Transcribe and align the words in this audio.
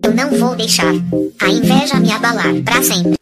Eu 0.04 0.14
não 0.14 0.30
vou 0.38 0.54
deixar 0.58 0.92
a 1.42 1.50
inveja 1.50 1.98
me 1.98 2.12
abalar 2.12 2.62
pra 2.66 2.84
sempre. 2.84 3.21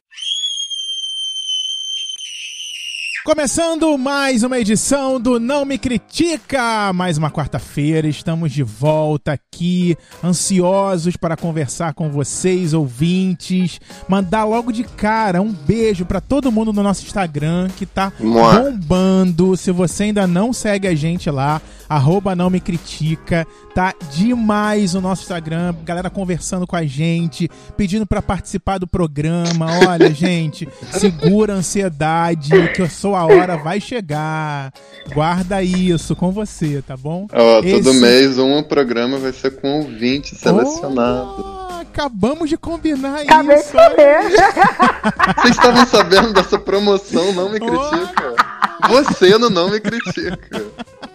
Começando 3.29 3.95
mais 3.95 4.41
uma 4.41 4.57
edição 4.57 5.21
do 5.21 5.39
Não 5.39 5.63
Me 5.63 5.77
Critica, 5.77 6.91
mais 6.93 7.15
uma 7.15 7.29
quarta-feira, 7.29 8.07
estamos 8.07 8.51
de 8.51 8.63
volta 8.63 9.33
aqui, 9.33 9.95
ansiosos 10.23 11.15
para 11.15 11.37
conversar 11.37 11.93
com 11.93 12.09
vocês, 12.09 12.73
ouvintes, 12.73 13.79
mandar 14.07 14.45
logo 14.45 14.71
de 14.71 14.83
cara 14.83 15.43
um 15.43 15.53
beijo 15.53 16.07
para 16.07 16.19
todo 16.19 16.51
mundo 16.51 16.73
no 16.73 16.81
nosso 16.81 17.05
Instagram 17.05 17.69
que 17.77 17.85
tá 17.85 18.11
bombando. 18.19 19.55
Se 19.55 19.71
você 19.71 20.05
ainda 20.05 20.25
não 20.25 20.51
segue 20.51 20.87
a 20.87 20.95
gente 20.95 21.29
lá, 21.29 21.61
arroba 21.87 22.35
Não 22.35 22.49
Me 22.49 22.59
Critica, 22.59 23.45
tá 23.75 23.93
demais 24.11 24.95
o 24.95 25.01
nosso 25.01 25.21
Instagram, 25.21 25.75
galera 25.83 26.09
conversando 26.09 26.65
com 26.65 26.75
a 26.75 26.83
gente, 26.83 27.47
pedindo 27.77 28.07
para 28.07 28.23
participar 28.23 28.79
do 28.79 28.87
programa. 28.87 29.67
Olha, 29.87 30.09
gente, 30.13 30.67
segura 30.91 31.53
a 31.53 31.57
ansiedade, 31.57 32.49
que 32.73 32.81
eu 32.81 32.89
sou 32.89 33.18
a 33.19 33.25
hora 33.25 33.57
vai 33.57 33.79
chegar. 33.81 34.71
Guarda 35.13 35.61
isso 35.63 36.15
com 36.15 36.31
você, 36.31 36.81
tá 36.85 36.95
bom? 36.97 37.27
Ó, 37.31 37.61
todo 37.61 37.89
Esse- 37.89 37.93
mês 37.99 38.37
um 38.39 38.63
programa 38.63 39.17
vai 39.17 39.31
ser 39.33 39.51
com 39.59 39.79
ouvinte 39.81 40.35
selecionado. 40.35 41.35
Oh, 41.45 41.81
acabamos 41.81 42.49
de 42.49 42.57
combinar 42.57 43.21
Acabei 43.21 43.55
de 43.57 43.61
isso. 43.63 43.71
saber. 43.71 44.19
Vocês 45.41 45.55
estavam 45.55 45.85
sabendo 45.85 46.33
dessa 46.33 46.57
promoção? 46.59 47.33
Não 47.33 47.49
me 47.49 47.59
critica. 47.59 48.35
Você 48.87 49.37
no 49.37 49.49
Não 49.49 49.69
Me 49.69 49.79
Critica. 49.79 50.39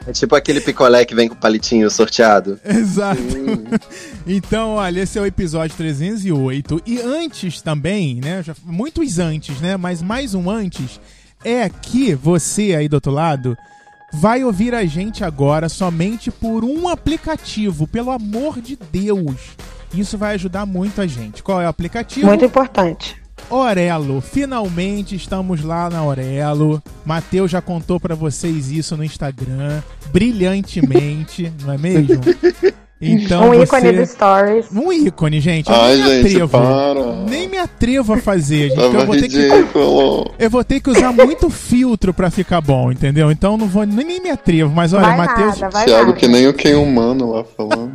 É 0.06 0.12
tipo 0.12 0.36
aquele 0.36 0.61
picolé 0.61 1.02
que 1.06 1.14
vem 1.14 1.28
com 1.28 1.34
o 1.34 1.39
palitinho 1.39 1.91
sorteado. 1.91 2.61
Exato. 2.62 3.20
Então, 4.27 4.72
olha, 4.74 5.00
esse 5.00 5.18
é 5.18 5.22
o 5.22 5.27
episódio 5.27 5.74
308. 5.77 6.83
E 6.86 7.00
antes 7.00 7.62
também, 7.62 8.20
né? 8.22 8.42
já- 8.42 8.55
muitos 8.64 9.18
antes, 9.18 9.61
né? 9.61 9.77
Mas 9.78 10.02
mais 10.02 10.34
um 10.34 10.50
antes 10.50 11.00
é 11.45 11.69
que 11.69 12.14
você 12.14 12.75
aí 12.75 12.89
do 12.89 12.95
outro 12.95 13.12
lado 13.12 13.56
vai 14.12 14.45
ouvir 14.45 14.75
a 14.75 14.84
gente 14.84 15.25
agora 15.25 15.69
somente 15.69 16.31
por 16.31 16.64
um 16.64 16.89
aplicativo, 16.89 17.86
pelo 17.86 18.11
amor 18.11 18.61
de 18.61 18.78
Deus. 18.91 19.56
Isso 19.92 20.17
vai 20.17 20.34
ajudar 20.34 20.67
muito 20.67 21.01
a 21.01 21.06
gente. 21.06 21.42
Qual 21.42 21.61
é 21.61 21.67
o 21.67 21.69
aplicativo? 21.69 22.27
Muito 22.27 22.45
importante. 22.45 23.17
Orelo. 23.51 24.20
Finalmente 24.20 25.14
estamos 25.14 25.62
lá 25.62 25.91
na 25.91 26.03
Orelo. 26.05 26.83
Matheus 27.05 27.51
já 27.51 27.61
contou 27.61 28.01
pra 28.01 28.14
vocês 28.14 28.70
isso 28.70 28.97
no 28.97 29.05
Instagram, 29.05 29.83
brilhantemente, 30.12 31.53
não 31.62 31.73
é 31.73 31.79
mesmo? 31.79 32.20
Então 33.00 33.50
um 33.50 33.55
você... 33.55 33.62
ícone 33.62 33.92
do 33.92 34.06
Stories. 34.06 34.67
Um 34.73 34.92
ícone, 34.92 35.41
gente. 35.41 35.69
Eu 35.69 35.75
Ai, 35.75 35.97
nem 35.97 36.05
me 36.05 36.12
gente, 36.14 36.27
atrevo. 36.27 36.48
para. 36.48 37.12
Nem 37.28 37.48
me 37.48 37.59
atrevo 37.59 38.12
a 38.14 38.17
fazer, 38.19 38.69
gente. 38.70 38.77
Tava 38.77 38.98
eu 38.98 39.06
vou 39.06 39.17
ter 39.17 39.28
que 39.28 40.34
eu 40.39 40.51
vou 40.51 40.64
ter 40.64 40.81
que 40.81 40.91
usar 40.91 41.12
muito 41.12 41.51
filtro 41.51 42.14
pra 42.14 42.31
ficar 42.31 42.61
bom, 42.61 42.91
entendeu? 42.92 43.31
Então 43.31 43.56
não 43.56 43.67
vou 43.67 43.84
nem, 43.84 44.06
nem 44.06 44.20
me 44.20 44.31
atrevo. 44.31 44.73
Mas 44.73 44.92
olha, 44.92 45.17
Matheus, 45.17 45.56
Thiago 45.56 46.06
nada. 46.06 46.12
que 46.14 46.28
nem 46.28 46.47
o 46.48 46.55
Ken 46.55 46.77
Humano 46.77 47.33
lá 47.33 47.45
falando. 47.45 47.92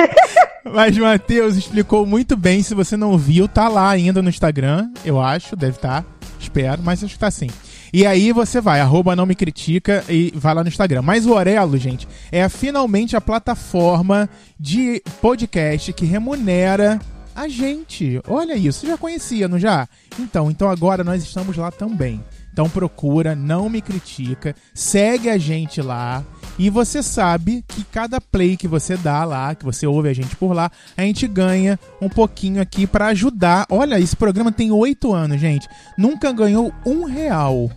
mas 0.72 0.96
Matheus 0.96 1.56
explicou 1.56 2.06
muito 2.06 2.36
bem. 2.36 2.62
Se 2.62 2.74
você 2.74 2.96
não 2.96 3.16
viu, 3.16 3.48
tá 3.48 3.68
lá 3.68 3.90
ainda 3.90 4.22
no 4.22 4.28
Instagram, 4.28 4.90
eu 5.04 5.20
acho, 5.20 5.56
deve 5.56 5.76
estar. 5.76 6.04
Espero, 6.38 6.80
mas 6.82 7.02
acho 7.02 7.14
que 7.14 7.18
tá 7.18 7.30
sim. 7.30 7.48
E 7.92 8.06
aí 8.06 8.32
você 8.32 8.60
vai, 8.60 8.80
arroba 8.80 9.16
não 9.16 9.26
me 9.26 9.34
critica 9.34 10.04
e 10.08 10.32
vai 10.34 10.54
lá 10.54 10.62
no 10.62 10.68
Instagram. 10.68 11.02
Mas 11.02 11.26
o 11.26 11.32
Orelo, 11.32 11.76
gente, 11.76 12.06
é 12.30 12.48
finalmente 12.48 13.16
a 13.16 13.20
plataforma 13.20 14.28
de 14.58 15.02
podcast 15.20 15.92
que 15.92 16.04
remunera 16.04 17.00
a 17.34 17.48
gente. 17.48 18.20
Olha 18.28 18.54
isso, 18.54 18.86
já 18.86 18.96
conhecia, 18.96 19.48
não 19.48 19.58
já? 19.58 19.88
Então, 20.18 20.50
então 20.50 20.68
agora 20.68 21.02
nós 21.02 21.22
estamos 21.22 21.56
lá 21.56 21.70
também. 21.70 22.22
Então 22.52 22.68
procura, 22.68 23.34
não 23.34 23.68
me 23.68 23.80
critica, 23.80 24.54
segue 24.74 25.28
a 25.28 25.38
gente 25.38 25.80
lá. 25.80 26.24
E 26.62 26.68
você 26.68 27.02
sabe 27.02 27.64
que 27.66 27.82
cada 27.84 28.20
play 28.20 28.54
que 28.54 28.68
você 28.68 28.94
dá 28.94 29.24
lá, 29.24 29.54
que 29.54 29.64
você 29.64 29.86
ouve 29.86 30.10
a 30.10 30.12
gente 30.12 30.36
por 30.36 30.52
lá, 30.52 30.70
a 30.94 31.00
gente 31.00 31.26
ganha 31.26 31.80
um 32.02 32.08
pouquinho 32.10 32.60
aqui 32.60 32.86
pra 32.86 33.06
ajudar. 33.06 33.64
Olha, 33.70 33.98
esse 33.98 34.14
programa 34.14 34.52
tem 34.52 34.70
oito 34.70 35.10
anos, 35.14 35.40
gente. 35.40 35.66
Nunca 35.96 36.30
ganhou 36.32 36.70
um 36.84 37.04
real. 37.06 37.70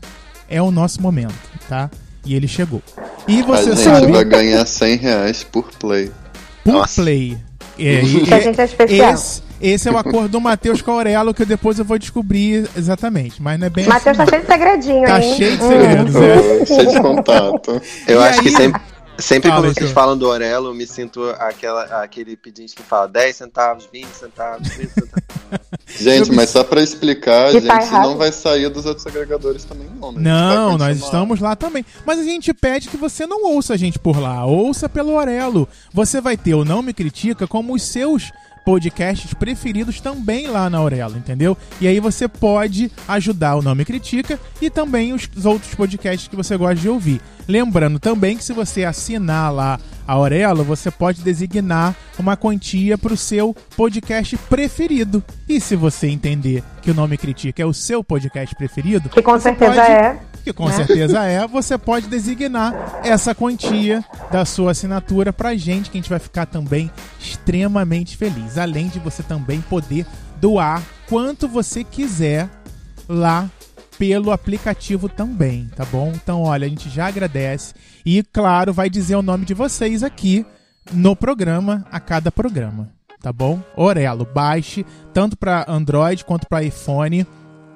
É 0.50 0.62
o 0.62 0.70
nosso 0.70 1.02
momento, 1.02 1.34
tá? 1.70 1.90
E 2.26 2.36
ele 2.36 2.46
chegou. 2.46 2.82
E 3.26 3.40
A 3.40 3.44
você 3.46 3.72
gente 3.74 3.84
sabe 3.86 4.12
vai 4.12 4.26
ganhar 4.26 4.66
100 4.66 4.98
reais 4.98 5.44
por 5.46 5.72
play. 5.80 6.12
por 6.66 6.74
Nossa. 6.74 7.02
play. 7.02 7.38
É, 7.80 8.04
e- 8.04 8.26
Que 8.26 8.34
a 8.34 8.40
gente 8.42 8.60
é 8.60 8.66
especial. 8.66 9.14
esse, 9.14 9.42
esse 9.64 9.88
é 9.88 9.92
o 9.92 9.98
acordo 9.98 10.30
do 10.30 10.42
Matheus 10.42 10.82
com 10.82 10.92
a 10.92 10.96
Aurelo, 10.96 11.34
que 11.34 11.46
depois 11.46 11.80
eu 11.80 11.86
vou 11.86 11.98
descobrir 11.98 12.70
exatamente. 12.76 13.42
Mas 13.42 13.60
não 13.60 13.68
é 13.68 13.70
bem 13.70 13.86
Matheus 13.88 14.18
tá 14.18 14.24
assim. 14.24 14.30
cheio 14.32 14.42
de 14.44 14.48
segredinho, 14.48 15.06
Tá 15.08 15.22
hein? 15.22 15.36
cheio 15.38 15.58
de 15.58 15.64
Hum. 15.64 15.68
segredos, 15.68 16.16
é. 16.16 16.62
Ô, 16.62 16.66
Cheio 16.66 16.90
de 16.92 17.02
contato. 17.02 17.82
Eu 18.08 18.20
E 18.22 18.24
acho 18.24 18.40
aí- 18.40 18.44
que 18.46 18.52
sempre, 18.52 18.82
sempre 19.18 19.50
Fala, 19.50 19.62
quando 19.64 19.74
vocês 19.76 19.92
falam 19.92 20.18
do 20.18 20.28
Orelo, 20.28 20.68
eu 20.70 20.74
me 20.74 20.86
sinto 20.88 21.24
aquela, 21.40 21.84
aquele 22.04 22.36
pedinte 22.36 22.76
que 22.76 22.84
fala 22.84 23.08
10 23.08 23.36
centavos, 23.36 23.88
20 23.92 24.08
centavos, 24.14 24.68
30 24.70 24.94
centavos. 24.94 25.24
Gente, 26.00 26.32
mas 26.32 26.50
só 26.50 26.64
pra 26.64 26.82
explicar, 26.82 27.50
a 27.50 27.52
E 27.54 27.62
tá 27.62 27.80
gente 27.80 27.92
não 27.92 28.18
vai 28.18 28.32
sair 28.32 28.68
dos 28.70 28.86
outros 28.88 29.06
agregadores 29.06 29.64
também, 29.64 29.88
não. 30.02 30.12
Né? 30.12 30.18
Gente 30.18 30.24
Não, 30.24 30.78
nós 30.80 30.98
estamos 30.98 31.40
lá 31.40 31.56
também. 31.56 31.86
Mas 32.06 32.20
a 32.20 32.24
gente 32.24 32.52
pede 32.54 32.90
que 32.90 32.98
você 32.98 33.28
não 33.28 33.46
ouça 33.46 33.76
a 33.76 33.78
gente 33.78 34.00
por 34.00 34.20
lá. 34.20 34.44
Ouça 34.46 34.90
pelo 34.90 35.14
Orelo. 35.14 35.68
Você 35.94 36.20
vai 36.20 36.36
ter 36.36 36.56
o 36.56 36.66
Não 36.66 36.82
Me 36.82 36.92
Critica 36.94 37.46
como 37.46 37.76
os 37.76 37.84
seus 37.84 38.32
podcasts 38.64 39.34
preferidos 39.34 40.00
também 40.00 40.48
lá 40.48 40.70
na 40.70 40.78
Aurelo, 40.78 41.18
entendeu? 41.18 41.58
E 41.82 41.88
aí 41.88 42.00
você 42.00 42.28
pode 42.28 42.92
ajudar 43.08 43.56
o 43.56 43.62
Não 43.62 43.76
Me 43.76 43.86
Critica 43.86 44.40
e 44.62 44.70
também 44.70 45.14
os 45.14 45.28
outros 45.46 45.74
podcasts 45.76 46.28
que 46.28 46.36
você 46.36 46.56
gosta 46.58 46.76
de 46.76 46.90
ouvir. 46.90 47.22
Lembrando 47.48 48.00
também 48.00 48.38
que 48.38 48.44
se 48.44 48.54
você 48.54 48.84
assinar 48.86 49.52
lá 49.54 49.80
a 50.08 50.14
Aurelo, 50.14 50.64
você 50.64 50.90
pode 50.92 51.22
designar 51.22 51.96
uma 52.20 52.36
quantia 52.38 52.98
para 52.98 53.14
o 53.14 53.18
seu 53.18 53.56
podcast 53.76 54.36
preferido. 54.50 55.24
E 55.48 55.60
se 55.60 55.76
você 55.76 56.08
entender 56.08 56.64
que 56.82 56.92
o 56.92 56.94
Não 56.94 57.08
Me 57.08 57.18
Critica 57.18 57.62
é 57.62 57.66
o 57.66 57.74
seu 57.74 58.04
podcast 58.04 58.56
preferido, 58.56 59.10
Que 59.10 59.22
com 59.22 59.40
certeza 59.40 59.74
pode- 59.76 59.92
é. 59.92 60.20
que 60.44 60.52
com 60.54 60.68
né? 60.68 60.74
certeza 60.74 61.24
é, 61.24 61.48
você 61.48 61.78
pode 61.78 62.08
designar 62.08 63.00
essa 63.04 63.34
quantia 63.34 64.04
da 64.32 64.44
sua 64.46 64.72
assinatura 64.72 65.32
pra 65.32 65.56
gente, 65.56 65.90
que 65.90 65.98
a 65.98 66.02
gente 66.02 66.10
vai 66.10 66.20
ficar 66.20 66.46
também 66.46 66.92
extremamente 67.20 68.16
feliz. 68.18 68.58
Além 68.58 68.88
de 68.88 69.00
você 69.00 69.24
também 69.24 69.62
poder 69.62 70.06
doar 70.40 70.82
quanto 71.08 71.48
você 71.48 71.84
quiser 71.84 72.50
lá 73.08 73.50
pelo 74.04 74.32
aplicativo 74.32 75.08
também, 75.08 75.70
tá 75.74 75.86
bom? 75.86 76.12
Então, 76.14 76.42
olha, 76.42 76.66
a 76.66 76.70
gente 76.70 76.90
já 76.90 77.08
agradece 77.08 77.74
e, 78.06 78.22
claro, 78.22 78.74
vai 78.74 78.90
dizer 78.90 79.16
o 79.16 79.22
nome 79.22 79.46
de 79.46 79.54
vocês 79.54 80.04
aqui 80.04 80.46
no 80.92 81.16
programa, 81.16 81.86
a 81.90 82.02
cada 82.02 82.30
programa, 82.30 82.90
tá 83.22 83.32
bom? 83.32 83.62
Orelo, 83.78 84.26
baixe 84.26 84.86
tanto 85.14 85.38
para 85.38 85.64
Android 85.70 86.26
quanto 86.26 86.50
para 86.50 86.66
iPhone, 86.66 87.26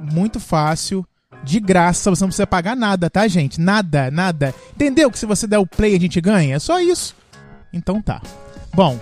muito 0.02 0.38
fácil, 0.38 1.08
de 1.46 1.62
graça, 1.62 2.10
você 2.10 2.26
não 2.26 2.28
precisa 2.28 2.46
pagar 2.46 2.76
nada, 2.76 3.10
tá, 3.10 3.26
gente? 3.30 3.62
Nada, 3.62 4.12
nada. 4.12 4.54
Entendeu 4.76 5.10
que 5.10 5.18
se 5.18 5.26
você 5.26 5.48
der 5.48 5.60
o 5.60 5.66
play 5.66 5.96
a 5.96 6.00
gente 6.00 6.20
ganha? 6.20 6.58
É 6.58 6.60
só 6.60 6.78
isso. 6.82 7.16
Então 7.72 8.02
tá. 8.02 8.22
Bom, 8.76 9.00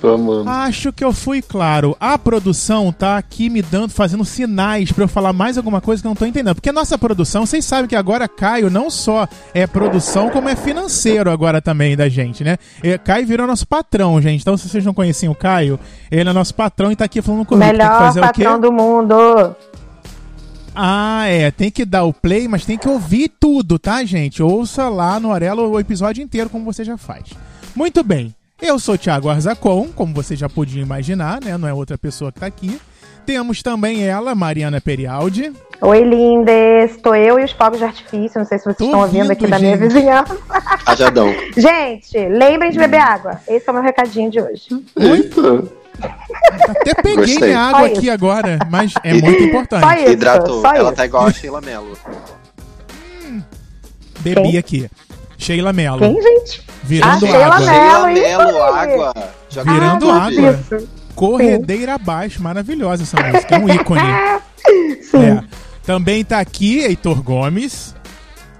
Tô 0.00 0.14
amando. 0.14 0.48
Acho 0.48 0.92
que 0.92 1.04
eu 1.04 1.12
fui 1.12 1.42
claro. 1.42 1.94
A 2.00 2.16
produção 2.16 2.90
tá 2.90 3.18
aqui 3.18 3.50
me 3.50 3.60
dando, 3.60 3.90
fazendo 3.90 4.24
sinais 4.24 4.90
pra 4.90 5.04
eu 5.04 5.08
falar 5.08 5.32
mais 5.32 5.58
alguma 5.58 5.80
coisa 5.80 6.00
que 6.00 6.06
eu 6.06 6.10
não 6.10 6.16
tô 6.16 6.24
entendendo. 6.24 6.54
Porque 6.54 6.70
a 6.70 6.72
nossa 6.72 6.96
produção, 6.96 7.44
vocês 7.44 7.64
sabem 7.64 7.86
que 7.86 7.94
agora 7.94 8.26
Caio 8.26 8.70
não 8.70 8.88
só 8.88 9.28
é 9.52 9.66
produção, 9.66 10.30
como 10.30 10.48
é 10.48 10.56
financeiro 10.56 11.30
agora 11.30 11.60
também 11.60 11.96
da 11.96 12.08
gente, 12.08 12.42
né? 12.42 12.56
E 12.82 12.96
Caio 12.96 13.26
virou 13.26 13.46
nosso 13.46 13.66
patrão, 13.66 14.20
gente. 14.22 14.40
Então, 14.40 14.56
se 14.56 14.68
vocês 14.68 14.84
não 14.84 14.94
conheciam 14.94 15.32
o 15.32 15.36
Caio, 15.36 15.78
ele 16.10 16.28
é 16.28 16.32
nosso 16.32 16.54
patrão 16.54 16.90
e 16.90 16.96
tá 16.96 17.04
aqui 17.04 17.20
falando 17.20 17.44
comigo. 17.44 17.66
Melhor 17.66 17.98
fazer 17.98 18.20
o 18.20 18.32
quê? 18.32 18.42
patrão 18.44 18.58
do 18.58 18.72
mundo. 18.72 19.54
Ah, 20.74 21.26
é. 21.26 21.50
Tem 21.50 21.70
que 21.70 21.84
dar 21.84 22.04
o 22.04 22.12
play, 22.12 22.48
mas 22.48 22.64
tem 22.64 22.78
que 22.78 22.88
ouvir 22.88 23.30
tudo, 23.38 23.78
tá, 23.78 24.02
gente? 24.04 24.42
Ouça 24.42 24.88
lá 24.88 25.20
no 25.20 25.30
Arelo 25.30 25.68
o 25.68 25.78
episódio 25.78 26.22
inteiro, 26.22 26.48
como 26.48 26.64
você 26.64 26.84
já 26.84 26.96
faz. 26.96 27.24
Muito 27.76 28.02
bem. 28.02 28.34
Eu 28.60 28.78
sou 28.78 28.94
o 28.94 28.98
Thiago 28.98 29.28
Arzacon, 29.28 29.88
como 29.94 30.14
você 30.14 30.36
já 30.36 30.48
podia 30.48 30.82
imaginar, 30.82 31.40
né? 31.42 31.56
Não 31.56 31.66
é 31.66 31.72
outra 31.72 31.96
pessoa 31.96 32.30
que 32.30 32.40
tá 32.40 32.46
aqui. 32.46 32.80
Temos 33.24 33.62
também 33.62 34.06
ela, 34.06 34.34
Mariana 34.34 34.80
Perialdi. 34.80 35.52
Oi, 35.80 36.02
lindes. 36.04 36.96
Estou 36.96 37.14
eu 37.14 37.38
e 37.38 37.44
os 37.44 37.52
fogos 37.52 37.78
de 37.78 37.84
artifício. 37.84 38.38
Não 38.38 38.44
sei 38.44 38.58
se 38.58 38.64
vocês 38.64 38.76
Tô 38.76 38.84
estão 38.86 39.00
ouvindo 39.00 39.16
ouvindo, 39.22 39.32
aqui 39.32 39.46
da 39.46 39.58
minha 39.58 39.76
gente. 39.78 39.88
vizinhança. 39.88 40.36
Rajadão. 40.84 41.28
Gente, 41.56 42.18
lembrem 42.28 42.70
de 42.70 42.78
beber 42.78 43.00
água. 43.00 43.40
Esse 43.48 43.68
é 43.68 43.70
o 43.70 43.74
meu 43.74 43.82
recadinho 43.82 44.30
de 44.30 44.40
hoje. 44.40 44.66
Eita. 44.96 45.64
Até 46.02 46.94
peguei 46.94 47.16
Gostei. 47.16 47.48
minha 47.48 47.60
água 47.60 47.80
Só 47.80 47.86
aqui 47.86 47.98
isso. 48.06 48.10
agora, 48.12 48.58
mas 48.70 48.92
é 49.04 49.14
muito 49.14 49.42
importante. 49.42 49.84
Só 49.84 49.92
isso. 49.94 50.12
Hidratou. 50.12 50.60
Só 50.60 50.72
Ela 50.74 50.88
isso. 50.88 50.96
tá 50.96 51.04
igual 51.06 51.26
a 51.26 51.32
Sheila 51.32 51.60
Mello. 51.60 51.96
Bebi 54.20 54.42
Quem? 54.42 54.58
aqui. 54.58 54.90
Sheila 55.40 55.72
Mello. 55.72 55.98
Quem, 55.98 56.22
gente? 56.22 56.62
Virando 56.82 57.26
Ah, 57.26 57.46
água. 57.46 57.58
Sheila 57.58 58.06
Mello, 58.06 58.62
água. 58.62 59.14
Joga 59.48 59.72
Virando 59.72 60.06
no 60.06 60.12
água. 60.12 60.60
Isso. 60.70 60.88
Corredeira 61.14 61.94
abaixo. 61.94 62.42
Maravilhosa 62.42 63.02
essa 63.02 63.16
música. 63.20 63.56
É 63.56 63.58
um 63.58 63.68
ícone. 63.68 64.00
Sim. 65.02 65.24
É. 65.24 65.44
Também 65.84 66.24
tá 66.24 66.38
aqui 66.38 66.80
Heitor 66.80 67.22
Gomes. 67.22 67.94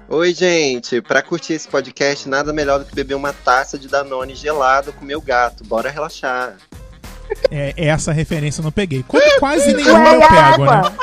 Oi, 0.09 0.33
gente. 0.33 1.01
Pra 1.01 1.21
curtir 1.21 1.53
esse 1.53 1.67
podcast, 1.67 2.27
nada 2.27 2.51
melhor 2.51 2.79
do 2.79 2.85
que 2.85 2.93
beber 2.93 3.13
uma 3.15 3.31
taça 3.31 3.77
de 3.79 3.87
Danone 3.87 4.35
gelado 4.35 4.91
com 4.91 5.05
meu 5.05 5.21
gato. 5.21 5.63
Bora 5.63 5.89
relaxar. 5.89 6.55
É, 7.49 7.73
essa 7.77 8.11
referência 8.11 8.61
eu 8.61 8.63
não 8.63 8.71
peguei. 8.71 9.03
Como 9.07 9.23
quase 9.39 9.73
nenhuma 9.73 9.99
Ué, 9.99 10.15
eu 10.15 10.23
a 10.23 10.27
pego, 10.27 10.63
água? 10.63 10.81
né? 10.89 10.95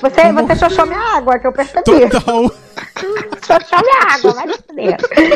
Você, 0.00 0.32
você 0.32 0.56
xoxou 0.56 0.86
minha 0.86 1.16
água, 1.16 1.38
que 1.38 1.46
eu 1.46 1.52
percebi. 1.52 1.82
Total. 1.84 2.50
Xoxou 3.46 3.78
minha 3.80 4.14
água, 4.14 4.32
vai. 4.32 4.46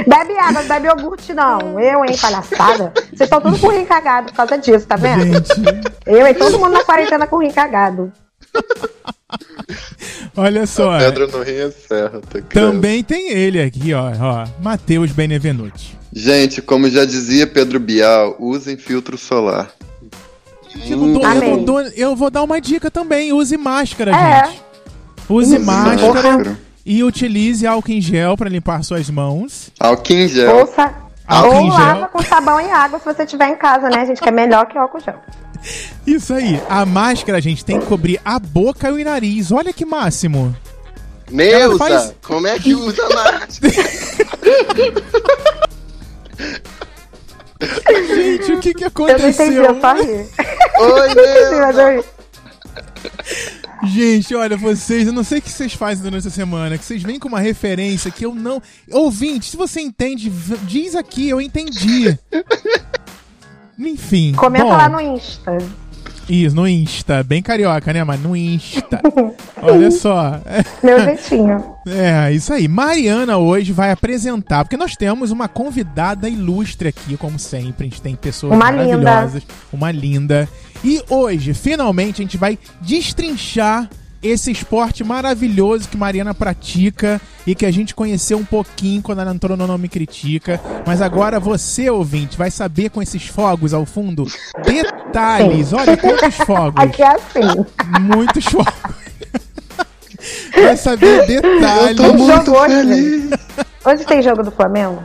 Bebe 0.06 0.38
água, 0.38 0.52
não 0.52 0.64
bebe 0.68 0.88
iogurte, 0.88 1.32
não. 1.32 1.80
Eu, 1.80 2.04
hein, 2.04 2.16
palhaçada. 2.20 2.92
Vocês 2.94 3.20
estão 3.22 3.40
tudo 3.40 3.58
com 3.58 3.68
o 3.68 3.70
rim 3.70 3.84
cagado 3.84 4.26
por 4.28 4.36
causa 4.36 4.58
disso, 4.58 4.86
tá 4.86 4.96
vendo? 4.96 5.24
Gente, 5.24 5.52
Eu, 6.06 6.26
hein, 6.26 6.34
todo 6.34 6.58
mundo 6.58 6.72
na 6.72 6.84
quarentena 6.84 7.26
com 7.26 7.36
o 7.36 7.40
rim 7.40 7.52
cagado. 7.52 8.12
olha 10.36 10.66
só. 10.66 10.98
Pedra 10.98 11.26
no 11.26 11.42
rim 11.42 11.52
é 11.52 11.68
tá 11.70 12.40
credo. 12.48 12.48
Também 12.48 13.04
tem 13.04 13.32
ele 13.32 13.62
aqui, 13.62 13.94
ó. 13.94 14.10
ó 14.20 14.46
Matheus 14.60 15.12
Benevenuti. 15.12 15.96
Gente, 16.12 16.60
como 16.62 16.88
já 16.90 17.04
dizia 17.04 17.46
Pedro 17.46 17.78
Bial, 17.78 18.36
usem 18.38 18.76
filtro 18.76 19.16
solar. 19.16 19.70
Eu, 20.88 20.96
não 20.96 21.12
dou- 21.12 21.22
eu 21.22 21.34
não 21.56 21.64
dou- 21.64 21.80
eu 21.80 22.16
vou 22.16 22.30
dar 22.30 22.42
uma 22.42 22.60
dica 22.60 22.90
também. 22.90 23.32
Use 23.32 23.56
máscara, 23.56 24.12
É. 24.14 24.46
gente. 24.46 24.62
Use 25.28 25.58
máscara 25.58 26.58
e 26.84 27.02
utilize 27.04 27.66
álcool 27.66 27.92
em 27.92 28.00
gel 28.00 28.36
pra 28.36 28.48
limpar 28.48 28.82
suas 28.82 29.10
mãos. 29.10 29.70
Álcool 29.78 30.12
em 30.14 30.28
gel. 30.28 30.56
Ouça. 30.58 30.92
Álcool 31.26 31.54
Ou 31.56 31.60
em 31.60 31.70
gel. 31.70 31.78
lava 31.80 32.08
com 32.08 32.22
sabão 32.22 32.58
e 32.60 32.70
água 32.70 32.98
se 32.98 33.04
você 33.04 33.26
tiver 33.26 33.48
em 33.50 33.56
casa, 33.56 33.90
né, 33.90 34.06
gente? 34.06 34.20
Que 34.22 34.28
é 34.28 34.32
melhor 34.32 34.66
que 34.66 34.78
álcool 34.78 35.00
gel. 35.00 35.16
Isso 36.06 36.32
aí. 36.32 36.60
A 36.68 36.86
máscara, 36.86 37.40
gente, 37.40 37.64
tem 37.64 37.78
que 37.78 37.86
cobrir 37.86 38.18
a 38.24 38.38
boca 38.38 38.88
e 38.88 39.02
o 39.02 39.04
nariz. 39.04 39.52
Olha 39.52 39.72
que 39.72 39.84
máximo. 39.84 40.56
Neuza, 41.30 41.76
faz- 41.76 42.14
como 42.26 42.46
é 42.46 42.58
que 42.58 42.74
usa 42.74 43.02
máscara? 43.10 43.74
Gente, 47.60 48.52
o 48.52 48.60
que 48.60 48.74
que 48.74 48.84
Eu 48.84 48.92
não 48.96 49.28
entendi, 49.28 49.58
aconteceu? 49.58 49.64
eu. 50.78 51.96
Oi. 51.96 52.04
Gente, 53.84 54.34
olha, 54.34 54.56
vocês, 54.56 55.06
eu 55.06 55.12
não 55.12 55.22
sei 55.22 55.38
o 55.38 55.42
que 55.42 55.50
vocês 55.50 55.72
fazem 55.72 56.02
durante 56.02 56.26
a 56.26 56.30
semana, 56.30 56.76
que 56.76 56.84
vocês 56.84 57.02
vêm 57.02 57.18
com 57.18 57.28
uma 57.28 57.40
referência 57.40 58.10
que 58.10 58.26
eu 58.26 58.34
não. 58.34 58.60
Ouvinte, 58.90 59.50
se 59.50 59.56
você 59.56 59.80
entende, 59.80 60.30
diz 60.62 60.94
aqui, 60.94 61.28
eu 61.28 61.40
entendi. 61.40 62.18
Enfim. 63.78 64.32
Comenta 64.34 64.64
bom, 64.64 64.70
lá 64.70 64.88
no 64.88 65.00
Insta. 65.00 65.56
Isso, 66.28 66.54
no 66.54 66.68
Insta. 66.68 67.22
Bem 67.22 67.40
carioca, 67.42 67.92
né, 67.92 68.04
mas 68.04 68.20
no 68.20 68.36
Insta. 68.36 69.00
Olha 69.62 69.90
só. 69.90 70.40
Meu 70.82 71.00
jeitinho. 71.00 71.76
É, 71.90 72.30
isso 72.32 72.52
aí. 72.52 72.68
Mariana 72.68 73.38
hoje 73.38 73.72
vai 73.72 73.90
apresentar, 73.90 74.62
porque 74.62 74.76
nós 74.76 74.94
temos 74.94 75.30
uma 75.30 75.48
convidada 75.48 76.28
ilustre 76.28 76.88
aqui, 76.88 77.16
como 77.16 77.38
sempre. 77.38 77.86
A 77.86 77.88
gente 77.88 78.02
tem 78.02 78.14
pessoas 78.14 78.52
Uma 78.52 78.70
linda. 78.70 78.98
maravilhosas, 78.98 79.42
uma 79.72 79.90
linda. 79.90 80.46
E 80.84 81.02
hoje, 81.08 81.54
finalmente, 81.54 82.20
a 82.20 82.24
gente 82.24 82.36
vai 82.36 82.58
destrinchar 82.82 83.88
esse 84.22 84.50
esporte 84.50 85.04
maravilhoso 85.04 85.88
que 85.88 85.96
Mariana 85.96 86.34
pratica 86.34 87.20
e 87.46 87.54
que 87.54 87.64
a 87.64 87.70
gente 87.70 87.94
conheceu 87.94 88.38
um 88.38 88.44
pouquinho 88.44 89.02
quando 89.02 89.20
ela 89.20 89.32
entrou 89.32 89.56
no 89.56 89.66
Nome 89.66 89.88
Critica. 89.88 90.60
Mas 90.86 91.00
agora 91.00 91.38
você, 91.38 91.88
ouvinte, 91.88 92.36
vai 92.36 92.50
saber 92.50 92.90
com 92.90 93.00
esses 93.00 93.26
fogos 93.26 93.72
ao 93.72 93.86
fundo 93.86 94.26
detalhes. 94.64 95.72
Olha 95.72 95.96
quantos 95.96 96.34
fogos. 96.34 96.82
Aqui 96.82 97.02
é 97.02 97.14
assim. 97.14 97.64
Muitos 98.00 98.44
fogos. 98.44 98.98
Vai 100.54 100.76
saber 100.76 101.26
detalhes. 101.26 101.96
Tem 101.96 102.18
jogo 102.18 102.50
hoje. 102.58 103.30
Hoje 103.84 104.04
tem 104.04 104.20
jogo 104.22 104.42
do 104.42 104.50
Flamengo? 104.50 105.02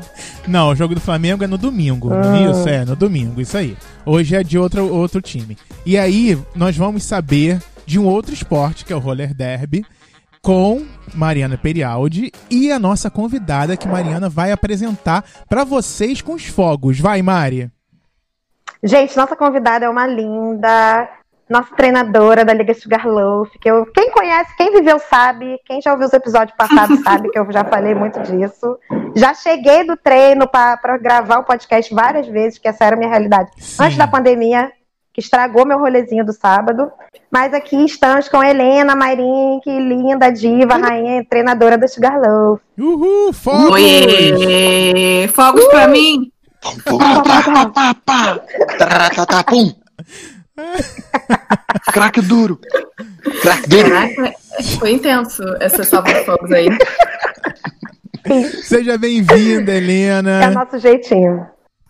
Não, 0.47 0.69
o 0.69 0.75
jogo 0.75 0.95
do 0.95 0.99
Flamengo 0.99 1.43
é 1.43 1.47
no 1.47 1.57
domingo. 1.57 2.09
Ah. 2.11 2.51
Isso, 2.51 2.67
é, 2.67 2.83
no 2.83 2.95
domingo, 2.95 3.39
isso 3.39 3.55
aí. 3.55 3.77
Hoje 4.05 4.35
é 4.35 4.43
de 4.43 4.57
outro, 4.57 4.93
outro 4.93 5.21
time. 5.21 5.57
E 5.85 5.97
aí, 5.97 6.37
nós 6.53 6.75
vamos 6.75 7.03
saber 7.03 7.61
de 7.85 7.99
um 7.99 8.05
outro 8.05 8.33
esporte, 8.33 8.85
que 8.85 8.93
é 8.93 8.95
o 8.95 8.99
roller 8.99 9.33
derby, 9.33 9.85
com 10.41 10.85
Mariana 11.15 11.57
Perialdi 11.57 12.31
e 12.49 12.71
a 12.71 12.77
nossa 12.77 13.09
convidada 13.09 13.77
que 13.77 13.87
Mariana 13.87 14.27
vai 14.27 14.51
apresentar 14.51 15.23
pra 15.47 15.63
vocês 15.63 16.21
com 16.21 16.33
os 16.33 16.45
fogos. 16.45 16.99
Vai, 16.99 17.21
Mari. 17.21 17.71
Gente, 18.83 19.15
nossa 19.15 19.37
convidada 19.37 19.85
é 19.85 19.89
uma 19.89 20.05
linda, 20.05 21.09
nossa 21.49 21.73
treinadora 21.73 22.43
da 22.43 22.53
Liga 22.53 22.73
Sugarloaf, 22.73 23.57
que 23.57 23.71
eu, 23.71 23.85
quem 23.85 24.11
conhece, 24.11 24.53
quem 24.57 24.73
viveu 24.73 24.99
sabe, 24.99 25.57
quem 25.65 25.81
já 25.81 25.93
ouviu 25.93 26.07
os 26.07 26.13
episódios 26.13 26.57
passados 26.57 26.99
sabe 27.03 27.29
que 27.29 27.39
eu 27.39 27.49
já 27.49 27.63
falei 27.63 27.95
muito 27.95 28.19
disso. 28.23 28.77
Já 29.15 29.33
cheguei 29.33 29.85
do 29.85 29.95
treino 29.95 30.45
para 30.45 30.97
gravar 30.97 31.39
o 31.39 31.45
podcast 31.45 31.93
várias 31.95 32.27
vezes, 32.27 32.59
que 32.59 32.67
essa 32.67 32.83
era 32.83 32.97
a 32.97 32.99
minha 32.99 33.09
realidade. 33.09 33.49
Sim. 33.57 33.83
Antes 33.83 33.97
da 33.97 34.07
pandemia, 34.07 34.69
que 35.13 35.21
estragou 35.21 35.65
meu 35.65 35.77
rolezinho 35.79 36.25
do 36.25 36.33
sábado. 36.33 36.91
Mas 37.31 37.53
aqui 37.53 37.85
estamos 37.85 38.27
com 38.27 38.43
Helena 38.43 38.95
Mairin, 38.95 39.59
que 39.63 39.69
linda, 39.69 40.31
diva, 40.31 40.75
rainha, 40.77 41.23
treinadora 41.29 41.77
da 41.77 41.87
Sugarloaf. 41.87 42.59
Uhul, 42.79 43.31
fogos! 43.31 43.69
Oiê! 43.71 45.27
Fogos 45.27 45.65
pra 45.67 45.87
mim! 45.87 46.31
Pum. 46.85 46.97
Craque 51.91 52.21
duro. 52.21 52.59
Craque 53.41 53.67
duro. 53.69 53.89
Caraca, 53.89 54.33
foi 54.79 54.91
intenso 54.93 55.43
essa 55.59 55.83
salva 55.83 56.13
de 56.13 56.23
fogos 56.25 56.51
aí. 56.51 56.67
Seja 58.63 58.97
bem-vinda, 58.97 59.71
É 59.71 59.75
o 59.75 59.77
Helena. 59.77 60.49
nosso 60.51 60.79
jeitinho. 60.79 61.45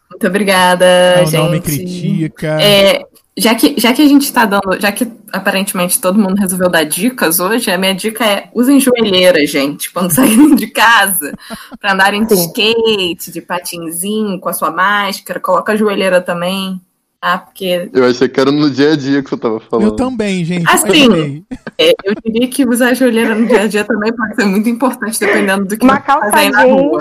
Muito 0.09 0.27
obrigada, 0.27 0.85
É 0.85 1.23
o 1.23 1.25
gente. 1.25 1.37
nome 1.43 1.61
critica. 1.61 2.57
É, 2.61 3.03
já, 3.37 3.55
que, 3.55 3.75
já 3.79 3.93
que 3.93 4.01
a 4.01 4.07
gente 4.07 4.31
tá 4.31 4.45
dando. 4.45 4.79
Já 4.79 4.91
que 4.91 5.11
aparentemente 5.31 5.99
todo 5.99 6.19
mundo 6.19 6.35
resolveu 6.35 6.69
dar 6.69 6.83
dicas 6.83 7.39
hoje, 7.39 7.71
a 7.71 7.77
minha 7.77 7.95
dica 7.95 8.23
é 8.25 8.49
usem 8.53 8.79
joelheira, 8.79 9.45
gente, 9.47 9.91
quando 9.91 10.11
saírem 10.13 10.55
de 10.55 10.67
casa. 10.67 11.33
Pra 11.79 11.93
andarem 11.93 12.25
de 12.25 12.33
skate, 12.35 13.31
de 13.31 13.41
patinzinho, 13.41 14.39
com 14.39 14.49
a 14.49 14.53
sua 14.53 14.71
máscara. 14.71 15.39
Coloca 15.39 15.73
a 15.73 15.75
joelheira 15.75 16.21
também. 16.21 16.79
Tá? 17.19 17.37
Porque 17.37 17.89
Eu 17.93 18.05
achei 18.05 18.27
que 18.27 18.39
era 18.39 18.51
no 18.51 18.69
dia 18.69 18.91
a 18.91 18.95
dia 18.97 19.23
que 19.23 19.29
você 19.29 19.37
tava 19.37 19.59
falando. 19.61 19.87
Eu 19.87 19.95
também, 19.95 20.43
gente. 20.43 20.69
Assim, 20.69 21.07
Gostei. 21.07 21.43
é, 21.77 21.93
eu 22.03 22.13
diria 22.23 22.47
que 22.49 22.67
usar 22.67 22.89
a 22.89 22.93
joelheira 22.93 23.33
no 23.33 23.47
dia 23.47 23.61
a 23.61 23.67
dia 23.67 23.85
também 23.85 24.13
pode 24.13 24.35
ser 24.35 24.43
muito 24.45 24.67
importante, 24.67 25.19
dependendo 25.19 25.65
do 25.65 25.77
que 25.77 25.85
Uma 25.85 25.95
você 25.95 26.05
calça 26.05 26.49
na 26.49 26.63
rua. 26.63 26.99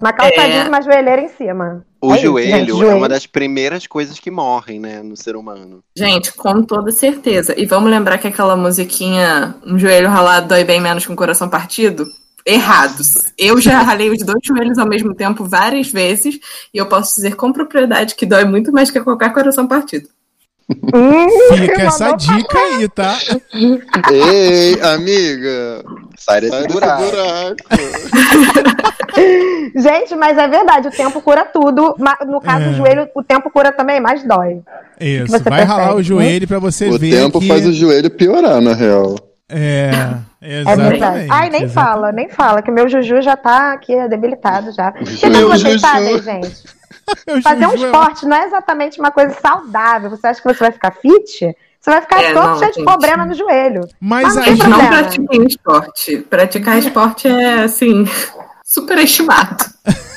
Uma 0.00 0.12
calça 0.12 0.34
É. 0.34 0.48
jeans 0.48 0.66
e 0.66 0.68
uma 0.68 0.82
joelheira 0.82 1.22
em 1.22 1.28
cima. 1.28 1.84
O 2.00 2.12
É 2.12 2.16
isso, 2.16 2.26
joelho 2.26 2.76
gente, 2.76 2.84
é 2.84 2.94
uma 2.94 3.08
das 3.08 3.26
primeiras 3.26 3.86
coisas 3.86 4.18
que 4.18 4.30
morrem, 4.30 4.78
né, 4.78 5.02
no 5.02 5.16
ser 5.16 5.36
humano. 5.36 5.82
Gente, 5.96 6.32
com 6.34 6.62
toda 6.62 6.92
certeza. 6.92 7.54
E 7.58 7.64
vamos 7.64 7.90
lembrar 7.90 8.18
que 8.18 8.26
aquela 8.28 8.56
musiquinha 8.56 9.54
Um 9.66 9.78
joelho 9.78 10.08
ralado 10.08 10.48
dói 10.48 10.64
bem 10.64 10.80
menos 10.80 11.06
que 11.06 11.12
um 11.12 11.16
coração 11.16 11.48
partido? 11.48 12.06
Errados. 12.44 13.14
Eu 13.38 13.58
já 13.58 13.80
ralei 13.80 14.10
os 14.10 14.22
dois 14.22 14.40
joelhos 14.44 14.76
ao 14.76 14.86
mesmo 14.86 15.14
tempo 15.14 15.46
várias 15.46 15.90
vezes 15.90 16.38
e 16.74 16.76
eu 16.76 16.86
posso 16.86 17.14
dizer 17.16 17.36
com 17.36 17.50
propriedade 17.52 18.14
que 18.14 18.26
dói 18.26 18.44
muito 18.44 18.70
mais 18.70 18.90
que 18.90 19.00
qualquer 19.00 19.32
coração 19.32 19.66
partido. 19.66 20.08
Fica 20.68 21.82
essa 21.82 22.12
dica 22.12 22.58
aí, 22.58 22.88
tá? 22.88 23.18
Ei, 24.10 24.80
amiga. 24.82 25.84
Sai 26.24 26.40
desse 26.40 26.52
Sai 26.52 26.62
desse 26.62 26.72
buraco. 26.72 27.02
buraco. 27.04 27.56
Gente, 29.76 30.14
mas 30.16 30.36
é 30.38 30.48
verdade, 30.48 30.88
o 30.88 30.90
tempo 30.90 31.20
cura 31.20 31.44
tudo. 31.44 31.94
No 32.26 32.40
caso 32.40 32.64
É. 32.64 32.68
do 32.68 32.74
joelho, 32.74 33.08
o 33.14 33.22
tempo 33.22 33.50
cura 33.50 33.72
também, 33.72 34.00
mas 34.00 34.22
dói. 34.24 34.60
Isso, 35.00 35.28
Você 35.32 35.48
vai 35.50 35.62
ralar 35.64 35.82
percebe, 35.94 36.00
o 36.00 36.02
joelho 36.02 36.48
pra 36.48 36.58
você 36.58 36.88
O 36.88 36.98
ver 36.98 37.10
tempo 37.22 37.40
que... 37.40 37.48
faz 37.48 37.66
o 37.66 37.72
joelho 37.72 38.10
piorar, 38.10 38.60
na 38.60 38.74
real. 38.74 39.16
É, 39.48 39.90
É 40.40 40.60
exatamente. 40.60 40.90
verdade. 40.90 41.26
Ai, 41.30 41.50
nem 41.50 41.62
exatamente. 41.62 41.72
fala, 41.72 42.12
nem 42.12 42.28
fala, 42.28 42.62
que 42.62 42.70
meu 42.70 42.86
Juju 42.88 43.22
já 43.22 43.34
tá 43.36 43.72
aqui 43.72 43.94
debilitado 44.08 44.72
já. 44.72 44.90
O 44.90 44.92
que, 45.04 45.16
que 45.16 45.28
Meu 45.30 45.48
vocês 45.48 45.80
sabem, 45.80 46.20
gente? 46.22 46.64
Fazer 47.42 47.66
um 47.66 47.72
é- 47.72 47.74
esporte 47.76 48.26
não 48.26 48.36
é 48.36 48.44
exatamente 48.46 48.98
uma 49.00 49.10
coisa 49.10 49.34
saudável. 49.40 50.10
Você 50.10 50.26
acha 50.26 50.40
que 50.42 50.46
você 50.48 50.58
vai 50.60 50.72
ficar 50.72 50.90
fit? 50.92 51.54
Você 51.84 51.90
vai 51.90 52.00
ficar 52.00 52.22
É, 52.22 52.32
todo 52.32 52.46
não, 52.46 52.58
cheio 52.58 52.70
de 52.70 52.76
gente. 52.78 52.84
problema 52.86 53.26
no 53.26 53.34
joelho. 53.34 53.86
Mas 54.00 54.34
Mas 54.34 54.36
não 54.36 54.42
aí, 54.42 54.56
não 54.70 54.86
pratiquem 54.88 55.46
esporte. 55.46 56.16
Praticar 56.30 56.78
esporte 56.78 57.28
é, 57.28 57.64
assim, 57.64 58.06
superestimado. 58.64 59.66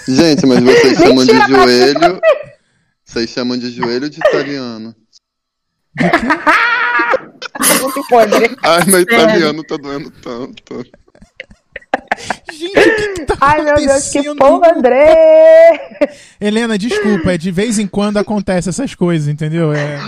Gente, 0.08 0.46
mas 0.46 0.64
vocês 0.64 0.96
chamam 0.98 1.26
de 1.26 1.34
joelho. 1.36 2.22
Vocês 3.04 3.30
chamam 3.30 3.58
de 3.58 3.70
joelho 3.70 4.10
de 4.10 4.18
italiano. 4.18 4.96
Podre. 8.10 8.56
Ai, 8.64 8.86
meu 8.86 9.02
italiano 9.02 9.62
tá 9.66 9.76
doendo 9.76 10.10
tanto. 10.10 10.86
gente, 12.54 12.80
o 12.80 12.96
que, 12.96 13.08
que 13.10 13.26
tá 13.26 13.36
Ai, 13.42 13.62
meu 13.62 13.76
Deus, 13.76 14.10
que 14.10 14.36
porra, 14.36 14.74
André! 14.74 16.14
Helena, 16.40 16.78
desculpa, 16.78 17.34
é 17.34 17.38
de 17.38 17.52
vez 17.52 17.78
em 17.78 17.88
quando 17.88 18.16
acontece 18.16 18.70
essas 18.70 18.96
coisas, 18.96 19.28
entendeu? 19.28 19.74
É 19.74 20.00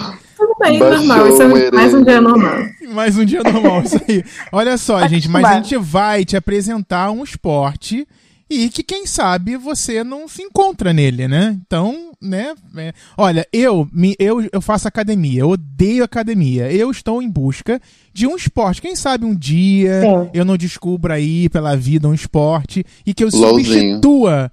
bem, 0.60 0.80
Baixou 0.80 0.98
normal. 1.06 1.30
Isso 1.30 1.42
é 1.42 1.72
mais 1.72 1.94
um 1.94 2.04
dia 2.04 2.22
normal. 2.22 2.58
mais 2.94 3.18
um 3.18 3.26
dia 3.26 3.42
normal, 3.44 3.84
isso 3.84 4.00
aí. 4.08 4.24
Olha 4.52 4.78
só, 4.78 5.08
gente, 5.08 5.28
mas 5.30 5.46
a 5.46 5.56
gente 5.56 5.78
vai 5.78 6.26
te 6.26 6.36
apresentar 6.38 7.12
um 7.12 7.24
esporte 7.24 8.08
e 8.50 8.68
que, 8.70 8.82
quem 8.82 9.06
sabe, 9.06 9.56
você 9.58 10.04
não 10.04 10.28
se 10.28 10.42
encontra 10.42 10.92
nele, 10.92 11.28
né? 11.28 11.56
Então, 11.66 12.12
né? 12.20 12.56
é- 12.78 12.94
Olha, 13.16 13.48
eu, 13.54 13.88
me, 13.94 14.16
eu, 14.18 14.48
eu 14.52 14.60
faço 14.60 14.88
academia, 14.88 15.42
eu 15.42 15.50
odeio 15.50 16.04
academia. 16.04 16.72
Eu 16.72 16.90
estou 16.90 17.22
em 17.22 17.30
busca 17.30 17.80
de 18.12 18.26
um 18.26 18.36
esporte. 18.36 18.82
Quem 18.82 18.96
sabe 18.96 19.24
um 19.24 19.36
dia 19.36 20.02
Sim. 20.02 20.30
eu 20.34 20.44
não 20.44 20.58
descubra 20.58 21.14
aí 21.14 21.48
pela 21.48 21.78
vida 21.78 22.08
um 22.08 22.14
esporte 22.14 22.84
e 23.06 23.14
que 23.14 23.24
eu 23.24 23.30
LOLzinho. 23.32 23.66
substitua. 24.02 24.52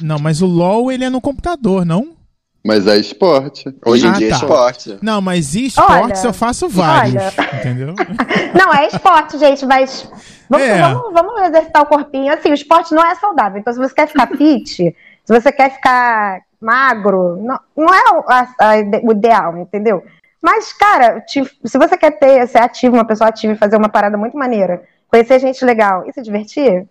Não, 0.00 0.18
mas 0.18 0.42
o 0.42 0.46
LOL 0.46 0.90
ele 0.90 1.04
é 1.04 1.10
no 1.10 1.20
computador, 1.20 1.84
não? 1.84 2.17
Mas 2.64 2.86
é 2.86 2.96
esporte. 2.96 3.64
Hoje 3.86 4.06
em 4.06 4.10
Ah, 4.10 4.12
dia 4.14 4.28
tá. 4.30 4.34
é 4.34 4.38
esporte. 4.38 4.98
Não, 5.00 5.20
mas 5.20 5.54
esportes 5.54 6.20
Olha, 6.20 6.28
eu 6.28 6.32
faço 6.32 6.68
vários, 6.68 7.14
olha. 7.14 7.56
entendeu? 7.60 7.94
Não, 8.58 8.74
é 8.74 8.86
esporte, 8.88 9.38
gente, 9.38 9.64
mas 9.64 10.10
vamos, 10.50 10.66
É. 10.66 10.80
vamos, 10.82 11.12
vamos 11.12 11.40
exercitar 11.42 11.82
o 11.82 11.86
corpinho. 11.86 12.32
Assim, 12.32 12.50
o 12.50 12.54
esporte 12.54 12.92
não 12.94 13.02
é 13.04 13.14
saudável. 13.14 13.58
Então, 13.60 13.72
se 13.72 13.78
você 13.78 13.94
quer 13.94 14.08
ficar 14.08 14.26
fit, 14.36 14.74
se 15.24 15.32
você 15.32 15.52
quer 15.52 15.70
ficar 15.72 16.40
magro, 16.60 17.36
não, 17.40 17.58
não 17.76 17.94
é 17.94 18.02
o, 18.12 18.24
a- 18.28 18.48
a 18.58 18.74
o 19.04 19.12
ideal, 19.12 19.56
entendeu? 19.58 20.04
Mas, 20.42 20.72
cara, 20.72 21.20
te- 21.20 21.48
se 21.64 21.78
você 21.78 21.96
quer 21.96 22.12
ter, 22.18 22.46
ser 22.48 22.58
ativo, 22.58 22.96
uma 22.96 23.04
pessoa 23.04 23.28
ativa 23.30 23.52
e 23.52 23.56
fazer 23.56 23.76
uma 23.76 23.88
parada 23.88 24.16
muito 24.18 24.36
maneira, 24.36 24.82
conhecer 25.08 25.38
gente 25.38 25.64
legal 25.64 26.04
e 26.08 26.12
se 26.12 26.20
divertir, 26.22 26.86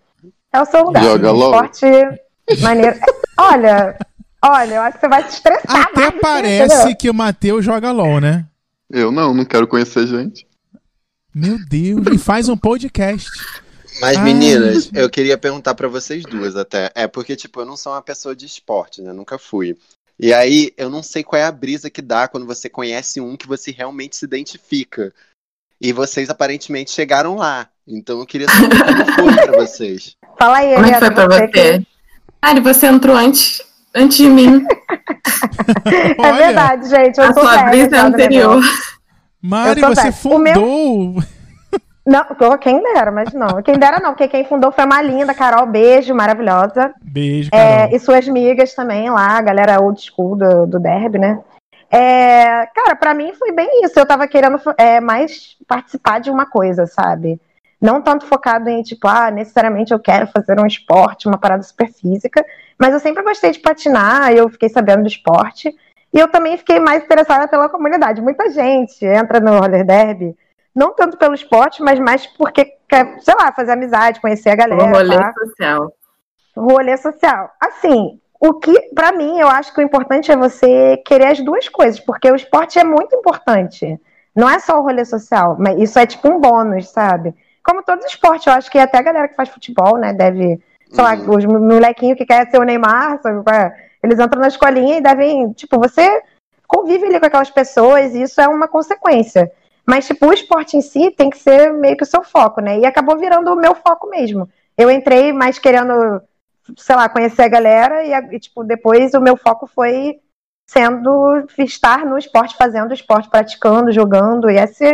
é 0.54 0.62
o 0.62 0.66
seu 0.66 0.84
lugar. 0.86 1.04
Joga 1.04 1.32
LOL. 1.32 1.52
Esporte 1.52 1.86
maneiro. 2.62 2.98
Olha, 3.38 3.98
olha, 4.50 4.76
eu 4.76 4.82
acho 4.82 4.96
que 4.96 5.02
você 5.02 5.08
vai 5.10 5.24
se 5.30 5.36
estressar 5.36 5.82
Até 5.88 6.02
mais, 6.12 6.22
parece 6.22 6.96
que 6.96 7.10
o 7.10 7.14
Matheus 7.14 7.64
joga 7.64 7.92
LOL, 7.92 8.20
né? 8.20 8.46
Eu 8.90 9.12
não, 9.12 9.34
não 9.34 9.46
quero 9.46 9.68
conhecer 9.68 10.08
gente. 10.08 10.48
Meu 11.34 11.58
Deus, 11.68 12.08
e 12.14 12.18
faz 12.18 12.50
um 12.50 12.58
podcast. 12.58 13.30
Mas, 14.00 14.18
Ai. 14.18 14.24
meninas, 14.24 14.90
eu 14.94 15.10
queria 15.10 15.38
perguntar 15.38 15.76
pra 15.76 15.88
vocês 15.88 16.24
duas 16.24 16.56
até. 16.56 16.92
É 16.96 17.08
porque, 17.08 17.36
tipo, 17.36 17.60
eu 17.62 17.66
não 17.66 17.76
sou 17.76 17.92
uma 17.92 18.02
pessoa 18.02 18.36
de 18.36 18.46
esporte, 18.46 19.02
né? 19.02 19.12
Nunca 19.12 19.38
fui. 19.38 19.76
E 20.20 20.34
aí, 20.34 20.72
eu 20.78 20.90
não 20.90 21.04
sei 21.04 21.24
qual 21.24 21.40
é 21.40 21.46
a 21.46 21.52
brisa 21.52 21.90
que 21.90 22.02
dá 22.02 22.28
quando 22.28 22.46
você 22.46 22.70
conhece 22.70 23.20
um 23.22 23.36
que 23.36 23.48
você 23.48 23.72
realmente 23.72 24.16
se 24.16 24.26
identifica. 24.26 25.14
E 25.80 25.92
vocês 25.94 26.30
aparentemente 26.30 26.90
chegaram 26.92 27.36
lá. 27.36 27.68
Então 27.88 28.20
eu 28.20 28.26
queria 28.26 28.48
saber 28.50 28.78
como 29.16 29.34
foi 29.34 29.46
pra 29.46 29.58
vocês. 29.58 30.16
Fala 30.40 30.58
aí, 30.58 30.74
Como 30.74 30.86
é 30.88 30.92
que 30.94 31.00
foi 31.00 31.12
pra 31.12 31.28
você 31.28 31.48
que- 31.48 31.60
você? 31.62 31.88
Ari, 32.42 32.60
você 32.62 32.88
entrou 32.88 33.16
antes, 33.16 33.62
antes 33.98 34.18
de 34.18 34.30
mim. 34.30 34.66
É 36.18 36.22
Olha, 36.22 36.34
verdade, 36.48 36.90
gente. 36.90 37.18
Eu 37.18 37.26
A 37.26 37.34
sou 37.34 37.44
sua 37.44 37.64
brisa 37.64 37.96
é 37.96 38.00
anterior. 38.00 38.62
Mari, 39.42 39.82
você 39.82 40.12
velha. 40.12 40.16
O 40.36 40.40
meu- 40.40 40.54
fundou. 40.54 41.24
Não, 42.08 42.58
quem 42.58 42.82
dera, 42.82 43.12
mas 43.12 43.34
não. 43.34 43.62
Quem 43.62 43.78
dera 43.78 44.00
não, 44.00 44.12
porque 44.12 44.30
quem 44.30 44.46
fundou 44.46 44.72
foi 44.72 44.86
uma 44.86 45.02
linda, 45.02 45.34
Carol, 45.34 45.66
beijo, 45.66 46.16
maravilhosa. 46.16 46.94
Beijo, 47.02 47.50
É, 47.52 47.80
Carol. 47.80 47.96
e 47.96 48.00
suas 48.00 48.30
amigas 48.30 48.74
também 48.74 49.10
lá, 49.10 49.38
a 49.38 49.42
galera 49.42 49.82
old 49.82 50.02
school 50.02 50.38
do, 50.38 50.66
do 50.66 50.80
derby, 50.80 51.20
né? 51.20 51.38
É, 51.92 52.66
cara, 52.74 52.96
pra 52.96 53.14
mim 53.14 53.34
foi 53.34 53.52
bem 53.52 53.82
isso. 53.84 54.00
Eu 54.00 54.06
tava 54.06 54.26
querendo 54.26 54.58
é, 54.78 55.02
mais 55.02 55.58
participar 55.68 56.22
de 56.22 56.32
uma 56.32 56.46
coisa, 56.46 56.86
sabe? 56.88 57.42
Não 57.80 58.02
tanto 58.02 58.26
focado 58.26 58.70
em, 58.70 58.82
tipo, 58.82 59.08
ah, 59.08 59.30
necessariamente 59.30 59.94
eu 59.94 60.00
quero 60.00 60.28
fazer 60.28 60.60
um 60.60 60.66
esporte, 60.66 61.28
uma 61.28 61.38
parada 61.38 61.62
super 61.62 61.92
física, 61.92 62.44
mas 62.78 62.94
eu 62.94 63.00
sempre 63.00 63.24
gostei 63.24 63.52
de 63.52 63.60
patinar, 63.60 64.32
eu 64.32 64.50
fiquei 64.50 64.70
sabendo 64.70 65.04
do 65.04 65.08
esporte, 65.08 65.76
e 66.14 66.20
eu 66.20 66.28
também 66.28 66.58
fiquei 66.58 66.80
mais 66.80 67.04
interessada 67.04 67.48
pela 67.48 67.70
comunidade. 67.70 68.22
Muita 68.22 68.50
gente 68.50 69.06
entra 69.06 69.40
no 69.40 69.60
roller 69.60 69.86
derby, 69.86 70.36
não 70.76 70.94
tanto 70.94 71.18
pelo 71.18 71.36
esporte, 71.36 71.84
mas 71.84 72.00
mais 72.00 72.26
porque 72.26 72.66
quer, 72.88 73.20
sei 73.22 73.36
lá, 73.36 73.52
fazer 73.52 73.72
amizade, 73.72 74.22
conhecer 74.22 74.50
a 74.50 74.56
galera. 74.56 74.84
O 74.84 74.88
rolê 74.88 75.18
tá? 75.18 75.34
social. 75.34 75.94
rolê 76.56 76.98
social. 76.98 77.52
Assim, 77.60 78.20
o 78.40 78.54
que, 78.54 78.74
pra 78.94 79.12
mim, 79.12 79.40
eu 79.40 79.48
acho 79.48 79.74
que 79.74 79.80
o 79.80 79.84
importante 79.84 80.32
é 80.32 80.38
você 80.38 80.98
querer 81.06 81.28
as 81.28 81.40
duas 81.40 81.68
coisas, 81.68 82.00
porque 82.00 82.30
o 82.32 82.36
esporte 82.36 82.80
é 82.80 82.84
muito 82.84 83.16
importante. 83.16 84.00
Não 84.36 84.48
é 84.48 84.60
só 84.60 84.80
o 84.80 84.84
rolê 84.84 85.04
social, 85.04 85.58
mas 85.60 85.80
isso 85.80 85.98
é 85.98 86.06
tipo 86.06 86.30
um 86.30 86.40
bônus, 86.40 86.90
sabe? 86.90 87.34
Como 87.68 87.84
todo 87.84 88.06
esporte, 88.06 88.48
eu 88.48 88.54
acho 88.54 88.70
que 88.72 88.78
até 88.80 89.00
a 89.00 89.02
galera 89.02 89.28
que 89.28 89.36
faz 89.36 89.50
futebol, 89.50 89.98
né, 89.98 90.14
deve, 90.14 90.60
sei 90.90 91.04
lá, 91.04 91.16
Uhum. 91.16 91.36
os 91.36 91.46
molequinhos 91.46 92.18
que 92.18 92.26
querem 92.26 92.50
ser 92.50 92.60
o 92.60 92.64
Neymar, 92.64 93.22
sabe? 93.22 93.44
Eles 94.02 94.20
entram 94.20 94.42
na 94.42 94.48
escolinha 94.48 94.98
e 94.98 95.02
devem, 95.02 95.52
tipo, 95.54 95.78
você 95.80 96.22
convive 96.68 97.06
ali 97.06 97.20
com 97.20 97.26
aquelas 97.26 97.50
pessoas 97.50 98.14
e 98.14 98.22
isso 98.22 98.40
é 98.40 98.48
uma 98.48 98.68
consequência. 98.68 99.52
Mas, 99.86 100.06
tipo, 100.06 100.28
o 100.28 100.34
esporte 100.34 100.78
em 100.78 100.82
si 100.82 101.12
tem 101.12 101.30
que 101.30 101.38
ser 101.38 101.74
meio 101.74 101.98
que 101.98 102.04
o 102.04 102.08
seu 102.08 102.24
foco, 102.24 102.62
né? 102.62 102.80
E 102.80 102.86
acabou 102.86 103.18
virando 103.18 103.52
o 103.52 103.56
meu 103.56 103.74
foco 103.74 104.08
mesmo. 104.10 104.50
Eu 104.78 104.92
entrei 104.92 105.34
mais 105.34 105.58
querendo 105.58 106.22
sei 106.76 106.96
lá, 106.96 107.08
conhecer 107.08 107.44
a 107.44 107.48
galera 107.48 108.04
e, 108.04 108.36
e, 108.36 108.40
tipo, 108.40 108.64
depois 108.64 109.14
o 109.14 109.22
meu 109.22 109.38
foco 109.38 109.68
foi 109.68 110.20
sendo 110.70 111.48
estar 111.60 112.06
no 112.06 112.18
esporte, 112.18 112.58
fazendo 112.58 112.94
esporte, 112.94 113.30
praticando, 113.30 113.92
jogando, 113.92 114.50
e 114.50 114.58
essa, 114.58 114.86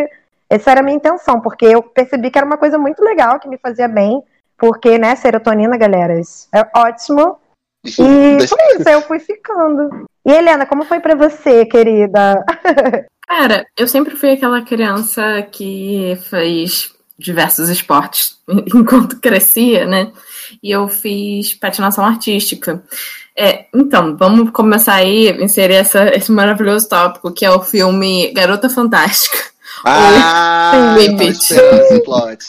essa 0.56 0.72
era 0.72 0.82
a 0.82 0.84
minha 0.84 0.98
intenção, 0.98 1.42
porque 1.42 1.66
eu 1.66 1.82
percebi 1.82 2.30
que 2.30 2.38
era 2.38 2.46
uma 2.46 2.58
coisa 2.58 2.78
muito 2.78 3.04
legal, 3.04 3.40
que 3.40 3.48
me 3.48 3.58
fazia 3.58 3.88
bem, 3.88 4.22
porque, 4.58 4.98
né, 4.98 5.16
serotonina, 5.16 5.78
galera, 5.78 6.20
isso 6.20 6.48
é 6.54 6.62
ótimo, 6.76 7.38
e 7.86 8.48
foi 8.48 8.80
isso, 8.80 8.90
eu 8.90 9.02
fui 9.02 9.20
ficando. 9.20 10.08
E 10.26 10.32
Helena, 10.32 10.66
como 10.66 10.86
foi 10.86 11.00
pra 11.00 11.16
você, 11.16 11.66
querida? 11.66 12.44
Cara, 13.28 13.66
eu 13.78 13.88
sempre 13.88 14.16
fui 14.16 14.32
aquela 14.32 14.62
criança 14.62 15.42
que 15.52 16.18
fez 16.30 16.94
diversos 17.18 17.70
esportes 17.70 18.38
enquanto 18.48 19.20
crescia, 19.20 19.86
né? 19.86 20.12
E 20.62 20.72
eu 20.72 20.88
fiz 20.88 21.54
patinação 21.54 22.06
artística. 22.06 22.84
É, 23.36 23.66
então, 23.74 24.16
vamos 24.16 24.52
começar 24.52 24.96
aí 24.96 25.30
a 25.30 25.44
inserir 25.44 25.76
essa, 25.76 26.16
esse 26.16 26.32
maravilhoso 26.32 26.88
tópico, 26.88 27.34
que 27.34 27.46
é 27.46 27.52
o 27.52 27.62
filme 27.62 28.32
Garota 28.34 28.70
Fantástica. 28.70 29.53
Ah, 29.86 30.96
esperando 31.00 31.82
esse 31.82 32.04
plot. 32.04 32.46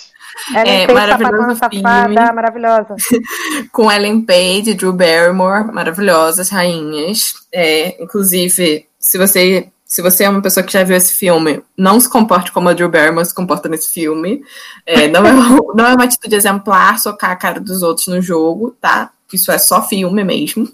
Ela 0.55 0.69
É, 0.69 0.87
fez 0.87 0.93
maravilhoso 0.93 1.37
filme. 1.37 1.57
safada, 1.57 2.33
maravilhosa. 2.33 2.97
com 3.73 3.91
Ellen 3.91 4.21
Page, 4.23 4.75
Drew 4.75 4.93
Barrymore, 4.93 5.73
maravilhosas 5.73 6.49
rainhas. 6.51 7.35
É, 7.53 8.03
inclusive, 8.03 8.87
se 8.99 9.19
você 9.19 9.69
se 9.87 10.03
você 10.03 10.25
é 10.25 10.29
uma 10.29 10.43
pessoa 10.43 10.65
que 10.65 10.73
já 10.73 10.83
viu 10.83 10.97
esse 10.97 11.13
filme, 11.15 11.63
não 11.79 12.01
se 12.01 12.09
comporte 12.11 12.51
como 12.51 12.69
a 12.69 12.73
Drew 12.73 12.89
Barrymore 12.89 13.25
se 13.25 13.35
comporta 13.35 13.69
nesse 13.69 13.93
filme. 13.93 14.43
É, 14.85 15.07
não, 15.07 15.25
é, 15.25 15.33
não 15.73 15.87
é 15.87 15.95
uma 15.95 16.05
atitude 16.05 16.35
exemplar 16.35 16.99
socar 16.99 17.31
a 17.31 17.37
cara 17.37 17.61
dos 17.61 17.81
outros 17.81 18.09
no 18.09 18.21
jogo, 18.21 18.77
tá? 18.81 19.11
Isso 19.33 19.53
é 19.53 19.59
só 19.59 19.87
filme 19.87 20.25
mesmo. 20.25 20.69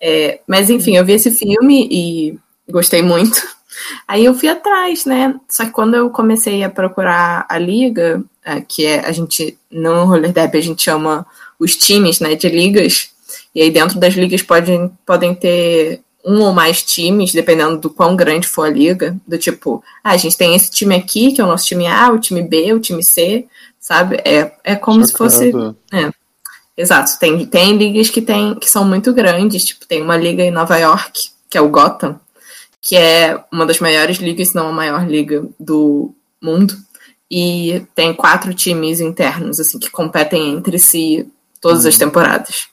É, 0.00 0.40
mas 0.46 0.68
enfim, 0.68 0.96
eu 0.96 1.04
vi 1.04 1.14
esse 1.14 1.30
filme 1.30 1.88
e 1.90 2.38
gostei 2.70 3.00
muito. 3.00 3.40
Aí 4.06 4.24
eu 4.24 4.34
fui 4.34 4.48
atrás, 4.48 5.04
né? 5.04 5.34
Só 5.48 5.64
que 5.64 5.70
quando 5.70 5.94
eu 5.94 6.10
comecei 6.10 6.62
a 6.62 6.70
procurar 6.70 7.46
a 7.48 7.58
liga, 7.58 8.22
é, 8.44 8.60
que 8.60 8.86
é 8.86 9.06
a 9.06 9.12
gente 9.12 9.58
no 9.70 10.04
roller 10.04 10.32
derby 10.32 10.58
a 10.58 10.62
gente 10.62 10.82
chama 10.82 11.26
os 11.58 11.76
times, 11.76 12.20
né, 12.20 12.34
de 12.34 12.48
ligas. 12.48 13.10
E 13.54 13.62
aí 13.62 13.70
dentro 13.70 13.98
das 13.98 14.14
ligas 14.14 14.42
podem, 14.42 14.90
podem 15.04 15.34
ter 15.34 16.00
um 16.24 16.42
ou 16.42 16.52
mais 16.52 16.82
times, 16.82 17.32
dependendo 17.32 17.78
do 17.78 17.90
quão 17.90 18.14
grande 18.14 18.46
for 18.46 18.64
a 18.64 18.70
liga, 18.70 19.16
do 19.26 19.38
tipo, 19.38 19.82
ah, 20.04 20.12
a 20.12 20.16
gente 20.16 20.36
tem 20.36 20.54
esse 20.54 20.70
time 20.70 20.94
aqui, 20.94 21.32
que 21.32 21.40
é 21.40 21.44
o 21.44 21.46
nosso 21.46 21.66
time 21.66 21.86
A, 21.86 22.10
o 22.10 22.18
time 22.18 22.42
B, 22.42 22.72
o 22.72 22.80
time 22.80 23.02
C, 23.02 23.46
sabe? 23.80 24.16
É, 24.24 24.52
é 24.62 24.76
como 24.76 25.04
se 25.04 25.12
fosse 25.12 25.50
Chocado. 25.50 25.76
Exato, 26.76 27.18
tem, 27.18 27.44
tem 27.44 27.76
ligas 27.76 28.08
que, 28.08 28.22
tem, 28.22 28.54
que 28.54 28.70
são 28.70 28.84
muito 28.84 29.12
grandes, 29.12 29.64
tipo, 29.64 29.84
tem 29.84 30.00
uma 30.00 30.16
liga 30.16 30.44
em 30.44 30.50
Nova 30.52 30.76
York, 30.78 31.30
que 31.50 31.58
é 31.58 31.60
o 31.60 31.68
Gotham, 31.68 32.20
que 32.80 32.96
é 32.96 33.42
uma 33.52 33.66
das 33.66 33.80
maiores 33.80 34.18
ligas, 34.18 34.48
se 34.48 34.56
não 34.56 34.68
a 34.68 34.72
maior 34.72 35.06
liga 35.06 35.44
do 35.58 36.14
mundo, 36.42 36.74
e 37.30 37.84
tem 37.94 38.14
quatro 38.14 38.54
times 38.54 39.00
internos, 39.00 39.60
assim, 39.60 39.78
que 39.78 39.90
competem 39.90 40.52
entre 40.52 40.78
si 40.78 41.30
todas 41.60 41.84
as 41.84 41.98
temporadas. 41.98 42.68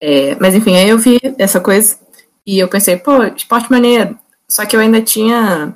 É, 0.00 0.36
mas 0.40 0.54
enfim, 0.54 0.76
aí 0.76 0.88
eu 0.88 0.98
vi 0.98 1.18
essa 1.38 1.60
coisa, 1.60 1.96
E 2.46 2.58
eu 2.58 2.68
pensei, 2.68 2.96
pô, 2.96 3.24
esporte 3.24 3.70
maneiro. 3.70 4.16
Só 4.48 4.64
que 4.64 4.76
eu 4.76 4.80
ainda 4.80 5.02
tinha 5.02 5.74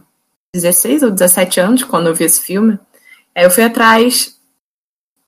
16 0.55 1.03
ou 1.03 1.11
17 1.11 1.61
anos 1.61 1.83
quando 1.85 2.07
eu 2.09 2.15
vi 2.15 2.25
esse 2.25 2.41
filme. 2.41 2.79
Aí 3.35 3.45
eu 3.45 3.51
fui 3.51 3.65
atrás. 3.65 4.37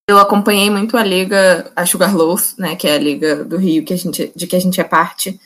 Eu 0.08 0.18
acompanhei 0.18 0.70
muito 0.70 0.96
a 0.96 1.02
liga, 1.02 1.70
a 1.75 1.87
Sugarloaf, 1.87 2.54
né, 2.58 2.76
que 2.76 2.87
é 2.87 2.94
a 2.94 2.99
liga 2.99 3.44
do 3.44 3.56
Rio 3.56 3.84
que 3.84 3.94
a 3.94 3.96
gente, 3.96 4.32
de 4.34 4.46
que 4.46 4.56
a 4.56 4.61
gente 4.61 4.80
é 4.80 4.84
parte, 4.84 5.40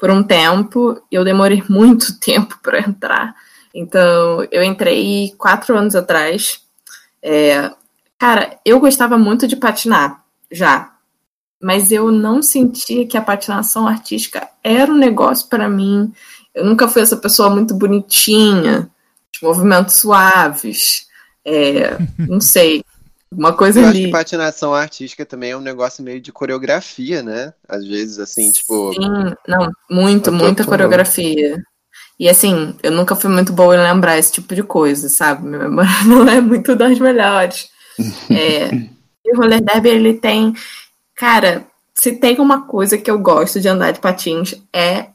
por 0.00 0.10
um 0.10 0.22
tempo. 0.22 1.00
Eu 1.12 1.22
demorei 1.22 1.62
muito 1.68 2.18
tempo 2.18 2.58
para 2.62 2.80
entrar. 2.80 3.36
Então, 3.72 4.48
eu 4.50 4.64
entrei 4.64 5.34
quatro 5.36 5.76
anos 5.76 5.94
atrás. 5.94 6.62
É, 7.22 7.70
cara, 8.18 8.58
eu 8.64 8.80
gostava 8.80 9.18
muito 9.18 9.46
de 9.46 9.54
patinar, 9.54 10.24
já. 10.50 10.90
Mas 11.62 11.92
eu 11.92 12.10
não 12.10 12.42
sentia 12.42 13.06
que 13.06 13.18
a 13.18 13.22
patinação 13.22 13.86
artística 13.86 14.48
era 14.64 14.90
um 14.90 14.96
negócio 14.96 15.46
para 15.48 15.68
mim. 15.68 16.10
Eu 16.54 16.64
nunca 16.64 16.88
fui 16.88 17.02
essa 17.02 17.18
pessoa 17.18 17.50
muito 17.50 17.74
bonitinha, 17.74 18.90
de 19.30 19.42
movimentos 19.42 19.96
suaves. 19.96 21.06
É, 21.44 21.98
não 22.18 22.40
sei. 22.40 22.82
Uma 23.32 23.52
coisa 23.52 23.80
Eu 23.80 23.88
acho 23.88 23.98
que 23.98 24.10
patinação 24.10 24.74
artística 24.74 25.24
também 25.24 25.52
é 25.52 25.56
um 25.56 25.60
negócio 25.60 26.02
meio 26.02 26.20
de 26.20 26.32
coreografia, 26.32 27.22
né? 27.22 27.54
Às 27.68 27.86
vezes, 27.86 28.18
assim, 28.18 28.50
tipo. 28.50 28.92
Sim, 28.92 29.34
não, 29.46 29.70
muito, 29.88 30.32
muita 30.32 30.64
coreografia. 30.64 31.62
E 32.18 32.28
assim, 32.28 32.74
eu 32.82 32.90
nunca 32.90 33.14
fui 33.14 33.30
muito 33.30 33.52
boa 33.52 33.74
em 33.74 33.78
lembrar 33.78 34.18
esse 34.18 34.32
tipo 34.32 34.54
de 34.54 34.62
coisa, 34.62 35.08
sabe? 35.08 35.46
Minha 35.46 35.60
memória 35.60 35.90
não 36.04 36.28
é 36.28 36.40
muito 36.40 36.74
das 36.74 36.98
melhores. 36.98 37.68
É, 38.30 38.70
e 38.72 39.32
o 39.34 39.36
roller 39.36 39.60
derby, 39.62 39.90
ele 39.90 40.14
tem. 40.14 40.54
Cara, 41.14 41.66
se 41.94 42.12
tem 42.12 42.40
uma 42.40 42.62
coisa 42.62 42.96
que 42.96 43.10
eu 43.10 43.18
gosto 43.18 43.60
de 43.60 43.68
andar 43.68 43.90
de 43.90 44.00
patins 44.00 44.54
é 44.72 45.08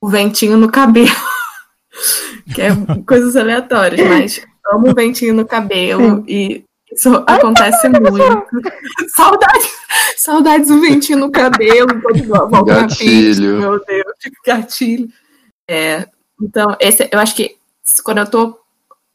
o 0.00 0.08
ventinho 0.08 0.56
no 0.56 0.68
cabelo. 0.68 1.14
que 2.52 2.60
é 2.60 2.70
coisas 3.06 3.36
aleatórias, 3.36 4.04
mas 4.08 4.42
amo 4.72 4.90
o 4.90 4.94
ventinho 4.94 5.32
no 5.32 5.46
cabelo 5.46 6.24
e 6.26 6.64
isso 6.94 7.24
acontece 7.26 7.88
muito. 7.88 8.46
Saudades, 9.14 9.70
saudades 10.16 10.68
do 10.68 10.80
ventinho 10.80 11.18
no 11.18 11.30
cabelo, 11.30 11.88
volta 12.48 12.74
na 12.74 12.80
Gatilho. 12.82 13.58
meu 13.60 13.84
Deus, 13.84 14.12
tipo, 14.20 14.36
gatilho. 14.46 15.08
É, 15.68 16.06
então, 16.40 16.76
esse, 16.80 17.08
eu 17.10 17.18
acho 17.18 17.34
que 17.34 17.56
quando 18.04 18.18
eu 18.18 18.26
tô 18.26 18.58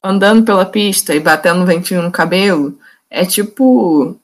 andando 0.04 0.44
pela 0.44 0.66
pista 0.66 1.14
e 1.14 1.20
batendo 1.20 1.62
um 1.62 1.66
ventinho 1.66 2.02
no 2.02 2.12
cabelo, 2.12 2.78
é 3.10 3.26
tipo 3.26 4.18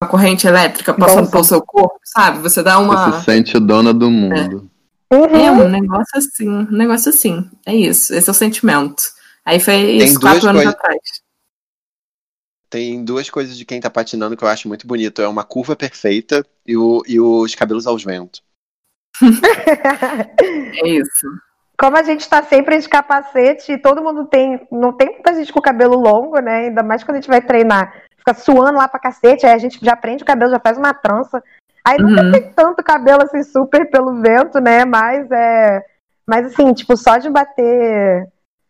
uma 0.00 0.08
corrente 0.08 0.46
elétrica 0.46 0.94
passando 0.94 1.18
Nossa. 1.20 1.30
pelo 1.32 1.44
seu 1.44 1.62
corpo, 1.62 1.98
sabe? 2.04 2.38
Você 2.40 2.62
dá 2.62 2.78
uma. 2.78 3.12
Você 3.12 3.18
se 3.20 3.24
sente 3.24 3.58
dona 3.58 3.92
do 3.92 4.10
mundo. 4.10 4.68
É 5.10 5.16
Uhum. 5.16 5.64
um 5.64 5.68
negócio 5.68 6.18
assim, 6.18 6.48
um 6.48 6.70
negócio 6.70 7.08
assim. 7.08 7.48
É 7.64 7.74
isso, 7.74 8.14
esse 8.14 8.28
é 8.28 8.32
o 8.32 8.34
sentimento. 8.34 9.02
Aí 9.44 9.58
foi 9.58 9.74
Tem 9.74 9.96
isso, 9.98 10.20
quatro 10.20 10.48
anos 10.50 10.62
coisas- 10.62 10.74
atrás. 10.74 11.00
Tem 12.70 13.02
duas 13.04 13.30
coisas 13.30 13.56
de 13.56 13.64
quem 13.64 13.80
tá 13.80 13.88
patinando 13.88 14.36
que 14.36 14.44
eu 14.44 14.48
acho 14.48 14.68
muito 14.68 14.86
bonito. 14.86 15.22
É 15.22 15.28
uma 15.28 15.44
curva 15.44 15.74
perfeita 15.74 16.44
e, 16.66 16.76
o, 16.76 17.02
e 17.06 17.18
os 17.18 17.54
cabelos 17.54 17.86
aos 17.86 18.04
ventos. 18.04 18.42
É 20.80 20.88
isso. 20.88 21.26
Como 21.78 21.96
a 21.96 22.02
gente 22.02 22.28
tá 22.28 22.42
sempre 22.42 22.78
de 22.78 22.88
capacete, 22.88 23.72
e 23.72 23.78
todo 23.78 24.02
mundo 24.02 24.24
tem. 24.26 24.66
Não 24.70 24.92
tem 24.92 25.10
muita 25.12 25.34
gente 25.34 25.52
com 25.52 25.60
cabelo 25.60 25.96
longo, 25.96 26.38
né? 26.40 26.66
Ainda 26.66 26.82
mais 26.82 27.04
quando 27.04 27.16
a 27.16 27.20
gente 27.20 27.30
vai 27.30 27.40
treinar. 27.40 28.02
Fica 28.16 28.34
suando 28.34 28.78
lá 28.78 28.88
pra 28.88 28.98
cacete, 28.98 29.46
aí 29.46 29.52
a 29.52 29.58
gente 29.58 29.78
já 29.82 29.94
prende 29.96 30.22
o 30.22 30.26
cabelo, 30.26 30.50
já 30.50 30.58
faz 30.60 30.76
uma 30.76 30.92
trança. 30.92 31.42
Aí 31.84 31.96
nunca 31.98 32.22
Uhum. 32.24 32.32
tem 32.32 32.52
tanto 32.52 32.82
cabelo 32.82 33.22
assim, 33.22 33.42
super 33.44 33.88
pelo 33.90 34.20
vento, 34.20 34.60
né? 34.60 34.84
Mas 34.84 35.30
é. 35.30 35.84
Mas 36.26 36.46
assim, 36.46 36.72
tipo, 36.74 36.96
só 36.96 37.16
de 37.16 37.30
bater 37.30 38.28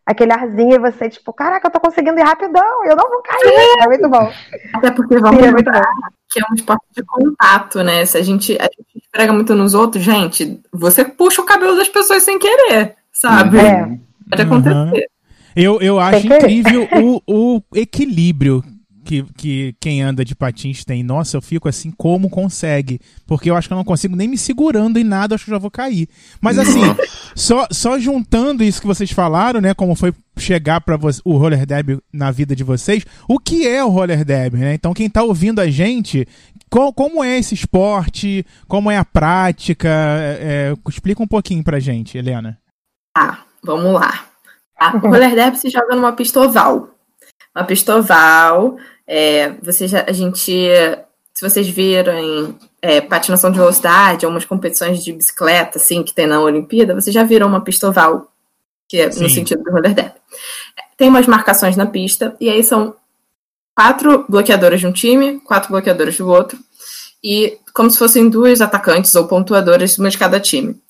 aquele 0.08 0.32
arzinho 0.32 0.74
e 0.74 0.78
você, 0.78 1.08
tipo, 1.10 1.32
caraca, 1.34 1.66
eu 1.68 1.70
tô 1.70 1.78
conseguindo 1.78 2.18
ir 2.18 2.22
rapidão, 2.22 2.84
eu 2.84 2.96
não 2.96 3.08
vou 3.10 3.22
cair. 3.22 3.76
É 3.82 3.86
muito 3.86 4.08
bom. 4.08 4.32
Até 4.74 4.90
porque 4.90 5.18
vamos 5.18 5.38
Sim, 5.38 5.46
é 5.46 5.52
muito 5.52 5.66
lembrar 5.66 5.82
bom. 5.82 6.08
que 6.30 6.40
é 6.40 6.44
um 6.50 6.54
esporte 6.54 6.86
de 6.96 7.02
contato, 7.04 7.82
né? 7.84 8.06
Se 8.06 8.16
a 8.16 8.22
gente, 8.22 8.56
a 8.58 8.64
gente 8.64 9.04
esfrega 9.04 9.32
muito 9.34 9.54
nos 9.54 9.74
outros, 9.74 10.02
gente, 10.02 10.60
você 10.72 11.04
puxa 11.04 11.42
o 11.42 11.44
cabelo 11.44 11.76
das 11.76 11.88
pessoas 11.90 12.22
sem 12.22 12.38
querer, 12.38 12.96
sabe? 13.12 13.58
É. 13.58 13.84
Pode 14.30 14.42
Uhum. 14.42 14.56
acontecer. 14.58 15.06
Eu, 15.54 15.80
eu 15.80 15.98
acho 16.00 16.26
incrível 16.26 16.88
o, 17.02 17.20
o 17.26 17.62
equilíbrio 17.74 18.62
que, 19.08 19.22
que 19.38 19.74
quem 19.80 20.02
anda 20.02 20.22
de 20.22 20.34
patins 20.34 20.84
tem. 20.84 21.02
Nossa, 21.02 21.38
eu 21.38 21.40
fico 21.40 21.66
assim, 21.66 21.90
como 21.90 22.28
consegue? 22.28 23.00
Porque 23.26 23.50
eu 23.50 23.56
acho 23.56 23.66
que 23.66 23.72
eu 23.72 23.78
não 23.78 23.84
consigo 23.84 24.14
nem 24.14 24.28
me 24.28 24.36
segurando 24.36 24.98
em 24.98 25.04
nada, 25.04 25.34
acho 25.34 25.46
que 25.46 25.50
eu 25.50 25.54
já 25.54 25.58
vou 25.58 25.70
cair. 25.70 26.06
Mas 26.42 26.58
assim, 26.58 26.82
só, 27.34 27.66
só 27.70 27.98
juntando 27.98 28.62
isso 28.62 28.82
que 28.82 28.86
vocês 28.86 29.10
falaram, 29.10 29.62
né? 29.62 29.72
Como 29.72 29.94
foi 29.94 30.12
chegar 30.36 30.82
para 30.82 30.98
o 31.24 31.36
roller 31.38 31.64
derby 31.64 31.98
na 32.12 32.30
vida 32.30 32.54
de 32.54 32.62
vocês, 32.62 33.02
o 33.26 33.38
que 33.38 33.66
é 33.66 33.82
o 33.82 33.88
roller 33.88 34.24
derby, 34.26 34.58
né? 34.58 34.74
Então 34.74 34.92
quem 34.92 35.08
tá 35.08 35.22
ouvindo 35.22 35.58
a 35.60 35.70
gente, 35.70 36.28
qual- 36.70 36.92
como 36.92 37.24
é 37.24 37.38
esse 37.38 37.54
esporte, 37.54 38.44
como 38.68 38.90
é 38.90 38.98
a 38.98 39.04
prática, 39.06 39.88
é, 39.88 40.38
é, 40.74 40.74
explica 40.90 41.22
um 41.22 41.26
pouquinho 41.26 41.64
pra 41.64 41.80
gente, 41.80 42.18
Helena. 42.18 42.58
Tá, 43.16 43.44
vamos 43.64 43.94
lá. 43.94 44.26
A 44.78 44.90
roller 44.90 45.34
derby 45.34 45.56
se 45.58 45.70
joga 45.70 45.96
numa 45.96 46.12
pista 46.12 46.40
oval. 46.40 46.90
Uma 47.58 47.64
pista 47.64 47.96
oval, 47.96 48.76
é, 49.04 49.50
você 49.60 49.88
já, 49.88 50.04
a 50.06 50.12
gente, 50.12 50.52
se 51.34 51.42
vocês 51.42 51.68
viram 51.68 52.54
é, 52.80 53.00
patinação 53.00 53.50
de 53.50 53.58
velocidade, 53.58 54.24
algumas 54.24 54.44
competições 54.44 55.02
de 55.02 55.12
bicicleta, 55.12 55.76
assim, 55.76 56.04
que 56.04 56.14
tem 56.14 56.24
na 56.24 56.40
Olimpíada, 56.40 56.94
vocês 56.94 57.12
já 57.12 57.24
viram 57.24 57.48
uma 57.48 57.60
pista 57.60 57.88
oval, 57.88 58.30
que 58.86 59.00
é 59.00 59.06
no 59.06 59.12
Sim. 59.12 59.28
sentido 59.28 59.64
do 59.64 59.72
roller 59.72 59.92
derby. 59.92 60.14
Tem 60.96 61.08
umas 61.08 61.26
marcações 61.26 61.74
na 61.74 61.84
pista, 61.84 62.36
e 62.40 62.48
aí 62.48 62.62
são 62.62 62.94
quatro 63.74 64.24
bloqueadoras 64.28 64.78
de 64.78 64.86
um 64.86 64.92
time, 64.92 65.40
quatro 65.40 65.70
bloqueadoras 65.70 66.16
do 66.16 66.28
outro, 66.28 66.56
e 67.24 67.58
como 67.74 67.90
se 67.90 67.98
fossem 67.98 68.30
duas 68.30 68.60
atacantes 68.60 69.16
ou 69.16 69.26
pontuadoras, 69.26 69.98
uma 69.98 70.10
de 70.10 70.16
cada 70.16 70.38
time. 70.38 70.80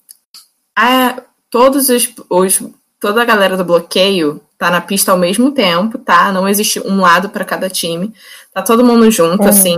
A, 0.76 1.22
todos 1.48 1.88
os, 1.88 2.12
os 2.28 2.62
toda 3.00 3.22
a 3.22 3.24
galera 3.24 3.56
do 3.56 3.64
bloqueio 3.64 4.38
tá 4.58 4.70
na 4.70 4.80
pista 4.80 5.12
ao 5.12 5.18
mesmo 5.18 5.52
tempo, 5.52 5.98
tá? 5.98 6.32
Não 6.32 6.48
existe 6.48 6.80
um 6.80 7.00
lado 7.00 7.30
para 7.30 7.44
cada 7.44 7.70
time. 7.70 8.12
Tá 8.52 8.60
todo 8.60 8.84
mundo 8.84 9.10
junto, 9.10 9.42
Uhum. 9.44 9.48
assim. 9.48 9.76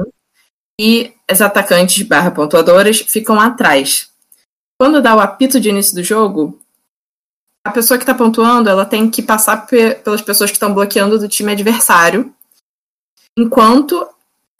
E 0.80 1.12
as 1.28 1.40
atacantes 1.42 2.02
barra 2.06 2.30
pontuadoras 2.30 2.98
ficam 3.00 3.38
atrás. 3.38 4.08
Quando 4.80 5.02
dá 5.02 5.14
o 5.14 5.20
apito 5.20 5.60
de 5.60 5.68
início 5.68 5.94
do 5.94 6.02
jogo, 6.02 6.58
a 7.62 7.70
pessoa 7.70 7.98
que 7.98 8.06
tá 8.06 8.14
pontuando, 8.14 8.70
ela 8.70 8.86
tem 8.86 9.10
que 9.10 9.20
passar 9.22 9.66
pe- 9.66 9.96
pelas 9.96 10.22
pessoas 10.22 10.50
que 10.50 10.56
estão 10.56 10.72
bloqueando 10.72 11.18
do 11.18 11.28
time 11.28 11.52
adversário, 11.52 12.32
enquanto 13.38 14.06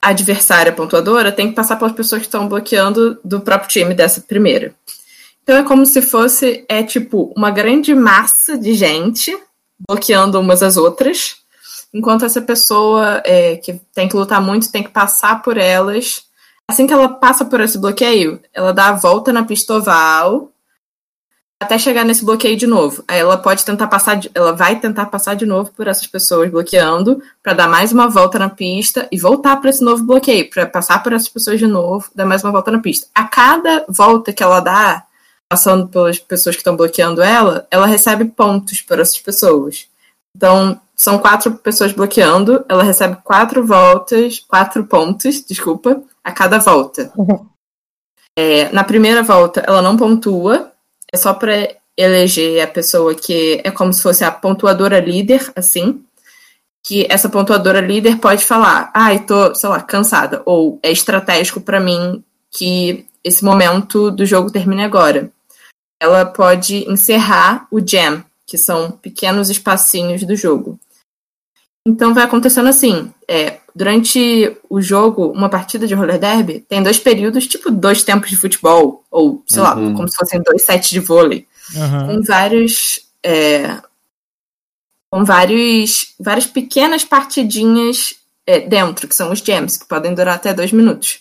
a 0.03 0.09
adversária 0.09 0.73
pontuadora 0.73 1.33
tem 1.33 1.49
que 1.49 1.55
passar 1.55 1.77
pelas 1.77 1.93
pessoas 1.95 2.21
que 2.21 2.27
estão 2.29 2.47
bloqueando 2.49 3.19
do 3.25 3.41
próprio 3.41 3.71
time 3.71 3.95
dessa 3.95 4.21
primeira. 4.21 4.75
Então 5.43 5.57
é 5.57 5.63
como 5.63 5.85
se 5.87 6.03
fosse, 6.03 6.65
é 6.69 6.83
tipo, 6.83 7.33
uma 7.37 7.51
grande 7.51 7.95
massa 7.95 8.59
de 8.59 8.75
gente 8.75 9.37
bloqueando 9.89 10.39
umas 10.41 10.63
às 10.63 10.77
outras, 10.77 11.37
enquanto 11.93 12.25
essa 12.25 12.41
pessoa 12.41 13.23
é, 13.25 13.57
que 13.57 13.81
tem 13.95 14.09
que 14.09 14.17
lutar 14.17 14.41
muito 14.41 14.71
tem 14.71 14.83
que 14.83 14.91
passar 14.91 15.43
por 15.43 15.57
elas. 15.57 16.25
Assim 16.69 16.87
que 16.87 16.93
ela 16.93 17.09
passa 17.09 17.45
por 17.45 17.61
esse 17.61 17.79
bloqueio, 17.79 18.41
ela 18.55 18.73
dá 18.73 18.89
a 18.89 18.93
volta 18.93 19.33
na 19.33 19.45
pista 19.45 19.75
oval 19.75 20.51
até 21.61 21.79
chegar 21.79 22.05
nesse 22.07 22.25
bloqueio 22.25 22.57
de 22.57 22.67
novo. 22.67 23.05
Aí 23.07 23.19
ela 23.19 23.37
pode 23.37 23.65
tentar 23.67 23.87
passar, 23.87 24.19
ela 24.35 24.53
vai 24.53 24.81
tentar 24.81 25.07
passar 25.07 25.35
de 25.35 25.45
novo 25.45 25.71
por 25.73 25.87
essas 25.87 26.07
pessoas 26.07 26.51
bloqueando, 26.51 27.23
para 27.43 27.53
dar 27.53 27.69
mais 27.69 27.93
uma 27.93 28.09
volta 28.09 28.39
na 28.39 28.49
pista 28.49 29.07
e 29.13 29.19
voltar 29.19 29.57
para 29.59 29.69
esse 29.69 29.85
novo 29.85 30.03
bloqueio, 30.05 30.49
para 30.49 30.65
passar 30.65 31.03
por 31.03 31.13
essas 31.13 31.29
pessoas 31.29 31.59
de 31.59 31.67
novo, 31.67 32.09
dar 32.15 32.25
mais 32.25 32.43
uma 32.43 32.51
volta 32.51 32.71
na 32.71 32.79
pista. 32.79 33.07
A 33.15 33.25
cada 33.25 33.85
volta 33.89 34.33
que 34.33 34.43
ela 34.43 34.61
dá, 34.61 35.05
passando 35.51 35.89
pelas 35.89 36.17
pessoas 36.17 36.55
que 36.55 36.61
estão 36.61 36.77
bloqueando 36.77 37.21
ela, 37.21 37.67
ela 37.73 37.85
recebe 37.85 38.25
pontos 38.25 38.81
por 38.81 39.01
essas 39.01 39.19
pessoas. 39.19 39.89
Então, 40.37 40.81
são 40.95 41.19
quatro 41.19 41.53
pessoas 41.57 41.93
bloqueando, 41.93 42.65
ela 42.69 42.85
recebe 42.85 43.17
quatro 43.25 43.67
voltas, 43.67 44.39
quatro 44.39 44.85
pontos, 44.87 45.45
desculpa, 45.45 46.01
a 46.23 46.31
cada 46.31 46.59
volta. 46.59 47.13
É, 48.39 48.71
na 48.73 48.85
primeira 48.85 49.25
volta, 49.25 49.61
ela 49.67 49.83
não 49.83 49.97
pontua, 49.97 50.71
é 51.13 51.17
só 51.17 51.35
para 51.35 51.75
eleger 51.97 52.63
a 52.63 52.69
pessoa 52.69 53.13
que 53.13 53.61
é 53.65 53.73
como 53.73 53.93
se 53.93 54.03
fosse 54.03 54.23
a 54.23 54.31
pontuadora 54.31 55.01
líder, 55.01 55.51
assim. 55.57 56.05
Que 56.87 57.07
essa 57.11 57.29
pontuadora 57.29 57.81
líder 57.81 58.19
pode 58.19 58.45
falar: 58.45 58.91
ai, 58.95 59.19
tô, 59.25 59.55
sei 59.55 59.69
lá, 59.69 59.83
cansada. 59.83 60.43
Ou 60.47 60.79
é 60.83 60.93
estratégico 60.93 61.61
para 61.61 61.81
mim 61.81 62.23
que 62.51 63.05
esse 63.23 63.45
momento 63.45 64.11
do 64.11 64.25
jogo 64.25 64.51
termine 64.51 64.85
agora. 64.85 65.31
Ela 66.01 66.25
pode 66.25 66.91
encerrar 66.91 67.67
o 67.71 67.79
jam, 67.87 68.25
que 68.47 68.57
são 68.57 68.91
pequenos 68.91 69.51
espacinhos 69.51 70.23
do 70.25 70.35
jogo. 70.35 70.79
Então 71.87 72.15
vai 72.15 72.25
acontecendo 72.25 72.69
assim: 72.69 73.13
é, 73.29 73.59
durante 73.75 74.57
o 74.69 74.81
jogo, 74.81 75.27
uma 75.31 75.49
partida 75.49 75.87
de 75.87 75.95
roller 75.95 76.19
derby 76.19 76.61
tem 76.69 76.83
dois 76.83 76.99
períodos, 76.99 77.47
tipo 77.47 77.71
dois 77.71 78.03
tempos 78.03 78.31
de 78.31 78.37
futebol, 78.37 79.05
ou 79.11 79.43
sei 79.47 79.63
lá, 79.63 79.75
Uhum. 79.77 79.95
como 79.95 80.09
se 80.09 80.17
fossem 80.17 80.43
dois 80.43 80.63
sets 80.65 80.91
de 80.91 81.01
vôlei. 81.01 81.47
Aham. 81.77 82.07
com 82.07 82.23
vários. 82.23 83.01
é, 83.25 83.81
com 85.13 85.25
vários, 85.25 86.15
várias 86.21 86.47
pequenas 86.47 87.05
partidinhas 87.05 88.15
é, 88.47 88.61
dentro, 88.61 89.09
que 89.09 89.15
são 89.15 89.33
os 89.33 89.41
jams, 89.41 89.77
que 89.77 89.87
podem 89.87 90.15
durar 90.15 90.37
até 90.37 90.55
dois 90.55 90.73
minutos. 90.73 91.21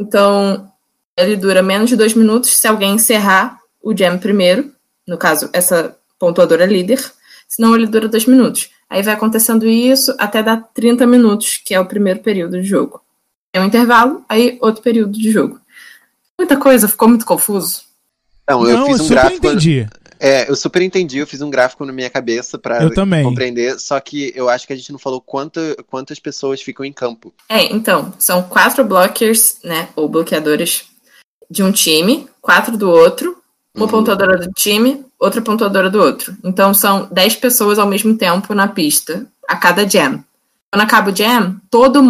Então, 0.00 0.70
ele 1.16 1.36
dura 1.36 1.62
menos 1.62 1.90
de 1.90 1.96
dois 1.96 2.14
minutos 2.14 2.56
se 2.56 2.66
alguém 2.66 2.94
encerrar 2.94 3.59
o 3.82 3.96
jam 3.96 4.18
primeiro, 4.18 4.72
no 5.06 5.16
caso, 5.18 5.48
essa 5.52 5.96
pontuadora 6.18 6.66
líder, 6.66 7.00
senão 7.48 7.74
ele 7.74 7.86
dura 7.86 8.08
dois 8.08 8.26
minutos. 8.26 8.70
Aí 8.88 9.02
vai 9.02 9.14
acontecendo 9.14 9.66
isso 9.66 10.14
até 10.18 10.42
dar 10.42 10.68
30 10.74 11.06
minutos, 11.06 11.56
que 11.64 11.74
é 11.74 11.80
o 11.80 11.86
primeiro 11.86 12.20
período 12.20 12.60
de 12.60 12.66
jogo. 12.66 13.00
É 13.52 13.60
um 13.60 13.64
intervalo, 13.64 14.24
aí 14.28 14.58
outro 14.60 14.82
período 14.82 15.12
de 15.18 15.30
jogo. 15.30 15.60
Muita 16.38 16.56
coisa, 16.56 16.88
ficou 16.88 17.08
muito 17.08 17.24
confuso. 17.26 17.82
Não, 18.48 18.64
eu 18.68 18.76
Não, 18.76 18.80
eu 18.82 18.86
fiz 18.92 19.00
um 19.00 19.04
super 19.04 19.14
gráfico. 19.14 19.46
entendi. 19.46 19.88
É, 20.22 20.50
eu 20.50 20.54
super 20.56 20.82
entendi, 20.82 21.18
eu 21.18 21.26
fiz 21.26 21.40
um 21.40 21.48
gráfico 21.48 21.84
na 21.86 21.92
minha 21.92 22.10
cabeça 22.10 22.58
pra 22.58 22.82
Eu 22.82 22.92
também. 22.92 23.22
compreender, 23.24 23.78
só 23.80 23.98
que 24.00 24.32
eu 24.36 24.50
acho 24.50 24.66
que 24.66 24.72
a 24.72 24.76
gente 24.76 24.92
não 24.92 24.98
falou 24.98 25.18
quanta, 25.20 25.74
quantas 25.86 26.18
pessoas 26.18 26.60
ficam 26.60 26.84
em 26.84 26.92
campo. 26.92 27.32
É, 27.48 27.64
então, 27.72 28.12
são 28.18 28.42
quatro 28.42 28.84
blockers, 28.84 29.56
né, 29.64 29.88
ou 29.96 30.08
bloqueadores 30.08 30.84
de 31.50 31.62
um 31.62 31.72
time, 31.72 32.28
quatro 32.42 32.76
do 32.76 32.90
outro, 32.90 33.39
uma 33.74 33.84
Uhum. 33.84 33.90
pontuadora 33.90 34.38
do 34.38 34.50
time, 34.52 35.04
outra 35.18 35.40
pontuadora 35.40 35.88
do 35.90 36.00
outro. 36.00 36.34
Então 36.44 36.74
são 36.74 37.08
dez 37.10 37.34
pessoas 37.36 37.78
ao 37.78 37.86
mesmo 37.86 38.16
tempo 38.16 38.54
na 38.54 38.66
pista, 38.68 39.26
a 39.48 39.56
cada 39.56 39.88
jam. 39.88 40.22
Quando 40.72 40.82
acaba 40.82 41.10
o 41.10 41.16
jam, 41.16 41.56
todo 41.70 42.06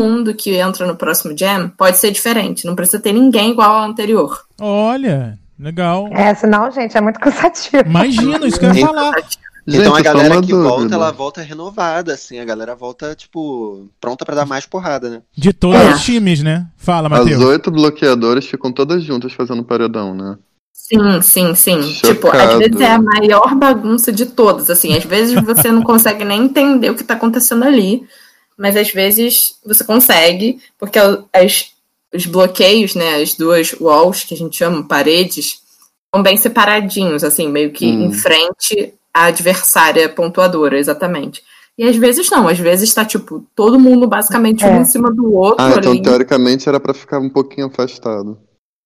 mundo 0.00 0.34
que 0.34 0.54
entra 0.56 0.86
no 0.86 0.96
próximo 0.96 1.36
jam 1.36 1.68
pode 1.70 1.98
ser 1.98 2.10
diferente, 2.10 2.66
não 2.66 2.74
precisa 2.76 3.00
ter 3.02 3.12
ninguém 3.12 3.50
igual 3.50 3.70
ao 3.72 3.84
anterior. 3.84 4.42
Olha, 4.60 5.38
legal. 5.58 6.08
É, 6.12 6.34
senão, 6.34 6.70
gente, 6.70 6.96
é 6.96 7.00
muito 7.00 7.18
cansativo. 7.20 7.82
Imagina, 7.86 8.46
isso 8.46 8.58
que 8.60 8.66
eu 8.66 8.74
ia 8.74 8.86
falar. 8.86 9.14
então 9.66 9.92
a 9.94 9.98
só 9.98 10.02
galera 10.02 10.34
uma 10.34 10.40
que 10.42 10.48
dúvida. 10.52 10.68
volta, 10.68 10.94
ela 10.94 11.10
volta 11.10 11.42
renovada, 11.42 12.14
assim, 12.14 12.38
a 12.38 12.44
galera 12.44 12.74
volta, 12.74 13.14
tipo, 13.14 13.88
pronta 14.00 14.24
pra 14.24 14.34
dar 14.36 14.46
mais 14.46 14.64
porrada, 14.66 15.10
né? 15.10 15.22
De 15.36 15.52
todos 15.52 15.78
É. 15.80 15.92
os 15.94 16.02
times, 16.04 16.42
né? 16.42 16.66
Fala, 16.76 17.08
As 17.08 17.24
Matheus. 17.24 17.42
oito 17.44 17.70
bloqueadoras 17.70 18.46
ficam 18.46 18.72
todas 18.72 19.02
juntas 19.02 19.32
fazendo 19.32 19.62
paredão, 19.64 20.14
né? 20.14 20.36
Sim, 20.80 21.20
sim, 21.20 21.54
sim. 21.54 21.82
Chocado. 21.82 22.14
Tipo, 22.14 22.28
às 22.28 22.58
vezes 22.58 22.80
é 22.80 22.86
a 22.92 23.02
maior 23.02 23.54
bagunça 23.56 24.10
de 24.12 24.24
todas, 24.26 24.70
assim. 24.70 24.96
Às 24.96 25.04
vezes 25.04 25.34
você 25.44 25.70
não 25.70 25.82
consegue 25.82 26.24
nem 26.24 26.44
entender 26.44 26.88
o 26.90 26.94
que 26.94 27.04
tá 27.04 27.14
acontecendo 27.14 27.64
ali, 27.64 28.06
mas 28.56 28.76
às 28.76 28.90
vezes 28.92 29.56
você 29.66 29.84
consegue, 29.84 30.60
porque 30.78 30.98
as, 31.32 31.72
os 32.14 32.24
bloqueios, 32.26 32.94
né, 32.94 33.16
as 33.20 33.34
duas 33.34 33.74
walls, 33.78 34.24
que 34.24 34.32
a 34.34 34.36
gente 34.36 34.56
chama, 34.56 34.82
paredes, 34.86 35.60
estão 36.06 36.22
bem 36.22 36.36
separadinhos, 36.38 37.22
assim, 37.22 37.48
meio 37.48 37.70
que 37.70 37.84
Hum. 37.86 38.06
em 38.06 38.12
frente 38.12 38.94
à 39.12 39.24
adversária 39.24 40.08
pontuadora, 40.08 40.78
exatamente. 40.78 41.42
E 41.76 41.84
às 41.86 41.96
vezes 41.96 42.30
não, 42.30 42.48
às 42.48 42.58
vezes 42.58 42.94
tá, 42.94 43.04
tipo, 43.04 43.44
todo 43.54 43.78
mundo 43.78 44.06
basicamente 44.08 44.64
um 44.64 44.68
É. 44.68 44.80
em 44.80 44.84
cima 44.86 45.12
do 45.12 45.34
outro 45.34 45.62
Ah, 45.64 45.74
então 45.76 45.92
ali. 45.92 46.00
teoricamente 46.02 46.66
era 46.68 46.80
pra 46.80 46.94
ficar 46.94 47.18
um 47.18 47.28
pouquinho 47.28 47.66
afastado. 47.66 48.38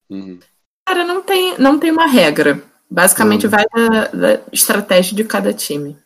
Uhum. 0.09 0.37
Cara, 0.85 1.05
não 1.05 1.21
tem, 1.21 1.57
não 1.57 1.79
tem 1.79 1.91
uma 1.91 2.07
regra. 2.07 2.61
Basicamente 2.89 3.47
Hum. 3.47 3.49
vai 3.49 3.65
da, 3.73 4.07
da 4.07 4.39
estratégia 4.51 5.15
de 5.15 5.23
cada 5.23 5.53
time. 5.53 5.97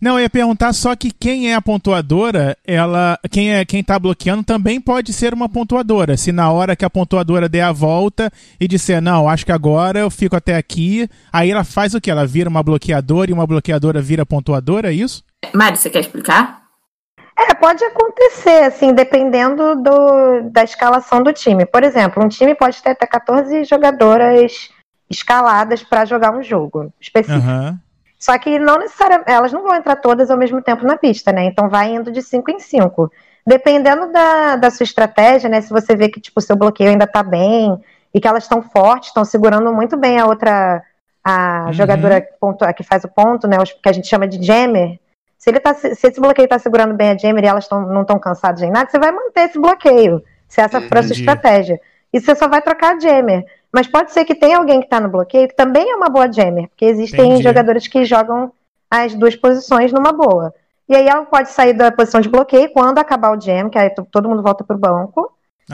Não, 0.00 0.18
eu 0.18 0.24
ia 0.24 0.30
perguntar 0.30 0.72
só 0.74 0.94
que 0.94 1.10
quem 1.10 1.50
é 1.50 1.54
a 1.54 1.62
pontuadora, 1.62 2.56
ela. 2.66 3.18
Quem 3.30 3.54
é 3.54 3.64
quem 3.64 3.82
tá 3.82 3.98
bloqueando 3.98 4.44
também 4.44 4.78
pode 4.78 5.12
ser 5.12 5.32
uma 5.32 5.48
pontuadora. 5.48 6.16
Se 6.18 6.32
na 6.32 6.50
hora 6.50 6.76
que 6.76 6.84
a 6.84 6.90
pontuadora 6.90 7.48
der 7.48 7.62
a 7.62 7.72
volta 7.72 8.30
e 8.60 8.68
disser, 8.68 9.00
não, 9.00 9.26
acho 9.28 9.46
que 9.46 9.52
agora 9.52 10.00
eu 10.00 10.10
fico 10.10 10.36
até 10.36 10.56
aqui, 10.56 11.08
aí 11.32 11.50
ela 11.50 11.64
faz 11.64 11.94
o 11.94 12.00
quê? 12.00 12.10
Ela 12.10 12.26
vira 12.26 12.50
uma 12.50 12.62
bloqueadora 12.62 13.30
e 13.30 13.34
uma 13.34 13.46
bloqueadora 13.46 14.02
vira 14.02 14.26
pontuadora, 14.26 14.90
é 14.90 14.94
isso? 14.94 15.24
Mari, 15.54 15.78
você 15.78 15.88
quer 15.88 16.00
explicar? 16.00 16.65
É, 17.38 17.52
pode 17.54 17.84
acontecer, 17.84 18.64
assim, 18.64 18.94
dependendo 18.94 19.76
do, 19.76 20.50
da 20.50 20.64
escalação 20.64 21.22
do 21.22 21.32
time. 21.32 21.66
Por 21.66 21.82
exemplo, 21.84 22.24
um 22.24 22.28
time 22.28 22.54
pode 22.54 22.82
ter 22.82 22.90
até 22.90 23.06
14 23.06 23.64
jogadoras 23.64 24.70
escaladas 25.08 25.82
para 25.82 26.04
jogar 26.04 26.32
um 26.32 26.42
jogo 26.42 26.92
específico. 27.00 27.46
Aham. 27.46 27.78
Só 28.18 28.36
que 28.38 28.58
não 28.58 28.78
necessariamente, 28.78 29.30
elas 29.30 29.52
não 29.52 29.62
vão 29.62 29.74
entrar 29.74 29.96
todas 29.96 30.30
ao 30.30 30.38
mesmo 30.38 30.62
tempo 30.62 30.86
na 30.86 30.96
pista, 30.96 31.30
né? 31.30 31.44
Então 31.44 31.68
vai 31.68 31.94
indo 31.94 32.10
de 32.10 32.22
5 32.22 32.50
em 32.50 32.58
5. 32.58 33.12
Dependendo 33.46 34.10
da, 34.10 34.56
da 34.56 34.70
sua 34.70 34.84
estratégia, 34.84 35.50
né? 35.50 35.60
Se 35.60 35.70
você 35.70 35.94
vê 35.94 36.08
que 36.08 36.18
tipo, 36.20 36.40
o 36.40 36.42
seu 36.42 36.56
bloqueio 36.56 36.90
ainda 36.90 37.06
tá 37.06 37.22
bem 37.22 37.78
e 38.14 38.18
que 38.20 38.26
elas 38.26 38.44
estão 38.44 38.62
fortes, 38.62 39.08
estão 39.08 39.24
segurando 39.24 39.70
muito 39.72 39.96
bem 39.98 40.18
a 40.18 40.24
outra, 40.26 40.82
a 41.22 41.64
Uhum. 41.66 41.72
jogadora 41.74 42.20
que, 42.22 42.32
pontua- 42.40 42.72
que 42.72 42.82
faz 42.82 43.04
o 43.04 43.08
ponto, 43.08 43.46
né? 43.46 43.58
Que 43.82 43.88
a 43.88 43.92
gente 43.92 44.08
chama 44.08 44.26
de 44.26 44.42
jammer. 44.44 44.98
Se, 45.46 45.50
ele 45.50 45.60
tá, 45.60 45.74
se 45.74 45.94
se 45.94 46.08
esse 46.08 46.20
bloqueio 46.20 46.48
tá 46.48 46.58
segurando 46.58 46.92
bem 46.92 47.10
a 47.10 47.16
jammer 47.16 47.44
e 47.44 47.46
elas 47.46 47.68
tão, 47.68 47.80
não 47.86 48.00
estão 48.02 48.18
cansadas 48.18 48.60
nem 48.62 48.70
nada, 48.72 48.90
você 48.90 48.98
vai 48.98 49.12
manter 49.12 49.42
esse 49.42 49.56
bloqueio, 49.60 50.20
se 50.48 50.60
essa 50.60 50.80
for 50.80 50.98
a 50.98 51.02
sua 51.04 51.12
estratégia. 51.12 51.80
E 52.12 52.20
você 52.20 52.34
só 52.34 52.48
vai 52.48 52.60
trocar 52.60 52.96
a 52.96 52.98
jammer. 52.98 53.44
Mas 53.72 53.86
pode 53.86 54.10
ser 54.12 54.24
que 54.24 54.34
tenha 54.34 54.58
alguém 54.58 54.80
que 54.80 54.86
está 54.86 54.98
no 54.98 55.08
bloqueio 55.08 55.46
que 55.46 55.54
também 55.54 55.88
é 55.88 55.94
uma 55.94 56.08
boa 56.08 56.32
jammer, 56.32 56.66
porque 56.66 56.84
existem 56.84 57.26
Entendi. 57.26 57.44
jogadores 57.44 57.86
que 57.86 58.04
jogam 58.04 58.50
as 58.90 59.14
duas 59.14 59.36
posições 59.36 59.92
numa 59.92 60.12
boa. 60.12 60.52
E 60.88 60.96
aí 60.96 61.06
ela 61.06 61.24
pode 61.26 61.50
sair 61.50 61.74
da 61.74 61.92
posição 61.92 62.20
de 62.20 62.28
bloqueio 62.28 62.72
quando 62.72 62.98
acabar 62.98 63.30
o 63.36 63.40
jam, 63.40 63.70
que 63.70 63.78
aí 63.78 63.90
to- 63.90 64.06
todo 64.10 64.28
mundo 64.28 64.42
volta 64.42 64.64
pro 64.64 64.76
banco. 64.76 65.30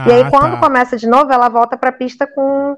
e 0.06 0.12
aí 0.12 0.22
Ah, 0.24 0.30
quando 0.30 0.52
tá. 0.54 0.60
começa 0.60 0.98
de 0.98 1.06
novo, 1.08 1.32
ela 1.32 1.48
volta 1.48 1.78
pra 1.78 1.92
pista 1.92 2.26
com, 2.26 2.76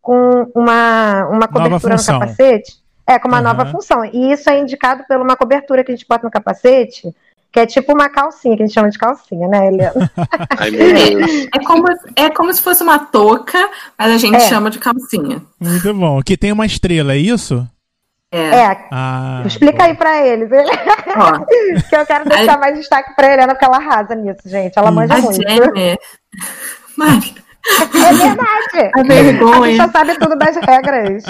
com 0.00 0.46
uma, 0.54 1.26
uma 1.26 1.48
cobertura 1.48 1.96
no 1.96 2.04
capacete. 2.04 2.72
É, 3.06 3.18
com 3.18 3.28
uma 3.28 3.38
Aham. 3.38 3.44
nova 3.54 3.66
função. 3.70 4.04
E 4.04 4.32
isso 4.32 4.48
é 4.50 4.58
indicado 4.58 5.04
por 5.06 5.16
uma 5.18 5.36
cobertura 5.36 5.84
que 5.84 5.92
a 5.92 5.94
gente 5.94 6.06
bota 6.08 6.24
no 6.24 6.30
capacete, 6.30 7.14
que 7.52 7.60
é 7.60 7.66
tipo 7.66 7.92
uma 7.92 8.08
calcinha, 8.08 8.56
que 8.56 8.62
a 8.62 8.66
gente 8.66 8.74
chama 8.74 8.90
de 8.90 8.98
calcinha, 8.98 9.46
né, 9.48 9.68
Helena? 9.68 10.10
Ai. 10.58 10.70
É 11.54 11.64
como, 11.64 11.84
é 12.16 12.30
como 12.30 12.52
se 12.52 12.60
fosse 12.60 12.82
uma 12.82 12.98
touca, 12.98 13.58
mas 13.96 14.12
a 14.12 14.18
gente 14.18 14.36
É. 14.36 14.40
chama 14.40 14.70
de 14.70 14.78
calcinha. 14.78 15.40
Muito 15.60 15.94
bom. 15.94 16.20
Que 16.20 16.36
tem 16.36 16.50
uma 16.52 16.66
estrela, 16.66 17.12
é 17.12 17.16
isso? 17.18 17.66
É. 18.32 18.38
É, 18.48 18.86
Ah. 18.90 19.42
explica 19.46 19.84
aí 19.84 19.94
pra 19.94 20.26
eles. 20.26 20.50
Ó, 20.50 20.52
que 21.88 21.96
eu 21.96 22.04
quero 22.04 22.28
deixar 22.28 22.58
mais 22.58 22.76
destaque 22.76 23.14
pra 23.14 23.32
Helena, 23.32 23.54
porque 23.54 23.64
ela 23.64 23.76
arrasa 23.76 24.16
nisso, 24.16 24.40
gente. 24.46 24.76
Ela 24.76 24.90
manja 24.90 25.14
a 25.14 25.18
muito. 25.20 25.40
Jammer. 25.48 25.96
Mari, 26.96 27.34
É 27.94 28.12
verdade. 28.12 28.90
a 28.94 29.00
A 29.00 29.02
vergonha. 29.04 29.60
bicha 29.72 29.88
sabe 29.92 30.18
tudo 30.18 30.36
das 30.36 30.56
regras. 30.56 31.24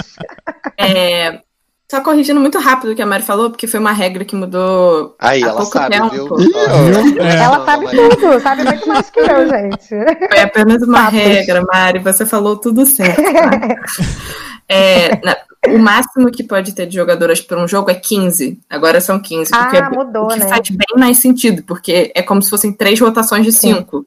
É, 0.77 1.39
só 1.89 2.01
corrigindo 2.01 2.39
muito 2.39 2.59
rápido 2.59 2.91
o 2.91 2.95
que 2.95 3.01
a 3.01 3.05
Mari 3.05 3.23
falou, 3.23 3.49
porque 3.49 3.65
foi 3.67 3.79
uma 3.79 3.93
regra 3.93 4.25
que 4.25 4.35
mudou 4.35 5.15
Aí, 5.19 5.41
há 5.43 5.47
ela 5.47 5.57
pouco 5.61 5.71
sabe, 5.77 5.95
tempo. 5.97 6.35
viu? 6.35 7.21
É. 7.21 7.35
Ela 7.37 7.65
sabe 7.65 7.85
tudo, 7.89 8.39
sabe 8.41 8.63
muito 8.65 8.87
mais 8.87 9.09
que 9.09 9.19
eu, 9.19 9.49
gente. 9.49 9.87
Foi 10.29 10.39
apenas 10.39 10.81
uma 10.83 10.97
Fatos. 11.05 11.19
regra, 11.19 11.61
Mari. 11.65 11.99
Você 11.99 12.25
falou 12.25 12.57
tudo 12.57 12.85
certo. 12.85 13.21
tá? 13.21 13.75
É, 14.69 15.25
na- 15.25 15.37
o 15.69 15.77
máximo 15.79 16.29
que 16.29 16.43
pode 16.43 16.73
ter 16.75 16.85
de 16.87 16.95
jogadoras 16.97 17.39
por 17.39 17.57
um 17.57 17.65
jogo 17.67 17.89
é 17.89 17.93
15. 17.95 18.59
Agora 18.69 18.99
são 18.99 19.17
15. 19.17 19.51
Ah, 19.55 19.67
porque 19.67 19.81
mudou, 19.97 20.25
o 20.25 20.27
que 20.27 20.39
né? 20.39 20.47
faz 20.49 20.69
bem 20.69 20.97
mais 20.97 21.19
sentido, 21.19 21.63
porque 21.63 22.11
é 22.13 22.21
como 22.21 22.41
se 22.41 22.49
fossem 22.49 22.73
três 22.73 22.99
rotações 22.99 23.45
de 23.45 23.53
Sim. 23.53 23.75
cinco. 23.75 24.05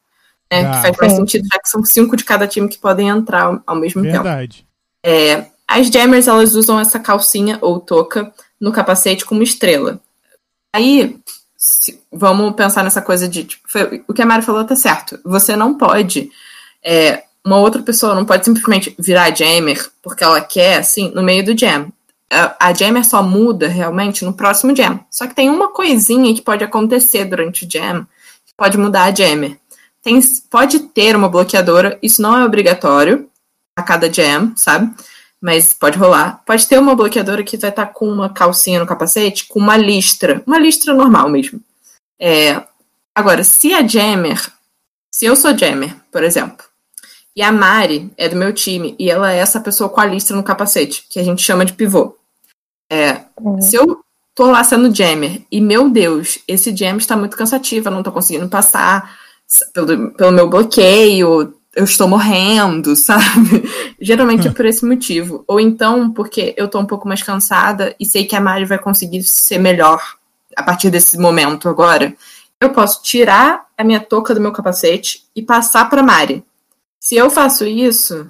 Né, 0.53 0.67
Ah. 0.67 0.71
que 0.71 0.83
faz 0.83 0.97
mais 0.99 1.13
Sim. 1.13 1.19
sentido, 1.21 1.49
já 1.51 1.59
que 1.61 1.69
são 1.69 1.83
cinco 1.83 2.15
de 2.15 2.25
cada 2.25 2.47
time 2.47 2.69
que 2.69 2.77
podem 2.79 3.09
entrar 3.09 3.45
ao, 3.45 3.63
ao 3.67 3.77
mesmo 3.77 4.03
tempo. 4.03 4.23
Verdade. 4.23 4.67
É, 5.03 5.47
as 5.71 5.87
jammers, 5.89 6.27
elas 6.29 6.55
usam 6.55 6.79
essa 6.81 6.99
calcinha 6.99 7.59
ou 7.63 7.79
touca 7.81 8.33
no 8.61 8.73
capacete 8.73 9.25
com 9.25 9.35
uma 9.35 9.45
estrela. 9.45 10.01
Aí, 10.75 11.19
se- 11.57 12.01
vamos 12.13 12.55
pensar 12.55 12.83
nessa 12.85 13.01
coisa 13.03 13.29
de. 13.29 13.45
tipo, 13.45 13.63
foi- 13.71 14.05
o 14.09 14.13
que 14.15 14.23
a 14.23 14.27
Mari 14.27 14.43
falou 14.45 14.65
tá 14.65 14.77
certo. 14.77 15.19
Você 15.25 15.57
não 15.57 15.75
pode. 15.79 16.31
é, 16.85 17.25
uma 17.45 17.57
outra 17.59 17.83
pessoa 17.83 18.15
não 18.15 18.25
pode 18.27 18.45
simplesmente 18.45 18.95
virar 18.99 19.35
jammer 19.35 19.91
porque 20.03 20.23
ela 20.23 20.41
quer, 20.43 20.79
assim, 20.79 21.11
no 21.15 21.23
meio 21.23 21.45
do 21.45 21.57
jam. 21.59 21.91
A, 22.31 22.69
a 22.69 22.75
jammer 22.75 23.05
só 23.05 23.23
muda 23.23 23.67
realmente 23.69 24.25
no 24.25 24.33
próximo 24.35 24.75
jam. 24.77 25.01
Só 25.11 25.27
que 25.27 25.35
tem 25.35 25.49
uma 25.51 25.69
coisinha 25.73 26.35
que 26.35 26.43
pode 26.43 26.63
acontecer 26.65 27.25
durante 27.25 27.65
o 27.65 27.69
jam 27.71 28.07
que 28.47 28.53
pode 28.57 28.77
mudar 28.79 29.05
a 29.05 29.15
jammer. 29.15 29.59
Tem, 30.03 30.19
pode 30.51 30.81
ter 30.81 31.15
uma 31.17 31.29
bloqueadora, 31.29 31.99
isso 32.03 32.21
não 32.23 32.37
é 32.39 32.45
obrigatório 32.45 33.29
a 33.77 33.83
cada 33.83 34.13
jam, 34.13 34.53
sabe? 34.57 34.91
Mas 35.41 35.73
pode 35.73 35.97
rolar. 35.99 36.43
Pode 36.45 36.67
ter 36.67 36.79
uma 36.79 36.95
bloqueadora 36.95 37.43
que 37.43 37.57
vai 37.57 37.71
estar 37.71 37.87
com 37.87 38.07
uma 38.09 38.29
calcinha 38.29 38.79
no 38.79 38.87
capacete, 38.87 39.47
com 39.47 39.59
uma 39.59 39.77
listra. 39.77 40.43
Uma 40.47 40.59
listra 40.59 40.93
normal 40.93 41.29
mesmo. 41.31 41.61
É, 42.21 42.63
agora, 43.15 43.43
se 43.43 43.73
a 43.73 43.87
jammer. 43.87 44.41
Se 45.11 45.27
eu 45.27 45.35
sou 45.35 45.57
jammer, 45.57 45.97
por 46.13 46.23
exemplo, 46.23 46.65
e 47.35 47.43
a 47.43 47.51
Mari 47.53 48.13
é 48.17 48.29
do 48.29 48.37
meu 48.37 48.53
time, 48.53 48.95
e 48.99 49.11
ela 49.11 49.33
é 49.33 49.39
essa 49.39 49.61
pessoa 49.61 49.89
com 49.89 50.01
a 50.01 50.07
listra 50.07 50.37
no 50.37 50.43
capacete, 50.43 51.07
que 51.09 51.19
a 51.19 51.25
gente 51.25 51.43
chama 51.43 51.65
de 51.65 51.73
pivô. 51.73 52.17
É, 52.91 53.21
Uhum. 53.41 53.61
se 53.61 53.77
eu 53.77 54.01
tô 54.35 54.51
lá 54.51 54.63
sendo 54.65 54.95
jammer, 54.95 55.45
e 55.51 55.61
meu 55.61 55.89
Deus, 55.89 56.39
esse 56.47 56.75
jam 56.75 56.97
está 56.97 57.17
muito 57.17 57.37
cansativo, 57.37 57.89
eu 57.89 57.93
não 57.93 58.03
tô 58.03 58.13
conseguindo 58.13 58.49
passar 58.49 59.17
pelo, 59.73 60.11
pelo 60.13 60.33
meu 60.33 60.49
bloqueio, 60.49 61.55
eu 61.75 61.85
estou 61.85 62.09
morrendo, 62.09 62.95
sabe? 62.97 63.63
Geralmente 64.01 64.49
é 64.49 64.51
por 64.51 64.67
esse 64.67 64.85
motivo. 64.85 65.45
Ou 65.47 65.61
então 65.61 66.13
porque 66.13 66.55
eu 66.57 66.69
tô 66.69 66.79
um 66.81 66.87
pouco 66.87 67.07
mais 67.07 67.23
cansada 67.23 67.95
e 67.99 68.05
sei 68.07 68.25
que 68.27 68.37
a 68.37 68.41
Mari 68.41 68.65
vai 68.65 68.79
conseguir 68.79 69.23
ser 69.23 69.59
melhor 69.59 70.03
a 70.57 70.63
partir 70.63 70.91
desse 70.91 71.17
momento 71.19 71.69
agora. 71.69 72.15
Eu 72.61 72.71
posso 72.71 73.03
tirar 73.03 73.67
a 73.79 73.85
minha 73.85 74.01
touca 74.01 74.35
do 74.35 74.41
meu 74.41 74.53
capacete 74.53 75.25
e 75.35 75.43
passar 75.43 75.89
pra 75.89 76.03
Mari. 76.03 76.45
Se 76.99 77.17
eu 77.17 77.31
faço 77.31 77.65
isso, 77.65 78.29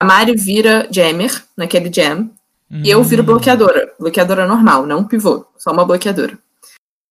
a 0.00 0.04
Mari 0.04 0.34
vira 0.34 0.88
jammer 0.90 1.44
naquele 1.56 1.92
jam 1.92 2.30
e 2.70 2.90
eu 2.90 3.02
viro 3.04 3.22
Hum. 3.22 3.26
bloqueadora. 3.26 3.92
Bloqueadora 4.00 4.48
normal, 4.48 4.84
não 4.86 5.04
pivô, 5.04 5.46
só 5.56 5.70
uma 5.70 5.84
bloqueadora. 5.84 6.36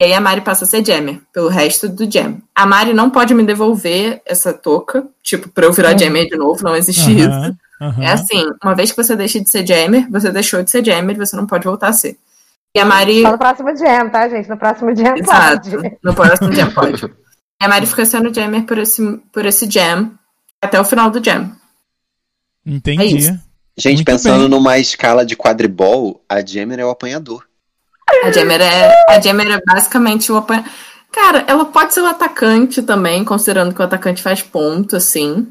E 0.03 0.07
aí 0.07 0.13
a 0.13 0.19
Mari 0.19 0.41
passa 0.41 0.65
a 0.65 0.67
ser 0.67 0.85
jammer 0.85 1.21
pelo 1.31 1.47
resto 1.47 1.87
do 1.87 2.11
jam. 2.11 2.41
A 2.53 2.65
Mari 2.65 2.93
não 2.93 3.09
pode 3.09 3.33
me 3.33 3.45
devolver 3.45 4.21
essa 4.25 4.51
touca, 4.51 5.07
tipo, 5.21 5.47
pra 5.47 5.65
eu 5.65 5.71
virar 5.71 5.97
jammer 5.97 6.25
de 6.27 6.35
novo, 6.35 6.61
não 6.61 6.75
existe 6.75 7.09
isso. 7.09 7.29
Aham, 7.29 7.57
aham. 7.79 8.03
É 8.03 8.11
assim, 8.11 8.45
uma 8.61 8.75
vez 8.75 8.91
que 8.91 9.01
você 9.01 9.15
deixa 9.15 9.39
de 9.39 9.49
ser 9.49 9.65
jammer, 9.65 10.05
você 10.11 10.29
deixou 10.29 10.61
de 10.61 10.69
ser 10.69 10.83
jammer, 10.83 11.15
você 11.15 11.37
não 11.37 11.47
pode 11.47 11.63
voltar 11.63 11.87
a 11.87 11.93
ser. 11.93 12.17
E 12.75 12.79
a 12.81 12.85
Mari. 12.85 13.21
Só 13.21 13.31
no 13.31 13.37
próximo 13.37 13.77
jam, 13.77 14.09
tá, 14.09 14.27
gente? 14.27 14.49
No 14.49 14.57
próximo 14.57 14.93
jam 14.93 15.15
Exato. 15.15 15.71
pode. 15.71 15.97
No 16.03 16.13
próximo 16.13 16.51
jam 16.51 16.71
pode. 16.75 17.05
E 17.05 17.65
a 17.65 17.69
Mari 17.69 17.85
fica 17.85 18.05
sendo 18.05 18.33
jammer 18.33 18.63
por 18.63 18.77
esse, 18.79 19.17
por 19.31 19.45
esse 19.45 19.71
jam 19.71 20.11
até 20.61 20.81
o 20.81 20.83
final 20.83 21.09
do 21.09 21.23
jam. 21.23 21.49
É 22.67 22.71
Entendi. 22.71 23.15
isso. 23.15 23.39
Gente, 23.77 23.99
Muito 23.99 24.05
pensando 24.05 24.41
bem. 24.41 24.49
numa 24.49 24.77
escala 24.77 25.25
de 25.25 25.37
quadribol, 25.37 26.21
a 26.27 26.45
Jammer 26.45 26.79
é 26.79 26.85
o 26.85 26.89
apanhador. 26.89 27.45
A 28.23 28.31
jammer 28.31 28.61
é, 28.61 29.05
a 29.09 29.19
jammer 29.19 29.51
é 29.51 29.61
basicamente 29.65 30.31
o 30.31 30.37
apanha... 30.37 30.65
Cara, 31.11 31.43
ela 31.47 31.65
pode 31.65 31.93
ser 31.93 32.01
o 32.01 32.07
atacante 32.07 32.81
também, 32.81 33.23
considerando 33.23 33.73
que 33.73 33.81
o 33.81 33.85
atacante 33.85 34.21
faz 34.21 34.41
ponto, 34.41 34.95
assim. 34.95 35.47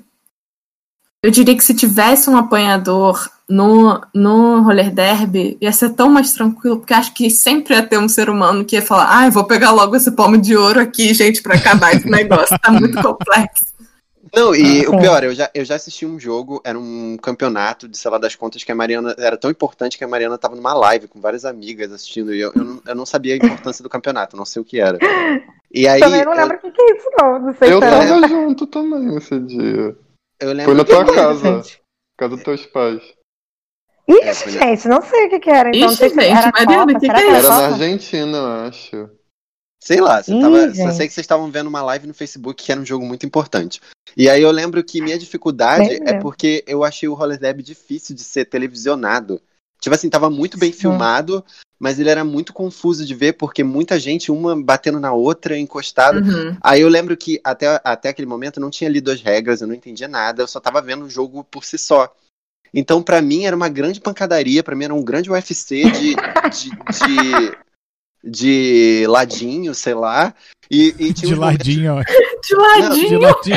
Eu 1.25 1.31
diria 1.31 1.57
que 1.57 1.63
se 1.63 1.73
tivesse 1.73 2.29
um 2.29 2.37
apanhador 2.37 3.31
no, 3.49 4.01
no 4.13 4.63
roller 4.63 4.91
derby, 4.91 5.57
ia 5.61 5.71
ser 5.71 5.91
tão 5.91 6.09
mais 6.09 6.33
tranquilo, 6.33 6.79
porque 6.79 6.95
acho 6.95 7.15
que 7.15 7.31
sempre 7.31 7.75
ia 7.75 7.83
ter 7.83 7.99
um 7.99 8.09
ser 8.09 8.29
humano 8.29 8.65
que 8.65 8.75
ia 8.75 8.83
falar, 8.83 9.19
ah, 9.19 9.27
eu 9.27 9.31
vou 9.31 9.45
pegar 9.45 9.71
logo 9.71 9.95
esse 9.95 10.11
palmo 10.11 10.37
de 10.37 10.57
ouro 10.57 10.81
aqui, 10.81 11.15
gente, 11.15 11.43
pra 11.43 11.55
acabar 11.55 11.95
esse 11.95 12.09
negócio. 12.09 12.59
Tá 12.59 12.73
muito 12.73 12.99
complexo. 13.03 13.72
Não, 14.35 14.55
e 14.55 14.85
Ah, 14.87 14.91
o 14.91 14.99
pior, 14.99 15.23
eu 15.25 15.35
já, 15.35 15.51
eu 15.55 15.63
já 15.65 15.75
assisti 15.75 16.07
um 16.07 16.19
jogo, 16.19 16.61
era 16.65 16.79
um 16.79 17.19
campeonato 17.21 17.87
de, 17.87 17.99
sei 17.99 18.11
lá, 18.11 18.17
das 18.17 18.35
contas 18.35 18.65
que 18.65 18.73
a 18.73 18.75
Mariana. 18.75 19.15
Era 19.19 19.37
tão 19.37 19.51
importante 19.51 19.99
que 19.99 20.05
a 20.05 20.09
Mariana 20.09 20.39
tava 20.39 20.57
numa 20.57 20.73
live 20.73 21.07
com 21.07 21.21
várias 21.21 21.45
amigas 21.45 21.93
assistindo, 21.93 22.35
e 22.35 22.41
eu, 22.41 22.51
eu, 22.55 22.65
não, 22.65 22.83
eu 22.87 22.95
não 22.95 23.05
sabia 23.07 23.35
a 23.35 23.37
importância 23.37 23.83
do 23.83 23.91
campeonato, 23.91 24.37
não 24.37 24.47
sei 24.47 24.63
o 24.63 24.65
que 24.65 24.81
era. 24.81 24.99
E 25.71 25.87
aí. 25.87 26.01
Também 26.01 26.25
não 26.25 26.33
eu- 26.33 26.39
lembro 26.41 26.57
o 26.57 26.61
que, 26.61 26.71
que 26.71 26.83
é 26.83 26.97
isso, 26.97 27.11
não. 27.21 27.39
Não 27.41 27.55
sei 27.55 27.73
Eu 27.73 27.79
é- 27.79 27.81
tava 27.81 28.05
junto 28.29 28.67
também 28.67 29.17
esse 29.17 29.39
dia. 29.41 29.97
Eu 30.41 30.49
Foi 30.49 30.55
lembro 30.55 30.75
na 30.75 30.85
que- 30.85 30.91
tua 30.93 31.05
casa. 31.15 31.55
gente. 31.63 31.81
Casa 32.19 32.35
dos 32.35 32.45
teus 32.45 32.67
pais. 32.67 33.03
Ixi, 34.09 34.23
É, 34.29 34.35
foi- 34.35 34.53
gente, 34.53 34.89
não 34.89 35.03
sei 35.03 35.27
o 35.27 35.31
que, 35.31 35.41
que 35.41 35.51
era. 35.51 35.69
Então, 35.69 35.81
não 35.81 35.89
Ixi, 35.89 35.97
sei 35.99 36.09
se 36.09 36.15
gente, 36.15 36.31
era 36.37 36.51
Mariana, 36.53 36.87
Copa, 36.87 37.01
que 37.01 37.07
será 37.07 37.19
que 37.19 37.25
é 37.25 37.29
era 37.29 37.39
Era 37.39 37.49
na? 37.49 37.67
Argentina, 37.67 38.37
eu 38.39 38.47
acho. 38.67 39.11
Sei 39.83 40.01
lá, 40.01 40.23
você 40.23 40.33
Ih, 40.33 40.41
tava, 40.41 40.73
só 40.77 40.93
sei 40.93 41.09
que 41.09 41.13
vocês 41.13 41.25
estavam 41.25 41.51
vendo 41.51 41.67
uma 41.67 41.83
live 41.83 42.07
no 42.07 42.15
Facebook 42.15 42.63
que 42.63 42.71
era 42.71 42.81
um 42.81 42.87
jogo 42.87 43.05
muito 43.05 43.27
importante. 43.27 43.81
E 44.17 44.31
aí 44.31 44.41
eu 44.41 44.53
lembro 44.53 44.85
que 44.85 45.03
minha 45.03 45.19
dificuldade 45.19 45.99
é 46.07 46.21
porque 46.21 46.63
eu 46.69 46.85
achei 46.85 47.09
o 47.09 47.15
Roller 47.15 47.37
Derby 47.37 47.65
difícil 47.65 48.15
de 48.15 48.23
ser 48.23 48.45
televisionado. 48.45 49.43
Tipo 49.81 49.97
assim, 49.97 50.09
tava 50.09 50.31
muito 50.31 50.57
bem 50.57 50.73
Sim. 50.73 50.79
filmado, 50.79 51.45
mas 51.81 51.99
ele 51.99 52.11
era 52.11 52.23
muito 52.23 52.53
confuso 52.53 53.05
de 53.05 53.13
ver, 53.13 53.33
porque 53.33 53.65
muita 53.65 53.99
gente, 53.99 54.31
uma 54.31 54.55
batendo 54.55 55.01
na 55.01 55.13
outra, 55.13 55.59
encostada. 55.59 56.21
Uhum. 56.21 56.57
Aí 56.61 56.81
eu 56.81 56.89
lembro 56.89 57.17
que 57.17 57.41
até, 57.43 57.81
até 57.83 58.11
aquele 58.11 58.29
momento 58.29 58.59
eu 58.59 58.61
não 58.61 58.71
tinha 58.71 58.89
lido 58.89 59.11
as 59.11 59.21
regras, 59.21 59.63
eu 59.63 59.67
não 59.67 59.75
entendia 59.75 60.07
nada, 60.07 60.45
eu 60.45 60.47
só 60.47 60.61
tava 60.61 60.81
vendo 60.81 61.07
o 61.07 61.11
jogo 61.11 61.43
por 61.43 61.65
si 61.65 61.77
só. 61.77 62.15
Então, 62.73 63.03
pra 63.03 63.21
mim, 63.21 63.47
era 63.47 63.57
uma 63.57 63.69
grande 63.69 64.01
pancadaria, 64.01 64.63
pra 64.63 64.77
mim 64.77 64.85
era 64.85 64.95
um 64.95 65.03
grande 65.03 65.29
UFC 65.29 65.91
de, 65.91 66.15
de, 66.15 66.71
de, 66.71 67.57
de 68.23 69.05
ladinho, 69.09 69.75
sei 69.75 69.95
lá. 69.95 70.35
E, 70.71 70.95
e 70.99 71.13
tinha 71.13 71.35
De 71.35 71.39
momentos- 71.39 71.67
ladinho, 71.69 71.95
ó. 71.97 72.01
De 72.03 72.07
De 72.49 72.55
ladinho. 72.55 73.21
ladinho. 73.21 73.57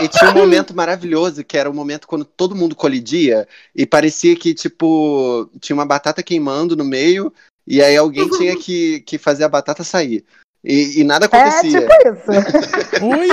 e 0.00 0.08
tinha 0.08 0.30
um 0.30 0.34
momento 0.34 0.74
maravilhoso, 0.76 1.42
que 1.42 1.56
era 1.56 1.70
o 1.70 1.74
momento 1.74 2.06
quando 2.06 2.24
todo 2.24 2.54
mundo 2.54 2.76
colidia, 2.76 3.48
e 3.74 3.86
parecia 3.86 4.36
que, 4.36 4.52
tipo, 4.54 5.48
tinha 5.60 5.74
uma 5.74 5.86
batata 5.86 6.22
queimando 6.22 6.76
no 6.76 6.84
meio, 6.84 7.32
e 7.66 7.82
aí 7.82 7.96
alguém 7.96 8.28
tinha 8.36 8.54
que, 8.56 9.00
que 9.00 9.16
fazer 9.18 9.44
a 9.44 9.48
batata 9.48 9.82
sair. 9.82 10.24
E, 10.62 11.00
e 11.00 11.04
nada 11.04 11.24
É 11.32 11.38
acontecia. 11.38 11.80
tipo 11.88 12.32
isso. 12.32 13.00
Oi? 13.06 13.28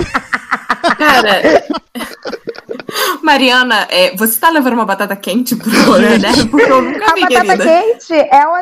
Cara. 0.97 1.41
Mariana, 3.21 3.87
é, 3.91 4.15
você 4.15 4.39
tá 4.39 4.49
levando 4.49 4.73
uma 4.73 4.85
batata 4.85 5.15
quente 5.15 5.55
pro 5.55 5.69
rolê, 5.83 6.17
né? 6.17 6.29
Porque 6.49 6.71
eu 6.71 6.81
nunca 6.81 7.11
A 7.11 7.15
vi, 7.15 7.21
batata 7.21 7.57
querida. 7.57 7.63
quente 7.65 8.13
é 8.13 8.47
o 8.47 8.55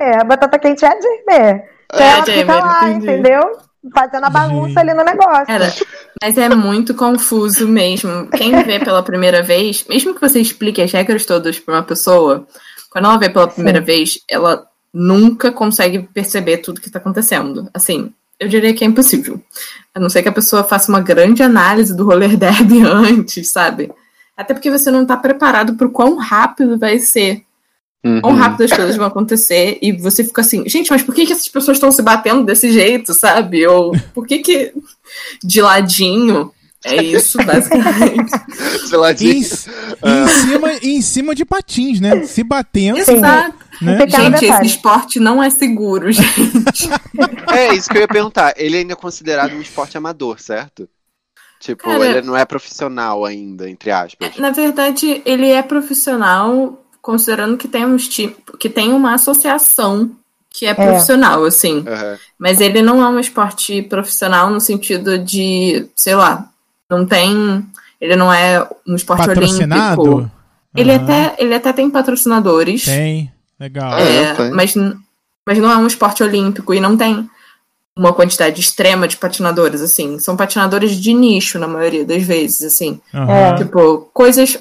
Adjmer. 0.00 0.20
A 0.20 0.24
batata 0.24 0.58
quente 0.58 0.84
é 0.84 0.88
a 0.88 0.92
Adjmer. 0.92 1.64
É 1.92 2.02
a 2.02 2.06
ela 2.06 2.24
fica 2.24 2.32
Adjmer, 2.32 2.64
lá, 2.64 2.88
entendi. 2.90 3.04
entendeu? 3.06 3.58
Fazendo 3.94 4.24
a 4.24 4.30
bagunça 4.30 4.80
ali 4.80 4.92
no 4.92 5.04
negócio. 5.04 5.46
Cara, 5.46 5.72
mas 6.22 6.36
é 6.36 6.48
muito 6.50 6.94
confuso 6.94 7.66
mesmo. 7.66 8.28
Quem 8.28 8.62
vê 8.62 8.78
pela 8.78 9.02
primeira 9.02 9.42
vez, 9.42 9.86
mesmo 9.88 10.14
que 10.14 10.20
você 10.20 10.40
explique 10.40 10.82
as 10.82 10.92
regras 10.92 11.24
todas 11.24 11.58
pra 11.58 11.76
uma 11.76 11.82
pessoa, 11.82 12.46
quando 12.90 13.06
ela 13.06 13.16
vê 13.16 13.30
pela 13.30 13.48
primeira 13.48 13.80
vez, 13.80 14.18
ela 14.28 14.66
nunca 14.92 15.50
consegue 15.50 16.00
perceber 16.12 16.58
tudo 16.58 16.80
que 16.80 16.90
tá 16.90 16.98
acontecendo. 16.98 17.70
Assim, 17.72 18.12
eu 18.38 18.48
diria 18.48 18.74
que 18.74 18.84
é 18.84 18.86
impossível. 18.86 19.40
A 19.94 20.00
não 20.00 20.10
ser 20.10 20.22
que 20.22 20.28
a 20.28 20.32
pessoa 20.32 20.62
faça 20.62 20.90
uma 20.90 21.00
grande 21.00 21.42
análise 21.42 21.96
do 21.96 22.04
roller 22.04 22.36
derby 22.38 22.82
antes, 22.82 23.50
sabe? 23.50 23.90
Até 24.36 24.52
porque 24.52 24.70
você 24.70 24.90
não 24.90 25.06
tá 25.06 25.16
preparado 25.16 25.74
pro 25.74 25.90
quão 25.90 26.16
rápido 26.16 26.78
vai 26.78 26.98
ser 26.98 27.44
quão 28.02 28.32
Uhum. 28.32 28.38
rápido 28.38 28.64
as 28.64 28.72
coisas 28.72 28.96
vão 28.96 29.06
acontecer 29.06 29.78
e 29.82 29.92
você 29.92 30.24
fica 30.24 30.40
assim, 30.40 30.66
gente, 30.68 30.90
mas 30.90 31.02
por 31.02 31.14
que, 31.14 31.26
que 31.26 31.32
essas 31.32 31.48
pessoas 31.48 31.76
estão 31.76 31.92
se 31.92 32.00
batendo 32.02 32.44
desse 32.44 32.72
jeito, 32.72 33.12
sabe? 33.12 33.66
Ou 33.66 33.92
por 34.14 34.26
que 34.26 34.38
que 34.38 34.72
de 35.44 35.60
ladinho 35.60 36.50
é 36.82 37.02
isso, 37.02 37.36
basicamente. 37.44 38.30
De- 39.18 39.26
em, 39.30 39.40
e 39.40 39.42
em 39.42 40.26
cima, 40.28 40.72
e 40.82 40.88
em 40.96 41.02
cima 41.02 41.34
de 41.34 41.44
patins, 41.44 42.00
né? 42.00 42.22
Se 42.24 42.42
batendo, 42.42 42.98
Exato. 42.98 43.54
né? 43.82 43.98
Gente, 44.08 44.46
esse 44.46 44.64
esporte 44.66 45.20
não 45.20 45.42
é 45.42 45.50
seguro, 45.50 46.08
gente. 46.12 46.88
É 47.52 47.74
isso 47.74 47.90
que 47.90 47.98
eu 47.98 48.00
ia 48.02 48.08
perguntar. 48.08 48.54
Ele 48.56 48.78
ainda 48.78 48.94
é 48.94 48.96
considerado 48.96 49.52
um 49.54 49.60
esporte 49.60 49.98
amador, 49.98 50.40
certo? 50.40 50.88
Tipo, 51.60 51.84
Cara- 51.84 52.06
ele 52.06 52.22
não 52.26 52.34
é 52.34 52.46
profissional 52.46 53.26
ainda, 53.26 53.68
entre 53.68 53.90
aspas. 53.90 54.36
Na 54.38 54.50
verdade, 54.50 55.20
ele 55.26 55.50
é 55.50 55.60
profissional, 55.62 56.82
considerando 57.02 57.56
que 57.56 57.68
tem, 57.68 57.84
uns 57.84 58.08
ti- 58.08 58.36
que 58.58 58.68
tem 58.68 58.92
uma 58.92 59.14
associação 59.14 60.10
que 60.52 60.66
é 60.66 60.74
profissional, 60.74 61.44
assim. 61.44 61.84
Aham. 61.86 62.18
Mas 62.38 62.60
ele 62.60 62.82
não 62.82 63.00
é 63.02 63.08
um 63.08 63.20
esporte 63.20 63.82
profissional 63.82 64.50
no 64.50 64.60
sentido 64.60 65.18
de, 65.18 65.86
sei 65.94 66.14
lá, 66.14 66.48
não 66.88 67.06
tem. 67.06 67.64
Ele 68.00 68.16
não 68.16 68.32
é 68.32 68.66
um 68.86 68.94
esporte 68.96 69.26
Patrocinado? 69.26 70.02
olímpico. 70.02 70.30
Ele, 70.74 70.92
Aham. 70.92 71.02
até, 71.02 71.34
ele 71.38 71.54
até 71.54 71.72
tem 71.72 71.90
patrocinadores. 71.90 72.84
Tem. 72.84 73.30
Legal. 73.58 73.92
Ah, 73.92 74.00
é, 74.00 74.34
tem. 74.34 74.50
mas, 74.52 74.74
mas 75.46 75.58
não 75.58 75.70
é 75.70 75.76
um 75.76 75.86
esporte 75.86 76.22
olímpico 76.22 76.72
e 76.72 76.80
não 76.80 76.96
tem 76.96 77.28
uma 77.94 78.12
quantidade 78.12 78.58
extrema 78.60 79.06
de 79.06 79.16
patinadores, 79.18 79.80
assim. 79.82 80.18
São 80.18 80.36
patinadores 80.36 80.92
de 80.92 81.12
nicho, 81.12 81.58
na 81.58 81.68
maioria 81.68 82.04
das 82.04 82.22
vezes, 82.22 82.62
assim. 82.62 83.00
Aham. 83.14 83.56
Tipo, 83.56 84.08
coisas. 84.14 84.58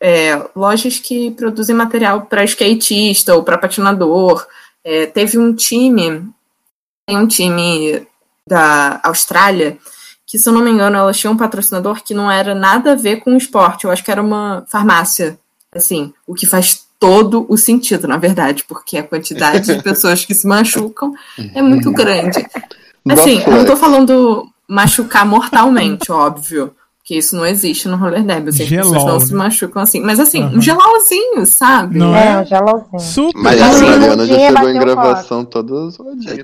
É, 0.00 0.48
lojas 0.56 0.98
que 0.98 1.30
produzem 1.32 1.76
material 1.76 2.22
para 2.22 2.44
skatista 2.44 3.34
ou 3.34 3.42
para 3.42 3.58
patinador. 3.58 4.46
É, 4.82 5.06
teve 5.06 5.38
um 5.38 5.54
time. 5.54 6.28
Tem 7.06 7.18
um 7.18 7.26
time 7.26 8.06
da 8.46 9.00
Austrália 9.02 9.78
que, 10.26 10.38
se 10.38 10.48
eu 10.48 10.52
não 10.52 10.62
me 10.62 10.70
engano, 10.70 10.96
elas 10.96 11.18
tinham 11.18 11.34
um 11.34 11.36
patrocinador 11.36 12.04
que 12.04 12.14
não 12.14 12.30
era 12.30 12.54
nada 12.54 12.92
a 12.92 12.96
ver 12.96 13.16
com 13.16 13.34
o 13.34 13.36
esporte. 13.36 13.84
Eu 13.84 13.90
acho 13.90 14.04
que 14.04 14.12
era 14.12 14.22
uma 14.22 14.64
farmácia. 14.68 15.36
Assim, 15.74 16.14
o 16.26 16.34
que 16.34 16.46
faz 16.46 16.86
todo 17.00 17.46
o 17.48 17.56
sentido, 17.56 18.06
na 18.06 18.16
verdade, 18.16 18.64
porque 18.64 18.96
a 18.96 19.02
quantidade 19.02 19.74
de 19.74 19.82
pessoas 19.82 20.24
que 20.24 20.34
se 20.34 20.46
machucam 20.46 21.12
é 21.54 21.60
muito 21.60 21.90
grande. 21.90 22.46
Assim, 23.08 23.42
eu 23.42 23.52
não 23.52 23.64
tô 23.64 23.76
falando 23.76 24.48
machucar 24.68 25.26
mortalmente, 25.26 26.12
óbvio. 26.12 26.74
Porque 27.10 27.18
isso 27.18 27.34
não 27.34 27.44
existe 27.44 27.88
no 27.88 27.96
roller 27.96 28.22
derby. 28.22 28.50
Assim, 28.50 28.62
as 28.62 28.68
pessoas 28.68 28.92
Gelol, 28.92 29.08
não 29.08 29.18
se 29.20 29.32
né? 29.32 29.38
machucam 29.38 29.82
assim. 29.82 30.00
Mas 30.00 30.20
assim, 30.20 30.42
Aham. 30.44 30.58
um 30.58 31.44
sabe? 31.44 31.98
Não 31.98 32.14
É, 32.14 32.34
é? 32.34 32.38
um 32.38 32.46
gelolzinho. 32.46 33.00
Super. 33.00 33.42
Mas 33.42 33.60
A 33.60 33.66
assim, 33.66 33.84
Mariana 33.84 34.26
já 34.26 34.36
dia 34.36 34.46
chegou 34.52 34.68
em 34.70 34.78
gravação 34.78 35.44
toda. 35.44 35.74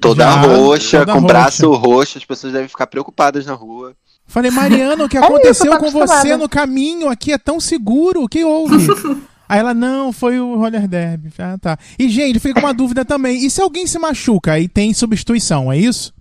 Toda 0.00 0.24
Já, 0.24 0.30
roxa, 0.40 0.98
toda 0.98 1.12
com 1.12 1.18
roxa. 1.20 1.32
braço 1.32 1.70
roxo, 1.72 2.18
as 2.18 2.24
pessoas 2.24 2.52
devem 2.52 2.66
ficar 2.68 2.88
preocupadas 2.88 3.46
na 3.46 3.52
rua. 3.52 3.94
Falei, 4.26 4.50
Mariana, 4.50 5.04
o 5.04 5.08
que 5.08 5.16
É 5.16 5.20
isso, 5.20 5.28
aconteceu 5.28 5.70
tá 5.70 5.78
com 5.78 5.88
você 5.88 6.36
no 6.36 6.48
caminho 6.48 7.08
aqui 7.08 7.30
é 7.30 7.38
tão 7.38 7.60
seguro, 7.60 8.24
o 8.24 8.28
que 8.28 8.42
houve? 8.42 8.88
Aí 9.48 9.60
ela, 9.60 9.72
não, 9.72 10.12
foi 10.12 10.40
o 10.40 10.56
roller 10.56 10.88
derby. 10.88 11.32
Ah, 11.38 11.56
tá. 11.62 11.78
E, 11.96 12.08
gente, 12.08 12.40
fica 12.40 12.60
com 12.60 12.66
uma 12.66 12.74
dúvida 12.74 13.04
também. 13.04 13.46
E 13.46 13.48
se 13.48 13.62
alguém 13.62 13.86
se 13.86 14.00
machuca 14.00 14.58
e 14.58 14.66
tem 14.66 14.92
substituição, 14.92 15.70
é 15.70 15.78
isso? 15.78 16.12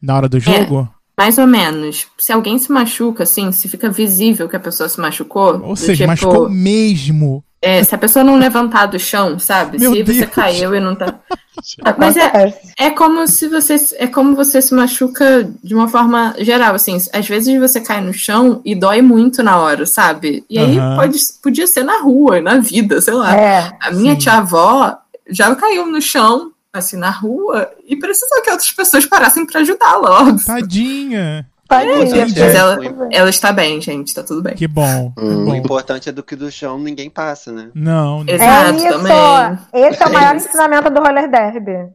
Na 0.00 0.14
hora 0.14 0.28
do 0.28 0.38
jogo? 0.38 0.88
Mais 1.16 1.38
ou 1.38 1.46
menos. 1.46 2.06
Se 2.18 2.32
alguém 2.32 2.58
se 2.58 2.70
machuca, 2.72 3.22
assim, 3.22 3.52
se 3.52 3.68
fica 3.68 3.88
visível 3.90 4.48
que 4.48 4.56
a 4.56 4.60
pessoa 4.60 4.88
se 4.88 5.00
machucou. 5.00 5.60
Ou 5.62 5.76
seja, 5.76 5.94
tipo, 6.04 6.08
machucou 6.08 6.48
mesmo. 6.50 7.44
é, 7.62 7.82
se 7.84 7.94
a 7.94 7.98
pessoa 7.98 8.24
não 8.24 8.36
levantar 8.36 8.86
do 8.86 8.98
chão, 8.98 9.38
sabe? 9.38 9.78
Meu 9.78 9.92
se 9.94 10.02
você 10.02 10.20
Deus. 10.20 10.30
caiu 10.30 10.74
e 10.74 10.80
não 10.80 10.94
tá. 10.94 11.14
Mas 11.96 12.16
é, 12.16 12.52
é 12.76 12.90
como 12.90 13.26
se 13.28 13.48
você 13.48 13.76
é 13.96 14.06
como 14.08 14.34
você 14.34 14.60
se 14.60 14.74
machuca 14.74 15.48
de 15.62 15.74
uma 15.74 15.86
forma 15.88 16.34
geral, 16.40 16.74
assim. 16.74 16.96
Às 17.12 17.26
vezes 17.28 17.58
você 17.58 17.80
cai 17.80 18.00
no 18.00 18.12
chão 18.12 18.60
e 18.64 18.74
dói 18.74 19.00
muito 19.00 19.42
na 19.42 19.56
hora, 19.58 19.86
sabe? 19.86 20.44
E 20.50 20.58
aí 20.58 20.76
Aham. 20.78 20.96
pode, 20.96 21.18
podia 21.42 21.66
ser 21.66 21.84
na 21.84 22.00
rua, 22.02 22.40
na 22.40 22.58
vida, 22.58 23.00
sei 23.00 23.14
lá. 23.14 23.34
É. 23.36 23.72
A 23.80 23.92
minha 23.92 24.16
tia-avó 24.16 24.96
já 25.30 25.54
caiu 25.54 25.86
no 25.86 26.02
chão, 26.02 26.50
assim, 26.74 26.96
na 26.96 27.10
rua, 27.10 27.70
e 27.86 27.96
precisou 27.96 28.42
que 28.42 28.50
outras 28.50 28.72
pessoas 28.72 29.06
parassem 29.06 29.46
pra 29.46 29.60
ajudá-la, 29.60 30.20
óbvio. 30.20 30.44
Tadinha. 30.44 31.46
Tadinha, 31.68 32.26
Mas 32.26 32.36
é, 32.36 32.56
ela, 32.56 32.78
ela 33.10 33.30
está 33.30 33.50
bem, 33.50 33.80
gente, 33.80 34.12
tá 34.12 34.22
tudo 34.22 34.42
bem. 34.42 34.54
Que 34.54 34.68
bom. 34.68 35.12
Hum. 35.16 35.50
O 35.50 35.54
importante 35.54 36.08
é 36.08 36.12
do 36.12 36.22
que 36.22 36.36
do 36.36 36.50
chão 36.50 36.78
ninguém 36.78 37.08
passa, 37.08 37.50
né? 37.50 37.70
Não, 37.74 38.22
não. 38.22 38.32
É 38.32 38.34
Exato, 38.34 38.76
isso. 38.76 38.88
também. 38.88 39.58
Esse 39.72 40.02
é 40.02 40.06
o 40.06 40.12
maior 40.12 40.36
isso. 40.36 40.48
ensinamento 40.48 40.90
do 40.90 41.00
roller 41.00 41.30
derby. 41.30 41.90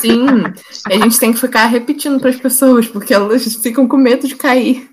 Sim, 0.00 0.26
a 0.86 0.94
gente 0.94 1.18
tem 1.18 1.32
que 1.32 1.40
ficar 1.40 1.66
repetindo 1.66 2.18
pras 2.18 2.36
pessoas, 2.36 2.86
porque 2.88 3.12
elas 3.12 3.44
ficam 3.56 3.86
com 3.86 3.96
medo 3.96 4.26
de 4.26 4.36
cair. 4.36 4.88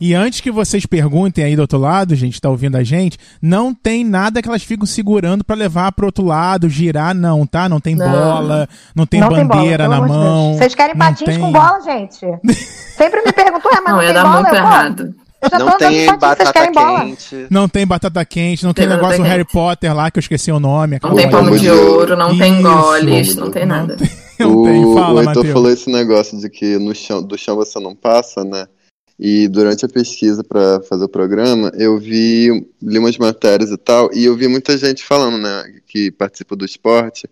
E 0.00 0.14
antes 0.14 0.40
que 0.40 0.50
vocês 0.50 0.86
perguntem 0.86 1.42
aí 1.44 1.56
do 1.56 1.62
outro 1.62 1.78
lado, 1.78 2.14
gente, 2.14 2.40
tá 2.40 2.48
ouvindo 2.48 2.76
a 2.76 2.84
gente, 2.84 3.18
não 3.42 3.74
tem 3.74 4.04
nada 4.04 4.40
que 4.40 4.48
elas 4.48 4.62
ficam 4.62 4.86
segurando 4.86 5.42
pra 5.44 5.56
levar 5.56 5.90
pro 5.92 6.06
outro 6.06 6.24
lado, 6.24 6.68
girar, 6.68 7.14
não, 7.14 7.44
tá? 7.44 7.68
Não 7.68 7.80
tem 7.80 7.96
Não. 7.96 8.08
bola, 8.08 8.68
não 8.94 9.04
tem 9.06 9.20
não 9.20 9.28
tem 9.28 9.44
bola, 9.46 9.60
bandeira 9.60 9.88
na 9.88 10.00
mão. 10.00 10.54
Vocês 10.56 10.74
querem 10.74 10.94
não 10.94 10.98
patins 11.06 11.26
tem- 11.26 11.40
com 11.40 11.50
bola, 11.50 11.80
gente? 11.80 12.20
Sempre 12.96 13.22
me 13.22 13.32
perguntam, 13.32 13.70
é, 13.72 13.80
mas 13.80 13.84
não, 13.86 13.96
Não, 13.96 14.02
ia 14.02 14.06
tem 14.06 14.14
dar 14.14 14.22
bola? 14.22 14.34
muito 14.42 14.48
Eu, 14.54 14.56
errado. 14.56 15.14
Eu 15.40 15.50
já 15.50 15.58
tô 15.58 15.64
Não 15.66 15.78
tem 15.78 16.06
batata 16.06 16.52
querem 16.52 16.72
bola? 16.72 17.00
quente. 17.04 17.46
Não 17.50 17.68
tem 17.68 17.86
batata 17.86 18.24
quente, 18.24 18.64
não 18.64 18.74
tem 18.74 18.88
Tem 18.88 18.96
negócio 18.96 19.18
do 19.18 19.22
Harry 19.24 19.44
Potter 19.44 19.94
lá, 19.94 20.10
que 20.10 20.18
eu 20.18 20.20
esqueci 20.20 20.50
o 20.50 20.58
nome. 20.58 20.98
Não 21.02 21.14
tem 21.14 21.30
pomo 21.30 21.56
de 21.56 21.70
ouro, 21.70 22.16
não 22.16 22.36
tem 22.36 22.54
Isso. 22.54 22.62
goles, 22.62 23.36
não 23.36 23.50
tem 23.50 23.64
Não 23.66 23.76
nada. 23.76 23.96
tem, 23.96 24.08
não 24.46 24.62
tem. 24.64 24.84
o, 24.84 24.94
Fala, 24.94 25.14
o 25.14 25.24
Heitor 25.24 25.46
falou 25.46 25.70
esse 25.70 25.90
negócio 25.90 26.40
de 26.40 26.48
que 26.50 26.76
no 26.78 26.92
chão, 26.94 27.22
do 27.22 27.38
chão 27.38 27.54
você 27.54 27.78
não 27.78 27.94
passa, 27.94 28.42
né? 28.44 28.66
E 29.18 29.48
durante 29.48 29.84
a 29.84 29.88
pesquisa 29.88 30.44
para 30.44 30.80
fazer 30.82 31.04
o 31.04 31.08
programa, 31.08 31.72
eu 31.74 31.98
vi, 31.98 32.50
li 32.80 32.98
umas 32.98 33.18
matérias 33.18 33.70
e 33.70 33.76
tal, 33.76 34.10
e 34.14 34.24
eu 34.24 34.36
vi 34.36 34.46
muita 34.46 34.78
gente 34.78 35.04
falando, 35.04 35.38
né, 35.38 35.80
que 35.88 36.10
participa 36.12 36.54
do 36.54 36.64
esporte, 36.64 37.28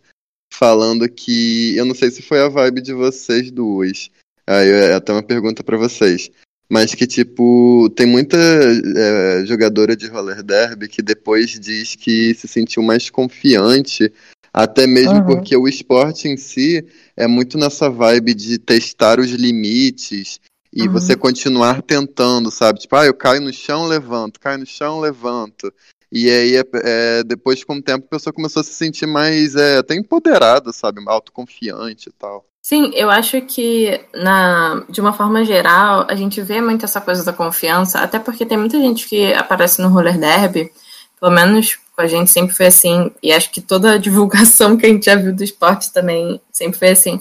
falando 0.52 1.08
que, 1.08 1.76
eu 1.76 1.84
não 1.84 1.94
sei 1.94 2.10
se 2.10 2.22
foi 2.22 2.40
a 2.40 2.48
vibe 2.48 2.80
de 2.80 2.92
vocês 2.92 3.52
duas, 3.52 4.10
aí 4.46 4.68
é 4.68 4.94
até 4.94 5.12
uma 5.12 5.22
pergunta 5.22 5.62
para 5.62 5.76
vocês, 5.76 6.28
mas 6.68 6.92
que, 6.92 7.06
tipo, 7.06 7.88
tem 7.94 8.06
muita 8.06 8.36
é, 8.36 9.46
jogadora 9.46 9.94
de 9.94 10.08
roller 10.08 10.42
derby 10.42 10.88
que 10.88 11.00
depois 11.00 11.50
diz 11.60 11.94
que 11.94 12.34
se 12.34 12.48
sentiu 12.48 12.82
mais 12.82 13.08
confiante, 13.08 14.12
até 14.52 14.86
mesmo 14.88 15.18
Uhum. 15.18 15.26
porque 15.26 15.56
o 15.56 15.68
esporte 15.68 16.26
em 16.26 16.36
si 16.36 16.84
é 17.16 17.28
muito 17.28 17.56
nessa 17.56 17.88
vibe 17.88 18.34
de 18.34 18.58
testar 18.58 19.20
os 19.20 19.30
limites 19.30 20.40
e 20.76 20.82
Uhum. 20.86 20.92
você 20.92 21.16
continuar 21.16 21.80
tentando, 21.80 22.50
sabe? 22.50 22.80
Tipo, 22.80 22.96
ah, 22.96 23.06
eu 23.06 23.14
caio 23.14 23.40
no 23.40 23.50
chão, 23.50 23.86
levanto, 23.86 24.38
caio 24.38 24.58
no 24.58 24.66
chão, 24.66 25.00
levanto. 25.00 25.72
E 26.12 26.28
aí, 26.28 26.54
é, 26.56 26.64
é, 26.74 27.24
depois, 27.24 27.64
com 27.64 27.76
o 27.76 27.82
tempo, 27.82 28.04
a 28.06 28.10
pessoa 28.10 28.32
começou 28.32 28.60
a 28.60 28.64
se 28.64 28.74
sentir 28.74 29.06
mais, 29.06 29.56
é, 29.56 29.78
até 29.78 29.94
empoderada, 29.94 30.74
sabe? 30.74 31.02
Autoconfiante 31.06 32.10
e 32.10 32.12
tal. 32.12 32.44
Sim, 32.62 32.90
eu 32.94 33.08
acho 33.08 33.40
que 33.42 33.98
na, 34.14 34.84
de 34.90 35.00
uma 35.00 35.14
forma 35.14 35.44
geral, 35.44 36.04
a 36.10 36.14
gente 36.14 36.42
vê 36.42 36.60
muito 36.60 36.84
essa 36.84 37.00
coisa 37.00 37.24
da 37.24 37.32
confiança, 37.32 38.00
até 38.00 38.18
porque 38.18 38.44
tem 38.44 38.58
muita 38.58 38.78
gente 38.78 39.08
que 39.08 39.32
aparece 39.32 39.80
no 39.80 39.88
roller 39.88 40.18
derby, 40.18 40.70
pelo 41.18 41.32
menos 41.32 41.78
com 41.96 42.02
a 42.02 42.06
gente 42.06 42.30
sempre 42.30 42.54
foi 42.54 42.66
assim, 42.66 43.10
e 43.22 43.32
acho 43.32 43.50
que 43.50 43.60
toda 43.60 43.92
a 43.92 43.98
divulgação 43.98 44.76
que 44.76 44.84
a 44.84 44.88
gente 44.88 45.06
já 45.06 45.16
viu 45.16 45.34
do 45.34 45.42
esporte 45.42 45.92
também 45.92 46.40
sempre 46.52 46.78
foi 46.78 46.90
assim, 46.90 47.20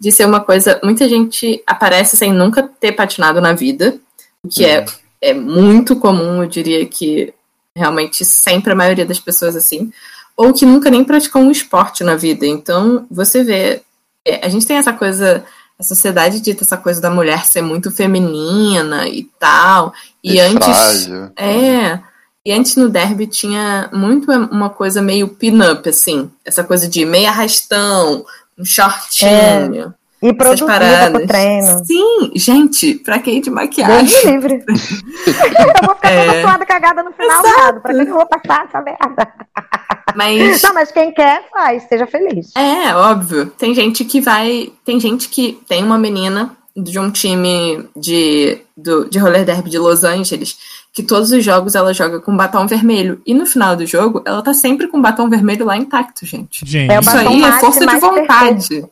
de 0.00 0.10
ser 0.10 0.26
uma 0.26 0.40
coisa, 0.40 0.80
muita 0.82 1.08
gente 1.08 1.62
aparece 1.66 2.16
sem 2.16 2.32
nunca 2.32 2.62
ter 2.62 2.92
patinado 2.92 3.40
na 3.40 3.52
vida, 3.52 3.98
o 4.42 4.48
que 4.48 4.64
é, 4.64 4.84
é 5.20 5.32
muito 5.32 5.96
comum, 5.96 6.42
eu 6.42 6.48
diria 6.48 6.84
que 6.86 7.32
realmente 7.74 8.24
sempre 8.24 8.72
a 8.72 8.76
maioria 8.76 9.06
das 9.06 9.20
pessoas 9.20 9.54
assim, 9.54 9.92
ou 10.36 10.52
que 10.52 10.66
nunca 10.66 10.90
nem 10.90 11.04
praticou 11.04 11.40
um 11.40 11.50
esporte 11.50 12.04
na 12.04 12.14
vida. 12.14 12.46
Então, 12.46 13.06
você 13.10 13.42
vê 13.42 13.82
é, 14.26 14.44
a 14.44 14.48
gente 14.48 14.66
tem 14.66 14.76
essa 14.76 14.92
coisa, 14.92 15.44
a 15.78 15.82
sociedade 15.84 16.40
dita 16.40 16.64
essa 16.64 16.76
coisa 16.76 17.00
da 17.00 17.08
mulher 17.08 17.46
ser 17.46 17.62
muito 17.62 17.92
feminina 17.92 19.08
e 19.08 19.22
tal. 19.38 19.94
E 20.22 20.40
É 20.40 20.46
antes. 20.46 20.66
frágil. 20.66 21.30
É. 21.36 22.00
E 22.46 22.52
antes 22.52 22.76
no 22.76 22.88
derby 22.88 23.26
tinha 23.26 23.90
muito 23.92 24.30
uma 24.30 24.70
coisa 24.70 25.02
meio 25.02 25.26
pin-up, 25.26 25.88
assim. 25.88 26.30
Essa 26.44 26.62
coisa 26.62 26.88
de 26.88 27.04
meio 27.04 27.26
arrastão, 27.26 28.24
um 28.56 28.64
shortinho. 28.64 29.92
E 30.22 30.26
essas 30.28 30.36
produzida 30.38 30.66
paradas. 30.66 31.10
pro 31.18 31.26
treino. 31.26 31.84
Sim, 31.84 32.30
gente, 32.36 32.94
pra 33.00 33.18
quem 33.18 33.40
de 33.40 33.50
Deus 33.50 33.54
maquiagem? 33.56 34.26
me 34.26 34.32
livre. 34.32 34.64
eu 34.64 35.86
vou 35.86 35.94
ficar 35.96 36.08
É. 36.12 36.26
toda 36.26 36.40
suada 36.42 36.66
cagada 36.66 37.02
no 37.02 37.12
final, 37.12 37.42
viado. 37.42 37.80
Pra 37.82 37.92
que 37.92 38.00
eu 38.10 38.14
vou 38.14 38.26
passar 38.26 38.64
essa 38.66 38.80
merda? 38.80 39.28
Mas 40.14 40.62
Não, 40.62 40.72
mas 40.72 40.92
quem 40.92 41.12
quer, 41.12 41.48
faz. 41.50 41.82
Seja 41.88 42.06
feliz. 42.06 42.52
É, 42.56 42.94
óbvio. 42.94 43.46
Tem 43.58 43.74
gente 43.74 44.04
que 44.04 44.20
vai. 44.20 44.72
Tem 44.84 45.00
gente 45.00 45.28
que 45.28 45.60
tem 45.68 45.82
uma 45.82 45.98
menina 45.98 46.56
de 46.76 46.98
um 46.98 47.10
time 47.10 47.88
de, 47.96 48.58
do, 48.76 49.08
de 49.10 49.18
roller 49.18 49.44
derby 49.44 49.68
de 49.70 49.78
Los 49.78 50.04
Angeles 50.04 50.56
que 50.96 51.02
todos 51.02 51.30
os 51.30 51.44
jogos 51.44 51.74
ela 51.74 51.92
joga 51.92 52.22
com 52.22 52.34
batom 52.34 52.66
vermelho. 52.66 53.20
E 53.26 53.34
no 53.34 53.44
final 53.44 53.76
do 53.76 53.84
jogo, 53.84 54.22
ela 54.24 54.42
tá 54.42 54.54
sempre 54.54 54.88
com 54.88 54.98
batom 54.98 55.28
vermelho 55.28 55.66
lá 55.66 55.76
intacto, 55.76 56.24
gente. 56.24 56.64
Gente, 56.64 56.90
É 56.90 56.98
o 56.98 57.00
Isso 57.02 57.10
aí 57.18 57.44
é 57.44 57.52
força 57.60 57.86
de 57.86 58.00
vontade. 58.00 58.86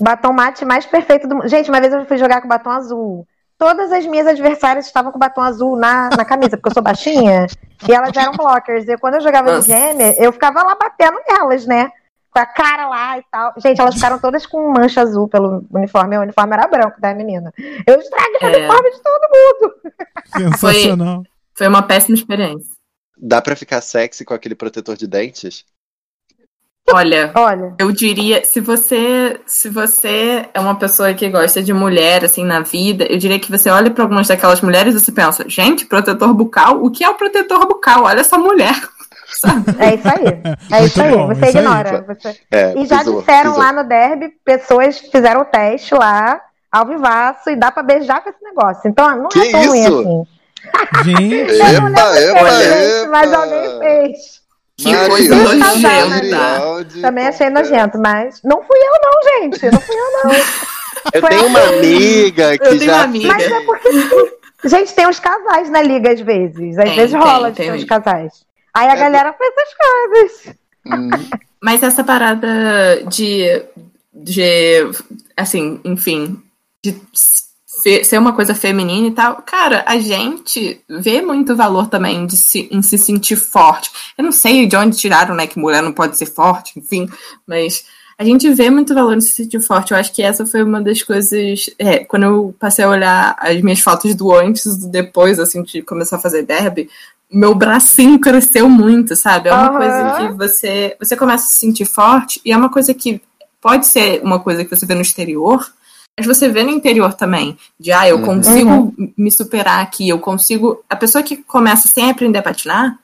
Batom 0.00 0.32
mate 0.32 0.64
mais 0.64 0.84
perfeito 0.84 1.28
do 1.28 1.36
mundo. 1.36 1.46
Gente, 1.46 1.70
uma 1.70 1.80
vez 1.80 1.92
eu 1.92 2.04
fui 2.04 2.18
jogar 2.18 2.40
com 2.40 2.48
batom 2.48 2.70
azul. 2.70 3.28
Todas 3.56 3.92
as 3.92 4.04
minhas 4.06 4.26
adversárias 4.26 4.86
estavam 4.86 5.12
com 5.12 5.20
batom 5.20 5.42
azul 5.42 5.76
na, 5.76 6.10
na 6.10 6.24
camisa, 6.24 6.56
porque 6.56 6.70
eu 6.70 6.74
sou 6.74 6.82
baixinha. 6.82 7.46
E 7.88 7.92
elas 7.92 8.10
eram 8.16 8.32
blockers. 8.32 8.88
E 8.88 8.98
quando 8.98 9.14
eu 9.14 9.20
jogava 9.20 9.50
de 9.50 9.56
Nossa. 9.58 9.68
gêmea, 9.68 10.16
eu 10.18 10.32
ficava 10.32 10.64
lá 10.64 10.74
batendo 10.74 11.20
nelas, 11.30 11.64
né? 11.64 11.92
Com 12.32 12.38
a 12.38 12.46
cara 12.46 12.88
lá 12.88 13.18
e 13.18 13.24
tal. 13.30 13.52
Gente, 13.58 13.80
elas 13.80 13.94
ficaram 13.94 14.18
todas 14.18 14.46
com 14.46 14.72
mancha 14.72 15.00
azul 15.02 15.26
pelo 15.28 15.64
uniforme. 15.72 16.16
O 16.16 16.20
uniforme 16.22 16.52
era 16.54 16.68
branco 16.68 17.00
da 17.00 17.12
menina. 17.14 17.52
Eu 17.86 17.98
estraguei 17.98 18.38
o 18.40 18.46
É. 18.46 18.56
uniforme 18.58 18.90
de 18.90 19.00
todo 19.02 19.30
mundo. 19.34 19.74
sensacional. 20.52 21.22
Foi 21.54 21.66
uma 21.66 21.82
péssima 21.82 22.14
experiência. 22.14 22.70
Dá 23.18 23.42
pra 23.42 23.56
ficar 23.56 23.80
sexy 23.80 24.24
com 24.24 24.32
aquele 24.32 24.54
protetor 24.54 24.96
de 24.96 25.06
dentes? 25.06 25.64
Olha, 26.92 27.30
Olha, 27.36 27.74
eu 27.78 27.92
diria, 27.92 28.44
se 28.44 28.58
você, 28.58 29.40
se 29.46 29.68
você 29.68 30.48
é 30.52 30.58
uma 30.58 30.74
pessoa 30.76 31.12
que 31.14 31.28
gosta 31.28 31.62
de 31.62 31.72
mulher 31.72 32.24
assim 32.24 32.44
na 32.44 32.60
vida, 32.60 33.04
eu 33.04 33.16
diria 33.18 33.38
que 33.38 33.50
você 33.50 33.68
olha 33.70 33.90
para 33.90 34.02
algumas 34.02 34.26
daquelas 34.26 34.60
mulheres 34.60 34.94
e 34.94 34.98
você 34.98 35.12
pensa, 35.12 35.44
gente, 35.48 35.86
protetor 35.86 36.32
bucal, 36.34 36.82
o 36.82 36.90
que 36.90 37.04
é 37.04 37.08
o 37.08 37.14
protetor 37.14 37.66
bucal? 37.68 38.04
Olha 38.04 38.20
essa 38.20 38.38
mulher. 38.38 38.74
Sabe? 39.32 39.64
é 39.78 39.94
isso 39.94 40.08
aí. 40.08 40.80
É 40.80 40.84
isso 40.84 41.02
aí. 41.02 41.10
bom, 41.12 41.26
Você 41.28 41.32
isso 41.34 41.44
aí. 41.44 41.50
ignora. 41.64 42.04
Você... 42.08 42.40
É, 42.50 42.74
E 42.76 42.86
já 42.86 42.98
pisou, 42.98 43.20
disseram 43.20 43.50
pisou. 43.52 43.58
lá 43.64 43.72
no 43.72 43.84
derby, 43.84 44.28
pessoas 44.44 44.98
fizeram 44.98 45.42
o 45.42 45.44
teste 45.44 45.94
lá, 45.94 46.40
ao 46.70 46.86
vivaço, 46.86 47.50
e 47.50 47.56
dá 47.56 47.70
pra 47.70 47.82
beijar 47.82 48.22
com 48.22 48.30
esse 48.30 48.42
negócio. 48.42 48.88
Então 48.88 49.16
não 49.16 49.28
Que 49.28 49.40
é 49.40 49.50
tão 49.50 49.62
ruim 49.66 49.86
assim. 49.86 50.26
Gente, 51.04 51.52
Epa, 51.60 51.90
epa, 51.90 52.50
fez, 52.50 52.92
epa. 53.02 53.10
mas 53.10 53.32
alguém 53.32 53.78
fez. 53.78 54.40
Que 54.76 54.92
Mariana, 54.92 55.08
coisa 55.10 55.34
nojenta. 55.36 56.08
Marialdi, 56.08 57.00
Também 57.02 57.26
achei 57.28 57.50
nojento, 57.50 57.98
mas 57.98 58.40
não 58.42 58.62
fui 58.62 58.78
eu 58.78 58.92
não, 59.02 59.42
gente. 59.42 59.70
Não 59.70 59.80
fui 59.80 59.96
eu 59.96 60.24
não. 60.24 60.30
Eu 61.14 61.20
Foi 61.22 61.30
tenho 61.30 61.46
uma 61.46 61.58
assim. 61.60 61.78
amiga 61.78 62.58
que 62.58 62.66
Eu 62.66 62.78
já 62.78 62.92
uma 62.96 63.02
amiga. 63.04 63.28
Mas 63.32 63.50
é 63.50 63.60
porque, 63.64 63.88
gente, 64.66 64.94
tem 64.94 65.08
os 65.08 65.18
casais 65.18 65.70
na 65.70 65.80
liga 65.80 66.12
às 66.12 66.20
vezes. 66.20 66.76
Às 66.76 66.84
Tem, 66.84 66.94
vezes 66.96 67.12
tem, 67.12 67.20
rola 67.20 67.50
de 67.50 67.56
tem 67.56 67.66
ter 67.66 67.72
os 67.72 67.84
mesmo. 67.84 67.88
casais. 67.88 68.32
Aí 68.74 68.88
a 68.88 68.96
É, 68.96 68.96
galera 68.96 69.32
faz 69.32 69.52
essas 69.56 69.74
coisas. 69.76 70.56
Hum, 70.86 71.30
Mas 71.62 71.82
essa 71.82 72.02
parada 72.04 73.02
de, 73.08 73.62
de 74.12 74.90
assim, 75.36 75.80
enfim, 75.84 76.42
de 76.82 76.96
ser 78.04 78.18
uma 78.18 78.34
coisa 78.34 78.54
feminina 78.54 79.08
e 79.08 79.12
tal, 79.12 79.36
cara, 79.42 79.84
a 79.86 79.98
gente 79.98 80.82
vê 80.88 81.22
muito 81.22 81.56
valor 81.56 81.88
também 81.88 82.26
de 82.26 82.36
se, 82.36 82.68
em 82.70 82.82
se 82.82 82.98
sentir 82.98 83.36
forte. 83.36 83.90
Eu 84.18 84.24
não 84.24 84.32
sei 84.32 84.66
de 84.66 84.76
onde 84.76 84.96
tiraram, 84.98 85.34
né, 85.34 85.46
que 85.46 85.58
mulher 85.58 85.82
não 85.82 85.92
pode 85.92 86.16
ser 86.18 86.26
forte, 86.26 86.78
enfim, 86.78 87.08
mas 87.46 87.84
a 88.18 88.24
gente 88.24 88.52
vê 88.52 88.68
muito 88.68 88.94
valor 88.94 89.16
em 89.16 89.20
se 89.20 89.30
sentir 89.30 89.60
forte. 89.62 89.92
Eu 89.92 89.96
acho 89.98 90.12
que 90.12 90.22
essa 90.22 90.44
foi 90.44 90.62
uma 90.62 90.80
das 90.82 91.02
coisas. 91.02 91.70
é, 91.78 92.04
quando 92.04 92.24
eu 92.24 92.54
passei 92.58 92.84
a 92.84 92.90
olhar 92.90 93.34
as 93.38 93.60
minhas 93.62 93.80
fotos 93.80 94.14
do 94.14 94.34
antes 94.34 94.66
e 94.66 94.80
do 94.80 94.88
depois, 94.88 95.38
assim, 95.38 95.62
de 95.62 95.80
começar 95.80 96.16
a 96.16 96.20
fazer 96.20 96.42
derby, 96.42 96.90
meu 97.32 97.54
bracinho 97.54 98.18
cresceu 98.18 98.68
muito, 98.68 99.14
sabe? 99.14 99.48
É 99.48 99.54
uma 99.54 99.68
Aham. 99.68 99.76
coisa 99.76 100.12
que 100.16 100.32
você, 100.36 100.96
você 100.98 101.16
começa 101.16 101.44
a 101.44 101.48
se 101.48 101.58
sentir 101.58 101.84
forte 101.84 102.40
e 102.44 102.52
é 102.52 102.56
uma 102.56 102.70
coisa 102.70 102.92
que 102.92 103.20
pode 103.60 103.86
ser 103.86 104.20
uma 104.22 104.40
coisa 104.40 104.64
que 104.64 104.74
você 104.74 104.86
vê 104.86 104.94
no 104.94 105.02
exterior, 105.02 105.70
Mas 106.18 106.26
você 106.26 106.48
vê 106.48 106.62
no 106.62 106.70
interior 106.70 107.14
também, 107.14 107.56
de 107.78 107.92
ah, 107.92 108.06
eu 108.06 108.20
consigo 108.20 108.92
me 109.16 109.30
superar 109.30 109.82
aqui, 109.82 110.08
eu 110.08 110.18
consigo. 110.18 110.84
A 110.88 110.94
pessoa 110.94 111.22
que 111.22 111.38
começa 111.38 111.88
sem 111.88 112.10
aprender 112.10 112.38
a 112.38 112.42
patinar, 112.42 112.98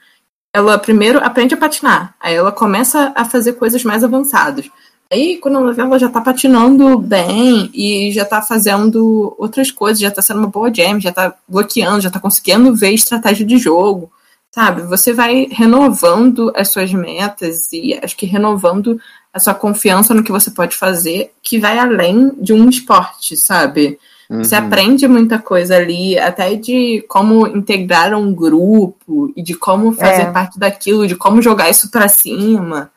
ela 0.55 0.77
primeiro 0.77 1.19
aprende 1.25 1.55
a 1.55 1.57
patinar, 1.57 2.15
aí 2.21 2.35
ela 2.35 2.53
começa 2.53 3.13
a 3.15 3.25
fazer 3.25 3.55
coisas 3.55 3.85
mais 3.85 4.05
avançadas. 4.05 4.69
Aí, 5.11 5.39
quando 5.39 5.57
ela 5.57 5.73
vê, 5.73 5.83
ela 5.83 5.99
já 5.99 6.09
tá 6.09 6.21
patinando 6.21 6.99
bem 6.99 7.71
e 7.73 8.11
já 8.13 8.25
tá 8.25 8.43
fazendo 8.43 9.35
outras 9.39 9.71
coisas, 9.71 10.01
já 10.01 10.11
tá 10.11 10.21
sendo 10.21 10.41
uma 10.41 10.49
boa 10.49 10.73
jam, 10.75 11.01
já 11.01 11.13
tá 11.13 11.33
bloqueando, 11.49 12.01
já 12.01 12.11
tá 12.11 12.19
conseguindo 12.19 12.75
ver 12.75 12.91
estratégia 12.91 13.47
de 13.47 13.57
jogo, 13.57 14.11
sabe? 14.57 14.81
Você 14.85 15.13
vai 15.13 15.49
renovando 15.51 16.51
as 16.57 16.71
suas 16.71 16.91
metas 16.91 17.71
e 17.75 17.93
acho 18.03 18.17
que 18.17 18.25
renovando 18.25 18.99
a 19.31 19.39
sua 19.39 19.53
confiança 19.53 20.15
no 20.15 20.25
que 20.25 20.33
você 20.33 20.51
pode 20.51 20.75
fazer, 20.75 21.31
que 21.43 21.59
vai 21.59 21.79
além 21.79 22.33
de 22.41 22.55
um 22.55 22.67
esporte, 22.71 23.37
sabe? 23.37 23.99
Você 24.31 24.57
Uhum. 24.57 24.67
aprende 24.67 25.07
muita 25.07 25.39
coisa 25.39 25.77
ali, 25.77 26.19
até 26.19 26.55
de 26.55 27.05
como 27.07 27.47
integrar 27.47 28.15
um 28.15 28.35
grupo 28.35 29.31
e 29.37 29.43
de 29.43 29.53
como 29.53 29.93
fazer 29.93 30.23
É. 30.23 30.33
parte 30.33 30.59
daquilo, 30.59 31.07
de 31.07 31.15
como 31.15 31.43
jogar 31.43 31.69
isso 31.69 31.91
pra 31.91 32.09
cima. 32.09 32.91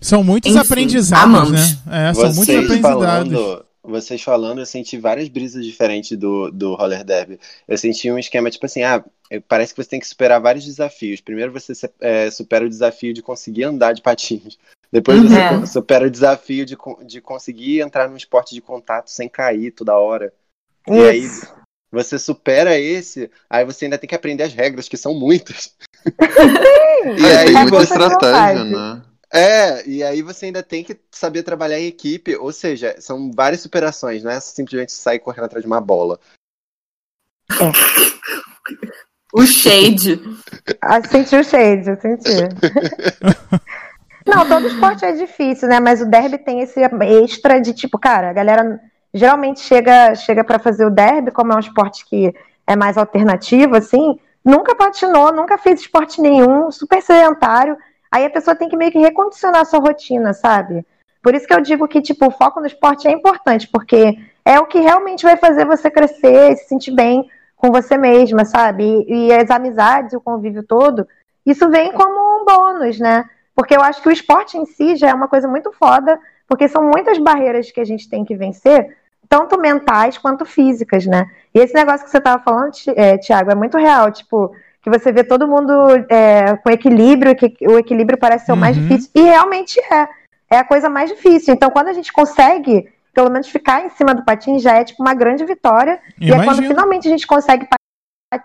São 0.00 0.24
muitos 0.24 0.50
Enfim, 0.50 0.58
aprendizados, 0.60 1.24
amamos. 1.24 1.52
né? 1.52 1.78
É, 1.88 2.14
são 2.14 2.24
muitos 2.24 2.44
Vocês 2.46 2.64
aprendizados. 2.64 3.00
falando, 3.04 3.64
vocês 3.82 4.22
falando, 4.22 4.60
eu 4.60 4.66
senti 4.66 4.98
várias 4.98 5.28
brisas 5.28 5.64
diferentes 5.64 6.16
do, 6.16 6.50
do 6.50 6.74
roller 6.74 7.02
derby. 7.04 7.38
Eu 7.66 7.78
senti 7.78 8.10
um 8.10 8.18
esquema 8.18 8.50
tipo 8.50 8.66
assim, 8.66 8.82
ah, 8.82 9.04
parece 9.48 9.74
que 9.74 9.82
você 9.82 9.90
tem 9.90 10.00
que 10.00 10.06
superar 10.06 10.40
vários 10.40 10.64
desafios. 10.64 11.20
Primeiro 11.20 11.52
você 11.52 11.72
é, 12.00 12.30
supera 12.30 12.64
o 12.64 12.68
desafio 12.68 13.14
de 13.14 13.22
conseguir 13.22 13.64
andar 13.64 13.92
de 13.92 14.02
patins. 14.02 14.58
Depois 14.92 15.22
você 15.22 15.40
É. 15.40 15.66
supera 15.66 16.06
o 16.06 16.10
desafio 16.10 16.66
de, 16.66 16.76
de 17.06 17.20
conseguir 17.20 17.80
entrar 17.80 18.08
num 18.08 18.16
esporte 18.16 18.54
de 18.54 18.60
contato 18.60 19.08
sem 19.08 19.28
cair 19.28 19.70
toda 19.70 19.96
hora. 19.96 20.32
E 20.88 21.00
aí 21.04 21.20
Isso. 21.24 21.46
você 21.92 22.18
supera 22.18 22.78
esse, 22.78 23.30
aí 23.48 23.64
você 23.64 23.84
ainda 23.84 23.98
tem 23.98 24.08
que 24.08 24.14
aprender 24.14 24.42
as 24.42 24.52
regras, 24.52 24.88
que 24.88 24.96
são 24.96 25.14
muitas. 25.14 25.76
e 27.18 27.24
É, 27.24 27.38
aí 27.38 27.44
tem 27.46 27.54
muita 27.54 27.76
de 27.78 27.82
estratégia, 27.84 28.64
né? 28.64 29.02
É, 29.32 29.86
e 29.86 30.02
aí 30.02 30.22
você 30.22 30.46
ainda 30.46 30.62
tem 30.62 30.82
que 30.82 30.98
saber 31.10 31.42
trabalhar 31.42 31.78
em 31.78 31.86
equipe, 31.86 32.36
ou 32.36 32.52
seja, 32.52 32.96
são 33.00 33.30
várias 33.32 33.60
superações, 33.60 34.22
não 34.22 34.30
é 34.30 34.40
simplesmente 34.40 34.92
sair 34.92 35.18
correndo 35.18 35.44
atrás 35.44 35.62
de 35.62 35.68
uma 35.68 35.80
bola. 35.80 36.18
O 39.32 39.46
shade. 39.46 40.20
Ah, 40.80 41.00
senti 41.02 41.36
o 41.36 41.44
shade, 41.44 41.88
eu 41.88 41.96
senti. 42.00 42.30
Não, 44.26 44.46
todo 44.46 44.66
esporte 44.66 45.04
é 45.04 45.12
difícil, 45.12 45.68
né? 45.68 45.80
Mas 45.80 46.00
o 46.00 46.06
derby 46.06 46.38
tem 46.38 46.60
esse 46.60 46.80
extra 47.22 47.60
de 47.60 47.72
tipo, 47.72 47.98
cara, 47.98 48.30
a 48.30 48.32
galera 48.32 48.80
geralmente 49.14 49.60
chega 49.60 50.14
chega 50.14 50.44
para 50.44 50.58
fazer 50.58 50.84
o 50.84 50.90
derby, 50.90 51.30
como 51.30 51.52
é 51.52 51.56
um 51.56 51.60
esporte 51.60 52.04
que 52.06 52.34
é 52.66 52.76
mais 52.76 52.98
alternativo, 52.98 53.76
assim, 53.76 54.18
nunca 54.44 54.74
patinou, 54.74 55.32
nunca 55.32 55.56
fez 55.58 55.80
esporte 55.80 56.20
nenhum, 56.20 56.70
super 56.70 57.00
sedentário. 57.00 57.76
Aí 58.10 58.24
a 58.24 58.30
pessoa 58.30 58.56
tem 58.56 58.68
que 58.68 58.76
meio 58.76 58.90
que 58.90 58.98
recondicionar 58.98 59.60
a 59.62 59.64
sua 59.64 59.78
rotina, 59.80 60.32
sabe? 60.32 60.84
Por 61.22 61.34
isso 61.34 61.46
que 61.46 61.54
eu 61.54 61.60
digo 61.60 61.86
que, 61.86 62.00
tipo, 62.00 62.26
o 62.26 62.30
foco 62.30 62.60
no 62.60 62.66
esporte 62.66 63.06
é 63.06 63.12
importante, 63.12 63.68
porque 63.68 64.18
é 64.44 64.58
o 64.58 64.66
que 64.66 64.80
realmente 64.80 65.22
vai 65.24 65.36
fazer 65.36 65.66
você 65.66 65.90
crescer 65.90 66.52
e 66.52 66.56
se 66.56 66.66
sentir 66.68 66.90
bem 66.92 67.28
com 67.56 67.70
você 67.70 67.96
mesma, 67.96 68.44
sabe? 68.44 68.84
E, 69.06 69.26
e 69.26 69.32
as 69.32 69.50
amizades, 69.50 70.14
o 70.14 70.20
convívio 70.20 70.62
todo, 70.62 71.06
isso 71.44 71.68
vem 71.68 71.92
como 71.92 72.40
um 72.40 72.44
bônus, 72.44 72.98
né? 72.98 73.28
Porque 73.54 73.76
eu 73.76 73.82
acho 73.82 74.00
que 74.02 74.08
o 74.08 74.12
esporte 74.12 74.56
em 74.56 74.64
si 74.64 74.96
já 74.96 75.10
é 75.10 75.14
uma 75.14 75.28
coisa 75.28 75.46
muito 75.46 75.70
foda, 75.72 76.18
porque 76.48 76.66
são 76.68 76.82
muitas 76.82 77.18
barreiras 77.18 77.70
que 77.70 77.80
a 77.80 77.84
gente 77.84 78.08
tem 78.08 78.24
que 78.24 78.34
vencer, 78.34 78.96
tanto 79.28 79.60
mentais 79.60 80.16
quanto 80.18 80.44
físicas, 80.44 81.06
né? 81.06 81.30
E 81.54 81.58
esse 81.60 81.74
negócio 81.74 82.04
que 82.04 82.10
você 82.10 82.18
estava 82.18 82.42
falando, 82.42 82.72
Ti- 82.72 82.94
é, 82.96 83.18
Tiago, 83.18 83.50
é 83.50 83.54
muito 83.54 83.76
real, 83.76 84.10
tipo, 84.10 84.50
que 84.82 84.90
você 84.90 85.12
vê 85.12 85.22
todo 85.24 85.46
mundo 85.48 85.72
é, 86.08 86.56
com 86.56 86.70
equilíbrio, 86.70 87.36
que 87.36 87.54
o 87.68 87.78
equilíbrio 87.78 88.18
parece 88.18 88.46
ser 88.46 88.52
o 88.52 88.56
mais 88.56 88.76
Uhum. 88.76 88.82
difícil, 88.82 89.10
e 89.14 89.20
realmente 89.22 89.78
é. 89.80 90.08
É 90.52 90.58
a 90.58 90.64
coisa 90.64 90.90
mais 90.90 91.08
difícil. 91.08 91.54
Então, 91.54 91.70
quando 91.70 91.86
a 91.86 91.92
gente 91.92 92.12
consegue, 92.12 92.88
pelo 93.14 93.30
menos, 93.30 93.48
ficar 93.48 93.84
em 93.86 93.90
cima 93.90 94.12
do 94.12 94.24
patins, 94.24 94.62
já 94.62 94.78
é 94.78 94.82
tipo 94.84 95.00
uma 95.00 95.14
grande 95.14 95.44
vitória. 95.44 96.00
E 96.20 96.32
é 96.32 96.44
quando 96.44 96.62
finalmente 96.64 97.06
a 97.06 97.10
gente 97.10 97.24
consegue 97.24 97.68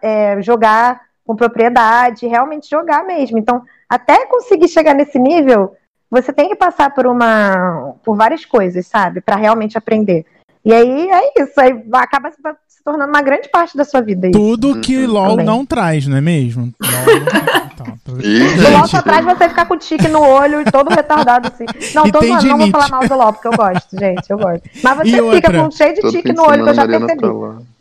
é, 0.04 0.40
jogar 0.42 1.02
com 1.26 1.36
propriedade, 1.36 2.28
realmente 2.28 2.70
jogar 2.70 3.04
mesmo. 3.04 3.40
Então, 3.40 3.64
até 3.90 4.26
conseguir 4.28 4.68
chegar 4.68 4.94
nesse 4.94 5.18
nível, 5.18 5.76
você 6.08 6.32
tem 6.32 6.48
que 6.48 6.56
passar 6.56 6.94
por 6.94 7.08
uma 7.08 7.96
por 8.04 8.16
várias 8.16 8.46
coisas, 8.46 8.86
sabe, 8.86 9.20
Pra 9.22 9.36
realmente 9.36 9.76
aprender. 9.76 10.28
E 10.66 10.74
aí 10.74 11.10
é 11.12 11.44
isso, 11.44 11.54
aí 11.60 11.80
acaba 11.94 12.32
se 12.32 12.38
se 12.68 12.84
tornando 12.84 13.10
uma 13.12 13.22
grande 13.22 13.50
parte 13.50 13.76
da 13.78 13.84
sua 13.84 14.02
vida. 14.02 14.28
Isso. 14.28 14.38
Tudo 14.38 14.80
que 14.80 14.98
Uhum. 15.06 15.12
LOL 15.14 15.30
Também. 15.32 15.46
não 15.46 15.66
traz, 15.66 16.06
não 16.08 16.18
é 16.18 16.22
mesmo? 16.22 16.72
LOL 16.82 17.20
não... 17.20 17.66
então, 17.74 18.72
LOL 18.80 18.88
só 18.88 19.02
traz 19.02 19.26
você 19.26 19.50
ficar 19.50 19.66
com 19.66 19.74
o 19.74 19.78
tique 19.78 20.08
no 20.08 20.22
olho 20.22 20.62
e 20.62 20.66
todo 20.66 20.90
retardado 20.90 21.48
assim. 21.48 21.66
Não, 21.94 22.06
E 22.08 22.12
tô 22.12 22.20
tem 22.20 22.30
zoando, 22.30 22.48
não 22.48 22.58
vou 22.58 22.70
falar 22.70 22.90
mal 22.90 23.08
do 23.08 23.16
LOL, 23.16 23.34
porque 23.34 23.48
eu 23.48 23.54
gosto, 23.54 23.98
gente, 23.98 24.30
eu 24.30 24.38
gosto. 24.38 24.62
Mas 24.84 25.00
E 25.08 25.12
você 25.12 25.22
outra? 25.22 25.36
fica 25.42 25.64
com 25.64 25.72
cheio 25.72 25.94
de 25.96 26.02
tique 26.12 26.34
no 26.34 26.44
olho, 26.44 26.64
que 26.64 26.70
eu 26.70 26.74
já 26.74 26.88
percebi. 26.88 27.28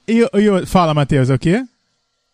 E, 0.07 0.20
e- 0.22 0.66
fala, 0.66 0.93
Matheus, 0.95 1.30
é 1.30 1.35
o 1.35 1.39
quê? 1.39 1.64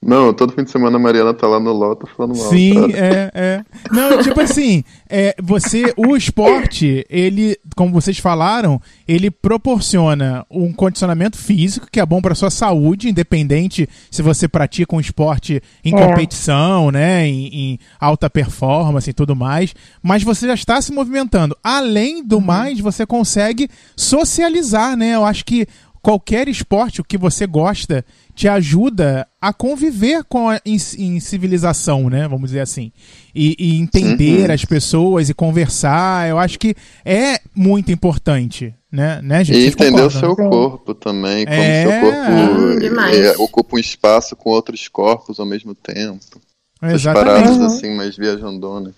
Não, 0.02 0.32
todo 0.32 0.54
fim 0.54 0.64
de 0.64 0.70
semana 0.70 0.96
a 0.96 0.98
Mariana 0.98 1.34
tá 1.34 1.46
lá 1.46 1.60
no 1.60 1.72
LOL, 1.74 1.94
tá 1.94 2.06
falando 2.06 2.34
mal. 2.34 2.48
Sim, 2.48 2.90
é, 2.94 3.30
é. 3.34 3.64
Não, 3.92 4.22
tipo 4.22 4.40
assim, 4.40 4.82
é, 5.06 5.34
você, 5.42 5.92
o 5.94 6.16
esporte, 6.16 7.04
ele, 7.10 7.54
como 7.76 7.92
vocês 7.92 8.16
falaram, 8.18 8.80
ele 9.06 9.30
proporciona 9.30 10.46
um 10.50 10.72
condicionamento 10.72 11.36
físico 11.36 11.86
que 11.92 12.00
é 12.00 12.06
bom 12.06 12.22
para 12.22 12.34
sua 12.34 12.48
saúde, 12.48 13.10
independente 13.10 13.86
se 14.10 14.22
você 14.22 14.48
pratica 14.48 14.96
um 14.96 15.00
esporte 15.00 15.62
em 15.84 15.94
É. 15.94 16.06
competição, 16.06 16.90
né, 16.90 17.26
em, 17.26 17.48
em 17.72 17.78
alta 18.00 18.30
performance 18.30 19.10
e 19.10 19.12
tudo 19.12 19.36
mais, 19.36 19.74
mas 20.02 20.22
você 20.22 20.46
já 20.46 20.54
está 20.54 20.80
se 20.80 20.92
movimentando. 20.92 21.54
Além 21.62 22.24
do 22.24 22.40
mais, 22.40 22.80
você 22.80 23.04
consegue 23.04 23.68
socializar, 23.94 24.96
né? 24.96 25.14
Eu 25.14 25.26
acho 25.26 25.44
que 25.44 25.66
qualquer 26.02 26.48
esporte, 26.48 27.02
o 27.02 27.04
que 27.04 27.18
você 27.18 27.46
gosta, 27.46 28.02
te 28.40 28.48
ajuda 28.48 29.28
a 29.38 29.52
conviver 29.52 30.24
com 30.24 30.48
a, 30.48 30.58
em, 30.64 30.78
em 30.96 31.20
civilização, 31.20 32.08
né? 32.08 32.26
Vamos 32.26 32.48
dizer 32.48 32.60
assim. 32.60 32.90
E, 33.34 33.54
e 33.58 33.78
entender 33.78 34.48
Uhum. 34.48 34.54
as 34.54 34.64
pessoas 34.64 35.28
e 35.28 35.34
conversar. 35.34 36.26
Eu 36.26 36.38
acho 36.38 36.58
que 36.58 36.74
é 37.04 37.38
muito 37.54 37.92
importante, 37.92 38.74
né, 38.90 39.20
né 39.22 39.44
gente? 39.44 39.58
E 39.58 39.66
entender 39.66 40.00
o 40.00 40.10
seu 40.10 40.34
corpo 40.34 40.94
também, 40.94 41.44
como 41.44 41.58
É, 41.58 41.82
seu 41.82 42.00
corpo 42.00 42.30
Hum, 42.32 42.78
demais. 42.78 43.14
é, 43.18 43.36
ocupa 43.36 43.76
um 43.76 43.78
espaço 43.78 44.34
com 44.34 44.48
outros 44.48 44.88
corpos 44.88 45.38
ao 45.38 45.44
mesmo 45.44 45.74
tempo. 45.74 46.40
Essas 46.80 47.02
Exatamente. 47.02 47.34
paradas 47.34 47.56
Uhum. 47.58 47.66
assim, 47.66 47.94
mais 47.94 48.16
viajandonas. 48.16 48.94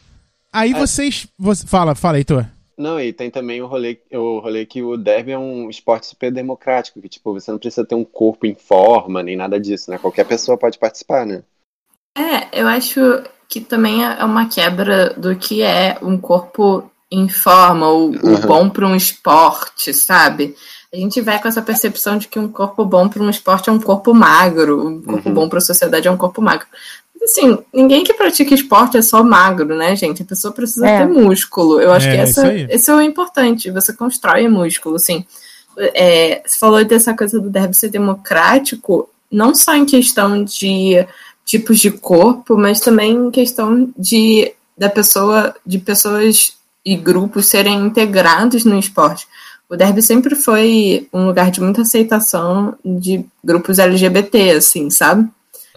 Aí 0.53 0.73
vocês. 0.73 1.27
Você, 1.37 1.67
fala, 1.67 1.97
fala, 1.97 2.19
Heitor. 2.19 2.47
Não, 2.77 2.99
e 2.99 3.13
tem 3.13 3.31
também 3.31 3.61
o 3.61 3.67
rolê, 3.67 3.99
o 4.13 4.39
rolê 4.39 4.65
que 4.65 4.83
o 4.83 4.97
derby 4.97 5.33
é 5.33 5.39
um 5.39 5.69
esporte 5.69 6.07
super 6.07 6.33
democrático, 6.33 7.01
que 7.01 7.09
tipo, 7.09 7.33
você 7.33 7.51
não 7.51 7.59
precisa 7.59 7.87
ter 7.87 7.95
um 7.95 8.05
corpo 8.05 8.47
em 8.47 8.55
forma, 8.55 9.23
nem 9.23 9.37
nada 9.37 9.61
disso, 9.61 9.91
né? 9.91 9.99
Qualquer 9.99 10.25
pessoa 10.25 10.57
pode 10.59 10.79
participar, 10.79 11.27
né? 11.27 11.43
É, 12.17 12.61
eu 12.61 12.67
acho 12.67 13.01
que 13.49 13.61
também 13.61 14.05
é 14.05 14.25
uma 14.25 14.49
quebra 14.49 15.15
do 15.15 15.37
que 15.37 15.63
é 15.63 15.99
um 16.03 16.19
corpo 16.19 16.91
em 17.11 17.29
forma, 17.29 17.87
ou 17.89 18.11
o 18.11 18.27
Uhum. 18.27 18.41
bom 18.41 18.71
para 18.71 18.87
um 18.87 18.97
esporte, 18.97 19.93
sabe? 19.93 20.57
A 20.93 20.97
gente 20.97 21.21
vai 21.21 21.41
com 21.41 21.49
essa 21.49 21.61
percepção 21.61 22.17
de 22.17 22.27
que 22.29 22.39
um 22.39 22.49
corpo 22.49 22.85
bom 22.85 23.09
para 23.09 23.23
um 23.23 23.29
esporte 23.29 23.69
é 23.69 23.73
um 23.73 23.79
corpo 23.79 24.15
magro, 24.15 24.89
um 24.89 25.03
corpo 25.03 25.29
Uhum. 25.29 25.35
bom 25.35 25.49
para 25.49 25.59
a 25.59 25.63
sociedade 25.63 26.09
é 26.09 26.11
um 26.11 26.17
corpo 26.17 26.41
magro. 26.41 26.67
Assim, 27.23 27.59
ninguém 27.73 28.03
que 28.03 28.15
pratica 28.15 28.55
esporte 28.55 28.97
é 28.97 29.03
só 29.03 29.23
magro, 29.23 29.77
né, 29.77 29.95
gente? 29.95 30.23
A 30.23 30.27
pessoa 30.27 30.53
precisa 30.53 30.87
É. 30.89 30.99
ter 30.99 31.13
músculo. 31.13 31.81
Eu 31.81 31.93
acho 31.93 32.09
É, 32.09 32.17
que 32.17 32.23
isso 32.23 32.41
essa, 32.41 32.55
esse 32.55 32.91
é 32.91 32.95
o 32.95 33.01
importante. 33.01 33.71
Você 33.71 33.93
constrói 33.93 34.49
músculo, 34.49 34.97
assim. 34.97 35.25
É, 35.79 36.43
você 36.45 36.59
falou 36.59 36.85
dessa 36.85 37.15
coisa 37.15 37.41
do 37.41 37.49
derby 37.49 37.75
ser 37.77 37.89
democrático, 37.91 39.09
não 39.31 39.55
só 39.55 39.75
em 39.75 39.87
questão 39.87 40.43
de 40.45 41.07
tipos 41.45 41.79
de 41.79 41.91
corpo, 41.91 42.57
mas 42.57 42.81
também 42.81 43.13
em 43.13 43.31
questão 43.31 43.91
de 43.97 44.53
da 44.77 44.89
pessoa, 44.89 45.55
de 45.65 45.79
pessoas 45.79 46.55
e 46.85 46.97
grupos 46.97 47.47
serem 47.47 47.87
integrados 47.87 48.65
no 48.65 48.79
esporte. 48.79 49.27
O 49.69 49.77
derby 49.77 50.03
sempre 50.03 50.35
foi 50.35 51.09
um 51.13 51.27
lugar 51.27 51.51
de 51.51 51.61
muita 51.61 51.83
aceitação 51.83 52.75
de 52.85 53.25
grupos 53.43 53.79
LGBT, 53.79 54.51
assim, 54.53 54.91
sabe? 54.91 55.29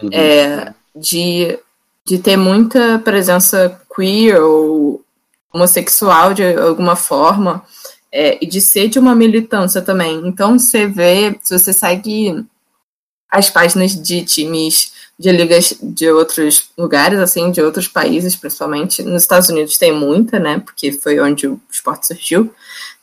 Uhum. 0.02 0.10
É, 0.12 0.74
de, 0.96 1.58
de 2.04 2.18
ter 2.18 2.36
muita 2.36 2.98
presença 2.98 3.80
queer 3.94 4.40
ou 4.40 5.04
homossexual 5.52 6.34
de 6.34 6.42
alguma 6.56 6.96
forma, 6.96 7.64
é, 8.12 8.38
e 8.42 8.46
de 8.46 8.60
ser 8.60 8.88
de 8.88 8.98
uma 8.98 9.14
militância 9.14 9.82
também. 9.82 10.26
Então 10.26 10.58
você 10.58 10.86
vê, 10.86 11.38
se 11.42 11.58
você 11.58 11.72
segue 11.72 12.44
as 13.30 13.50
páginas 13.50 13.94
de 13.94 14.24
times 14.24 14.92
de 15.18 15.32
ligas 15.32 15.74
de 15.82 16.10
outros 16.10 16.70
lugares, 16.76 17.18
assim, 17.18 17.50
de 17.50 17.62
outros 17.62 17.88
países, 17.88 18.36
principalmente. 18.36 19.02
Nos 19.02 19.22
Estados 19.22 19.48
Unidos 19.48 19.78
tem 19.78 19.92
muita, 19.92 20.38
né? 20.38 20.58
Porque 20.58 20.92
foi 20.92 21.18
onde 21.20 21.46
o 21.46 21.60
esporte 21.70 22.06
surgiu. 22.06 22.52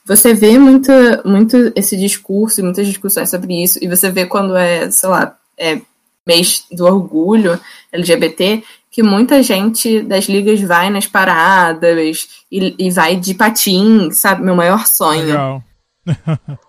você 0.06 0.32
vê 0.32 0.58
muito, 0.58 0.92
muito 1.24 1.72
esse 1.74 1.96
discurso 1.96 2.60
e 2.60 2.62
muitas 2.62 2.86
discussões 2.86 3.30
sobre 3.30 3.62
isso, 3.62 3.78
e 3.82 3.88
você 3.88 4.10
vê 4.10 4.26
quando 4.26 4.56
é, 4.56 4.90
sei 4.90 5.08
lá, 5.08 5.36
é 5.58 5.80
mês 6.26 6.64
do 6.70 6.84
orgulho 6.84 7.58
LGBT, 7.92 8.62
que 8.90 9.02
muita 9.02 9.42
gente 9.42 10.02
das 10.02 10.26
ligas 10.26 10.60
vai 10.60 10.88
nas 10.88 11.06
paradas 11.06 12.28
e, 12.50 12.74
e 12.78 12.90
vai 12.90 13.16
de 13.16 13.34
patins, 13.34 14.18
sabe? 14.18 14.42
Meu 14.42 14.54
maior 14.54 14.86
sonho. 14.86 15.26
Legal. 15.26 15.64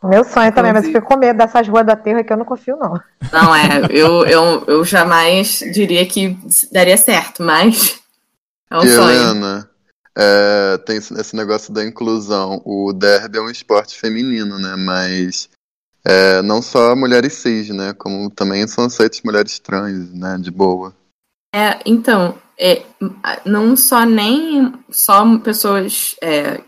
Meu 0.03 0.23
sonho 0.23 0.53
também, 0.53 0.71
mas 0.71 0.85
eu 0.85 0.93
fico 0.93 1.07
com 1.07 1.17
medo 1.17 1.37
dessas 1.37 1.67
ruas 1.67 1.85
do 1.85 1.91
aterro 1.91 2.23
que 2.23 2.31
eu 2.31 2.37
não 2.37 2.45
confio, 2.45 2.77
não. 2.77 2.99
Não, 3.31 3.55
é, 3.55 3.85
eu, 3.91 4.25
eu, 4.25 4.63
eu 4.65 4.85
jamais 4.85 5.59
diria 5.73 6.05
que 6.05 6.37
daria 6.71 6.97
certo, 6.97 7.43
mas 7.43 7.99
é 8.71 8.77
um 8.77 8.83
E, 8.83 8.89
sonho. 8.89 9.11
Helena, 9.11 9.69
é, 10.17 10.77
tem 10.85 10.97
esse 10.97 11.13
esse 11.19 11.35
negócio 11.35 11.73
da 11.73 11.83
inclusão. 11.83 12.61
O 12.65 12.93
derby 12.93 13.37
é 13.37 13.41
um 13.41 13.49
esporte 13.49 13.99
feminino, 13.99 14.57
né? 14.57 14.75
Mas 14.77 15.49
é, 16.05 16.41
não 16.43 16.61
só 16.61 16.95
mulheres 16.95 17.33
cis, 17.33 17.69
né? 17.69 17.93
Como 17.97 18.29
também 18.29 18.67
são 18.67 18.85
aceitas 18.85 19.21
mulheres 19.23 19.57
trans, 19.57 20.13
né? 20.13 20.37
De 20.39 20.51
boa. 20.51 20.93
É, 21.53 21.79
então, 21.85 22.37
é, 22.59 22.83
não 23.43 23.75
só 23.75 24.05
nem 24.05 24.73
só 24.91 25.37
pessoas 25.39 26.15
é, 26.21 26.61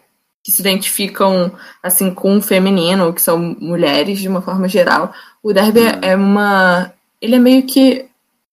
que 0.43 0.51
se 0.51 0.61
identificam 0.61 1.51
assim 1.83 2.13
com 2.13 2.38
o 2.38 2.41
feminino, 2.41 3.13
que 3.13 3.21
são 3.21 3.38
mulheres 3.59 4.19
de 4.19 4.27
uma 4.27 4.41
forma 4.41 4.67
geral. 4.67 5.13
O 5.43 5.53
derby 5.53 5.81
Hum. 5.81 5.99
é 6.01 6.15
uma. 6.15 6.91
Ele 7.21 7.35
é 7.35 7.39
meio 7.39 7.63
que 7.63 8.05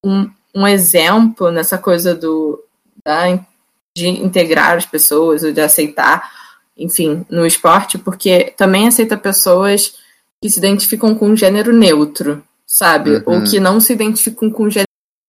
um, 0.05 0.28
um 0.55 0.66
exemplo 0.66 1.51
nessa 1.51 1.78
coisa 1.78 2.14
do 2.14 2.62
da, 3.03 3.24
de 3.97 4.09
integrar 4.09 4.76
as 4.76 4.85
pessoas, 4.85 5.43
ou 5.43 5.53
de 5.53 5.61
aceitar, 5.61 6.30
enfim, 6.76 7.24
no 7.30 7.47
esporte, 7.47 7.97
porque 7.97 8.53
também 8.57 8.89
aceita 8.89 9.16
pessoas 9.16 9.95
que 10.45 10.51
se 10.51 10.59
identificam 10.59 11.15
com 11.15 11.35
gênero 11.35 11.73
neutro, 11.73 12.45
sabe? 12.67 13.13
Uhum. 13.13 13.23
Ou 13.25 13.43
que 13.45 13.59
não 13.59 13.81
se 13.81 13.95
identificam 13.95 14.51
com 14.51 14.69
gênero 14.69 14.85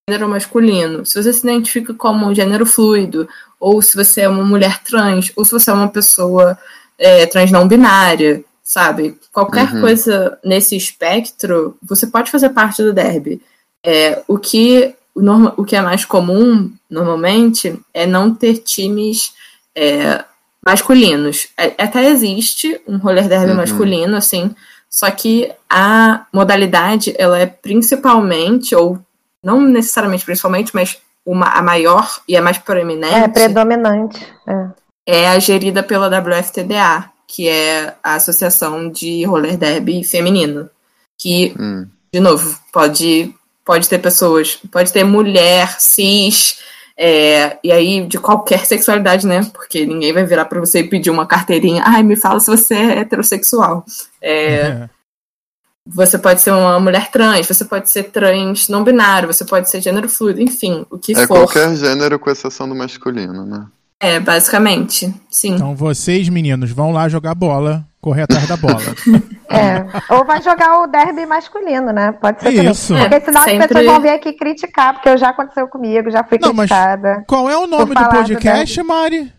gênero 0.10 0.28
masculino, 0.28 1.06
se 1.06 1.24
você 1.24 1.32
se 1.32 1.40
identifica 1.40 1.94
como 1.94 2.28
um 2.28 2.36
gênero 2.36 2.66
fluido, 2.66 3.26
ou 3.58 3.82
se 3.82 3.96
você 3.96 4.22
é 4.24 4.30
uma 4.30 4.44
mulher 4.44 4.84
trans, 4.84 5.32
ou 5.34 5.46
se 5.46 5.54
você 5.54 5.72
é 5.72 5.74
uma 5.74 5.88
pessoa 5.88 6.60
é, 7.00 7.26
trans 7.28 7.50
não 7.50 7.66
binária, 7.66 8.44
sabe? 8.62 9.18
Qualquer 9.32 9.72
Uhum. 9.74 9.80
coisa 9.80 10.38
nesse 10.44 10.76
espectro, 10.76 11.78
você 11.82 12.08
pode 12.08 12.30
fazer 12.30 12.50
parte 12.50 12.84
do 12.84 12.92
derby. 12.92 13.42
É, 13.86 14.22
o, 14.28 14.38
que, 14.38 14.94
o, 15.16 15.22
norma, 15.22 15.54
o 15.56 15.64
que 15.64 15.78
é 15.78 15.82
mais 15.82 16.04
comum, 16.04 16.74
normalmente, 16.90 17.80
é 17.94 18.06
não 18.06 18.36
ter 18.36 18.58
times 18.58 19.32
é, 19.74 20.26
masculinos. 20.64 21.48
É, 21.58 21.68
até 21.82 22.10
existe 22.10 22.82
um 22.86 22.98
roller 22.98 23.30
derby 23.30 23.52
Uhum. 23.52 23.56
masculino, 23.56 24.18
assim, 24.18 24.54
só 24.96 25.12
que 25.12 25.52
a 25.70 26.26
modalidade, 26.32 27.14
ela 27.18 27.38
é 27.38 27.46
principalmente, 27.46 28.74
ou 28.74 28.98
não 29.44 29.60
necessariamente 29.60 30.24
principalmente, 30.24 30.74
mas 30.74 30.98
uma, 31.26 31.48
a 31.48 31.62
maior 31.62 32.22
e 32.26 32.38
a 32.38 32.42
mais 32.42 32.58
proeminente 32.60 33.14
É 33.14 33.28
predominante. 33.28 34.26
É. 34.48 34.70
é 35.06 35.28
a 35.28 35.38
gerida 35.38 35.84
pela 35.84 36.08
WFTDA, 36.08 37.12
que 37.28 37.50
é 37.50 37.94
a 38.02 38.16
Associação 38.16 38.90
de 38.90 39.26
Roller 39.26 39.58
Derby 39.58 40.02
Feminino. 40.02 40.70
Que, 41.18 41.54
Hum. 41.60 41.88
de 42.14 42.22
novo, 42.22 42.58
pode, 42.72 43.36
pode 43.66 43.90
ter 43.90 44.00
pessoas, 44.00 44.62
pode 44.72 44.94
ter 44.94 45.04
mulher, 45.04 45.76
cis, 45.78 46.60
é, 46.98 47.58
e 47.64 47.72
aí 47.72 48.06
de 48.08 48.18
qualquer 48.18 48.66
sexualidade, 48.66 49.28
né? 49.28 49.44
Porque 49.54 49.86
ninguém 49.86 50.14
vai 50.14 50.26
virar 50.26 50.46
pra 50.46 50.60
você 50.60 50.80
e 50.80 50.88
pedir 50.90 51.10
uma 51.10 51.26
carteirinha. 51.26 51.84
Ai, 51.86 52.04
me 52.04 52.16
fala 52.16 52.40
se 52.40 52.48
você 52.48 52.74
é 52.74 53.00
heterossexual. 53.00 53.86
É, 54.22 54.88
você 55.86 56.18
pode 56.18 56.42
ser 56.42 56.52
uma 56.52 56.80
mulher 56.80 57.12
trans, 57.12 57.48
você 57.48 57.66
pode 57.66 57.90
ser 57.92 58.04
trans 58.06 58.70
não 58.70 58.84
binário, 58.84 59.32
você 59.32 59.44
pode 59.46 59.70
ser 59.70 59.82
gênero 59.82 60.08
fluido, 60.10 60.42
enfim, 60.42 60.86
o 60.90 60.98
que 60.98 61.12
É 61.14 61.28
for. 61.28 61.40
qualquer 61.40 61.76
gênero 61.76 62.18
com 62.18 62.30
exceção 62.32 62.68
do 62.68 62.76
masculino, 62.76 63.46
né? 63.46 63.68
É, 64.00 64.20
basicamente, 64.20 65.14
sim. 65.30 65.54
Então 65.56 65.76
vocês, 65.76 66.28
meninos, 66.30 66.72
vão 66.72 66.92
lá 66.92 67.08
jogar 67.08 67.34
bola, 67.36 67.86
correr 68.02 68.24
atrás 68.24 68.48
da 68.48 68.58
bola. 68.58 68.82
É. 69.50 69.86
Ou 70.14 70.26
vai 70.26 70.42
jogar 70.42 70.80
o 70.82 70.88
derby 70.88 71.26
masculino, 71.26 71.92
né? 71.92 72.12
Pode 72.14 72.42
ser 72.42 72.52
também. 72.54 72.72
Isso. 72.72 72.94
Porque 72.96 73.22
senão 73.22 73.42
É, 73.42 73.46
as 73.46 73.52
sempre- 73.52 73.68
pessoas 73.68 73.86
vão 73.86 74.02
vir 74.02 74.10
aqui 74.10 74.34
criticar, 74.34 74.94
porque 74.94 75.18
já 75.18 75.30
aconteceu 75.30 75.68
comigo, 75.68 76.10
já 76.12 76.24
fui 76.24 76.38
Não, 76.42 76.54
mas- 76.54 76.70
criticada. 76.70 77.24
Qual 77.28 77.50
é 77.50 77.58
o 77.58 77.68
nome 77.68 77.86
do 77.86 77.94
falar 77.94 78.08
do 78.08 78.16
podcast, 78.18 78.84
Mari? 78.84 79.34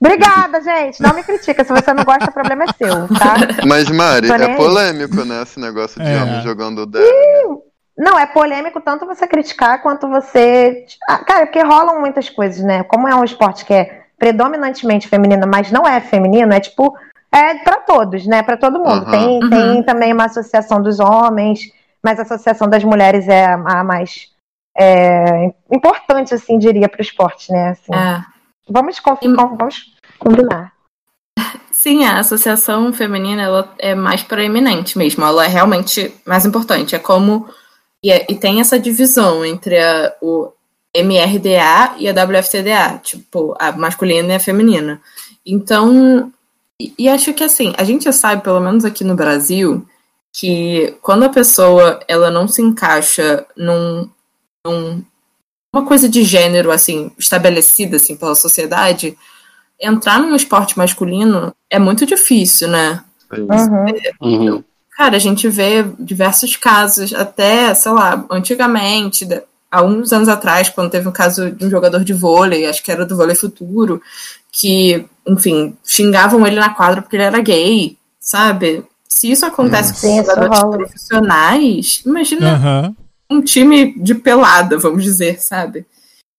Obrigada, 0.00 0.60
gente. 0.60 1.00
Não 1.00 1.14
me 1.14 1.22
critica. 1.22 1.62
Se 1.64 1.72
você 1.72 1.92
não 1.92 2.02
gosta, 2.04 2.28
o 2.28 2.32
problema 2.32 2.64
é 2.64 2.66
seu, 2.72 3.06
tá? 3.08 3.34
Mas, 3.66 3.88
Mari, 3.88 4.30
é 4.32 4.56
polêmico, 4.56 5.24
né? 5.24 5.42
Esse 5.42 5.60
negócio 5.60 6.02
de 6.02 6.10
É. 6.10 6.20
homem 6.20 6.40
jogando 6.42 6.84
derby. 6.84 7.08
Não, 7.96 8.18
é 8.18 8.26
polêmico 8.26 8.80
tanto 8.80 9.06
você 9.06 9.28
criticar 9.28 9.80
quanto 9.80 10.08
você. 10.08 10.84
Ah, 11.08 11.18
Cara, 11.18 11.46
porque 11.46 11.60
rolam 11.62 12.00
muitas 12.00 12.28
coisas, 12.28 12.64
né? 12.64 12.82
Como 12.82 13.06
é 13.06 13.14
um 13.14 13.22
esporte 13.22 13.64
que 13.64 13.72
é 13.72 14.02
predominantemente 14.18 15.06
feminino, 15.08 15.46
mas 15.46 15.70
não 15.70 15.86
é 15.86 16.00
feminino, 16.00 16.52
é 16.52 16.58
tipo. 16.58 16.92
É 17.34 17.54
pra 17.58 17.76
todos, 17.78 18.26
né? 18.26 18.42
Pra 18.42 18.56
todo 18.56 18.78
mundo. 18.78 19.06
Aham. 19.06 19.10
Tem, 19.10 19.42
Uhum. 19.42 19.50
tem 19.50 19.82
também 19.82 20.12
uma 20.12 20.26
associação 20.26 20.82
dos 20.82 21.00
homens, 21.00 21.60
mas 22.02 22.18
a 22.18 22.22
associação 22.22 22.68
das 22.68 22.84
mulheres 22.84 23.26
é 23.28 23.46
a 23.46 23.82
mais 23.84 24.30
é, 24.78 25.52
importante, 25.70 26.32
assim, 26.34 26.58
diria, 26.58 26.88
pro 26.88 27.02
esporte, 27.02 27.52
né? 27.52 27.70
Assim. 27.70 27.94
É. 27.94 28.24
Vamos, 28.68 28.98
confi- 29.00 29.26
E- 29.26 29.34
vamos 29.34 29.92
combinar. 30.18 30.72
Sim, 31.70 32.04
a 32.04 32.18
associação 32.20 32.92
feminina 32.92 33.42
ela 33.42 33.74
é 33.78 33.94
mais 33.94 34.22
proeminente 34.22 34.96
mesmo, 34.96 35.24
ela 35.24 35.44
é 35.44 35.48
realmente 35.48 36.14
mais 36.26 36.44
importante. 36.46 36.94
É 36.94 36.98
como. 36.98 37.48
E, 38.04 38.10
é- 38.10 38.26
e 38.30 38.34
tem 38.34 38.60
essa 38.60 38.78
divisão 38.78 39.44
entre 39.44 39.78
a, 39.78 40.14
o 40.22 40.52
MRDA 40.96 41.94
e 41.98 42.08
a 42.08 42.12
WFTDA, 42.12 42.98
tipo, 43.02 43.54
a 43.58 43.72
masculina 43.72 44.32
e 44.32 44.36
a 44.36 44.40
feminina. 44.40 45.00
Então, 45.46 46.32
e, 46.82 46.94
e 46.98 47.08
acho 47.08 47.32
que 47.32 47.44
assim, 47.44 47.72
a 47.76 47.84
gente 47.84 48.10
sabe, 48.12 48.42
pelo 48.42 48.60
menos 48.60 48.84
aqui 48.84 49.04
no 49.04 49.14
Brasil, 49.14 49.86
que 50.32 50.96
quando 51.02 51.24
a 51.24 51.28
pessoa 51.28 52.00
ela 52.08 52.30
não 52.30 52.48
se 52.48 52.62
encaixa 52.62 53.46
num, 53.56 54.08
num 54.66 55.04
uma 55.74 55.86
coisa 55.86 56.08
de 56.08 56.22
gênero 56.22 56.70
assim 56.70 57.10
estabelecida 57.18 57.96
assim 57.96 58.16
pela 58.16 58.34
sociedade, 58.34 59.16
entrar 59.80 60.18
num 60.18 60.34
esporte 60.34 60.76
masculino 60.76 61.54
é 61.70 61.78
muito 61.78 62.04
difícil, 62.04 62.68
né? 62.68 63.02
Uhum. 63.30 63.86
Uhum. 64.20 64.64
Cara, 64.96 65.16
a 65.16 65.20
gente 65.20 65.48
vê 65.48 65.84
diversos 65.98 66.56
casos, 66.56 67.14
até, 67.14 67.72
sei 67.74 67.92
lá, 67.92 68.26
antigamente, 68.30 69.26
há 69.70 69.82
uns 69.82 70.12
anos 70.12 70.28
atrás, 70.28 70.68
quando 70.68 70.90
teve 70.90 71.08
um 71.08 71.12
caso 71.12 71.50
de 71.50 71.64
um 71.64 71.70
jogador 71.70 72.04
de 72.04 72.12
vôlei, 72.12 72.66
acho 72.66 72.82
que 72.82 72.92
era 72.92 73.06
do 73.06 73.16
vôlei 73.16 73.34
futuro, 73.34 74.02
que, 74.52 75.06
enfim, 75.26 75.76
xingavam 75.84 76.46
ele 76.46 76.56
na 76.56 76.70
quadra 76.70 77.02
porque 77.02 77.16
ele 77.16 77.24
era 77.24 77.40
gay, 77.40 77.96
sabe? 78.20 78.84
Se 79.08 79.30
isso 79.30 79.44
acontece 79.44 79.94
Sim, 79.94 80.08
com 80.08 80.16
jogadores 80.16 80.58
rola. 80.58 80.76
profissionais, 80.78 82.02
imagina 82.04 82.54
Aham. 82.54 82.96
um 83.30 83.42
time 83.42 83.94
de 83.98 84.14
pelada, 84.14 84.78
vamos 84.78 85.04
dizer, 85.04 85.40
sabe? 85.40 85.86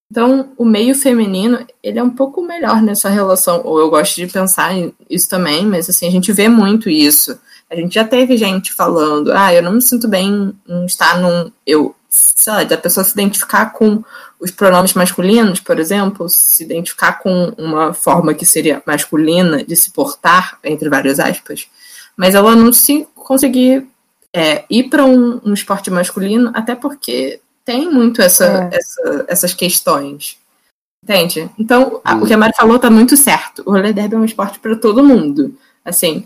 Então, 0.09 0.51
o 0.57 0.65
meio 0.65 0.93
feminino, 0.93 1.65
ele 1.81 1.97
é 1.97 2.03
um 2.03 2.09
pouco 2.09 2.41
melhor 2.41 2.81
nessa 2.83 3.09
relação, 3.09 3.61
ou 3.63 3.79
eu 3.79 3.89
gosto 3.89 4.15
de 4.15 4.27
pensar 4.27 4.71
isso 5.09 5.27
também, 5.27 5.65
mas 5.65 5.89
assim, 5.89 6.07
a 6.07 6.11
gente 6.11 6.31
vê 6.31 6.47
muito 6.47 6.87
isso. 6.89 7.39
A 7.67 7.75
gente 7.75 7.95
já 7.95 8.05
teve 8.05 8.37
gente 8.37 8.71
falando, 8.73 9.31
ah, 9.33 9.51
eu 9.51 9.63
não 9.63 9.73
me 9.73 9.81
sinto 9.81 10.07
bem 10.07 10.53
em 10.67 10.85
estar 10.85 11.19
num, 11.19 11.51
eu, 11.65 11.95
sei 12.15 12.53
lá, 12.53 12.63
da 12.63 12.77
pessoa 12.77 13.03
se 13.03 13.11
identificar 13.13 13.73
com 13.73 14.03
os 14.39 14.51
pronomes 14.51 14.93
masculinos, 14.93 15.59
por 15.59 15.79
exemplo, 15.79 16.27
se 16.29 16.63
identificar 16.63 17.13
com 17.13 17.53
uma 17.57 17.93
forma 17.93 18.33
que 18.35 18.45
seria 18.45 18.83
masculina 18.85 19.63
de 19.63 19.75
se 19.75 19.89
portar, 19.91 20.59
entre 20.63 20.89
várias 20.89 21.19
aspas, 21.19 21.67
mas 22.15 22.35
ela 22.35 22.55
não 22.55 22.71
se 22.71 23.07
conseguir 23.15 23.87
é, 24.35 24.63
ir 24.69 24.89
para 24.89 25.05
um, 25.05 25.39
um 25.45 25.53
esporte 25.53 25.89
masculino, 25.91 26.51
até 26.55 26.73
porque 26.75 27.39
tem 27.63 27.89
muito 27.89 28.21
essa, 28.21 28.45
É. 28.71 28.77
essa- 28.77 29.25
essas 29.27 29.53
questões. 29.53 30.37
Entende? 31.03 31.49
Então, 31.59 32.01
a- 32.03 32.15
o 32.15 32.25
que 32.25 32.33
a 32.33 32.37
Mari 32.37 32.53
falou 32.55 32.79
tá 32.79 32.89
muito 32.89 33.15
certo. 33.17 33.61
O 33.65 33.71
roller 33.71 33.93
derby 33.93 34.15
é 34.15 34.17
um 34.17 34.25
esporte 34.25 34.57
para 34.59 34.75
todo 34.75 35.03
mundo. 35.03 35.55
Assim, 35.85 36.25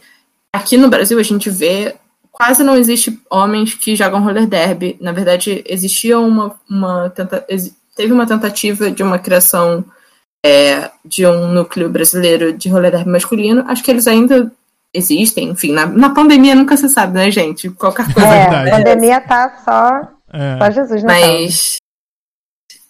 aqui 0.53 0.77
no 0.77 0.87
Brasil 0.89 1.19
a 1.19 1.23
gente 1.23 1.49
vê 1.49 1.95
quase 2.37 2.63
não 2.63 2.75
existe 2.75 3.19
homens 3.29 3.73
que 3.73 3.95
jogam 3.95 4.23
roller 4.23 4.45
derby. 4.45 4.95
Na 5.01 5.11
verdade, 5.11 5.63
existia 5.67 6.19
uma, 6.19 6.55
uma 6.69 7.09
tenta, 7.09 7.43
teve 7.95 8.13
uma 8.13 8.27
tentativa 8.27 8.91
de 8.91 9.01
uma 9.01 9.17
criação 9.17 9.83
é, 10.45 10.91
de 11.03 11.25
um 11.25 11.47
núcleo 11.51 11.89
brasileiro 11.89 12.53
de 12.53 12.69
roller 12.69 12.91
derby 12.91 13.09
masculino. 13.09 13.65
Acho 13.67 13.83
que 13.83 13.89
eles 13.89 14.07
ainda 14.07 14.51
existem. 14.93 15.49
Enfim, 15.49 15.73
na, 15.73 15.87
na 15.87 16.11
pandemia 16.11 16.53
nunca 16.53 16.77
se 16.77 16.87
sabe, 16.89 17.13
né, 17.13 17.31
gente? 17.31 17.71
Qualquer 17.71 18.13
coisa. 18.13 18.29
É, 18.29 18.71
a 18.71 18.77
pandemia 18.77 19.19
tá 19.21 19.61
só, 19.65 20.07
É. 20.31 20.57
só 20.59 20.71
Jesus 20.71 21.03
na. 21.03 21.13
Mas. 21.13 21.77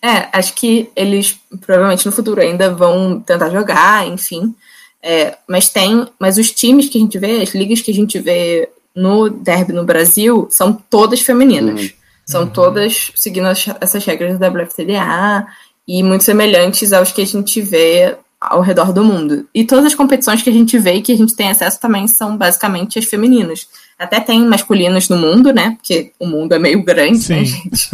É, 0.04 0.28
acho 0.32 0.54
que 0.54 0.92
eles 0.96 1.40
provavelmente 1.62 2.06
no 2.06 2.12
futuro 2.12 2.40
ainda 2.40 2.70
vão 2.74 3.20
tentar 3.20 3.50
jogar, 3.50 4.06
enfim. 4.06 4.54
É, 5.02 5.38
mas 5.48 5.70
tem, 5.70 6.08
mas 6.20 6.38
os 6.38 6.52
times 6.52 6.90
que 6.90 6.98
a 6.98 7.02
gente 7.02 7.18
vê, 7.18 7.42
as 7.42 7.50
ligas 7.56 7.82
que 7.82 7.92
a 7.92 7.94
gente 7.94 8.20
vê 8.20 8.70
no 8.98 9.30
derby 9.30 9.72
no 9.74 9.84
Brasil 9.86 10.48
são 10.50 10.74
todas 10.74 11.22
femininas. 11.22 11.82
Uhum. 11.82 11.90
São 12.26 12.48
todas 12.48 13.12
seguindo 13.16 13.46
as- 13.48 13.66
essas 13.80 14.04
regras 14.04 14.38
da 14.40 14.50
WFTDA 14.50 15.48
e 15.88 16.02
muito 16.04 16.24
semelhantes 16.24 16.92
aos 16.92 17.12
que 17.12 17.22
a 17.22 17.26
gente 17.26 17.62
vê 17.62 18.18
ao 18.42 18.62
redor 18.62 18.92
do 18.92 19.04
mundo. 19.04 19.48
E 19.54 19.64
todas 19.64 19.86
as 19.86 19.96
competições 19.96 20.42
que 20.42 20.50
a 20.50 20.54
gente 20.54 20.78
vê 20.78 20.94
e 20.96 21.02
que 21.02 21.12
a 21.12 21.18
gente 21.18 21.36
tem 21.36 21.50
acesso 21.50 21.80
também 21.80 22.08
são 22.08 22.36
basicamente 22.36 23.00
as 23.00 23.06
femininas. 23.06 23.68
Até 23.98 24.20
tem 24.20 24.46
masculinas 24.46 25.10
no 25.10 25.18
mundo, 25.18 25.52
né? 25.54 25.76
Porque 25.78 26.12
o 26.20 26.28
mundo 26.28 26.54
é 26.54 26.60
meio 26.60 26.84
grande, 26.84 27.30
né, 27.30 27.44
Sim. 27.44 27.46
gente? 27.46 27.90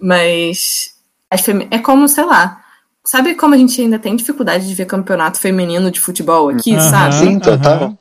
Mas 0.00 0.90
é 1.70 1.78
como, 1.78 2.06
sei 2.08 2.24
lá. 2.24 2.60
Sabe 3.04 3.34
como 3.34 3.54
a 3.54 3.58
gente 3.58 3.78
ainda 3.80 3.98
tem 3.98 4.16
dificuldade 4.16 4.66
de 4.66 4.74
ver 4.74 4.86
campeonato 4.86 5.38
feminino 5.38 5.90
de 5.90 6.00
futebol 6.00 6.48
aqui, 6.48 6.74
Aham, 6.74 6.90
sabe? 6.90 7.14
Sim, 7.16 7.38
total. 7.38 7.72
aham. 7.74 7.98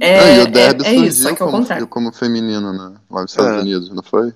É, 0.00 0.18
Ah, 0.18 0.34
e 0.34 0.38
o 0.38 0.42
é, 0.42 0.46
derby 0.46 0.84
é 0.86 0.94
isso, 0.94 1.22
só 1.22 1.28
surgiu 1.30 1.46
ao 1.46 1.52
como, 1.52 1.86
como 1.88 2.12
feminino, 2.12 2.72
né? 2.72 2.94
Lá 3.10 3.22
nos 3.22 3.30
Estados 3.30 3.56
É. 3.56 3.60
Unidos, 3.60 3.90
não 3.90 4.02
foi? 4.02 4.32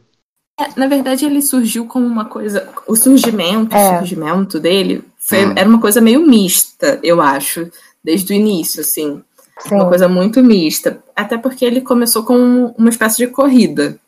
É, 0.58 0.68
na 0.78 0.86
verdade, 0.86 1.24
ele 1.26 1.42
surgiu 1.42 1.86
como 1.86 2.06
uma 2.06 2.24
coisa. 2.24 2.68
O 2.86 2.96
surgimento, 2.96 3.74
É. 3.74 3.94
o 3.94 3.98
surgimento 3.98 4.58
dele 4.61 5.04
foi- 5.18 5.46
Hum. 5.46 5.54
era 5.56 5.68
uma 5.68 5.80
coisa 5.80 6.00
meio 6.00 6.26
mista, 6.26 6.98
eu 7.02 7.20
acho, 7.20 7.70
desde 8.02 8.32
o 8.32 8.36
início, 8.36 8.80
assim. 8.80 9.22
Sim. 9.61 9.74
Uma 9.74 9.88
coisa 9.88 10.08
muito 10.08 10.42
mista. 10.42 11.02
Até 11.14 11.36
porque 11.36 11.64
ele 11.64 11.82
começou 11.82 12.22
com 12.24 12.74
uma 12.78 12.88
espécie 12.88 13.18
de 13.18 13.26
corrida. 13.26 13.98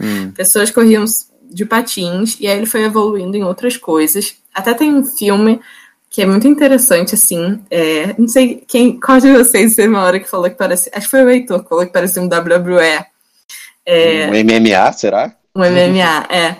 Hum. 0.00 0.30
Pessoas 0.36 0.70
corriam 0.70 1.04
de 1.50 1.64
patins 1.66 2.36
e 2.40 2.46
aí 2.46 2.56
ele 2.56 2.66
foi 2.66 2.82
evoluindo 2.84 3.36
em 3.36 3.42
outras 3.42 3.76
coisas. 3.76 4.34
Até 4.54 4.72
tem 4.74 4.94
um 4.94 5.04
filme 5.04 5.60
que 6.12 6.20
é 6.20 6.26
muito 6.26 6.46
interessante, 6.46 7.14
assim. 7.14 7.58
é, 7.70 8.14
não 8.18 8.28
sei 8.28 8.62
quem, 8.68 9.00
qual 9.00 9.18
de 9.18 9.32
vocês 9.32 9.74
teve 9.74 9.88
uma 9.88 10.02
hora 10.02 10.20
que 10.20 10.28
falou 10.28 10.48
que 10.50 10.56
parecia. 10.56 10.92
Acho 10.94 11.06
que 11.06 11.10
foi 11.10 11.24
o 11.24 11.30
Heitor 11.30 11.62
que 11.62 11.68
falou 11.70 11.86
que 11.86 11.92
parecia 11.92 12.20
um 12.20 12.26
WWE. 12.26 13.06
É, 13.86 14.26
Um 14.28 14.44
MMA, 14.44 14.92
será? 14.92 15.34
um 15.56 15.60
MMA, 15.60 16.26
é. 16.28 16.56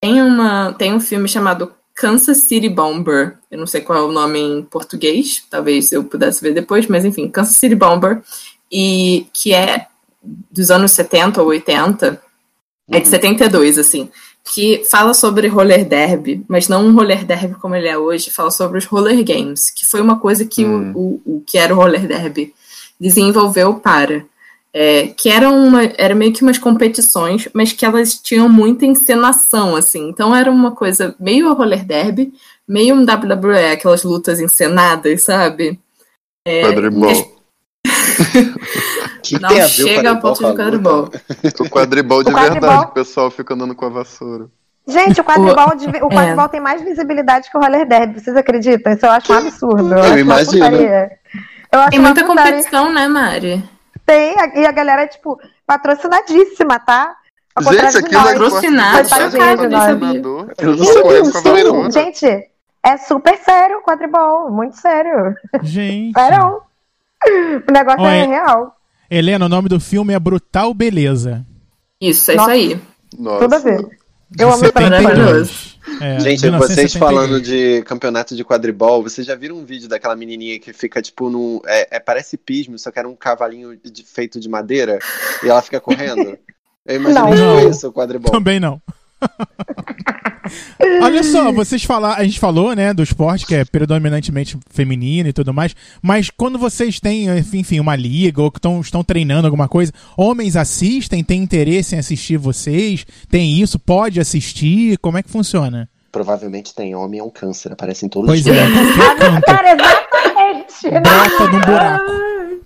Tem, 0.00 0.22
uma, 0.22 0.72
tem 0.72 0.94
um 0.94 1.00
filme 1.00 1.28
chamado 1.28 1.70
Kansas 1.94 2.38
City 2.38 2.68
Bomber. 2.70 3.36
Eu 3.50 3.58
não 3.58 3.66
sei 3.66 3.82
qual 3.82 3.98
é 3.98 4.02
o 4.02 4.12
nome 4.12 4.40
em 4.40 4.62
português, 4.62 5.44
talvez 5.50 5.92
eu 5.92 6.02
pudesse 6.04 6.40
ver 6.40 6.54
depois, 6.54 6.86
mas 6.86 7.04
enfim, 7.04 7.28
Kansas 7.28 7.56
City 7.56 7.74
Bomber. 7.74 8.22
E 8.72 9.26
que 9.34 9.52
é 9.52 9.86
dos 10.50 10.70
anos 10.70 10.92
70 10.92 11.42
ou 11.42 11.48
80, 11.48 12.20
é 12.90 13.00
de 13.00 13.08
72, 13.08 13.78
assim, 13.78 14.10
que 14.52 14.84
fala 14.90 15.14
sobre 15.14 15.48
roller 15.48 15.86
derby, 15.88 16.44
mas 16.46 16.68
não 16.68 16.86
um 16.86 16.94
roller 16.94 17.24
derby 17.24 17.54
como 17.54 17.74
ele 17.74 17.88
é 17.88 17.96
hoje, 17.96 18.30
fala 18.30 18.50
sobre 18.50 18.78
os 18.78 18.84
roller 18.84 19.24
games, 19.24 19.70
que 19.70 19.86
foi 19.86 20.00
uma 20.00 20.18
coisa 20.18 20.44
que 20.44 20.64
Hum. 20.64 20.92
o, 20.94 21.22
o, 21.24 21.36
o 21.36 21.40
que 21.46 21.56
era 21.56 21.72
o 21.72 21.76
roller 21.76 22.06
derby 22.06 22.54
desenvolveu 23.00 23.74
para. 23.74 24.24
É, 24.76 25.06
que 25.06 25.28
eram 25.28 25.56
uma, 25.64 25.84
era 25.84 26.16
meio 26.16 26.32
que 26.32 26.42
umas 26.42 26.58
competições, 26.58 27.48
mas 27.54 27.72
que 27.72 27.86
elas 27.86 28.14
tinham 28.14 28.48
muita 28.48 28.84
encenação, 28.84 29.76
assim. 29.76 30.08
Então 30.08 30.34
era 30.34 30.50
uma 30.50 30.72
coisa 30.72 31.14
meio 31.18 31.52
roller 31.54 31.84
derby, 31.84 32.32
meio 32.66 32.94
um 32.94 33.04
WWE, 33.04 33.72
aquelas 33.72 34.02
lutas 34.02 34.40
encenadas, 34.40 35.22
sabe? 35.22 35.78
É, 36.44 36.62
Quadribol. 36.62 37.34
O 38.93 38.93
que 39.24 39.40
Não 39.40 39.48
tem 39.48 39.60
a 39.60 39.66
ver 39.66 39.82
o 39.82 39.88
chega 39.88 40.10
ao 40.10 40.16
quadribol 40.16 40.32
ponto 40.32 40.40
com 40.40 40.46
a 40.46 40.50
de 40.50 40.56
quadribol. 40.58 41.10
O 41.60 41.70
quadribol 41.70 42.22
de 42.22 42.30
O 42.30 42.34
quadribol- 42.34 42.60
verdade, 42.60 42.84
o 42.84 42.88
pessoal 42.94 43.30
fica 43.30 43.54
andando 43.54 43.74
com 43.74 43.86
a 43.86 43.88
vassoura. 43.88 44.46
Gente, 44.86 45.20
o 45.20 45.24
quadribol, 45.24 45.74
de- 45.76 45.86
o 46.04 46.12
É. 46.12 46.14
quadribol 46.14 46.48
tem 46.48 46.60
mais 46.60 46.82
visibilidade 46.82 47.50
que 47.50 47.56
o 47.56 47.60
roller 47.60 47.88
derby. 47.88 48.20
Vocês 48.20 48.36
acreditam? 48.36 48.92
Isso 48.92 49.06
eu 49.06 49.10
acho 49.10 49.32
um 49.32 49.36
absurdo. 49.36 49.94
Eu, 49.94 50.04
Eu 50.04 50.18
imagino. 50.18 50.66
Eu 50.66 51.80
acho 51.80 51.90
Tem 51.90 51.98
muita 51.98 52.24
putaria. 52.24 52.52
competição, 52.52 52.92
né, 52.92 53.08
Mari? 53.08 53.64
Tem, 54.06 54.34
e 54.56 54.66
a 54.66 54.72
galera 54.72 55.02
é, 55.02 55.06
tipo, 55.06 55.40
patrocinadíssima, 55.66 56.78
tá? 56.78 57.14
Gente, 57.60 57.98
aquilo 57.98 58.20
nós. 58.20 58.30
é 58.30 58.32
Patrocinado, 58.34 59.08
chocado. 59.08 59.64
Eu 59.64 59.70
não 60.76 60.84
a 61.86 61.90
sim, 61.90 61.90
gente, 61.90 62.48
é 62.82 62.96
super 62.98 63.38
sério 63.38 63.78
o 63.78 63.82
quadribol, 63.82 64.50
muito 64.50 64.76
sério. 64.76 65.34
Gente. 65.62 66.12
Sério. 66.18 66.60
O 67.66 67.72
negócio 67.72 68.02
Olha, 68.02 68.10
é 68.10 68.26
real. 68.26 68.73
Helena, 69.10 69.46
o 69.46 69.48
nome 69.48 69.68
do 69.68 69.78
filme 69.80 70.12
é 70.14 70.18
Brutal 70.18 70.72
Beleza. 70.74 71.44
Isso, 72.00 72.30
é 72.30 72.34
Nossa. 72.36 72.56
isso 72.56 72.74
aí. 72.74 72.80
Nossa. 73.18 73.38
Tudo 73.40 73.54
a 73.54 73.58
ver. 73.58 73.82
de 74.30 74.42
Eu 74.42 74.48
amo 74.48 74.58
72. 74.64 75.02
maravilhoso. 75.02 75.74
É, 76.00 76.18
Gente, 76.20 76.42
1972. 76.42 76.58
vocês 76.68 76.94
falando 76.94 77.40
de 77.40 77.82
campeonato 77.82 78.34
de 78.34 78.42
quadribol, 78.44 79.02
vocês 79.02 79.26
já 79.26 79.34
viram 79.34 79.56
um 79.56 79.64
vídeo 79.64 79.88
daquela 79.88 80.16
menininha 80.16 80.58
que 80.58 80.72
fica, 80.72 81.00
tipo, 81.02 81.28
num. 81.28 81.60
É, 81.66 81.96
é- 81.96 82.00
parece 82.00 82.36
pismo, 82.36 82.78
só 82.78 82.90
que 82.90 82.98
era 82.98 83.08
um 83.08 83.14
cavalinho 83.14 83.76
de- 83.76 84.02
feito 84.02 84.40
de 84.40 84.48
madeira 84.48 84.98
e 85.44 85.48
ela 85.48 85.60
fica 85.62 85.78
correndo? 85.80 86.38
Eu 86.86 86.96
imaginei 86.96 87.22
Não. 87.22 87.56
tipo 87.60 87.70
isso, 87.70 87.88
o 87.88 87.92
quadribol. 87.92 88.32
Também 88.32 88.58
não. 88.58 88.80
Olha 91.00 91.22
só, 91.22 91.50
vocês 91.52 91.84
falaram, 91.84 92.20
a 92.20 92.24
gente 92.24 92.38
falou, 92.38 92.74
né, 92.74 92.92
do 92.92 93.02
esporte 93.02 93.46
que 93.46 93.54
é 93.54 93.64
predominantemente 93.64 94.58
feminino 94.70 95.28
e 95.28 95.32
tudo 95.32 95.54
mais, 95.54 95.74
mas 96.02 96.30
quando 96.30 96.58
vocês 96.58 97.00
têm, 97.00 97.26
enfim, 97.38 97.80
uma 97.80 97.96
liga 97.96 98.42
ou 98.42 98.50
que 98.50 98.60
tão, 98.60 98.80
estão 98.80 99.02
treinando 99.02 99.46
alguma 99.46 99.68
coisa, 99.68 99.92
homens 100.16 100.56
assistem, 100.56 101.24
têm 101.24 101.42
interesse 101.42 101.94
em 101.94 101.98
assistir 101.98 102.36
vocês? 102.36 103.06
Tem 103.30 103.60
isso? 103.60 103.78
Pode 103.78 104.20
assistir? 104.20 104.98
Como 104.98 105.16
é 105.18 105.22
que 105.22 105.30
funciona? 105.30 105.88
Provavelmente 106.12 106.74
tem 106.74 106.94
homem, 106.94 107.20
é 107.20 107.22
um 107.22 107.30
câncer, 107.30 107.72
aparece 107.72 108.06
em 108.06 108.08
todos 108.08 108.28
Pois 108.28 108.40
os 108.42 108.46
é, 108.46 108.66
filmes. 108.66 108.96
qualquer 108.96 109.18
canto, 109.18 109.44
Cara, 109.46 109.72
exatamente. 109.72 110.90
brota 111.02 111.48
de 111.50 111.56
um 111.56 111.60
buraco. 111.60 112.12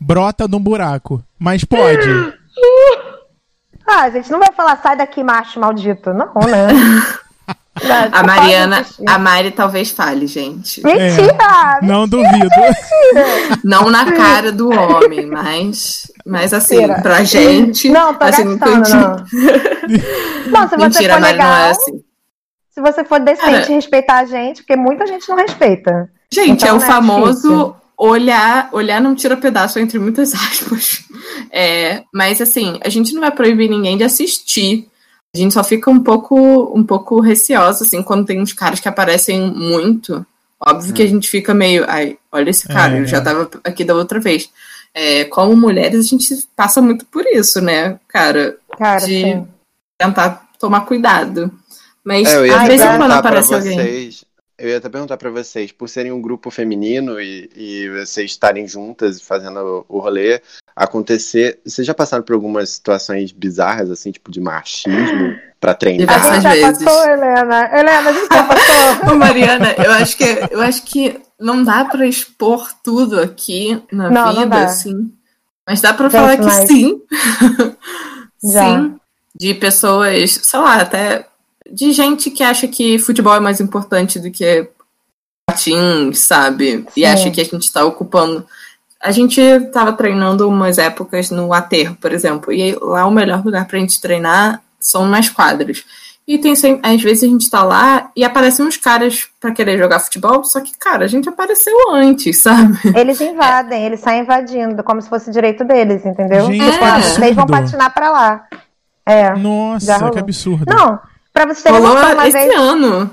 Brota 0.01 0.49
de 0.49 0.57
um 0.57 0.61
buraco. 0.61 1.25
Mas 1.39 1.65
pode. 1.65 2.09
Ah, 3.89 4.11
gente, 4.11 4.30
não 4.30 4.39
vai 4.39 4.53
falar, 4.53 4.76
sai 4.82 4.97
daqui, 4.97 5.22
macho 5.22 5.59
maldito. 5.59 6.12
Não, 6.12 6.32
né? 6.47 6.68
Não, 7.80 8.09
A 8.11 8.22
Mariana, 8.24 8.84
a 9.07 9.18
Mari 9.20 9.53
talvez 9.53 9.93
fale, 9.93 10.26
gente. 10.26 10.82
Mentira! 10.82 11.78
Não 11.80 12.09
duvido. 12.09 12.49
Não 13.62 13.89
na 13.89 14.12
cara 14.12 14.51
do 14.51 14.68
homem, 14.68 15.26
mas, 15.26 16.11
mas 16.26 16.53
assim, 16.53 16.78
Mentira. 16.78 17.01
pra 17.01 17.22
gente. 17.22 17.89
Não, 17.89 18.14
tô 18.14 18.24
assim, 18.24 18.57
gastando, 18.59 18.89
não. 18.89 19.16
Não, 20.51 20.68
se 20.68 20.76
você 20.76 20.76
Mentira, 20.76 21.14
for 21.14 21.20
Mari, 21.20 21.32
legal, 21.34 21.49
não 21.49 21.57
é 21.57 21.70
assim. 21.70 22.03
se 22.70 22.80
você 22.80 23.05
for 23.05 23.20
decente 23.20 23.51
Cara. 23.61 23.74
respeitar 23.74 24.18
a 24.18 24.24
gente, 24.24 24.62
porque 24.62 24.74
muita 24.76 25.07
gente 25.07 25.28
não 25.28 25.36
respeita. 25.36 26.11
Gente, 26.32 26.51
Então, 26.64 26.68
é 26.68 26.72
o 26.72 26.80
né, 26.80 26.86
famoso 26.86 27.32
difícil. 27.34 27.76
Olhar, 27.99 28.70
olhar 28.72 29.01
não 29.01 29.14
tira 29.16 29.36
pedaço 29.36 29.78
entre 29.80 29.99
muitas 29.99 30.32
aspas. 30.34 31.05
É, 31.51 32.05
mas 32.14 32.40
assim, 32.40 32.78
a 32.82 32.88
gente 32.88 33.12
não 33.12 33.20
vai 33.20 33.32
proibir 33.32 33.68
ninguém 33.68 33.96
de 33.96 34.05
assistir. 34.05 34.88
A 35.34 35.38
gente 35.38 35.53
só 35.53 35.62
fica 35.62 35.90
um 35.90 36.01
pouco, 36.01 36.72
um 36.74 36.84
pouco 36.84 37.20
receosa, 37.20 37.84
assim, 37.84 38.03
quando 38.03 38.24
tem 38.24 38.40
uns 38.40 38.53
caras 38.53 38.80
que 38.80 38.88
aparecem 38.88 39.40
muito. 39.51 40.24
Óbvio 40.61 40.94
que 40.94 41.03
a 41.03 41.07
gente 41.07 41.28
fica 41.28 41.53
meio. 41.53 41.84
Ai, 41.86 42.16
olha 42.32 42.51
esse 42.51 42.66
cara, 42.66 42.96
É, 42.96 43.01
eu 43.01 43.07
já 43.07 43.18
é. 43.18 43.20
tava 43.20 43.51
aqui 43.62 43.84
da 43.84 43.94
outra 43.94 44.18
vez. 44.18 44.51
É, 44.94 45.24
como 45.24 45.55
mulheres, 45.55 46.01
a 46.01 46.09
gente 46.09 46.49
passa 46.57 46.80
muito 46.80 47.05
por 47.07 47.24
isso, 47.26 47.61
né, 47.61 48.01
cara? 48.09 48.57
Cara, 48.76 49.01
de 49.01 49.22
sim. 49.22 49.46
tentar 49.99 50.49
tomar 50.59 50.80
cuidado. 50.80 51.53
Mas 52.03 52.26
É, 52.26 52.49
às 52.51 52.66
vezes 52.66 52.86
quando 52.96 53.12
aparece 53.12 53.55
alguém. 53.55 54.11
Eu 54.59 54.69
ia 54.71 54.79
até 54.79 54.89
perguntar 54.89 55.17
pra 55.17 55.31
vocês, 55.31 55.71
por 55.71 55.89
serem 55.89 56.11
um 56.11 56.21
grupo 56.21 56.51
feminino 56.51 57.21
e, 57.21 57.49
e 57.55 57.89
vocês 57.91 58.33
estarem 58.33 58.67
juntas 58.67 59.19
e 59.19 59.25
fazendo 59.25 59.85
o 59.89 59.99
rolê 60.01 60.43
acontecer, 60.75 61.61
vocês 61.65 61.87
já 61.87 61.95
passaram 61.95 62.25
por 62.25 62.35
algumas 62.35 62.71
situações 62.71 63.31
bizarras, 63.31 63.89
assim, 63.91 64.11
tipo 64.11 64.31
de 64.33 64.41
machismo 64.41 65.37
pra 65.61 65.73
A 65.73 65.75
treinar? 65.75 66.07
Diversas 66.09 66.43
gente 66.43 66.61
já 66.61 66.67
vezes. 66.69 66.85
passou, 66.85 67.05
Helena. 67.09 67.71
Helena, 67.79 68.11
a 68.11 68.13
gente 68.13 68.29
já 68.35 68.45
passou. 68.45 69.13
Ô, 69.13 69.17
Mariana, 69.17 69.75
eu 69.85 69.93
acho 69.93 70.17
que 70.17 70.25
eu 70.51 70.61
acho 70.61 70.83
que 70.85 71.21
não 71.39 71.63
dá 71.63 71.85
pra 71.85 72.07
expor 72.07 72.69
tudo 72.83 73.21
aqui 73.21 73.81
na 73.93 74.11
Não, 74.11 74.25
não 74.27 74.35
vida, 74.43 74.47
dá. 74.57 74.65
assim. 74.65 75.13
Mas 75.67 75.81
dá 75.81 75.93
pra 75.95 76.09
Gente, 76.09 76.19
falar 76.21 76.37
que 76.37 76.43
mas- 76.45 76.67
sim. 76.67 77.01
Já. 78.43 78.63
sim. 78.81 78.97
De 79.35 79.55
pessoas, 79.55 80.33
sei 80.43 80.59
lá, 80.61 80.81
até 80.81 81.27
de 81.71 81.93
gente 81.93 82.31
que 82.31 82.43
acha 82.43 82.66
que 82.66 82.99
futebol 82.99 83.35
é 83.35 83.41
mais 83.41 83.61
importante 83.61 84.19
do 84.19 84.31
que 84.31 84.69
patins, 85.47 86.19
sabe? 86.19 86.87
E 86.97 87.01
Sim. 87.01 87.07
acha 87.07 87.31
que 87.31 87.41
a 87.41 87.45
gente 87.45 87.73
tá 87.73 87.85
ocupando. 87.85 88.47
A 89.01 89.12
gente 89.12 89.41
tava 89.73 89.93
treinando 89.93 90.49
umas 90.49 90.77
épocas 90.77 91.31
no 91.31 91.53
aterro, 91.53 91.97
por 92.01 92.12
exemplo, 92.12 92.53
e 92.53 92.77
lá 92.81 93.07
o 93.07 93.11
melhor 93.11 93.45
lugar 93.45 93.66
pra 93.66 93.79
gente 93.79 94.01
treinar 94.01 94.61
são 94.81 95.07
nas 95.07 95.29
quadras. 95.29 95.85
E 96.27 96.37
tem 96.37 96.55
sempre, 96.55 96.87
às 96.91 97.01
vezes 97.01 97.25
a 97.25 97.27
gente 97.27 97.49
tá 97.49 97.62
lá 97.62 98.11
e 98.14 98.23
aparecem 98.23 98.66
uns 98.66 98.77
caras 98.77 99.27
pra 99.41 99.51
querer 99.51 99.79
jogar 99.79 99.99
futebol, 99.99 100.45
só 100.45 100.61
que, 100.61 100.77
cara, 100.77 101.07
a 101.07 101.09
gente 101.09 101.27
apareceu 101.27 101.75
antes, 101.91 102.43
sabe? 102.43 102.77
Eles 102.95 103.19
invadem, 103.19 103.87
eles 103.87 104.01
saem 104.01 104.23
invadindo, 104.23 104.85
como 104.85 105.01
se 105.01 105.09
fosse 105.09 105.31
direito 105.31 105.64
deles, 105.64 106.05
entendeu? 106.05 106.45
Gente, 106.45 106.85
ah, 106.85 107.01
vocês 107.01 107.35
vão 107.35 107.47
patinar 107.47 107.95
pra 107.95 108.11
lá. 108.11 108.45
É. 109.07 109.35
Nossa, 109.37 110.11
que 110.11 110.19
absurdo. 110.19 110.66
Não, 110.69 110.99
pra 111.39 111.55
você 111.55 111.62
ter 111.62 111.70
Rolou 111.70 111.95
noção, 111.95 112.12
uma 112.14 112.28
esse 112.28 112.39
vez. 112.39 112.55
ano. 112.57 113.11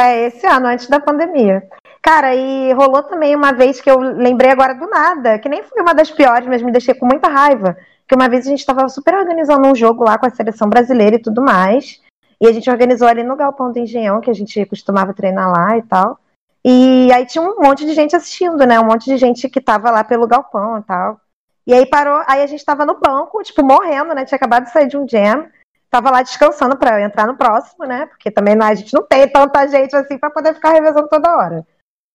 É, 0.00 0.26
esse 0.26 0.46
ano, 0.46 0.66
antes 0.68 0.86
da 0.88 0.98
pandemia. 0.98 1.62
Cara, 2.00 2.34
e 2.34 2.72
rolou 2.72 3.02
também 3.02 3.36
uma 3.36 3.52
vez 3.52 3.80
que 3.80 3.90
eu 3.90 3.98
lembrei 3.98 4.50
agora 4.50 4.74
do 4.74 4.86
nada, 4.86 5.38
que 5.38 5.48
nem 5.48 5.62
foi 5.62 5.82
uma 5.82 5.92
das 5.92 6.10
piores, 6.10 6.48
mas 6.48 6.62
me 6.62 6.72
deixei 6.72 6.94
com 6.94 7.04
muita 7.04 7.28
raiva. 7.28 7.76
Que 8.06 8.14
uma 8.14 8.28
vez 8.28 8.46
a 8.46 8.50
gente 8.50 8.60
estava 8.60 8.88
super 8.88 9.14
organizando 9.14 9.68
um 9.68 9.74
jogo 9.74 10.02
lá 10.02 10.16
com 10.16 10.24
a 10.24 10.30
seleção 10.30 10.70
brasileira 10.70 11.16
e 11.16 11.22
tudo 11.22 11.42
mais. 11.42 12.00
E 12.40 12.46
a 12.46 12.52
gente 12.52 12.70
organizou 12.70 13.06
ali 13.06 13.22
no 13.22 13.36
Galpão 13.36 13.70
do 13.70 13.78
Engenhão, 13.78 14.20
que 14.20 14.30
a 14.30 14.34
gente 14.34 14.64
costumava 14.64 15.12
treinar 15.12 15.50
lá 15.50 15.76
e 15.76 15.82
tal. 15.82 16.18
E 16.64 17.12
aí 17.12 17.26
tinha 17.26 17.42
um 17.42 17.60
monte 17.60 17.84
de 17.84 17.92
gente 17.92 18.16
assistindo, 18.16 18.64
né? 18.64 18.80
Um 18.80 18.84
monte 18.84 19.04
de 19.04 19.18
gente 19.18 19.48
que 19.48 19.60
tava 19.60 19.90
lá 19.90 20.02
pelo 20.02 20.26
galpão 20.26 20.78
e 20.78 20.82
tal. 20.82 21.20
E 21.66 21.74
aí 21.74 21.84
parou, 21.84 22.22
aí 22.26 22.42
a 22.42 22.46
gente 22.46 22.64
tava 22.64 22.86
no 22.86 22.98
banco, 22.98 23.42
tipo, 23.42 23.62
morrendo, 23.62 24.14
né? 24.14 24.24
Tinha 24.24 24.36
acabado 24.36 24.64
de 24.64 24.72
sair 24.72 24.88
de 24.88 24.96
um 24.96 25.06
jam. 25.06 25.46
Tava 25.90 26.10
lá 26.10 26.22
descansando 26.22 26.76
para 26.76 27.00
entrar 27.00 27.26
no 27.26 27.36
próximo, 27.36 27.86
né? 27.86 28.06
Porque 28.06 28.30
também 28.30 28.54
a 28.60 28.74
gente 28.74 28.92
não 28.92 29.02
tem 29.02 29.26
tanta 29.28 29.66
gente 29.68 29.96
assim 29.96 30.18
para 30.18 30.30
poder 30.30 30.54
ficar 30.54 30.70
revezando 30.70 31.08
toda 31.08 31.36
hora. 31.36 31.66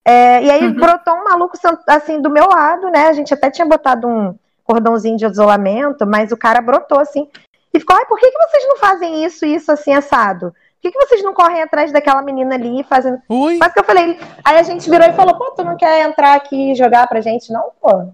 É, 0.05 0.43
e 0.43 0.51
aí 0.51 0.65
uhum. 0.65 0.73
brotou 0.73 1.15
um 1.15 1.23
maluco 1.23 1.57
assim 1.87 2.21
do 2.21 2.29
meu 2.29 2.47
lado, 2.47 2.89
né? 2.89 3.07
A 3.07 3.13
gente 3.13 3.33
até 3.33 3.49
tinha 3.49 3.65
botado 3.65 4.07
um 4.07 4.35
cordãozinho 4.63 5.17
de 5.17 5.25
isolamento, 5.25 6.05
mas 6.05 6.31
o 6.31 6.37
cara 6.37 6.61
brotou 6.61 6.99
assim 6.99 7.27
e 7.73 7.79
ficou: 7.79 7.95
ai, 7.95 8.05
por 8.05 8.19
que, 8.19 8.29
que 8.29 8.37
vocês 8.37 8.67
não 8.67 8.77
fazem 8.77 9.25
isso, 9.25 9.45
isso 9.45 9.71
assim, 9.71 9.93
assado? 9.93 10.51
Por 10.51 10.91
que, 10.91 10.91
que 10.91 11.05
vocês 11.05 11.23
não 11.23 11.33
correm 11.33 11.61
atrás 11.61 11.91
daquela 11.91 12.21
menina 12.21 12.55
ali 12.55 12.83
fazem. 12.83 13.17
Oi? 13.29 13.57
Mas 13.57 13.73
que 13.73 13.79
eu 13.79 13.83
falei. 13.85 14.19
Aí 14.43 14.57
a 14.57 14.63
gente 14.63 14.89
virou 14.89 15.07
e 15.07 15.13
falou: 15.13 15.37
pô, 15.37 15.51
tu 15.51 15.63
não 15.63 15.77
quer 15.77 16.05
entrar 16.05 16.35
aqui 16.35 16.71
e 16.71 16.75
jogar 16.75 17.07
pra 17.07 17.21
gente, 17.21 17.51
não, 17.51 17.71
pô? 17.81 18.11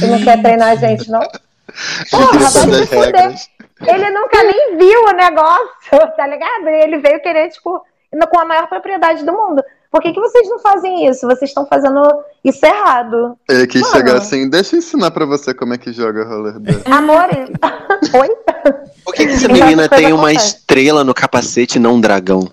Tu 0.00 0.06
não 0.06 0.24
quer 0.24 0.40
treinar 0.40 0.70
a 0.70 0.74
gente, 0.74 1.10
não? 1.10 1.20
Porra, 2.10 2.38
vai 2.38 2.50
se 2.50 2.86
fuder. 2.86 3.34
Ele 3.86 4.10
nunca 4.10 4.42
nem 4.42 4.76
viu 4.76 5.04
o 5.04 5.12
negócio, 5.12 5.98
tá 6.16 6.26
ligado? 6.26 6.68
Ele 6.68 6.98
veio 6.98 7.20
querer, 7.20 7.48
tipo, 7.50 7.82
com 8.30 8.40
a 8.40 8.44
maior 8.44 8.68
propriedade 8.68 9.24
do 9.24 9.32
mundo. 9.32 9.62
Por 9.90 10.02
que, 10.02 10.12
que 10.12 10.20
vocês 10.20 10.46
não 10.48 10.58
fazem 10.58 11.08
isso? 11.08 11.26
Vocês 11.26 11.50
estão 11.50 11.66
fazendo 11.66 12.02
isso 12.44 12.64
errado. 12.64 13.38
Ele 13.48 13.66
quis 13.66 13.80
Mano. 13.80 13.94
chegar 13.94 14.16
assim, 14.18 14.48
deixa 14.48 14.76
eu 14.76 14.78
ensinar 14.78 15.10
pra 15.10 15.24
você 15.24 15.54
como 15.54 15.72
é 15.72 15.78
que 15.78 15.92
joga 15.92 16.24
roller 16.24 16.58
dance. 16.58 16.82
Amor, 16.90 17.28
oi? 18.12 18.28
Por 19.02 19.14
que, 19.14 19.26
que 19.26 19.32
essa 19.32 19.48
menina 19.48 19.88
tem 19.88 20.12
uma 20.12 20.32
estrela 20.32 21.02
no 21.04 21.14
capacete 21.14 21.78
e 21.78 21.80
não 21.80 21.94
um 21.94 22.00
dragão? 22.00 22.46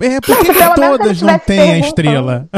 É, 0.00 0.18
por 0.20 0.38
que, 0.38 0.54
que 0.54 0.74
todas 0.74 1.20
não 1.20 1.38
têm 1.38 1.72
a 1.72 1.78
estrela? 1.78 2.48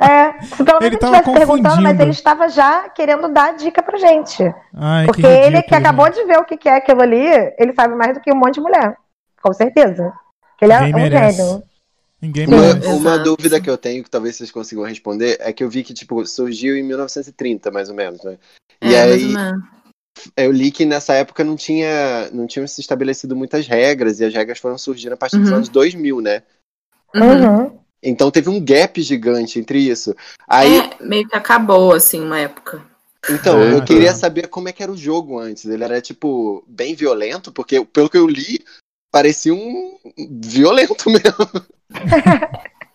É, 0.00 0.42
se 0.42 0.64
pelo 0.64 0.80
menos 0.80 0.84
ele 0.86 0.94
estivesse 0.96 1.30
perguntando, 1.30 1.82
mas 1.82 2.00
ele 2.00 2.10
estava 2.10 2.48
já 2.48 2.88
querendo 2.88 3.28
dar 3.28 3.54
dica 3.54 3.82
pra 3.82 3.98
gente. 3.98 4.42
Ai, 4.74 5.04
porque 5.04 5.20
que 5.20 5.28
ele 5.28 5.62
que 5.62 5.74
acabou 5.74 6.08
de 6.10 6.24
ver 6.24 6.38
o 6.38 6.44
que 6.44 6.68
é 6.68 6.76
aquilo 6.76 7.02
ali, 7.02 7.22
ele 7.58 7.74
sabe 7.74 7.94
mais 7.94 8.14
do 8.14 8.20
que 8.20 8.32
um 8.32 8.36
monte 8.36 8.54
de 8.54 8.60
mulher. 8.62 8.96
Com 9.42 9.52
certeza. 9.52 10.10
Ele 10.60 10.72
é 10.72 10.80
Ninguém 10.80 10.94
um 10.94 10.98
merece. 10.98 11.36
gênio. 11.36 11.62
Ninguém 12.22 12.46
uma, 12.46 12.94
uma 12.94 13.18
dúvida 13.18 13.60
que 13.60 13.68
eu 13.68 13.78
tenho, 13.78 14.04
que 14.04 14.10
talvez 14.10 14.36
vocês 14.36 14.50
consigam 14.50 14.84
responder, 14.84 15.38
é 15.40 15.52
que 15.52 15.64
eu 15.64 15.70
vi 15.70 15.82
que, 15.82 15.94
tipo, 15.94 16.24
surgiu 16.26 16.76
em 16.76 16.82
1930, 16.82 17.70
mais 17.70 17.88
ou 17.88 17.94
menos, 17.94 18.22
né? 18.22 18.36
E 18.82 18.94
é, 18.94 19.02
aí, 19.02 19.34
eu 20.36 20.52
li 20.52 20.70
que 20.70 20.84
nessa 20.84 21.14
época 21.14 21.42
não 21.42 21.56
tinha, 21.56 22.30
não 22.30 22.46
tinham 22.46 22.66
se 22.66 22.80
estabelecido 22.80 23.34
muitas 23.34 23.66
regras, 23.66 24.20
e 24.20 24.24
as 24.26 24.34
regras 24.34 24.58
foram 24.58 24.76
surgindo 24.76 25.14
a 25.14 25.16
partir 25.16 25.38
dos 25.38 25.48
Uhum. 25.48 25.56
anos 25.56 25.68
2000, 25.70 26.20
né? 26.20 26.42
Uhum. 27.14 27.79
Então 28.02 28.30
teve 28.30 28.48
um 28.48 28.62
gap 28.64 29.00
gigante 29.02 29.58
entre 29.58 29.78
isso. 29.78 30.14
Aí, 30.48 30.78
É, 30.78 30.90
meio 31.00 31.28
que 31.28 31.36
acabou, 31.36 31.92
assim, 31.92 32.20
uma 32.20 32.38
época. 32.38 32.82
então, 33.28 33.60
É, 33.60 33.74
eu 33.74 33.84
queria 33.84 34.10
é. 34.10 34.14
saber 34.14 34.48
como 34.48 34.68
é 34.68 34.72
que 34.72 34.82
era 34.82 34.92
o 34.92 34.96
jogo 34.96 35.38
antes. 35.38 35.66
Ele 35.66 35.84
era, 35.84 36.00
tipo, 36.00 36.64
bem 36.66 36.94
violento, 36.94 37.52
porque 37.52 37.84
pelo 37.84 38.08
que 38.08 38.16
eu 38.16 38.26
li, 38.26 38.58
parecia 39.10 39.54
um 39.54 39.98
violento 40.40 41.04
mesmo. 41.10 41.66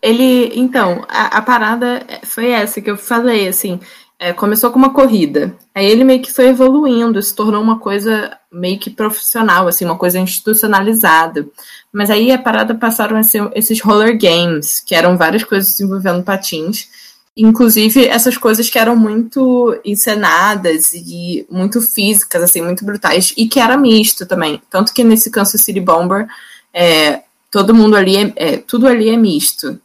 Ele, 0.02 0.52
então, 0.54 1.04
a, 1.08 1.38
a 1.38 1.42
parada 1.42 2.04
foi 2.24 2.50
essa 2.50 2.80
que 2.80 2.90
eu 2.90 2.96
falei, 2.96 3.48
assim, 3.48 3.80
é, 4.18 4.32
começou 4.32 4.70
com 4.70 4.78
uma 4.78 4.92
corrida. 4.92 5.54
Aí 5.74 5.86
ele 5.86 6.04
meio 6.04 6.22
que 6.22 6.32
foi 6.32 6.48
evoluindo, 6.48 7.22
se 7.22 7.34
tornou 7.34 7.62
uma 7.62 7.78
coisa 7.78 8.36
meio 8.50 8.78
que 8.78 8.90
profissional, 8.90 9.68
assim, 9.68 9.84
uma 9.84 9.98
coisa 9.98 10.18
institucionalizada. 10.18 11.46
Mas 11.92 12.10
aí 12.10 12.32
a 12.32 12.38
parada 12.38 12.74
passaram 12.74 13.16
a 13.16 13.22
ser 13.22 13.50
esses 13.54 13.80
roller 13.80 14.18
games, 14.18 14.80
que 14.80 14.94
eram 14.94 15.16
várias 15.16 15.44
coisas 15.44 15.78
envolvendo 15.80 16.22
patins. 16.22 16.88
Inclusive 17.36 18.06
essas 18.06 18.38
coisas 18.38 18.70
que 18.70 18.78
eram 18.78 18.96
muito 18.96 19.78
encenadas 19.84 20.94
e 20.94 21.46
muito 21.50 21.82
físicas, 21.82 22.42
assim, 22.42 22.62
muito 22.62 22.84
brutais, 22.84 23.34
e 23.36 23.46
que 23.46 23.60
era 23.60 23.76
misto 23.76 24.24
também. 24.24 24.62
Tanto 24.70 24.94
que 24.94 25.04
nesse 25.04 25.30
Kansas 25.30 25.60
City 25.60 25.80
Bomber, 25.80 26.26
é, 26.72 27.20
todo 27.50 27.74
mundo 27.74 27.96
ali, 27.96 28.16
é, 28.16 28.32
é, 28.36 28.56
tudo 28.56 28.86
ali 28.86 29.10
é 29.10 29.16
misto. 29.16 29.78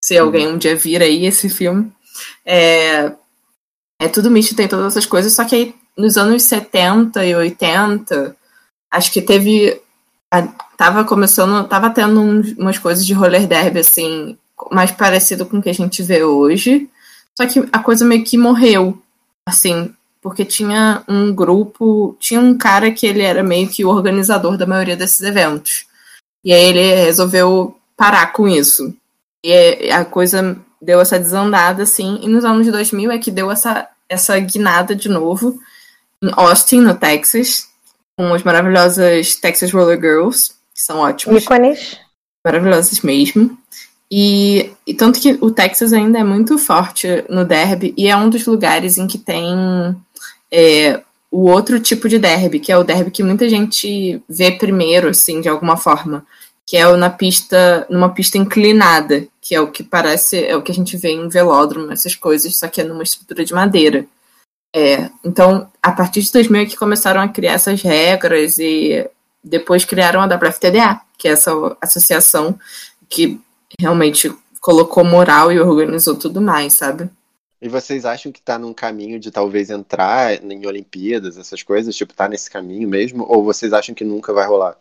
Se 0.00 0.16
alguém 0.16 0.48
um 0.48 0.56
dia 0.56 0.74
vir 0.74 1.02
aí 1.02 1.26
esse 1.26 1.50
filme, 1.50 1.92
é, 2.44 3.12
é 4.00 4.08
tudo 4.08 4.30
misto, 4.30 4.56
tem 4.56 4.68
todas 4.68 4.86
essas 4.86 5.06
coisas, 5.06 5.32
só 5.32 5.44
que 5.44 5.54
aí 5.54 5.74
nos 5.96 6.16
anos 6.16 6.42
70 6.44 7.24
e 7.24 7.34
80, 7.34 8.36
acho 8.90 9.12
que 9.12 9.22
teve. 9.22 9.80
a- 10.32 10.48
tava 10.76 11.04
começando, 11.04 11.66
tava 11.68 11.90
tendo 11.90 12.20
umas 12.58 12.76
coisas 12.78 13.06
de 13.06 13.14
roller 13.14 13.46
derby, 13.46 13.78
assim, 13.80 14.36
mais 14.72 14.90
parecido 14.90 15.46
com 15.46 15.58
o 15.58 15.62
que 15.62 15.70
a 15.70 15.74
gente 15.74 16.02
vê 16.02 16.24
hoje. 16.24 16.88
Só 17.36 17.46
que 17.46 17.60
a 17.72 17.78
coisa 17.78 18.04
meio 18.04 18.24
que 18.24 18.36
morreu, 18.36 19.00
assim, 19.48 19.94
porque 20.20 20.44
tinha 20.44 21.04
um 21.08 21.32
grupo, 21.32 22.16
tinha 22.18 22.40
um 22.40 22.56
cara 22.58 22.90
que 22.90 23.06
ele 23.06 23.22
era 23.22 23.42
meio 23.44 23.68
que 23.68 23.84
o 23.84 23.88
organizador 23.90 24.56
da 24.56 24.66
maioria 24.66 24.96
desses 24.96 25.20
eventos. 25.20 25.86
E 26.44 26.52
aí 26.52 26.64
ele 26.64 26.94
resolveu 26.96 27.78
parar 27.96 28.32
com 28.32 28.48
isso. 28.48 28.92
E 29.44 29.52
aí 29.52 29.90
a 29.92 30.04
coisa 30.04 30.58
deu 30.84 31.00
essa 31.00 31.18
desandada, 31.18 31.82
assim, 31.82 32.20
e 32.22 32.28
nos 32.28 32.44
anos 32.44 32.66
2000 32.66 33.10
é 33.10 33.18
que 33.18 33.30
deu 33.30 33.50
essa, 33.50 33.88
essa 34.08 34.38
guinada 34.38 34.94
de 34.94 35.08
novo 35.08 35.58
em 36.22 36.30
Austin, 36.32 36.80
no 36.80 36.94
Texas, 36.94 37.68
com 38.16 38.32
as 38.32 38.42
maravilhosas 38.42 39.36
Texas 39.36 39.72
Roller 39.72 40.00
Girls, 40.00 40.52
que 40.74 40.80
são 40.80 40.98
ótimas 40.98 41.42
Ícones. 41.42 41.98
maravilhosas 42.44 43.00
mesmo. 43.00 43.56
E, 44.10 44.70
e 44.86 44.94
tanto 44.94 45.18
que 45.20 45.38
o 45.40 45.50
Texas 45.50 45.92
ainda 45.92 46.18
é 46.18 46.24
muito 46.24 46.58
forte 46.58 47.24
no 47.28 47.44
derby 47.44 47.92
e 47.96 48.06
é 48.06 48.16
um 48.16 48.28
dos 48.28 48.46
lugares 48.46 48.96
em 48.96 49.06
que 49.06 49.18
tem 49.18 49.96
é, 50.52 51.00
o 51.30 51.50
outro 51.50 51.80
tipo 51.80 52.08
de 52.08 52.18
derby, 52.18 52.60
que 52.60 52.70
é 52.70 52.78
o 52.78 52.84
derby 52.84 53.10
que 53.10 53.22
muita 53.22 53.48
gente 53.48 54.22
vê 54.28 54.52
primeiro, 54.52 55.08
assim, 55.08 55.40
de 55.40 55.48
alguma 55.48 55.76
forma, 55.76 56.24
que 56.66 56.76
é 56.76 56.96
na 56.96 57.10
pista, 57.10 57.86
numa 57.90 58.12
pista 58.12 58.38
inclinada, 58.38 59.26
que 59.40 59.54
é 59.54 59.60
o 59.60 59.70
que 59.70 59.82
parece, 59.82 60.44
é 60.44 60.56
o 60.56 60.62
que 60.62 60.72
a 60.72 60.74
gente 60.74 60.96
vê 60.96 61.10
em 61.10 61.28
velódromo, 61.28 61.92
essas 61.92 62.14
coisas, 62.14 62.56
só 62.56 62.68
que 62.68 62.80
é 62.80 62.84
numa 62.84 63.02
estrutura 63.02 63.44
de 63.44 63.52
madeira. 63.52 64.06
É, 64.74 65.08
então, 65.24 65.70
a 65.82 65.92
partir 65.92 66.22
de 66.22 66.32
2000 66.32 66.62
é 66.62 66.66
que 66.66 66.76
começaram 66.76 67.20
a 67.20 67.28
criar 67.28 67.52
essas 67.52 67.80
regras 67.82 68.58
e 68.58 69.08
depois 69.42 69.84
criaram 69.84 70.20
a 70.20 70.26
WFTDA, 70.26 71.00
que 71.18 71.28
é 71.28 71.32
essa 71.32 71.52
associação 71.80 72.58
que 73.08 73.40
realmente 73.78 74.34
colocou 74.60 75.04
moral 75.04 75.52
e 75.52 75.60
organizou 75.60 76.16
tudo 76.16 76.40
mais, 76.40 76.74
sabe? 76.74 77.10
E 77.60 77.68
vocês 77.68 78.04
acham 78.04 78.32
que 78.32 78.42
tá 78.42 78.58
num 78.58 78.74
caminho 78.74 79.20
de 79.20 79.30
talvez 79.30 79.70
entrar 79.70 80.42
em 80.42 80.66
Olimpíadas, 80.66 81.38
essas 81.38 81.62
coisas? 81.62 81.94
Tipo, 81.94 82.14
tá 82.14 82.28
nesse 82.28 82.50
caminho 82.50 82.88
mesmo? 82.88 83.24
Ou 83.28 83.44
vocês 83.44 83.72
acham 83.72 83.94
que 83.94 84.04
nunca 84.04 84.32
vai 84.32 84.46
rolar? 84.46 84.76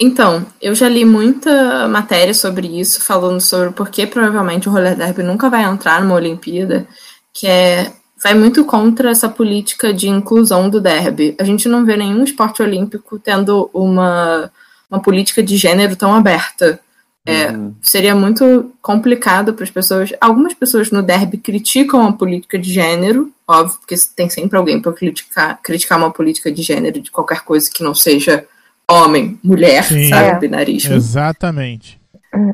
Então, 0.00 0.44
eu 0.60 0.74
já 0.74 0.88
li 0.88 1.04
muita 1.04 1.86
matéria 1.88 2.34
sobre 2.34 2.66
isso, 2.80 3.02
falando 3.04 3.40
sobre 3.40 3.70
por 3.70 3.88
que 3.90 4.06
provavelmente 4.06 4.68
o 4.68 4.72
roller 4.72 4.96
derby 4.96 5.22
nunca 5.22 5.48
vai 5.50 5.64
entrar 5.64 6.02
numa 6.02 6.14
Olimpíada, 6.14 6.86
que 7.32 7.46
é 7.46 7.92
vai 8.22 8.34
muito 8.34 8.64
contra 8.64 9.10
essa 9.10 9.28
política 9.28 9.92
de 9.92 10.08
inclusão 10.08 10.70
do 10.70 10.80
derby. 10.80 11.34
A 11.40 11.44
gente 11.44 11.68
não 11.68 11.84
vê 11.84 11.96
nenhum 11.96 12.22
esporte 12.22 12.62
olímpico 12.62 13.18
tendo 13.18 13.68
uma, 13.74 14.50
uma 14.88 15.02
política 15.02 15.42
de 15.42 15.56
gênero 15.56 15.96
tão 15.96 16.14
aberta. 16.14 16.78
É, 17.24 17.52
Uhum. 17.52 17.72
seria 17.80 18.16
muito 18.16 18.72
complicado 18.82 19.54
para 19.54 19.62
as 19.62 19.70
pessoas. 19.70 20.12
Algumas 20.20 20.54
pessoas 20.54 20.90
no 20.90 21.02
derby 21.02 21.36
criticam 21.38 22.04
a 22.04 22.12
política 22.12 22.58
de 22.58 22.72
gênero, 22.72 23.32
óbvio, 23.46 23.78
porque 23.78 23.94
tem 24.16 24.28
sempre 24.28 24.56
alguém 24.58 24.82
para 24.82 24.92
criticar, 24.92 25.60
criticar 25.62 25.98
uma 25.98 26.10
política 26.10 26.50
de 26.50 26.62
gênero 26.62 27.00
de 27.00 27.12
qualquer 27.12 27.42
coisa 27.42 27.70
que 27.72 27.84
não 27.84 27.94
seja 27.94 28.44
homem, 28.92 29.38
mulher, 29.42 29.84
Sim. 29.84 30.08
sabe? 30.08 30.28
É. 30.28 30.38
Binarismo. 30.38 30.94
Exatamente. 30.94 32.00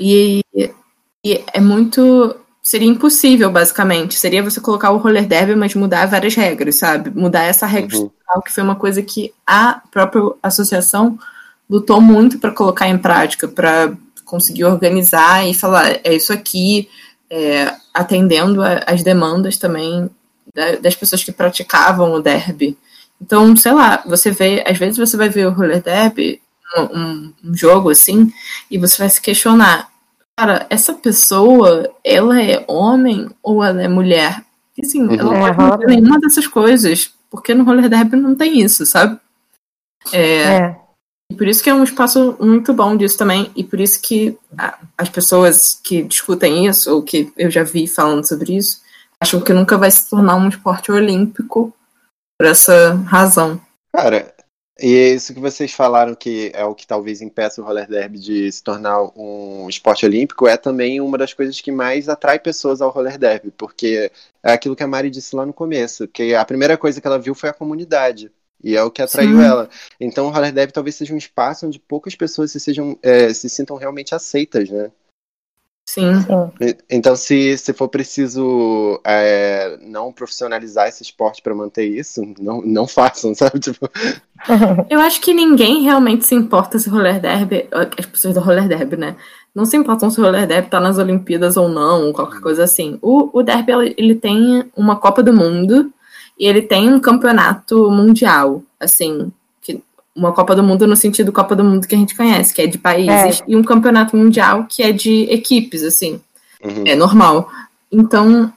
E, 0.01 0.43
e 1.25 1.45
é 1.53 1.61
muito. 1.61 2.35
Seria 2.63 2.89
impossível, 2.89 3.51
basicamente. 3.51 4.15
Seria 4.19 4.43
você 4.43 4.61
colocar 4.61 4.91
o 4.91 4.99
roller 4.99 5.27
derby, 5.27 5.55
mas 5.57 5.75
mudar 5.75 6.07
várias 6.07 6.35
regras, 6.35 6.77
sabe? 6.77 7.11
Mudar 7.11 7.45
essa 7.45 7.65
regra 7.67 7.97
Uhum. 7.97 8.05
estrutural, 8.05 8.43
que 8.43 8.53
foi 8.53 8.63
uma 8.63 8.77
coisa 8.77 9.01
que 9.03 9.33
a 9.47 9.81
própria 9.91 10.23
associação 10.43 11.19
lutou 11.69 12.01
muito 12.01 12.39
para 12.39 12.51
colocar 12.53 12.89
em 12.89 12.99
prática, 12.99 13.49
para 13.49 13.93
conseguir 14.25 14.65
organizar 14.65 15.49
e 15.49 15.55
falar: 15.55 15.99
é 16.05 16.15
isso 16.15 16.33
aqui, 16.33 16.89
é, 17.31 17.73
atendendo 17.95 18.63
a- 18.63 18.83
as 18.87 19.03
demandas 19.03 19.57
também 19.57 20.11
da- 20.55 20.77
das 20.77 20.95
pessoas 20.95 21.25
que 21.25 21.33
praticavam 21.33 22.13
o 22.13 22.21
derby. 22.23 22.77
Então, 23.21 23.55
sei 23.57 23.73
lá, 23.73 24.03
você 24.07 24.31
vê, 24.31 24.63
às 24.67 24.79
vezes 24.79 24.97
você 24.99 25.17
vai 25.17 25.29
ver 25.29 25.47
o 25.47 25.51
roller 25.53 25.83
derby, 25.83 26.41
um, 26.77 26.83
um- 26.83 27.35
um 27.47 27.55
jogo 27.55 27.91
assim, 27.91 28.33
e 28.71 28.79
você 28.79 28.97
vai 28.99 29.09
se 29.09 29.21
questionar 29.21 29.89
cara, 30.39 30.67
essa 30.71 30.95
pessoa, 30.95 31.93
ela 32.05 32.41
é 32.41 32.65
homem 32.69 33.29
ou 33.43 33.65
ela 33.65 33.83
é 33.83 33.89
mulher? 33.89 34.45
E, 34.77 34.87
assim, 34.87 35.03
Uhum. 35.03 35.15
ela 35.19 35.35
É, 35.37 35.41
pode 35.41 35.59
não 35.59 35.71
ter 35.71 35.75
rola. 35.85 35.87
nenhuma 35.89 36.21
dessas 36.21 36.47
coisas, 36.47 37.11
porque 37.29 37.53
no 37.55 37.65
roller 37.65 37.89
derby 37.89 38.15
não 38.17 38.37
tem 38.37 38.61
isso, 38.61 38.87
sabe? 38.87 39.19
É, 40.13 40.43
É. 40.43 40.77
e 41.33 41.35
por 41.35 41.49
isso 41.49 41.61
que 41.61 41.69
é 41.69 41.75
um 41.75 41.83
espaço 41.83 42.37
muito 42.41 42.73
bom 42.73 42.97
disso 42.97 43.19
também, 43.19 43.51
e 43.57 43.65
por 43.65 43.81
isso 43.81 44.01
que 44.01 44.39
a- 44.57 44.79
as 44.97 45.09
pessoas 45.09 45.81
que 45.83 46.05
discutem 46.05 46.67
isso, 46.67 46.95
ou 46.95 47.03
que 47.03 47.33
eu 47.37 47.51
já 47.51 47.65
vi 47.65 47.89
falando 47.89 48.25
sobre 48.25 48.57
isso, 48.57 48.81
acham 49.21 49.41
que 49.41 49.53
nunca 49.53 49.77
vai 49.77 49.91
se 49.91 50.09
tornar 50.09 50.37
um 50.37 50.49
esporte 50.49 50.93
olímpico 50.93 51.75
por 52.39 52.47
essa 52.47 52.95
razão. 53.07 53.61
Cara, 53.93 54.33
e 54.81 54.95
é 54.95 55.15
isso 55.15 55.35
que 55.35 55.41
vocês 55.41 55.73
falaram 55.73 56.15
que 56.15 56.53
é 56.55 56.65
o 56.65 56.75
que 56.75 56.87
talvez 56.87 57.21
impeça 57.21 57.61
o 57.61 57.65
roller 57.65 57.89
derby 57.89 58.19
de 58.21 58.53
se 58.53 58.63
tornar 58.63 59.03
um 59.19 59.69
esporte 59.69 60.07
olímpico, 60.07 60.47
é 60.47 60.57
também 60.57 61.01
uma 61.01 61.19
das 61.19 61.35
coisas 61.35 61.61
que 61.61 61.73
mais 61.73 62.09
atrai 62.09 62.39
pessoas 62.39 62.81
ao 62.81 62.91
roller 62.91 63.19
derby, 63.19 63.51
porque 63.51 64.13
é 64.41 64.53
aquilo 64.53 64.77
que 64.77 64.85
a 64.85 64.87
Mari 64.87 65.11
disse 65.11 65.35
lá 65.35 65.45
no 65.45 65.53
começo, 65.53 66.07
que 66.07 66.33
a 66.33 66.45
primeira 66.45 66.79
coisa 66.79 67.01
que 67.01 67.07
ela 67.07 67.19
viu 67.19 67.35
foi 67.35 67.49
a 67.49 67.55
comunidade. 67.55 68.31
E 68.63 68.77
é 68.77 68.83
o 68.83 68.91
que 68.91 69.03
atraiu 69.03 69.39
Sim. 69.39 69.45
ela. 69.45 69.71
Então 70.01 70.27
o 70.27 70.31
roller 70.31 70.53
derby 70.53 70.73
talvez 70.73 70.95
seja 70.95 71.15
um 71.15 71.19
espaço 71.19 71.67
onde 71.67 71.79
poucas 71.79 72.15
pessoas 72.15 72.53
se, 72.53 72.61
sejam, 72.61 72.99
é, 73.03 73.33
se 73.33 73.49
sintam 73.49 73.77
realmente 73.77 74.15
aceitas, 74.15 74.69
né? 74.69 74.91
Sim. 75.89 76.21
Sim. 76.21 76.51
E- 76.61 76.77
Então, 76.91 77.17
se, 77.17 77.57
se 77.57 77.73
for 77.73 77.89
preciso 77.89 79.01
é, 79.07 79.79
não 79.81 80.13
profissionalizar 80.13 80.87
esse 80.87 81.03
esporte 81.03 81.41
para 81.41 81.55
manter 81.55 81.87
isso, 81.87 82.21
não, 82.39 82.61
não 82.61 82.87
façam, 82.87 83.33
sabe? 83.35 83.59
Tipo, 83.59 83.89
Eu 84.91 85.01
acho 85.01 85.19
que 85.23 85.33
ninguém 85.33 85.83
realmente 85.83 86.27
se 86.27 86.35
importa 86.35 86.79
se 86.79 86.91
o 86.91 86.93
roller 86.93 87.19
derby, 87.19 87.67
as 87.73 88.05
pessoas 88.05 88.35
do 88.35 88.41
roller 88.41 88.69
derby, 88.69 88.99
né? 88.99 89.17
Não 89.55 89.65
se 89.65 89.79
importam 89.79 90.11
se 90.11 90.21
o 90.21 90.25
roller 90.25 90.47
derby 90.47 90.69
tá 90.69 90.79
nas 90.79 90.99
Olimpíadas 90.99 91.57
ou 91.57 91.71
não, 91.71 92.07
ou 92.09 92.13
qualquer 92.13 92.41
coisa 92.41 92.65
assim. 92.65 92.99
O, 93.01 93.31
o 93.33 93.43
derby, 93.43 93.73
ele- 93.97 94.15
tem 94.15 94.71
uma 94.77 94.97
Copa 94.97 95.23
do 95.23 95.33
Mundo 95.33 95.91
e 96.39 96.47
ele 96.47 96.61
tem 96.61 96.93
um 96.93 97.01
campeonato 97.01 97.91
mundial, 97.91 98.63
assim, 98.79 99.33
uma 100.19 100.33
Copa 100.33 100.55
do 100.55 100.63
Mundo 100.63 100.87
no 100.87 100.97
sentido 100.97 101.33
Copa 101.33 101.55
do 101.55 101.63
Mundo 101.63 101.87
que 101.87 101.95
a 101.95 101.99
gente 101.99 102.17
conhece, 102.17 102.53
que 102.53 102.61
é 102.61 102.67
de 102.67 102.77
países, 102.77 103.43
e 103.47 103.55
um 103.55 103.63
campeonato 103.63 104.17
mundial 104.17 104.67
que 104.69 104.83
é 104.83 104.93
de 104.93 105.23
equipes, 105.31 105.85
assim. 105.85 106.21
uhum. 106.63 106.85
É 106.85 106.97
normal. 106.97 107.49
Então, 107.91 108.53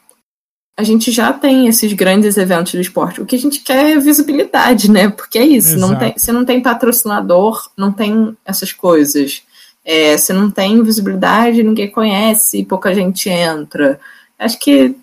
a 0.78 0.84
gente 0.84 1.12
já 1.12 1.32
tem 1.32 1.68
esses 1.68 1.93
grandes 1.93 2.38
eventos 2.38 2.74
do 2.74 2.82
esporte. 2.82 3.22
O 3.22 3.26
que 3.26 3.36
a 3.36 3.39
gente 3.39 3.59
quer 3.59 3.91
é 3.91 3.99
visibilidade, 3.99 4.89
né? 4.89 5.09
Porque 5.09 5.38
é 5.38 5.45
isso. 5.45 5.78
Não 5.78 5.95
tem, 5.95 6.14
se 6.18 6.32
não 6.32 6.43
tem 6.43 6.59
patrocinador, 6.62 7.70
não 7.78 7.91
tem 7.91 8.36
essas 8.43 8.74
coisas. 8.74 9.43
É, 9.86 10.18
se 10.18 10.34
não 10.34 10.49
tem 10.49 10.82
visibilidade, 10.84 11.64
ninguém 11.64 11.89
conhece, 11.89 12.66
pouca 12.66 12.93
gente 12.93 13.30
entra. 13.30 13.99
Acho 14.39 14.57
que 14.59 14.95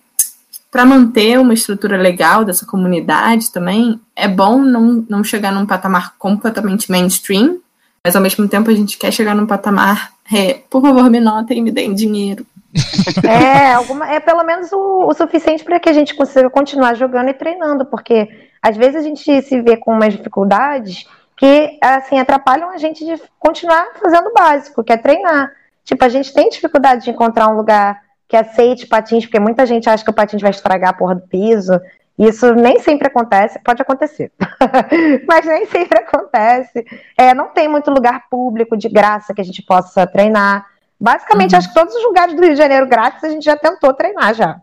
para 0.71 0.85
manter 0.85 1.39
uma 1.39 1.55
estrutura 1.55 1.97
legal 1.97 2.45
dessa 2.45 2.67
comunidade 2.67 3.51
também, 3.51 4.01
é 4.15 4.29
bom 4.29 4.59
não, 4.59 5.05
não 5.09 5.25
chegar 5.25 5.53
num 5.53 5.67
patamar 5.67 6.15
completamente 6.19 6.91
mainstream, 6.91 7.59
mas 8.05 8.15
ao 8.15 8.23
mesmo 8.23 8.47
tempo 8.49 8.71
a 8.71 8.75
gente 8.75 8.99
quer 8.99 9.13
chegar 9.13 9.35
num 9.35 9.47
patamar, 9.47 10.13
é, 10.33 10.61
por 10.69 10.83
favor, 10.83 11.09
me 11.11 11.21
notem 11.21 11.59
e 11.59 11.63
me 11.63 11.71
deem 11.71 11.95
dinheiro. 11.95 12.47
É, 13.25 13.73
alguma, 13.73 14.09
é 14.11 14.21
pelo 14.21 14.45
menos 14.45 14.71
o, 14.73 15.07
o 15.09 15.15
suficiente 15.15 15.65
para 15.65 15.81
que 15.81 15.89
a 15.89 15.93
gente 15.93 16.15
consiga 16.15 16.49
continuar 16.51 16.95
jogando 16.95 17.31
e 17.31 17.35
treinando, 17.35 17.85
porque 17.85 18.29
às 18.63 18.77
vezes 18.77 18.97
a 18.97 19.03
gente 19.03 19.43
se 19.43 19.61
vê 19.61 19.77
com 19.77 19.93
umas 19.93 20.15
dificuldades 20.15 21.07
que 21.37 21.79
assim 21.81 22.19
atrapalham 22.19 22.71
a 22.71 22.77
gente 22.77 23.05
de 23.05 23.21
continuar 23.39 23.87
fazendo 24.01 24.29
o 24.29 24.35
básico, 24.35 24.85
que 24.85 24.93
é 24.93 24.97
treinar. 24.97 25.51
Tipo, 25.85 26.05
a 26.05 26.09
gente 26.09 26.33
tem 26.35 26.49
dificuldade 26.49 27.05
de 27.05 27.11
encontrar 27.11 27.49
um 27.49 27.57
lugar 27.57 27.99
que 28.29 28.37
aceite 28.37 28.87
patins, 28.87 29.25
porque 29.25 29.41
muita 29.41 29.65
gente 29.65 29.89
acha 29.89 30.05
que 30.05 30.11
o 30.11 30.15
patins 30.15 30.43
vai 30.43 30.51
estragar 30.51 30.91
a 30.91 30.93
porra 30.93 31.15
do 31.15 31.23
piso. 31.23 31.81
Isso 32.19 32.53
nem 32.55 32.81
sempre 32.81 33.07
acontece, 33.07 33.61
pode 33.65 33.81
acontecer, 33.81 34.33
mas 35.27 35.47
nem 35.47 35.67
sempre 35.67 36.01
acontece. 36.01 36.85
É, 37.17 37.33
não 37.33 37.49
tem 37.51 37.69
muito 37.69 37.91
lugar 37.93 38.25
público 38.29 38.77
de 38.77 38.89
graça 38.89 39.33
que 39.33 39.41
a 39.41 39.45
gente 39.45 39.63
possa 39.63 40.07
treinar. 40.07 40.67
Basicamente, 41.01 41.53
Uhum. 41.53 41.59
acho 41.59 41.69
que 41.69 41.75
todos 41.75 41.95
os 41.95 42.03
lugares 42.03 42.35
do 42.35 42.43
Rio 42.43 42.51
de 42.51 42.57
Janeiro 42.59 42.89
grátis 42.89 43.23
a 43.23 43.31
gente 43.31 43.45
já 43.45 43.57
tentou 43.57 43.95
treinar 43.95 44.35
já. 44.35 44.61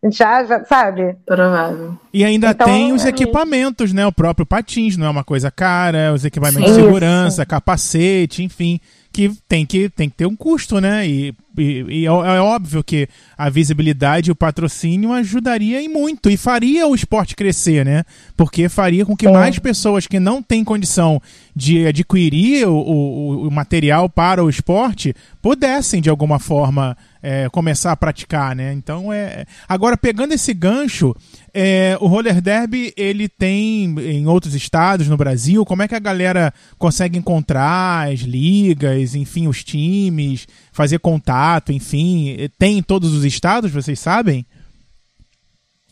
A 0.00 0.06
gente 0.06 0.16
já, 0.16 0.44
já 0.44 0.64
sabe? 0.64 1.16
Provável. 1.26 1.96
E 2.12 2.24
ainda 2.24 2.50
Então, 2.50 2.66
tem 2.66 2.92
os 2.92 3.04
é 3.04 3.08
equipamentos, 3.08 3.92
né? 3.92 4.06
O 4.06 4.12
próprio 4.12 4.46
patins 4.46 4.96
não 4.96 5.06
é 5.08 5.10
uma 5.10 5.24
coisa 5.24 5.50
cara, 5.50 6.12
os 6.14 6.24
equipamentos 6.24 6.70
Sim. 6.70 6.76
de 6.76 6.82
segurança, 6.84 7.44
capacete, 7.46 8.42
enfim, 8.44 8.80
que 9.12 9.30
tem 9.48 9.66
que, 9.66 9.88
tem 9.88 10.08
que 10.08 10.16
ter 10.16 10.26
um 10.26 10.34
custo, 10.36 10.80
né? 10.80 11.06
E, 11.06 11.34
e- 11.58 11.84
e 11.88 12.02
é, 12.04 12.08
é 12.08 12.40
óbvio 12.40 12.82
que 12.84 13.08
a 13.36 13.48
visibilidade 13.50 14.30
e 14.30 14.32
o 14.32 14.36
patrocínio 14.36 15.12
ajudaria 15.12 15.80
e 15.82 15.88
muito 15.88 16.30
e 16.30 16.36
faria 16.36 16.86
o 16.86 16.94
esporte 16.94 17.34
crescer, 17.36 17.84
né? 17.84 18.04
Porque 18.36 18.68
faria 18.68 19.04
com 19.06 19.16
que 19.16 19.26
Sim. 19.26 19.32
mais 19.32 19.58
pessoas 19.58 20.06
que 20.06 20.18
não 20.20 20.42
têm 20.42 20.64
condição 20.64 21.20
de 21.54 21.86
adquirir 21.86 22.66
o, 22.66 22.74
o- 22.74 23.48
o 23.48 23.50
material 23.50 24.08
para 24.08 24.42
o 24.44 24.48
esporte 24.48 25.14
pudessem, 25.40 26.00
de 26.00 26.08
alguma 26.08 26.38
forma, 26.38 26.96
é, 27.22 27.48
começar 27.50 27.92
a 27.92 27.96
praticar, 27.96 28.54
né? 28.56 28.72
Então, 28.72 29.12
é... 29.12 29.44
Agora, 29.68 29.96
pegando 29.96 30.32
esse 30.32 30.54
gancho, 30.54 31.14
é, 31.52 31.96
o 32.00 32.06
roller 32.06 32.40
derby 32.40 32.92
ele 32.96 33.28
tem 33.28 33.84
em 34.00 34.26
outros 34.26 34.54
estados 34.54 35.08
no 35.08 35.16
Brasil. 35.16 35.64
Como 35.64 35.82
é 35.82 35.88
que 35.88 35.94
a 35.94 35.98
galera 36.00 36.52
consegue 36.78 37.18
encontrar 37.18 38.08
as 38.10 38.20
ligas, 38.20 39.14
enfim, 39.14 39.46
os 39.48 39.62
times, 39.62 40.46
fazer 40.72 40.98
contato, 40.98 41.70
enfim? 41.70 42.50
Tem 42.58 42.78
em 42.78 42.82
todos 42.82 43.12
os 43.12 43.24
estados, 43.24 43.70
vocês 43.70 44.00
sabem? 44.00 44.46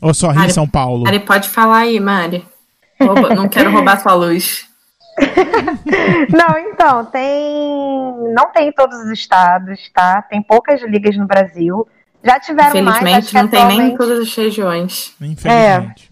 Ou 0.01 0.13
só 0.13 0.31
Rio 0.31 0.45
e 0.45 0.51
São 0.51 0.67
Paulo? 0.67 1.03
Mari, 1.03 1.19
pode 1.19 1.47
falar 1.47 1.79
aí, 1.79 1.99
Mari. 1.99 2.43
Não 3.35 3.47
quero 3.47 3.71
roubar 3.71 4.01
sua 4.01 4.15
luz. 4.15 4.65
Não, 6.31 6.57
então, 6.57 7.05
tem. 7.05 8.33
Não 8.33 8.51
tem 8.51 8.69
em 8.69 8.71
todos 8.71 8.97
os 8.99 9.11
estados, 9.11 9.89
tá? 9.93 10.21
Tem 10.23 10.41
poucas 10.41 10.81
ligas 10.81 11.15
no 11.15 11.27
Brasil. 11.27 11.87
Já 12.23 12.39
tiveram 12.39 12.81
mais, 12.83 12.97
acho 12.97 13.03
Infelizmente, 13.03 13.33
não 13.33 13.47
tem 13.47 13.65
nem 13.65 13.93
em 13.93 13.97
todas 13.97 14.19
as 14.19 14.35
regiões. 14.35 15.13
Infelizmente. 15.19 16.11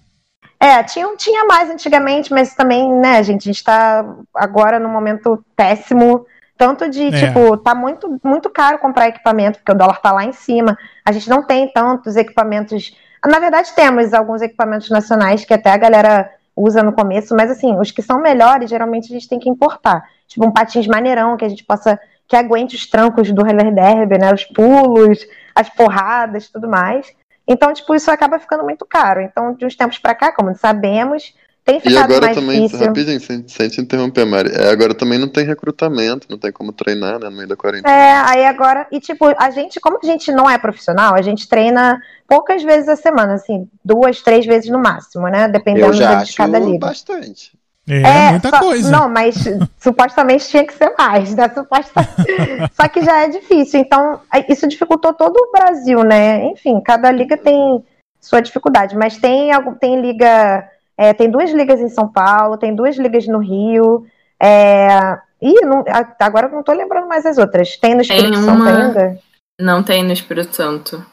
É, 0.59 0.83
tinha, 0.83 1.15
tinha 1.15 1.45
mais 1.45 1.69
antigamente, 1.69 2.31
mas 2.33 2.53
também, 2.53 2.91
né, 2.91 3.23
gente, 3.23 3.47
a 3.47 3.53
gente 3.53 3.63
tá 3.63 4.03
agora 4.35 4.79
num 4.79 4.89
momento 4.89 5.43
péssimo. 5.55 6.25
Tanto 6.59 6.89
de, 6.89 7.07
É. 7.07 7.11
tipo, 7.27 7.55
tá 7.55 7.73
muito, 7.73 8.19
muito 8.21 8.49
caro 8.49 8.79
comprar 8.79 9.07
equipamento, 9.07 9.59
porque 9.59 9.71
o 9.71 9.75
dólar 9.75 10.01
tá 10.01 10.11
lá 10.11 10.25
em 10.25 10.33
cima. 10.33 10.77
A 11.05 11.11
gente 11.13 11.29
não 11.29 11.41
tem 11.41 11.71
tantos 11.71 12.17
equipamentos. 12.17 12.93
Na 13.25 13.39
verdade, 13.39 13.71
temos 13.73 14.13
alguns 14.13 14.41
equipamentos 14.41 14.89
nacionais 14.89 15.45
que 15.45 15.53
até 15.53 15.71
a 15.71 15.77
galera 15.77 16.29
usa 16.53 16.83
no 16.83 16.91
começo, 16.91 17.33
mas 17.33 17.49
assim, 17.49 17.79
os 17.79 17.91
que 17.91 18.01
são 18.01 18.19
melhores, 18.21 18.69
geralmente 18.69 19.05
a 19.09 19.13
gente 19.15 19.29
tem 19.29 19.39
que 19.39 19.49
importar. 19.49 20.03
Tipo, 20.27 20.45
um 20.45 20.51
patins 20.51 20.85
maneirão 20.85 21.37
que 21.37 21.45
a 21.45 21.49
gente 21.49 21.63
possa. 21.63 21.97
que 22.27 22.35
aguente 22.35 22.75
os 22.75 22.85
trancos 22.85 23.31
do 23.31 23.41
roller 23.41 23.73
derby, 23.73 24.17
né? 24.19 24.33
Os 24.33 24.43
pulos, 24.43 25.17
as 25.55 25.69
porradas 25.69 26.49
tudo 26.49 26.67
mais. 26.69 27.07
Então, 27.47 27.73
tipo, 27.73 27.95
isso 27.95 28.11
acaba 28.11 28.37
ficando 28.37 28.63
muito 28.65 28.85
caro. 28.85 29.21
Então, 29.21 29.53
de 29.53 29.65
uns 29.65 29.75
tempos 29.77 29.97
pra 29.97 30.13
cá, 30.13 30.31
como 30.31 30.53
sabemos, 30.53 31.33
tem 31.65 31.77
E 31.77 31.81
ficado 31.81 32.03
agora 32.05 32.25
mais 32.27 32.37
também, 32.37 32.63
difícil. 32.65 32.87
rapidinho, 32.87 33.19
sem, 33.19 33.47
sem 33.47 33.69
te 33.69 33.81
interromper, 33.81 34.25
Mari. 34.25 34.49
É, 34.53 34.69
agora 34.71 34.93
também 34.95 35.19
não 35.19 35.27
tem 35.27 35.45
recrutamento, 35.45 36.27
não 36.29 36.37
tem 36.37 36.51
como 36.51 36.71
treinar, 36.71 37.19
né, 37.19 37.29
no 37.29 37.35
meio 37.35 37.47
da 37.47 37.55
quarentena. 37.55 37.93
É, 37.93 38.11
aí 38.25 38.45
agora, 38.45 38.87
e 38.91 38.99
tipo, 38.99 39.25
a 39.37 39.49
gente, 39.51 39.79
como 39.79 39.99
a 40.01 40.05
gente 40.05 40.31
não 40.31 40.49
é 40.49 40.57
profissional, 40.57 41.13
a 41.15 41.21
gente 41.21 41.47
treina 41.47 42.01
poucas 42.27 42.63
vezes 42.63 42.89
a 42.89 42.95
semana, 42.95 43.33
assim, 43.35 43.67
duas, 43.85 44.21
três 44.21 44.45
vezes 44.45 44.69
no 44.69 44.79
máximo, 44.79 45.27
né? 45.27 45.47
Dependendo 45.47 45.87
Eu 45.87 45.93
já 45.93 46.23
de 46.23 46.33
cada 46.33 46.57
liga. 46.59 46.79
bastante. 46.87 47.51
É, 47.87 48.29
muita 48.31 48.49
só- 48.49 48.59
coisa. 48.59 48.91
Não, 48.91 49.09
mas 49.09 49.35
supostamente 49.79 50.47
tinha 50.47 50.63
que 50.65 50.73
ser 50.73 50.93
mais, 50.97 51.33
né? 51.33 51.49
Suposta... 51.49 52.07
só 52.79 52.87
que 52.87 53.01
já 53.01 53.23
é 53.23 53.29
difícil. 53.29 53.79
Então, 53.79 54.21
isso 54.47 54.67
dificultou 54.67 55.11
todo 55.13 55.35
o 55.37 55.51
Brasil, 55.51 56.03
né? 56.03 56.45
Enfim, 56.51 56.79
cada 56.81 57.11
liga 57.11 57.35
tem 57.35 57.83
sua 58.21 58.41
dificuldade, 58.41 58.95
mas 58.95 59.17
tem, 59.17 59.49
tem 59.79 59.99
liga. 60.01 60.69
É, 60.99 61.13
tem 61.13 61.29
duas 61.31 61.51
ligas 61.51 61.79
em 61.79 61.89
São 61.89 62.07
Paulo, 62.07 62.57
tem 62.57 62.75
duas 62.75 62.97
ligas 62.97 63.25
no 63.27 63.39
Rio. 63.39 64.05
É... 64.41 65.17
Ih, 65.41 65.61
não- 65.65 65.85
agora 66.19 66.49
não 66.49 66.61
tô 66.61 66.73
lembrando 66.73 67.07
mais 67.07 67.25
as 67.25 67.37
outras. 67.37 67.77
Tem 67.77 67.95
no 67.95 68.01
Espírito 68.01 68.31
Tem 68.33 68.41
Santo 68.43 68.61
uma- 68.61 68.69
ainda? 68.87 69.19
Não 69.59 69.81
tem 69.83 70.03
no 70.03 70.11
Espírito 70.11 70.53
Santo. 70.55 71.05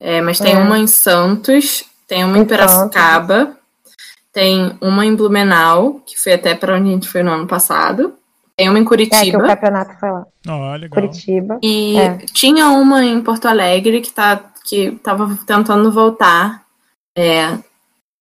É, 0.00 0.20
mas 0.22 0.38
tem 0.38 0.54
É. 0.54 0.58
uma 0.58 0.78
em 0.78 0.86
Santos, 0.86 1.84
tem 2.08 2.24
uma 2.24 2.38
em 2.38 2.42
Em 2.42 2.44
Piracicaba, 2.46 3.56
tem 4.32 4.76
uma 4.80 5.04
em 5.06 5.14
Blumenau, 5.14 6.00
que 6.06 6.18
foi 6.18 6.32
até 6.32 6.54
pra 6.54 6.74
onde 6.76 6.88
a 6.88 6.92
gente 6.92 7.08
foi 7.08 7.22
no 7.22 7.30
ano 7.32 7.46
passado. 7.46 8.14
Tem 8.56 8.68
uma 8.68 8.78
em 8.78 8.82
É, 8.82 8.84
que 8.84 8.86
o 8.86 8.88
Curitiba. 8.88 9.46
campeonato 9.46 9.98
foi 9.98 10.10
lá. 10.10 10.26
Ó, 10.48 10.72
legal. 10.76 10.90
Curitiba. 10.90 11.58
E 11.62 11.98
É. 11.98 12.18
tinha 12.32 12.68
uma 12.68 13.04
em 13.04 13.20
Porto 13.22 13.46
Alegre 13.46 14.00
que, 14.00 14.10
tá, 14.12 14.40
que 14.64 14.92
tava 15.02 15.36
tentando 15.46 15.90
voltar. 15.92 16.62
É, 17.16 17.58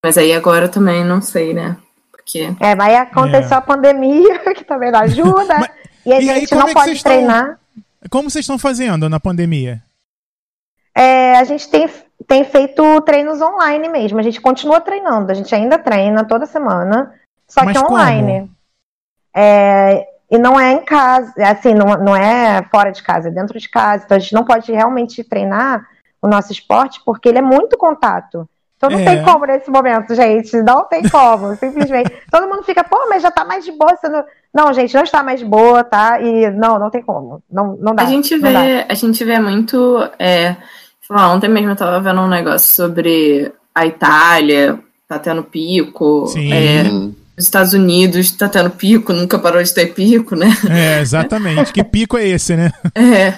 mas 0.03 0.17
aí 0.17 0.33
agora 0.33 0.67
também 0.67 1.03
não 1.03 1.21
sei, 1.21 1.53
né? 1.53 1.77
Porque. 2.11 2.53
É, 2.59 2.75
mas 2.75 2.89
aí 2.89 2.95
aconteceu 2.97 3.55
É. 3.55 3.57
a 3.57 3.61
pandemia, 3.61 4.39
que 4.55 4.63
também 4.63 4.91
não 4.91 4.99
ajuda. 4.99 5.59
Mas- 5.59 5.71
e 6.05 6.11
a 6.13 6.21
e 6.21 6.29
aí, 6.29 6.39
gente 6.41 6.49
como 6.49 6.61
não 6.61 6.69
é 6.69 6.73
pode 6.73 6.85
vocês 6.87 6.97
estão- 6.97 7.11
treinar. 7.13 7.59
Como 8.09 8.29
vocês 8.29 8.43
estão 8.43 8.57
fazendo 8.59 9.07
na 9.09 9.19
pandemia? 9.19 9.81
É, 10.95 11.37
a 11.37 11.43
gente 11.45 11.69
tem, 11.69 11.89
tem 12.27 12.43
feito 12.43 13.01
treinos 13.01 13.41
online 13.41 13.87
mesmo. 13.87 14.19
A 14.19 14.21
gente 14.21 14.41
continua 14.41 14.81
treinando. 14.81 15.31
A 15.31 15.33
gente 15.33 15.53
ainda 15.55 15.77
treina 15.79 16.25
toda 16.25 16.45
semana, 16.45 17.13
só 17.47 17.63
Mas 17.63 17.77
que 17.77 17.85
online. 17.85 18.51
É, 19.35 20.05
e 20.29 20.37
não 20.37 20.59
é 20.59 20.73
em 20.73 20.83
casa, 20.83 21.33
é 21.37 21.45
assim, 21.49 21.73
não, 21.73 21.95
não 21.97 22.15
é 22.15 22.61
fora 22.69 22.91
de 22.91 23.01
casa, 23.01 23.29
é 23.29 23.31
dentro 23.31 23.57
de 23.57 23.69
casa. 23.69 24.03
Então 24.03 24.17
a 24.17 24.19
gente 24.19 24.33
não 24.33 24.43
pode 24.43 24.71
realmente 24.71 25.23
treinar 25.23 25.87
o 26.21 26.27
nosso 26.27 26.51
esporte 26.51 27.01
porque 27.05 27.29
ele 27.29 27.39
é 27.39 27.41
muito 27.41 27.77
contato. 27.77 28.47
Então 28.83 28.89
não 28.89 28.99
É. 28.99 29.05
tem 29.05 29.23
como 29.23 29.45
nesse 29.45 29.71
momento, 29.71 30.13
gente. 30.13 30.61
Não 30.61 30.83
tem 30.83 31.07
como, 31.07 31.55
simplesmente. 31.57 32.11
Todo 32.29 32.47
mundo 32.47 32.63
fica, 32.63 32.83
pô, 32.83 32.97
mas 33.09 33.23
já 33.23 33.31
tá 33.31 33.45
mais 33.45 33.63
de 33.63 33.71
boa. 33.71 33.95
Você 33.95 34.09
não... 34.09 34.23
não, 34.53 34.73
gente, 34.73 34.93
não 34.93 35.03
está 35.03 35.23
mais 35.23 35.39
de 35.39 35.45
boa, 35.45 35.83
tá? 35.83 36.19
E 36.21 36.49
não, 36.51 36.77
não 36.77 36.89
tem 36.89 37.01
como. 37.01 37.41
Não, 37.49 37.77
não 37.79 37.95
dá. 37.95 38.03
A 38.03 38.05
gente 38.07 38.37
vê, 38.37 38.85
a 38.87 38.93
gente 38.93 39.23
vê 39.23 39.39
muito. 39.39 39.99
É, 40.19 40.57
ontem 41.09 41.47
mesmo 41.47 41.69
eu 41.71 41.75
tava 41.75 42.01
vendo 42.01 42.21
um 42.21 42.27
negócio 42.27 42.75
sobre 42.75 43.53
a 43.73 43.85
Itália, 43.85 44.77
tá 45.07 45.17
tendo 45.17 45.43
pico. 45.43 46.27
Sim. 46.27 46.51
é, 46.51 46.83
Os 47.43 47.47
Estados 47.47 47.73
Unidos 47.73 48.31
tá 48.31 48.47
tendo 48.47 48.69
pico, 48.69 49.11
nunca 49.11 49.37
parou 49.37 49.61
de 49.61 49.73
ter 49.73 49.93
pico, 49.93 50.33
né? 50.33 50.47
É, 50.69 51.01
exatamente. 51.01 51.73
que 51.73 51.83
pico 51.83 52.17
é 52.17 52.25
esse, 52.25 52.55
né? 52.55 52.71
É. 52.95 53.37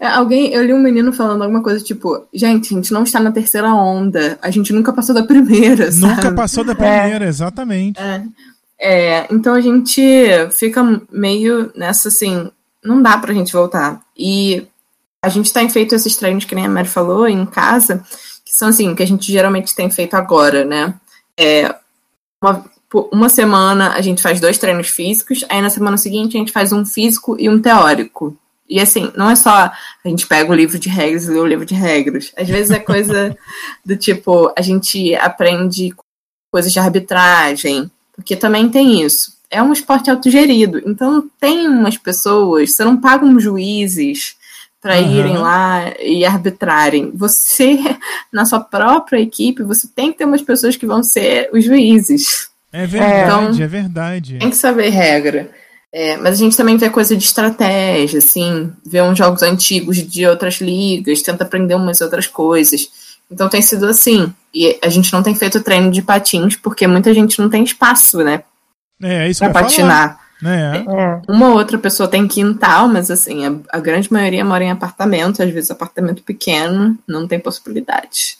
É, 0.00 0.06
Alguém, 0.06 0.50
eu 0.54 0.64
li 0.64 0.72
um 0.72 0.78
menino 0.78 1.12
falando 1.12 1.42
alguma 1.42 1.62
coisa 1.62 1.84
tipo, 1.84 2.26
gente, 2.32 2.72
a 2.72 2.76
gente 2.76 2.90
não 2.90 3.02
está 3.02 3.20
na 3.20 3.30
terceira 3.30 3.72
onda, 3.74 4.38
a 4.40 4.50
gente 4.50 4.72
nunca 4.72 4.94
passou 4.94 5.14
da 5.14 5.22
primeira, 5.24 5.92
sabe? 5.92 6.14
Nunca 6.14 6.32
passou 6.32 6.64
da 6.64 6.74
primeira, 6.74 7.26
exatamente. 7.26 8.00
É, 8.80 9.26
então 9.30 9.54
a 9.54 9.60
gente 9.60 10.02
fica 10.50 10.82
meio 11.12 11.70
nessa 11.76 12.08
assim, 12.08 12.50
não 12.82 13.02
dá 13.02 13.18
pra 13.18 13.34
gente 13.34 13.52
voltar. 13.52 14.00
E 14.16 14.66
a 15.22 15.28
gente 15.28 15.52
tem 15.52 15.68
feito 15.68 15.94
esses 15.94 16.16
treinos 16.16 16.46
que 16.46 16.54
nem 16.54 16.64
a 16.64 16.70
Mary 16.70 16.88
falou 16.88 17.28
em 17.28 17.44
casa, 17.44 18.02
que 18.42 18.56
são 18.56 18.68
assim, 18.68 18.94
que 18.94 19.02
a 19.02 19.06
gente 19.06 19.30
geralmente 19.30 19.74
tem 19.74 19.90
feito 19.90 20.14
agora, 20.14 20.64
né? 20.64 20.94
É, 21.38 21.74
uma, 22.42 22.64
uma 23.12 23.28
semana 23.28 23.92
a 23.92 24.00
gente 24.00 24.22
faz 24.22 24.40
dois 24.40 24.58
treinos 24.58 24.88
físicos, 24.88 25.44
aí 25.48 25.60
na 25.60 25.70
semana 25.70 25.98
seguinte 25.98 26.36
a 26.36 26.40
gente 26.40 26.52
faz 26.52 26.72
um 26.72 26.84
físico 26.84 27.36
e 27.38 27.48
um 27.48 27.60
teórico. 27.60 28.36
E 28.68 28.80
assim, 28.80 29.10
não 29.16 29.30
é 29.30 29.36
só 29.36 29.50
a 29.50 29.72
gente 30.04 30.26
pega 30.26 30.50
o 30.50 30.54
livro 30.54 30.78
de 30.78 30.88
regras 30.88 31.24
e 31.24 31.30
lê 31.30 31.38
o 31.38 31.46
livro 31.46 31.64
de 31.64 31.74
regras. 31.74 32.32
Às 32.36 32.48
vezes 32.48 32.70
é 32.70 32.78
coisa 32.78 33.36
do 33.84 33.96
tipo, 33.96 34.52
a 34.56 34.62
gente 34.62 35.14
aprende 35.16 35.94
coisas 36.50 36.72
de 36.72 36.78
arbitragem, 36.78 37.90
porque 38.14 38.36
também 38.36 38.68
tem 38.68 39.02
isso. 39.02 39.36
É 39.50 39.62
um 39.62 39.72
esporte 39.72 40.10
autogerido, 40.10 40.82
então 40.86 41.28
tem 41.40 41.66
umas 41.66 41.96
pessoas, 41.96 42.72
você 42.72 42.84
não 42.84 42.98
paga 42.98 43.24
uns 43.24 43.42
juízes 43.42 44.36
para 44.80 44.98
Aham. 44.98 45.18
irem 45.18 45.38
lá 45.38 45.94
e 46.00 46.24
arbitrarem. 46.24 47.10
Você, 47.14 47.78
na 48.32 48.44
sua 48.44 48.60
própria 48.60 49.20
equipe, 49.20 49.62
você 49.62 49.88
tem 49.88 50.12
que 50.12 50.18
ter 50.18 50.24
umas 50.24 50.42
pessoas 50.42 50.76
que 50.76 50.86
vão 50.86 51.02
ser 51.02 51.50
os 51.52 51.64
juízes. 51.64 52.47
É 52.72 52.86
verdade, 52.86 53.22
Então- 53.54 53.64
é 53.64 53.66
verdade. 53.66 54.38
Tem 54.38 54.50
que 54.50 54.56
saber 54.56 54.88
regra. 54.90 55.50
É, 55.92 56.16
mas 56.18 56.34
a 56.34 56.36
gente 56.44 56.56
também 56.56 56.76
vê 56.76 56.90
coisa 56.90 57.16
de 57.16 57.24
estratégia, 57.24 58.18
assim, 58.18 58.70
vê 58.84 59.00
uns 59.00 59.16
jogos 59.16 59.42
antigos 59.42 59.96
de 59.96 60.26
outras 60.26 60.60
ligas, 60.60 61.22
tenta 61.22 61.44
aprender 61.44 61.74
umas 61.74 62.00
outras 62.02 62.26
coisas. 62.26 62.88
Então 63.30 63.48
tem 63.48 63.62
sido 63.62 63.86
assim. 63.86 64.32
E 64.54 64.78
a 64.82 64.88
gente 64.88 65.12
não 65.12 65.22
tem 65.22 65.34
feito 65.34 65.62
treino 65.62 65.90
de 65.90 66.02
patins 66.02 66.56
porque 66.56 66.86
muita 66.86 67.12
gente 67.14 67.38
não 67.40 67.48
tem 67.48 67.62
espaço, 67.64 68.18
né? 68.22 68.42
É, 69.02 69.26
é 69.26 69.30
isso 69.30 69.40
Pra 69.40 69.48
que 69.50 69.56
eu 69.56 69.60
ia 69.62 69.66
falar. 69.66 70.08
patinar. 70.08 70.20
Né? 70.40 70.84
É. 70.88 71.32
Uma 71.32 71.48
outra 71.54 71.76
pessoa 71.78 72.08
tem 72.08 72.28
quintal, 72.28 72.86
mas 72.86 73.10
assim, 73.10 73.44
a, 73.46 73.76
a 73.76 73.80
grande 73.80 74.12
maioria 74.12 74.44
mora 74.44 74.62
em 74.64 74.70
apartamento, 74.70 75.42
às 75.42 75.50
vezes 75.50 75.70
apartamento 75.70 76.22
pequeno, 76.22 76.96
não 77.08 77.26
tem 77.26 77.40
possibilidade. 77.40 78.37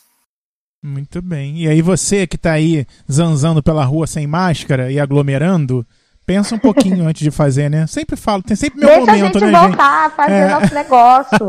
Muito 0.82 1.20
bem. 1.20 1.62
E 1.64 1.68
aí 1.68 1.82
você 1.82 2.26
que 2.26 2.38
tá 2.38 2.52
aí 2.52 2.86
zanzando 3.10 3.62
pela 3.62 3.84
rua 3.84 4.06
sem 4.06 4.26
máscara 4.26 4.90
e 4.92 5.00
aglomerando, 5.00 5.84
pensa 6.24 6.54
um 6.54 6.58
pouquinho 6.58 7.04
antes 7.08 7.22
de 7.22 7.30
fazer, 7.30 7.68
né? 7.68 7.86
Sempre 7.86 8.16
falo, 8.16 8.42
tem 8.42 8.56
sempre 8.56 8.78
meu 8.80 8.88
Deixa 8.88 9.02
a 9.02 9.16
momento, 9.16 9.38
gente 9.40 9.50
né, 9.50 9.60
voltar 9.60 10.06
a 10.06 10.10
fazer 10.10 10.32
É. 10.34 10.48
nosso 10.48 10.74
negócio. 10.74 11.46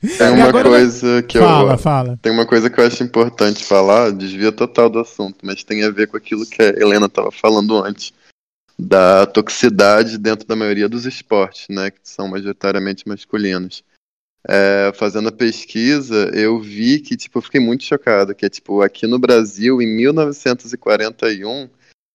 Tem 0.00 0.26
E 0.28 0.30
uma 0.30 0.48
agora- 0.48 0.68
coisa 0.70 1.22
que 1.22 1.38
Fala, 1.38 1.72
eu. 1.74 1.78
fala. 1.78 2.18
Tem 2.22 2.32
uma 2.32 2.46
coisa 2.46 2.70
que 2.70 2.80
eu 2.80 2.86
acho 2.86 3.02
importante 3.02 3.62
falar, 3.64 4.10
desvia 4.12 4.52
total 4.52 4.88
do 4.88 4.98
assunto, 5.00 5.38
mas 5.42 5.62
tem 5.64 5.84
a 5.84 5.90
ver 5.90 6.06
com 6.06 6.16
aquilo 6.16 6.46
que 6.46 6.62
a 6.62 6.68
Helena 6.68 7.06
estava 7.06 7.30
falando 7.30 7.82
antes, 7.84 8.12
da 8.78 9.26
toxicidade 9.26 10.16
dentro 10.18 10.46
da 10.46 10.54
maioria 10.56 10.88
dos 10.88 11.06
esportes, 11.06 11.66
né, 11.70 11.90
que 11.90 11.98
são 12.04 12.28
majoritariamente 12.28 13.06
masculinos. 13.08 13.82
É, 14.48 14.92
fazendo 14.94 15.28
a 15.28 15.32
pesquisa, 15.32 16.30
eu 16.32 16.60
vi 16.60 17.00
que, 17.00 17.16
tipo, 17.16 17.38
eu 17.38 17.42
fiquei 17.42 17.60
muito 17.60 17.82
chocado, 17.82 18.34
que 18.34 18.46
é, 18.46 18.48
tipo, 18.48 18.80
aqui 18.80 19.06
no 19.06 19.18
Brasil, 19.18 19.82
em 19.82 19.86
1941, 19.86 21.68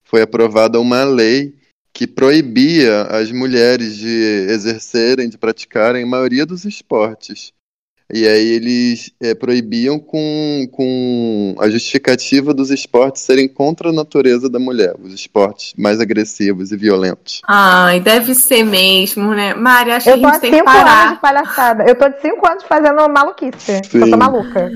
foi 0.03 0.21
aprovada 0.21 0.79
uma 0.79 1.03
lei 1.03 1.53
que 1.93 2.07
proibia 2.07 3.03
as 3.03 3.31
mulheres 3.31 3.97
de 3.97 4.47
exercerem, 4.49 5.27
de 5.27 5.37
praticarem 5.37 6.03
a 6.03 6.07
maioria 6.07 6.45
dos 6.45 6.63
esportes. 6.63 7.53
E 8.13 8.27
aí 8.27 8.47
eles 8.47 9.11
é, 9.21 9.33
proibiam 9.33 9.97
com, 9.97 10.67
com 10.71 11.55
a 11.59 11.69
justificativa 11.69 12.53
dos 12.53 12.69
esportes 12.69 13.21
serem 13.21 13.47
contra 13.47 13.89
a 13.89 13.93
natureza 13.93 14.49
da 14.49 14.59
mulher, 14.59 14.95
os 15.01 15.13
esportes 15.13 15.73
mais 15.77 15.99
agressivos 15.99 16.71
e 16.71 16.77
violentos. 16.77 17.41
Ai, 17.47 17.99
deve 17.99 18.35
ser 18.35 18.63
mesmo, 18.63 19.33
né? 19.33 19.53
Mari, 19.53 19.91
acho 19.91 20.09
Eu 20.09 20.19
que 20.19 20.25
a 20.25 20.31
gente 20.31 20.41
tem 20.41 20.51
que 20.51 20.57
cinco 20.57 20.69
anos 20.69 20.81
de 20.81 20.85
parar. 20.85 21.21
palhaçada. 21.21 21.85
Eu 21.87 21.95
tô 21.95 22.09
de 22.09 22.21
cinco 22.21 22.47
anos 22.47 22.63
fazendo 22.63 23.07
maluquice. 23.09 23.71
Eu 23.93 24.05
Sim. 24.05 24.11
tô 24.11 24.17
maluca. 24.17 24.71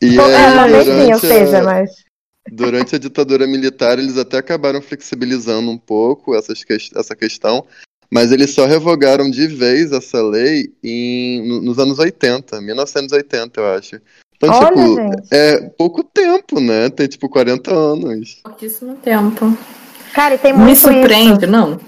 E 0.00 0.16
Tô, 0.16 0.22
é, 0.28 0.36
aí, 0.36 0.84
sim, 0.84 1.12
ou 1.12 1.20
durante, 1.20 1.20
seja, 1.26 1.58
a, 1.58 1.62
mas. 1.64 1.90
durante 2.52 2.94
a 2.96 2.98
ditadura 2.98 3.46
militar, 3.46 3.98
eles 3.98 4.16
até 4.16 4.38
acabaram 4.38 4.80
flexibilizando 4.80 5.70
um 5.70 5.78
pouco 5.78 6.34
essas, 6.36 6.62
essa 6.94 7.16
questão, 7.16 7.64
mas 8.10 8.32
eles 8.32 8.54
só 8.54 8.66
revogaram 8.66 9.30
de 9.30 9.46
vez 9.46 9.92
essa 9.92 10.22
lei 10.22 10.72
em, 10.82 11.46
no- 11.48 11.62
nos 11.62 11.78
anos 11.78 11.98
80, 11.98 12.60
1980, 12.60 13.60
eu 13.60 13.66
acho. 13.74 14.00
Então, 14.36 14.50
Olha, 14.54 14.66
tipo, 14.68 14.94
gente. 14.96 15.28
é 15.32 15.60
pouco 15.78 16.04
tempo, 16.04 16.60
né? 16.60 16.90
Tem, 16.90 17.06
tipo, 17.08 17.28
40 17.28 17.72
anos. 17.72 18.40
Pouquíssimo 18.44 18.94
tempo. 18.96 19.56
Cara, 20.12 20.34
e 20.34 20.38
tem 20.38 20.52
Me 20.52 20.58
muito 20.64 20.78
surpreende, 20.78 21.44
isso. 21.44 21.50
não? 21.52 21.78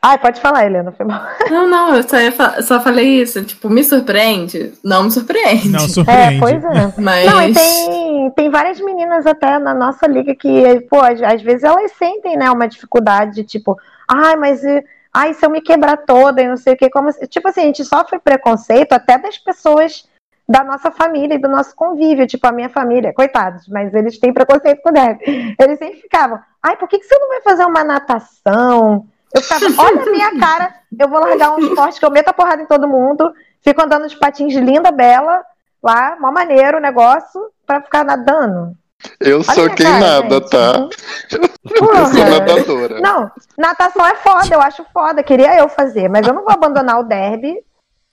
Ai, 0.00 0.18
pode 0.18 0.38
falar, 0.40 0.66
Helena, 0.66 0.92
foi 0.92 1.06
mal. 1.06 1.26
Não, 1.50 1.66
não, 1.66 1.96
eu 1.96 2.02
só, 2.02 2.16
fa- 2.32 2.60
só 2.62 2.78
falei 2.80 3.22
isso. 3.22 3.42
Tipo, 3.42 3.70
me 3.70 3.82
surpreende? 3.82 4.72
Não 4.84 5.04
me 5.04 5.10
surpreende. 5.10 5.70
Não, 5.70 5.80
É, 5.84 5.88
surpreende. 5.88 6.40
pois 6.40 6.62
é. 6.64 6.92
Mas. 7.00 7.24
Não, 7.26 7.42
e 7.48 7.52
tem, 7.54 8.30
tem 8.36 8.50
várias 8.50 8.78
meninas 8.80 9.26
até 9.26 9.58
na 9.58 9.72
nossa 9.72 10.06
liga 10.06 10.34
que, 10.34 10.80
pô, 10.90 11.00
às, 11.00 11.22
às 11.22 11.40
vezes 11.40 11.64
elas 11.64 11.90
sentem, 11.98 12.36
né, 12.36 12.50
uma 12.50 12.66
dificuldade, 12.68 13.36
de, 13.36 13.44
tipo, 13.44 13.78
ai, 14.08 14.36
mas 14.36 14.62
e- 14.64 14.84
ai, 15.12 15.34
se 15.34 15.44
eu 15.44 15.50
me 15.50 15.60
quebrar 15.60 15.98
toda 15.98 16.42
e 16.42 16.48
não 16.48 16.56
sei 16.56 16.74
o 16.74 16.76
que, 16.76 16.90
como 16.90 17.10
tipo 17.28 17.48
assim, 17.48 17.62
a 17.62 17.64
gente 17.64 17.84
sofre 17.84 18.18
preconceito 18.18 18.92
até 18.92 19.18
das 19.18 19.38
pessoas 19.38 20.08
da 20.46 20.62
nossa 20.62 20.90
família 20.90 21.36
e 21.36 21.40
do 21.40 21.48
nosso 21.48 21.74
convívio, 21.74 22.26
tipo 22.26 22.46
a 22.46 22.52
minha 22.52 22.68
família, 22.68 23.14
coitados, 23.14 23.66
mas 23.68 23.94
eles 23.94 24.18
têm 24.18 24.32
preconceito 24.32 24.82
com 24.82 24.92
Deb. 24.92 25.18
Eles 25.58 25.78
sempre 25.78 26.00
ficavam, 26.02 26.38
ai, 26.62 26.76
por 26.76 26.86
que, 26.88 26.98
que 26.98 27.04
você 27.06 27.18
não 27.18 27.28
vai 27.28 27.40
fazer 27.40 27.64
uma 27.64 27.82
natação? 27.82 29.06
Eu 29.34 29.40
ficava, 29.42 29.64
olha 29.82 30.02
a 30.02 30.10
minha 30.10 30.38
cara, 30.38 30.74
eu 30.98 31.08
vou 31.08 31.18
largar 31.18 31.52
um 31.52 31.58
esporte 31.58 31.98
que 31.98 32.04
eu 32.06 32.10
meto 32.10 32.28
a 32.28 32.32
porrada 32.34 32.62
em 32.62 32.66
todo 32.66 32.86
mundo, 32.86 33.32
fico 33.62 33.82
andando 33.82 34.06
de 34.06 34.16
patins 34.18 34.54
linda, 34.54 34.92
bela, 34.92 35.42
lá, 35.82 36.16
mó 36.20 36.30
maneiro 36.30 36.76
o 36.78 36.80
negócio, 36.80 37.40
pra 37.66 37.80
ficar 37.80 38.04
nadando. 38.04 38.76
Eu 39.20 39.36
Olha 39.38 39.54
sou 39.54 39.70
quem 39.70 39.86
cara, 39.86 40.00
nada, 40.22 40.34
gente. 40.36 40.50
tá? 40.50 40.88
Eu 41.32 41.78
Porra. 41.86 42.06
sou 42.06 42.24
nadadora. 42.24 43.00
Não, 43.00 43.30
natação 43.58 44.06
é 44.06 44.14
foda, 44.16 44.54
eu 44.54 44.60
acho 44.60 44.84
foda, 44.92 45.22
queria 45.22 45.56
eu 45.58 45.68
fazer, 45.68 46.08
mas 46.08 46.26
eu 46.26 46.34
não 46.34 46.42
vou 46.44 46.52
abandonar 46.52 47.00
o 47.00 47.04
derby 47.04 47.54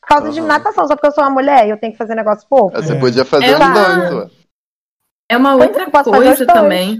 por 0.02 0.08
causa 0.08 0.30
de 0.32 0.39
Aham. 0.39 0.48
natação, 0.48 0.88
só 0.88 0.96
porque 0.96 1.08
eu 1.08 1.12
sou 1.12 1.24
uma 1.24 1.30
mulher 1.30 1.68
e 1.68 1.70
eu 1.70 1.78
tenho 1.80 1.92
que 1.94 1.98
fazer 1.98 2.16
negócio 2.16 2.48
fofo. 2.50 2.76
Você 2.76 2.94
É. 2.94 3.00
podia 3.00 3.24
fazer 3.26 3.46
É 3.46 3.54
os 3.54 3.60
uma- 3.60 3.74
dois, 3.74 4.14
ué. 4.14 4.28
É 5.30 5.38
uma 5.38 5.56
outra 5.56 5.86
coisa 6.04 6.46
também. 6.46 7.00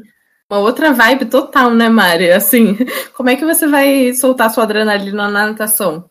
Uma 0.50 0.60
outra 0.60 0.92
vibe 0.94 1.26
total, 1.26 1.72
né, 1.72 1.90
Mari? 1.90 2.32
Assim, 2.32 2.78
como 3.16 3.30
é 3.30 3.36
que 3.36 3.46
você 3.46 3.66
vai 3.68 4.14
soltar 4.14 4.50
sua 4.52 4.64
adrenalina 4.64 5.30
na 5.30 5.48
natação? 5.48 6.10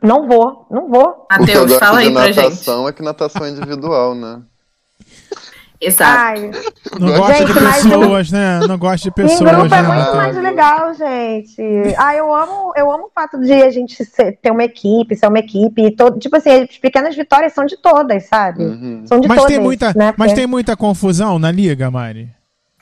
Não 0.00 0.26
vou, 0.28 0.66
não 0.70 0.88
vou. 0.88 1.08
O 1.08 1.26
que 1.26 1.34
eu 1.34 1.38
Matheus, 1.40 1.66
gosto 1.66 1.78
fala 1.80 1.98
aí 1.98 2.08
de 2.08 2.14
pra 2.14 2.26
gente. 2.32 2.36
natação 2.44 2.88
é 2.88 2.92
que 2.92 3.02
natação 3.02 3.44
é 3.44 3.50
individual, 3.50 4.14
né? 4.14 4.42
Exato. 5.80 6.12
Ai, 6.12 6.50
Não 6.98 7.08
gosta 7.16 7.32
de 7.44 7.52
Gente, 7.52 7.62
mas- 7.62 7.82
pessoas, 7.84 8.32
né? 8.32 8.60
Não 8.66 8.78
gosta 8.78 8.96
de 8.98 9.08
em 9.10 9.12
pessoas. 9.12 9.50
grupo 9.50 9.74
é 9.74 9.82
né? 9.82 9.88
muito 9.88 10.08
Ah. 10.10 10.14
mais 10.16 10.36
legal, 10.36 10.94
gente. 10.94 11.62
Ah, 11.96 12.14
eu 12.16 12.34
amo, 12.34 12.72
eu 12.76 12.90
amo 12.90 13.04
o 13.04 13.10
fato 13.14 13.38
de 13.40 13.52
a 13.52 13.70
gente 13.70 14.04
ser- 14.04 14.36
ter 14.42 14.50
uma 14.50 14.64
equipe, 14.64 15.14
ser 15.14 15.28
uma 15.28 15.38
equipe, 15.38 15.82
e 15.86 15.94
todo, 15.94 16.18
tipo 16.18 16.36
assim, 16.36 16.62
as 16.62 16.76
pequenas 16.78 17.14
vitórias 17.14 17.52
são 17.52 17.64
de 17.64 17.76
todas, 17.80 18.24
sabe? 18.26 18.64
Uhum. 18.64 19.04
São 19.06 19.20
de 19.20 19.28
Mas 19.28 19.38
todas. 19.38 19.52
tem, 19.54 19.62
muita, 19.62 19.92
né? 19.94 20.12
mas 20.16 20.32
tem 20.32 20.46
muita 20.46 20.76
confusão 20.76 21.38
na 21.38 21.50
liga, 21.52 21.90
Mari? 21.90 22.28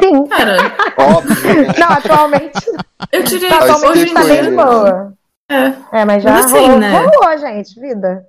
Sim. 0.01 0.27
Cara, 0.27 0.57
Óbvio. 0.99 1.63
né? 1.67 1.75
Não, 1.79 1.89
atualmente, 1.89 2.67
eu 3.13 3.23
diria 3.25 3.49
que 3.49 3.55
atualmente 3.55 3.87
hoje 4.05 4.15
tá 4.15 4.25
em 4.25 4.29
bem 4.29 4.43
de 4.43 4.51
boa. 4.53 5.13
É. 5.51 6.01
É, 6.01 6.05
mas 6.05 6.23
já 6.23 6.31
Mas 6.33 6.47
assim, 6.47 6.59
rolou, 6.65 6.79
né? 6.79 6.93
rolou, 6.93 7.39
gente, 7.39 7.79
vida. 7.81 8.25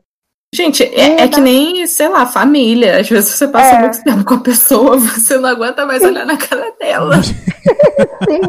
Gente, 0.54 0.82
é, 0.84 1.24
é 1.24 1.28
que 1.28 1.42
nem, 1.42 1.86
sei 1.88 2.08
lá, 2.08 2.26
família. 2.26 3.00
Às 3.00 3.10
vezes 3.10 3.32
você 3.32 3.48
passa 3.48 3.76
É. 3.76 3.80
muito 3.82 4.04
tempo 4.04 4.24
com 4.24 4.34
a 4.36 4.40
pessoa, 4.40 4.96
você 4.98 5.38
não 5.38 5.50
aguenta 5.50 5.86
mais 5.86 6.02
olhar 6.04 6.26
na 6.26 6.38
cara 6.38 6.72
dela. 6.80 7.22
Sim. 7.22 8.42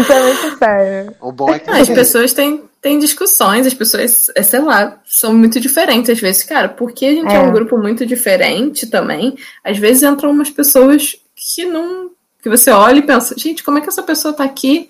Isso 0.00 0.12
é 0.12 0.22
muito 0.22 0.58
sério. 0.58 1.14
O 1.20 1.30
bom 1.32 1.52
é 1.52 1.58
que 1.58 1.70
as 1.70 1.88
pessoas 1.88 2.32
têm, 2.32 2.62
têm 2.80 2.98
discussões, 2.98 3.66
as 3.66 3.74
pessoas, 3.74 4.30
é, 4.34 4.42
sei 4.42 4.60
lá, 4.60 5.00
são 5.04 5.34
muito 5.34 5.60
diferentes 5.60 6.08
às 6.10 6.18
vezes. 6.18 6.44
Cara, 6.44 6.68
porque 6.70 7.04
a 7.04 7.10
gente 7.12 7.30
é. 7.32 7.36
É. 7.36 7.40
um 7.40 7.52
grupo 7.52 7.76
muito 7.76 8.06
diferente 8.06 8.86
também, 8.86 9.36
às 9.62 9.76
vezes 9.76 10.02
entram 10.02 10.30
umas 10.30 10.50
pessoas 10.50 11.14
que 11.36 11.64
não. 11.66 12.10
que 12.42 12.48
você 12.48 12.70
olha 12.70 12.98
e 12.98 13.02
pensa, 13.02 13.34
gente, 13.38 13.62
como 13.62 13.78
é 13.78 13.80
que 13.82 13.88
essa 13.88 14.02
pessoa 14.02 14.32
tá 14.34 14.44
aqui? 14.44 14.88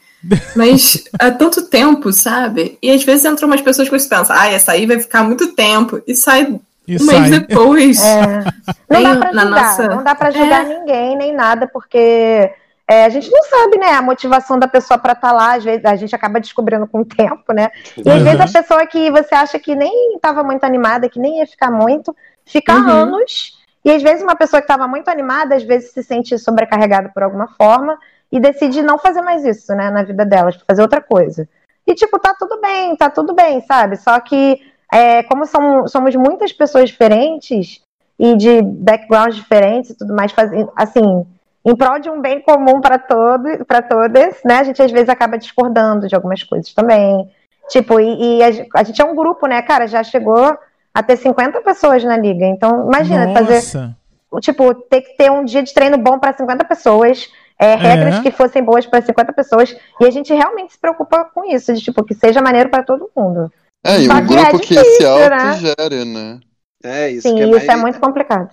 Mas 0.55 1.05
há 1.19 1.31
tanto 1.31 1.63
tempo, 1.69 2.13
sabe? 2.13 2.79
E 2.83 2.91
às 2.91 3.03
vezes 3.05 3.25
entram 3.25 3.49
umas 3.49 3.61
pessoas 3.61 3.89
que 3.89 3.99
você 3.99 4.09
pensa, 4.09 4.35
ah, 4.39 4.49
essa 4.49 4.73
aí 4.73 4.87
vai 4.87 4.99
ficar 5.01 5.23
muito 5.25 5.53
tempo. 5.55 6.01
E 6.07 6.15
sai 6.15 6.43
E 6.87 6.97
um 6.97 7.05
mês 7.05 7.29
sai. 7.29 7.31
depois. 7.31 8.03
É. 8.03 8.45
Não 8.89 9.03
dá 9.03 9.17
pra 9.17 9.33
na 9.33 9.43
julgar, 9.45 9.63
nossa- 9.63 9.89
não 9.89 10.05
dá 10.05 10.15
pra 10.15 10.31
julgar 10.31 10.65
É. 10.71 10.79
ninguém, 10.79 11.17
nem 11.17 11.35
nada, 11.35 11.67
porque 11.67 12.51
é, 12.87 13.05
a 13.05 13.09
gente 13.09 13.31
não 13.31 13.43
sabe, 13.45 13.79
né, 13.79 13.93
a 13.95 14.03
motivação 14.03 14.59
da 14.59 14.69
pessoa 14.69 14.99
pra 14.99 15.13
estar 15.13 15.33
lá, 15.33 15.55
às 15.55 15.65
vezes 15.65 15.85
a 15.85 15.97
gente 15.97 16.15
acaba 16.15 16.39
descobrindo 16.39 16.87
com 16.87 17.01
o 17.01 17.05
tempo, 17.05 17.53
né? 17.55 17.71
E 17.97 18.09
às 18.11 18.19
Uhum. 18.19 18.25
vezes 18.25 18.41
a 18.41 18.61
pessoa 18.63 18.87
que 18.87 19.11
você 19.11 19.35
acha 19.35 19.59
que 19.59 19.75
nem 19.75 20.15
estava 20.17 20.43
muito 20.43 20.65
animada, 20.65 21.09
que 21.09 21.19
nem 21.19 21.39
ia 21.39 21.47
ficar 21.47 21.71
muito, 21.71 22.15
fica 22.45 22.75
Uhum. 22.75 22.89
anos. 22.89 23.59
E 23.85 23.91
às 23.91 24.03
vezes 24.03 24.23
uma 24.23 24.37
pessoa 24.37 24.61
que 24.61 24.65
estava 24.65 24.87
muito 24.87 25.09
animada, 25.09 25.55
às 25.55 25.63
vezes 25.63 25.93
se 25.93 26.03
sente 26.03 26.39
sobrecarregada 26.39 27.09
por 27.09 27.23
alguma 27.23 27.49
forma 27.49 27.99
e 28.31 28.39
decide 28.39 28.83
não 28.83 28.99
fazer 28.99 29.23
mais 29.23 29.45
isso, 29.45 29.75
né, 29.75 29.91
na 29.91 30.03
vida 30.03 30.25
delas, 30.25 30.57
fazer 30.67 30.83
outra 30.83 31.01
coisa. 31.01 31.49
E 31.87 31.95
tipo, 31.95 32.19
tá 32.19 32.35
tudo 32.39 32.61
bem, 32.61 32.95
tá 32.97 33.11
tudo 33.11 33.35
bem, 33.35 33.61
sabe? 33.63 33.97
Só 33.97 34.19
que 34.21 34.61
é, 34.93 35.23
como 35.25 35.45
são, 35.47 35.89
somos 35.89 36.15
muitas 36.15 36.53
pessoas 36.53 36.91
diferentes 36.91 37.81
e 38.19 38.37
de 38.37 38.63
backgrounds 38.63 39.37
diferentes 39.37 39.91
e 39.91 39.97
tudo 39.97 40.15
mais, 40.15 40.31
faz, 40.33 40.51
assim, 40.77 41.27
em 41.65 41.77
prol 41.77 41.99
de 41.99 42.11
um 42.11 42.21
bem 42.21 42.41
comum 42.41 42.81
para 42.81 42.99
todos, 42.99 43.65
para 43.67 43.83
todas, 43.83 44.41
né? 44.45 44.59
A 44.59 44.65
gente 44.65 44.83
às 44.83 44.93
vezes 44.93 45.09
acaba 45.09 45.39
discordando 45.39 46.07
de 46.07 46.15
algumas 46.15 46.43
coisas 46.43 46.73
também. 46.73 47.29
Tipo, 47.69 47.99
e, 48.01 48.39
e 48.39 48.43
a, 48.43 48.81
a 48.81 48.83
gente 48.83 49.01
é 49.01 49.05
um 49.05 49.15
grupo, 49.15 49.47
né, 49.47 49.63
cara? 49.63 49.87
Já 49.87 50.03
chegou 50.03 50.57
a 50.95 51.03
ter 51.03 51.17
50 51.17 51.61
pessoas 51.63 52.05
na 52.05 52.17
liga. 52.17 52.45
Então, 52.47 52.87
imagina, 52.87 53.33
fazer 53.33 53.55
Nossa. 53.55 53.97
tipo, 54.41 54.75
ter 54.75 55.03
que 55.03 55.17
ter 55.17 55.31
um 55.31 55.45
dia 55.45 55.63
de 55.63 55.73
treino 55.73 55.97
bom 55.99 56.19
para 56.19 56.33
50 56.37 56.65
pessoas, 56.65 57.31
é, 57.59 57.75
regras 57.75 58.21
que 58.21 58.31
fossem 58.31 58.63
boas 58.63 58.87
para 58.87 59.01
50 59.03 59.33
pessoas, 59.33 59.77
e 60.01 60.05
a 60.05 60.11
gente 60.11 60.33
realmente 60.33 60.73
se 60.73 60.79
preocupa 60.79 61.25
com 61.25 61.45
isso, 61.45 61.73
de 61.73 61.81
tipo, 61.81 62.05
que 62.05 62.15
seja 62.15 62.43
maneiro 62.43 62.69
para 62.69 62.83
todo 62.83 63.11
mundo. 63.17 63.51
É, 63.85 63.99
e 63.99 64.07
Só 64.07 64.15
um 64.15 64.27
que 64.27 64.35
é 64.35 64.45
grupo 64.45 64.59
que 64.61 64.75
difícil, 64.75 64.97
se 64.97 65.29
né? 65.29 65.37
autogere, 65.37 66.05
né? 66.05 66.41
É 66.85 67.11
isso 67.11 67.29
Sim, 67.29 67.37
que 67.37 67.43
é, 67.43 67.47
isso 67.47 67.57
mais- 67.57 67.69
é 67.69 67.77
muito 67.77 68.01
complicado. 68.01 68.51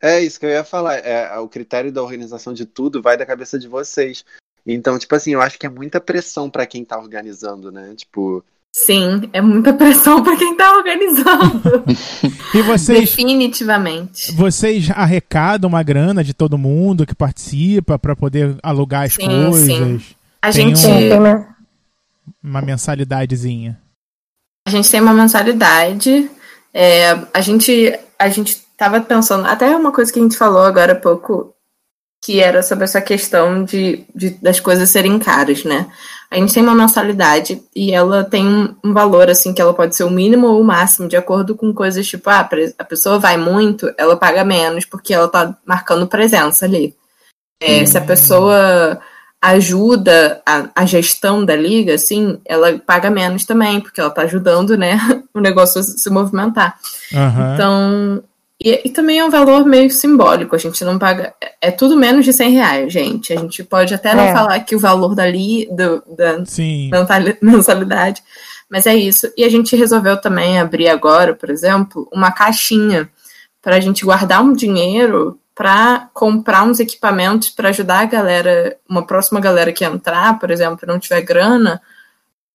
É 0.00 0.20
isso 0.20 0.38
que 0.38 0.46
eu 0.46 0.50
ia 0.50 0.64
falar. 0.64 0.96
É, 0.96 1.38
o 1.38 1.48
critério 1.48 1.90
da 1.90 2.02
organização 2.02 2.52
de 2.52 2.66
tudo 2.66 3.00
vai 3.02 3.16
da 3.16 3.24
cabeça 3.24 3.58
de 3.58 3.66
vocês. 3.68 4.24
Então, 4.66 4.98
tipo 4.98 5.14
assim, 5.14 5.32
eu 5.32 5.40
acho 5.40 5.58
que 5.58 5.66
é 5.66 5.70
muita 5.70 6.00
pressão 6.00 6.50
pra 6.50 6.66
quem 6.66 6.84
tá 6.84 6.98
organizando, 6.98 7.70
né? 7.72 7.94
Tipo, 7.96 8.44
Sim, 8.84 9.22
é 9.32 9.40
muita 9.40 9.72
pressão 9.72 10.22
pra 10.22 10.36
quem 10.36 10.54
tá 10.56 10.76
organizando. 10.76 11.84
E 12.54 12.62
vocês, 12.62 13.00
Definitivamente. 13.10 14.32
vocês 14.32 14.88
arrecadam 14.90 15.68
uma 15.68 15.82
grana 15.82 16.22
de 16.22 16.32
todo 16.32 16.56
mundo 16.58 17.04
que 17.06 17.14
participa 17.14 17.98
pra 17.98 18.14
poder 18.16 18.56
alugar 18.62 19.04
as 19.04 19.14
Sim, 19.14 19.26
coisas? 19.26 19.66
sim. 19.66 20.00
A 20.40 20.50
Tem 20.52 20.74
gente, 20.74 20.86
um- 20.86 20.94
mesmo. 20.94 21.46
Uma 22.42 22.60
mensalidadezinha. 22.62 23.78
a 24.66 24.70
gente 24.70 24.90
tem 24.90 25.00
uma 25.00 25.12
mensalidade. 25.14 26.30
é, 26.72 27.18
a 27.32 27.40
gente 27.40 27.98
a 28.18 28.28
gente 28.28 28.56
tava 28.76 29.00
pensando, 29.00 29.46
até 29.46 29.74
uma 29.76 29.92
coisa 29.92 30.12
que 30.12 30.18
a 30.18 30.22
gente 30.22 30.36
falou 30.36 30.62
agora 30.62 30.92
há 30.92 30.96
pouco, 30.96 31.54
que 32.24 32.40
era 32.40 32.62
sobre 32.62 32.84
essa 32.84 33.00
questão 33.00 33.64
de, 33.64 34.04
de- 34.14 34.30
das 34.42 34.60
coisas 34.60 34.88
serem 34.90 35.18
caras, 35.18 35.64
né? 35.64 35.86
A 36.30 36.36
gente 36.36 36.52
tem 36.52 36.62
uma 36.62 36.74
mensalidade 36.74 37.62
e 37.74 37.92
ela 37.92 38.24
tem 38.24 38.76
um, 38.84 38.92
valor, 38.92 39.30
assim, 39.30 39.52
que 39.52 39.62
ela 39.62 39.72
pode 39.72 39.94
ser 39.94 40.04
o 40.04 40.10
mínimo 40.10 40.48
ou 40.48 40.60
o 40.60 40.64
máximo, 40.64 41.08
de 41.08 41.16
acordo 41.16 41.54
com 41.54 41.72
coisas 41.72 42.06
tipo, 42.06 42.28
ah, 42.28 42.48
a 42.78 42.84
pessoa 42.84 43.18
vai 43.18 43.36
muito, 43.36 43.92
ela 43.96 44.16
paga 44.16 44.44
menos, 44.44 44.84
porque 44.84 45.14
ela 45.14 45.28
tá 45.28 45.56
marcando 45.64 46.06
presença 46.06 46.64
ali. 46.64 46.94
É, 47.60 47.86
Se 47.86 47.96
a 47.96 48.00
pessoa 48.00 49.00
ajuda 49.40 50.42
a, 50.44 50.68
a 50.74 50.84
gestão 50.86 51.44
da 51.44 51.54
liga, 51.54 51.94
assim, 51.94 52.40
ela 52.44 52.78
paga 52.78 53.08
menos 53.08 53.44
também, 53.44 53.80
porque 53.80 54.00
ela 54.00 54.10
tá 54.10 54.22
ajudando, 54.22 54.76
né, 54.76 54.98
o 55.32 55.40
negócio 55.40 55.80
a 55.80 55.84
se 55.84 56.10
movimentar. 56.10 56.76
Aham. 57.14 57.54
Então, 57.54 58.24
e, 58.68 58.82
e 58.86 58.90
também 58.90 59.18
é 59.20 59.24
um 59.24 59.30
valor 59.30 59.64
meio 59.64 59.88
simbólico, 59.90 60.56
a 60.56 60.58
gente 60.58 60.84
não 60.84 60.98
paga, 60.98 61.32
é- 61.60 61.70
tudo 61.70 61.96
menos 61.96 62.24
de 62.24 62.32
100 62.32 62.50
reais, 62.52 62.92
gente. 62.92 63.32
A 63.32 63.36
gente 63.38 63.62
pode 63.62 63.94
até 63.94 64.14
não 64.14 64.24
É. 64.24 64.32
falar 64.32 64.58
que 64.60 64.74
o 64.74 64.80
valor 64.80 65.14
dali, 65.14 65.68
do, 65.70 66.02
da 66.16 66.44
Sim. 66.44 66.90
mensalidade, 67.40 68.22
mas 68.68 68.86
é 68.86 68.94
isso. 68.96 69.30
E 69.36 69.44
a 69.44 69.48
gente 69.48 69.76
resolveu 69.76 70.20
também 70.20 70.58
abrir 70.58 70.88
agora, 70.88 71.34
por 71.34 71.48
exemplo, 71.50 72.08
uma 72.12 72.32
caixinha 72.32 73.08
para 73.62 73.76
a 73.76 73.80
gente 73.80 74.04
guardar 74.04 74.42
um 74.42 74.52
dinheiro 74.52 75.38
para 75.54 76.10
comprar 76.12 76.64
uns 76.64 76.80
equipamentos 76.80 77.48
para 77.50 77.68
ajudar 77.70 78.00
a 78.00 78.04
galera, 78.04 78.76
uma 78.88 79.06
próxima 79.06 79.40
galera 79.40 79.72
que 79.72 79.84
entrar, 79.84 80.38
por 80.38 80.50
exemplo, 80.50 80.80
e 80.82 80.86
não 80.86 80.98
tiver 80.98 81.20
grana, 81.22 81.80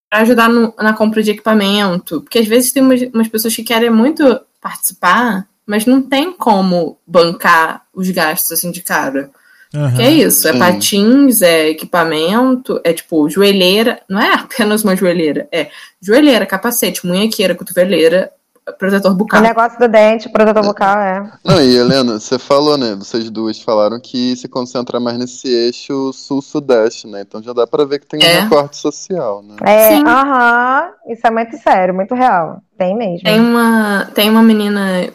para 0.09 0.19
ajudar 0.19 0.49
no- 0.49 0.73
na 0.77 0.93
compra 0.93 1.23
de 1.23 1.31
equipamento. 1.31 2.21
Porque 2.21 2.37
às 2.39 2.47
vezes 2.47 2.71
tem 2.73 2.83
umas, 2.83 3.01
umas 3.13 3.27
pessoas 3.29 3.55
que 3.55 3.63
querem 3.63 3.89
muito 3.89 4.39
participar, 4.61 5.47
mas 5.71 5.85
não 5.85 6.01
tem 6.01 6.33
como 6.33 6.97
bancar 7.07 7.83
os 7.93 8.09
gastos 8.09 8.51
assim 8.51 8.71
de 8.71 8.81
cara. 8.81 9.31
Aham. 9.73 9.95
Que 9.95 10.01
é 10.01 10.11
isso, 10.11 10.45
é 10.49 10.51
Sim. 10.51 10.59
patins, 10.59 11.41
é 11.41 11.69
equipamento, 11.69 12.81
é 12.83 12.91
tipo 12.91 13.29
joelheira, 13.29 14.01
não 14.09 14.19
é 14.19 14.33
apenas 14.35 14.83
uma 14.83 14.97
joelheira, 14.97 15.47
é 15.49 15.69
joelheira, 16.01 16.45
capacete, 16.45 17.07
munhequeira, 17.07 17.55
cotoveleira, 17.55 18.29
protetor 18.77 19.11
O 19.11 19.15
bucal. 19.15 19.41
negócio 19.41 19.79
do 19.79 19.87
dente, 19.87 20.27
o 20.27 20.31
protetor 20.31 20.63
bucal, 20.63 20.99
é. 20.99 21.31
Não, 21.43 21.61
e 21.61 21.75
Helena, 21.75 22.19
você 22.19 22.37
falou, 22.37 22.77
né? 22.77 22.95
Vocês 22.95 23.29
duas 23.29 23.59
falaram 23.61 23.97
que 23.99 24.35
se 24.35 24.47
concentra 24.49 24.99
mais 24.99 25.17
nesse 25.17 25.47
eixo 25.47 26.11
sul-sudeste, 26.13 27.07
né? 27.07 27.21
Então 27.21 27.41
já 27.41 27.53
dá 27.53 27.65
pra 27.65 27.85
ver 27.85 27.99
que 27.99 28.07
tem 28.07 28.19
um 28.19 28.23
É. 28.23 28.41
recorte 28.41 28.75
social, 28.77 29.41
né? 29.41 29.55
É, 29.63 29.95
Sim. 29.95 30.03
aham, 30.05 30.89
isso 31.07 31.25
é 31.25 31.31
muito 31.31 31.57
sério, 31.57 31.93
muito 31.93 32.13
real. 32.13 32.61
Tem 32.81 32.97
mesmo. 32.97 33.19
Tem 33.23 33.39
uma, 33.39 34.09
tem 34.15 34.29
uma 34.31 34.41
menina 34.41 35.07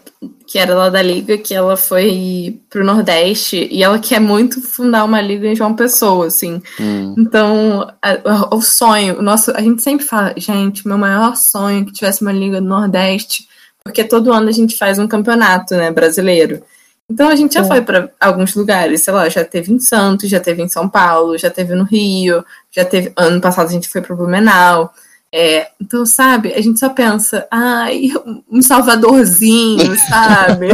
que 0.47 0.57
era 0.57 0.73
lá 0.73 0.89
da 0.89 1.03
liga 1.03 1.37
que 1.37 1.53
ela 1.53 1.77
foi 1.77 2.61
pro 2.71 2.85
Nordeste 2.85 3.67
e 3.73 3.83
ela 3.83 3.99
quer 3.99 4.21
muito 4.21 4.63
fundar 4.63 5.05
uma 5.05 5.21
liga 5.21 5.49
em 5.49 5.57
João 5.57 5.75
Pessoa, 5.75 6.29
assim. 6.29 6.63
Hum. 6.79 7.17
Então, 7.19 7.91
a- 8.01 8.19
a- 8.25 8.55
o 8.55 8.63
sonho, 8.63 9.19
o 9.19 9.23
nosso, 9.23 9.51
a 9.51 9.61
gente 9.61 9.83
sempre 9.83 10.07
fala, 10.07 10.33
gente, 10.37 10.87
meu 10.87 10.97
maior 10.97 11.35
sonho 11.35 11.83
é 11.83 11.85
que 11.85 11.93
tivesse 11.93 12.23
uma 12.23 12.31
liga 12.31 12.61
no 12.61 12.69
Nordeste, 12.69 13.49
porque 13.83 14.05
todo 14.05 14.33
ano 14.33 14.49
a 14.49 14.53
gente 14.53 14.77
faz 14.79 15.01
um 15.01 15.09
campeonato, 15.09 15.75
né, 15.75 15.91
brasileiro. 15.91 16.63
Então 17.11 17.29
a 17.29 17.35
gente 17.35 17.55
já 17.55 17.63
Sim. 17.65 17.69
foi 17.69 17.81
para 17.83 18.09
alguns 18.21 18.55
lugares, 18.55 19.03
sei 19.03 19.13
lá, 19.13 19.29
já 19.29 19.45
teve 19.45 19.73
em 19.73 19.81
Santos, 19.81 20.31
já 20.31 20.39
teve 20.39 20.63
em 20.63 20.69
São 20.69 20.89
Paulo, 20.89 21.37
já 21.37 21.51
teve 21.51 21.75
no 21.75 21.83
Rio, 21.85 22.45
já 22.71 22.85
teve 22.85 23.13
ano 23.17 23.41
passado 23.41 23.67
a 23.69 23.73
gente 23.73 23.89
foi 23.89 24.01
para 24.01 24.15
Blumenau. 24.15 24.93
É, 25.35 25.69
então, 25.81 26.07
sabe, 26.07 26.55
a 26.55 26.61
gente 26.63 26.79
só 26.79 26.89
pensa, 26.89 27.47
ai, 27.51 28.09
um 28.51 28.63
Salvadorzinho, 28.63 29.95
sabe? 30.09 30.69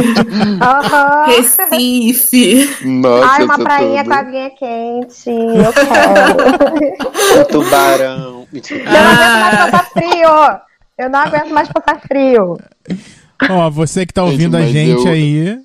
Recife. 1.27 2.69
Nossa, 2.85 3.27
Ai, 3.31 3.43
uma 3.43 3.57
prainha 3.57 4.03
com 4.05 4.13
aguinha 4.13 4.49
quente, 4.51 5.29
eu 5.29 5.73
quero. 5.73 7.45
tubarão. 7.49 8.47
Eu 8.53 8.69
não 8.79 9.09
aguento 9.09 9.39
mais 9.41 9.71
passar 9.71 9.89
frio. 9.91 10.59
Eu 10.97 11.09
não 11.09 11.19
aguento 11.19 11.49
mais 11.53 11.69
passar 11.69 12.01
frio. 12.07 12.57
Ó, 13.49 13.69
você 13.69 14.05
que 14.05 14.13
tá 14.13 14.21
Gente, 14.23 14.31
ouvindo 14.31 14.57
a 14.57 14.59
mas 14.61 14.69
gente 14.71 15.05
eu- 15.07 15.11
aí. 15.11 15.57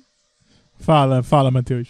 Fala, 0.79 1.21
fala, 1.21 1.51
Matheus. 1.51 1.89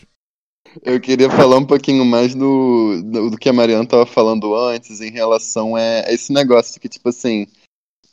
Eu 0.83 0.99
queria 0.99 1.29
falar 1.29 1.57
um 1.57 1.65
pouquinho 1.65 2.05
mais 2.05 2.35
do, 2.35 3.01
do, 3.03 3.29
do 3.31 3.37
que 3.37 3.49
a 3.49 3.53
Mariana 3.53 3.85
tava 3.85 4.05
falando 4.05 4.55
antes 4.55 5.01
em 5.01 5.11
relação 5.11 5.75
a, 5.75 5.79
a 5.79 6.13
esse 6.13 6.31
negócio 6.31 6.73
de 6.73 6.79
que, 6.79 6.89
tipo 6.89 7.09
assim, 7.09 7.47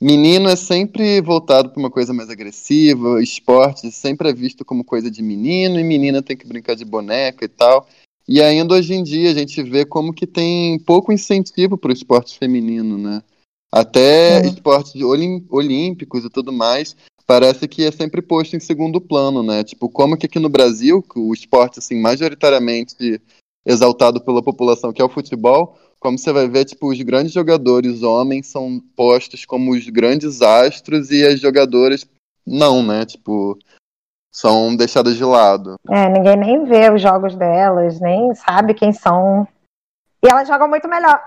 menino 0.00 0.48
é 0.48 0.56
sempre 0.56 1.20
voltado 1.20 1.70
pra 1.70 1.80
uma 1.80 1.90
coisa 1.90 2.12
mais 2.12 2.30
agressiva, 2.30 3.22
esporte 3.22 3.90
sempre 3.90 4.28
é 4.28 4.32
visto 4.32 4.64
como 4.64 4.84
coisa 4.84 5.10
de 5.10 5.22
menino, 5.22 5.78
e 5.78 5.84
menina 5.84 6.22
tem 6.22 6.36
que 6.36 6.46
brincar 6.46 6.74
de 6.74 6.84
boneca 6.84 7.44
e 7.44 7.48
tal. 7.48 7.86
E 8.28 8.42
ainda 8.42 8.74
hoje 8.74 8.94
em 8.94 9.02
dia 9.02 9.30
a 9.30 9.34
gente 9.34 9.62
vê 9.62 9.84
como 9.84 10.12
que 10.12 10.26
tem 10.26 10.78
pouco 10.80 11.12
incentivo 11.12 11.78
pro 11.78 11.92
esporte 11.92 12.36
feminino, 12.38 12.98
né? 12.98 13.22
Até 13.70 14.38
É. 14.38 14.46
esportes 14.46 14.94
olímpicos 15.50 16.24
e 16.24 16.30
tudo 16.30 16.52
mais, 16.52 16.96
parece 17.26 17.66
que 17.66 17.84
é 17.84 17.90
sempre 17.90 18.22
posto 18.22 18.56
em 18.56 18.60
segundo 18.60 19.00
plano, 19.00 19.42
né? 19.42 19.64
Tipo, 19.64 19.88
como 19.88 20.16
que 20.16 20.26
aqui 20.26 20.38
no 20.38 20.48
Brasil, 20.48 21.02
que 21.02 21.18
o 21.18 21.34
esporte, 21.34 21.80
assim, 21.80 22.00
majoritariamente 22.00 23.20
exaltado 23.64 24.20
pela 24.20 24.42
população, 24.42 24.92
que 24.92 25.02
é 25.02 25.04
o 25.04 25.08
futebol, 25.08 25.76
como 25.98 26.16
você 26.16 26.32
vai 26.32 26.48
ver, 26.48 26.66
tipo, 26.66 26.88
os 26.88 27.02
grandes 27.02 27.32
jogadores 27.32 28.02
homens 28.02 28.46
são 28.46 28.80
postos 28.94 29.44
como 29.44 29.72
os 29.72 29.88
grandes 29.88 30.40
astros 30.40 31.10
e 31.10 31.26
as 31.26 31.40
jogadoras 31.40 32.06
não, 32.46 32.80
né? 32.80 33.04
Tipo, 33.04 33.58
são 34.32 34.76
deixadas 34.76 35.16
de 35.16 35.24
lado. 35.24 35.74
É, 35.88 36.08
ninguém 36.08 36.36
nem 36.36 36.64
vê 36.64 36.92
os 36.92 37.02
jogos 37.02 37.34
delas, 37.34 37.98
nem 37.98 38.32
sabe 38.36 38.72
quem 38.72 38.92
são. 38.92 39.48
E 40.22 40.28
elas 40.28 40.46
jogam 40.46 40.68
muito 40.68 40.86
melhor. 40.86 41.20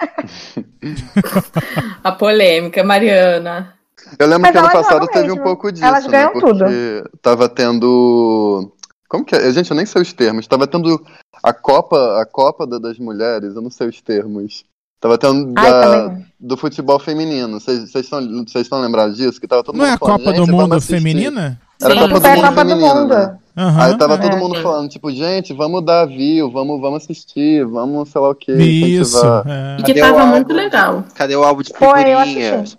A 2.02 2.10
polêmica, 2.10 2.82
Mariana. 2.82 3.77
Eu 4.18 4.26
lembro 4.26 4.42
Mas 4.42 4.52
que 4.52 4.58
ano 4.58 4.70
passado 4.72 5.06
teve 5.08 5.26
um 5.26 5.34
mesmo. 5.34 5.42
pouco 5.44 5.70
disso, 5.72 5.84
Elas 5.84 6.06
ganham 6.06 6.34
né? 6.34 6.40
tudo. 6.40 6.58
Porque 6.64 7.04
tava 7.22 7.48
tendo. 7.48 8.72
Como 9.08 9.24
que 9.24 9.34
é? 9.34 9.50
Gente, 9.52 9.70
eu 9.70 9.76
nem 9.76 9.86
sei 9.86 10.02
os 10.02 10.12
termos. 10.12 10.46
Tava 10.46 10.66
tendo 10.66 11.02
a 11.42 11.52
Copa, 11.52 12.20
a 12.20 12.26
Copa 12.26 12.66
da- 12.66 12.78
das 12.78 12.98
Mulheres, 12.98 13.54
eu 13.54 13.62
não 13.62 13.70
sei 13.70 13.88
os 13.88 14.00
termos. 14.00 14.64
Tava 15.00 15.16
tendo 15.16 15.52
Ai, 15.56 15.70
da- 15.70 16.16
do 16.40 16.56
futebol 16.56 16.98
feminino. 16.98 17.60
Vocês 17.60 17.94
estão 17.94 18.20
vocês 18.44 18.62
estão 18.66 18.80
lembrados 18.80 19.16
disso? 19.16 19.40
Que 19.40 19.46
tava 19.46 19.62
todo 19.62 19.76
Não 19.76 19.84
é 19.84 19.90
mundo 19.90 19.96
a 19.96 19.98
falando, 19.98 20.18
Copa 20.18 20.30
do 20.32 20.36
"Gente, 20.36 20.46
vamos 20.46 20.62
Mundo 20.62 20.74
assistir." 20.74 20.94
feminina? 20.96 21.60
Era 21.80 21.94
a 21.94 21.96
Sim, 21.96 22.02
Copa 22.02 22.14
do 22.14 22.20
Foi 22.20 22.30
a 22.30 22.34
Mundo 22.34 22.48
Copa 22.48 22.64
do 22.64 22.68
feminino, 22.70 22.94
Mundo. 22.94 23.14
né? 23.14 23.38
Aham, 23.56 23.82
Aí 23.84 23.98
tava 23.98 24.14
é. 24.14 24.18
todo 24.18 24.36
mundo 24.36 24.62
falando, 24.62 24.88
tipo, 24.88 25.10
gente, 25.10 25.52
vamos 25.52 25.84
dar 25.84 26.04
view, 26.06 26.50
vamos, 26.50 26.80
vamos 26.80 27.02
assistir, 27.02 27.64
vamos 27.66 28.08
sei 28.08 28.20
lá 28.20 28.28
o 28.30 28.34
que, 28.34 28.52
Isso. 28.52 29.24
é. 29.26 29.76
E 29.80 29.82
que 29.84 29.94
tava 29.94 30.26
muito 30.26 30.52
legal. 30.52 31.04
Cadê 31.14 31.34
o 31.36 31.42
álbum 31.44 31.62
de 31.62 31.72
Foi, 31.76 31.88
eu 32.12 32.18
figurinhas? 32.20 32.54
assisti. 32.60 32.78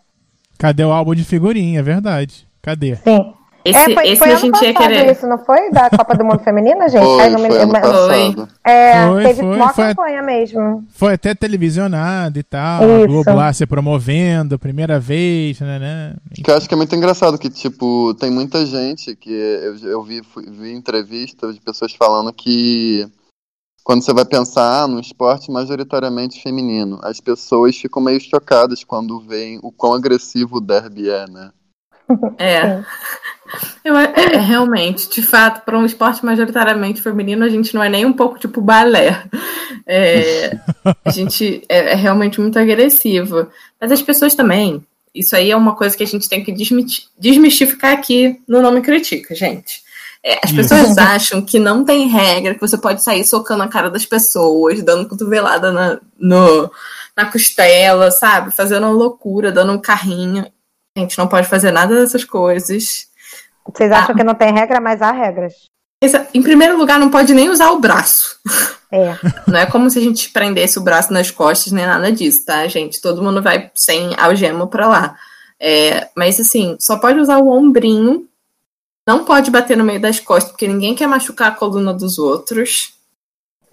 Cadê 0.59 0.83
o 0.83 0.91
álbum 0.91 1.15
de 1.15 1.23
figurinha? 1.23 1.79
É 1.79 1.83
verdade. 1.83 2.47
Cadê? 2.61 2.95
Sim. 2.97 3.33
Esse, 3.65 3.77
é, 3.91 3.93
foi, 3.93 4.07
esse 4.07 4.15
foi 4.19 4.31
a 4.31 4.35
gente 4.35 4.63
ia 4.63 4.73
querer. 4.73 5.11
isso, 5.11 5.27
não 5.27 5.37
foi? 5.37 5.69
Da 5.71 5.89
Copa 5.89 6.15
do 6.15 6.23
Mundo 6.23 6.39
Feminina, 6.39 6.87
gente? 6.87 7.03
Foi, 7.03 7.21
Ai, 7.23 7.29
não 7.29 7.41
me 7.41 7.49
foi 7.49 7.59
ano 7.61 7.71
passado. 7.73 8.47
É, 8.63 9.07
Foi, 9.07 9.23
teve 9.23 9.41
foi, 9.41 9.55
uma 9.57 9.73
foi. 9.73 9.85
campanha 9.87 10.23
mesmo. 10.23 10.85
Foi 10.93 11.13
até 11.13 11.35
televisionado 11.35 12.39
e 12.39 12.43
tal. 12.43 12.83
A 12.83 12.97
Isso. 12.99 13.07
Globo 13.07 13.33
lá 13.33 13.51
se 13.51 13.65
promovendo, 13.65 14.57
primeira 14.57 14.97
vez, 14.97 15.59
né? 15.59 15.77
né? 15.77 16.15
Que 16.33 16.49
eu 16.49 16.55
acho 16.55 16.69
que 16.69 16.73
é 16.73 16.77
muito 16.77 16.95
engraçado 16.95 17.37
que, 17.37 17.49
tipo, 17.49 18.13
tem 18.15 18.31
muita 18.31 18.65
gente 18.65 19.13
que 19.15 19.29
eu, 19.29 19.77
eu 19.89 20.03
vi, 20.03 20.23
fui- 20.23 20.49
vi 20.49 20.73
entrevistas 20.73 21.53
de 21.55 21.59
pessoas 21.61 21.93
falando 21.93 22.31
que 22.31 23.05
quando 23.89 24.03
você 24.03 24.13
vai 24.13 24.23
pensar 24.23 24.83
ah, 24.83 24.87
num 24.87 24.99
esporte 24.99 25.49
majoritariamente 25.49 26.43
feminino, 26.43 26.99
as 27.01 27.19
pessoas 27.19 27.75
ficam 27.75 27.99
meio 27.99 28.21
chocadas 28.21 28.83
quando 28.83 29.19
veem 29.19 29.59
o 29.63 29.71
quão 29.71 29.95
agressivo 29.95 30.57
o 30.57 30.61
derby 30.61 31.09
é, 31.09 31.25
né? 31.27 31.49
É. 32.37 32.83
Eu, 33.83 33.97
é, 33.97 34.13
é, 34.15 34.37
realmente, 34.37 35.09
de 35.09 35.23
fato, 35.23 35.65
para 35.65 35.75
um 35.75 35.87
esporte 35.87 36.23
majoritariamente 36.23 37.01
feminino, 37.01 37.43
a 37.43 37.49
gente 37.49 37.73
não 37.73 37.81
é 37.81 37.89
nem 37.89 38.05
um 38.05 38.13
pouco 38.13 38.37
tipo 38.37 38.61
balé. 38.61 39.23
É, 39.87 40.55
a 41.03 41.09
gente 41.09 41.63
é, 41.67 41.93
é 41.93 41.95
realmente 41.95 42.39
muito 42.39 42.59
agressivo. 42.59 43.47
Mas 43.81 43.91
as 43.91 44.03
pessoas 44.03 44.35
também. 44.35 44.85
Isso 45.15 45.35
aí 45.35 45.49
é 45.49 45.57
uma 45.57 45.75
coisa 45.75 45.97
que 45.97 46.03
a 46.03 46.07
gente 46.07 46.29
tem 46.29 46.43
que 46.43 46.51
desmistificar 46.51 47.93
aqui 47.93 48.39
no 48.47 48.61
Nome 48.61 48.81
Critica, 48.81 49.33
gente. 49.33 49.88
É, 50.23 50.39
as 50.43 50.51
Isso. 50.51 50.55
pessoas 50.55 50.97
acham 50.97 51.41
que 51.41 51.57
não 51.57 51.85
tem 51.85 52.07
regra, 52.07 52.53
que 52.53 52.61
você 52.61 52.77
pode 52.77 53.01
sair 53.01 53.23
socando 53.23 53.63
a 53.63 53.67
cara 53.67 53.89
das 53.89 54.05
pessoas, 54.05 54.83
dando 54.83 55.07
cotovelada 55.07 55.71
na, 55.71 55.99
no, 56.17 56.71
na 57.15 57.25
costela, 57.25 58.11
sabe? 58.11 58.51
Fazendo 58.51 58.85
uma 58.85 58.93
loucura, 58.93 59.51
dando 59.51 59.71
um 59.73 59.79
carrinho. 59.79 60.45
A 60.97 60.99
gente 60.99 61.17
não 61.17 61.27
pode 61.27 61.47
fazer 61.47 61.71
nada 61.71 61.95
dessas 61.95 62.23
coisas. 62.23 63.07
Vocês 63.65 63.91
acham 63.91 64.15
que 64.15 64.23
não 64.23 64.35
tem 64.35 64.53
regra, 64.53 64.81
mas 64.81 65.01
há 65.01 65.11
regras. 65.11 65.53
Em 66.33 66.41
primeiro 66.41 66.77
lugar, 66.77 66.97
não 66.99 67.09
pode 67.09 67.33
nem 67.33 67.49
usar 67.49 67.71
o 67.71 67.79
braço. 67.79 68.37
É. 68.91 69.15
Não 69.45 69.59
é 69.59 69.65
como 69.65 69.89
se 69.89 69.99
a 69.99 70.01
gente 70.01 70.29
prendesse 70.29 70.79
o 70.79 70.81
braço 70.81 71.13
nas 71.13 71.29
costas, 71.29 71.71
nem 71.71 71.85
nada 71.85 72.11
disso, 72.11 72.45
tá, 72.45 72.67
gente? 72.67 73.01
Todo 73.01 73.21
mundo 73.21 73.41
vai 73.41 73.69
sem 73.75 74.15
algema 74.17 74.65
pra 74.65 74.87
lá. 74.87 75.15
É, 75.59 76.07
mas 76.15 76.39
assim, 76.39 76.77
só 76.79 76.97
pode 76.97 77.19
usar 77.19 77.37
o 77.37 77.49
ombrinho. 77.49 78.28
Não 79.09 79.23
pode 79.25 79.49
bater 79.49 79.75
no 79.75 79.83
meio 79.83 79.99
das 79.99 80.19
costas, 80.19 80.51
porque 80.51 80.67
ninguém 80.67 80.93
quer 80.93 81.07
machucar 81.07 81.47
a 81.47 81.55
coluna 81.55 81.91
dos 81.91 82.19
outros. 82.19 82.93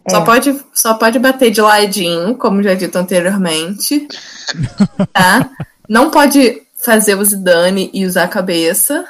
Só, 0.08 0.22
É. 0.22 0.24
pode, 0.24 0.64
só 0.72 0.94
pode 0.94 1.18
bater 1.18 1.50
de 1.50 1.60
ladinho, 1.60 2.34
como 2.38 2.62
já 2.62 2.72
dito 2.72 2.96
anteriormente. 2.96 4.08
tá? 5.12 5.50
Não 5.86 6.08
pode 6.10 6.62
fazer 6.82 7.16
o 7.16 7.22
Zidane 7.24 7.90
e 7.92 8.06
usar 8.06 8.22
a 8.24 8.28
cabeça. 8.28 9.04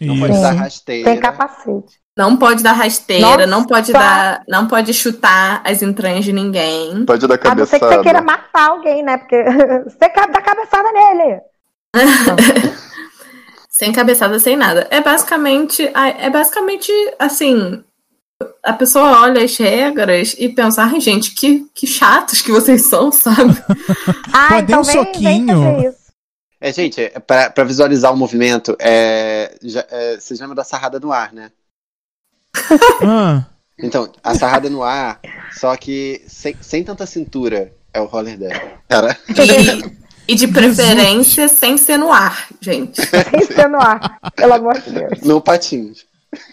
Não 0.00 0.18
pode 0.18 0.32
dar 0.40 0.50
Tem 0.52 0.58
rasteira. 0.58 1.16
capacete. 1.18 2.00
Não 2.16 2.38
pode 2.38 2.62
dar 2.62 2.72
rasteira, 2.72 3.26
Nossa! 3.26 3.46
não 3.46 3.64
pode 3.66 3.92
dar, 3.92 4.42
não 4.48 4.66
pode 4.66 4.94
chutar 4.94 5.60
as 5.62 5.82
entranhas 5.82 6.24
de 6.24 6.32
ninguém. 6.32 7.04
Pode 7.04 7.26
dar 7.26 7.34
A 7.34 7.54
não 7.54 7.66
ser 7.66 7.78
que 7.78 7.78
você 7.78 7.78
cabeçada. 7.78 8.02
queira 8.02 8.22
matar 8.22 8.70
alguém, 8.70 9.02
né? 9.02 9.18
Porque 9.18 9.36
você 9.84 10.08
cabe 10.08 10.32
da 10.32 10.40
cabeçada 10.40 10.88
nele. 10.90 11.40
Sem 13.78 13.92
cabeçada, 13.92 14.38
sem 14.38 14.56
nada. 14.56 14.86
É 14.90 15.00
basicamente, 15.02 15.82
é 15.94 16.30
basicamente 16.30 16.90
assim, 17.18 17.84
a 18.62 18.72
pessoa 18.72 19.20
olha 19.22 19.44
as 19.44 19.54
regras 19.56 20.34
e 20.38 20.48
pensa, 20.48 20.82
ai 20.84 20.98
gente, 21.00 21.32
que, 21.34 21.66
que 21.74 21.86
chatos 21.86 22.40
que 22.40 22.50
vocês 22.50 22.86
são, 22.86 23.12
sabe? 23.12 23.52
Ah, 24.32 24.48
Pode 24.48 24.62
então 24.72 24.80
um 24.80 24.84
vem, 24.84 24.92
soquinho. 24.94 25.60
vem. 25.60 25.94
É, 26.58 26.72
gente, 26.72 27.00
é, 27.02 27.10
pra, 27.20 27.50
pra 27.50 27.64
visualizar 27.64 28.12
o 28.12 28.16
movimento, 28.16 28.74
é, 28.80 29.54
já, 29.62 29.84
é, 29.90 30.18
vocês 30.18 30.40
lembram 30.40 30.56
da 30.56 30.64
sarrada 30.64 30.98
no 30.98 31.12
ar, 31.12 31.32
né? 31.34 31.50
Ah, 33.02 33.44
Então, 33.78 34.10
a 34.24 34.34
sarrada 34.34 34.70
no 34.70 34.82
ar, 34.82 35.20
só 35.52 35.76
que 35.76 36.22
sem, 36.26 36.56
sem 36.62 36.82
tanta 36.82 37.04
cintura, 37.04 37.74
é 37.92 38.00
o 38.00 38.06
roller 38.06 38.38
derby. 38.38 38.70
Cara, 38.88 39.18
E, 40.28 40.34
de 40.34 40.48
preferência 40.48 41.48
sem 41.48 41.76
ser 41.78 41.96
no 41.96 42.12
ar, 42.12 42.46
gente. 42.60 43.00
Sem 43.30 43.42
ser 43.46 43.68
no 43.68 43.78
ar, 43.80 44.18
pelo 44.34 44.54
amor 44.54 44.74
de 44.80 44.90
Deus. 44.90 45.20
no 45.22 45.40
patins. 45.40 46.04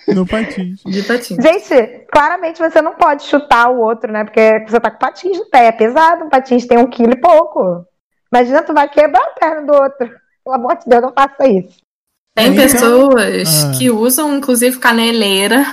no 0.07 0.25
patins. 0.27 0.79
De 0.85 1.01
patins. 1.03 1.37
Gente, 1.43 2.05
claramente 2.11 2.59
você 2.59 2.81
não 2.81 2.93
pode 2.95 3.23
chutar 3.23 3.69
o 3.71 3.79
outro, 3.81 4.11
né? 4.11 4.23
Porque 4.23 4.63
você 4.67 4.79
tá 4.79 4.91
com 4.91 4.99
patins 4.99 5.37
no 5.37 5.45
pé. 5.49 5.67
É 5.67 5.71
pesado, 5.71 6.25
um 6.25 6.29
patins 6.29 6.65
tem 6.67 6.77
um 6.77 6.87
quilo 6.87 7.13
e 7.13 7.19
pouco. 7.19 7.85
Imagina, 8.31 8.61
tu 8.63 8.73
vai 8.73 8.87
quebrar 8.89 9.21
a 9.23 9.39
perna 9.39 9.61
do 9.65 9.73
outro. 9.73 10.09
Pelo 10.43 10.55
amor 10.55 10.75
de 10.77 10.85
Deus, 10.87 11.01
não 11.01 11.11
faça 11.13 11.47
isso. 11.47 11.77
Tem 12.35 12.47
Então- 12.47 12.63
pessoas 12.63 13.63
Ah. 13.65 13.71
que 13.77 13.89
usam, 13.91 14.35
inclusive, 14.35 14.77
caneleira, 14.79 15.65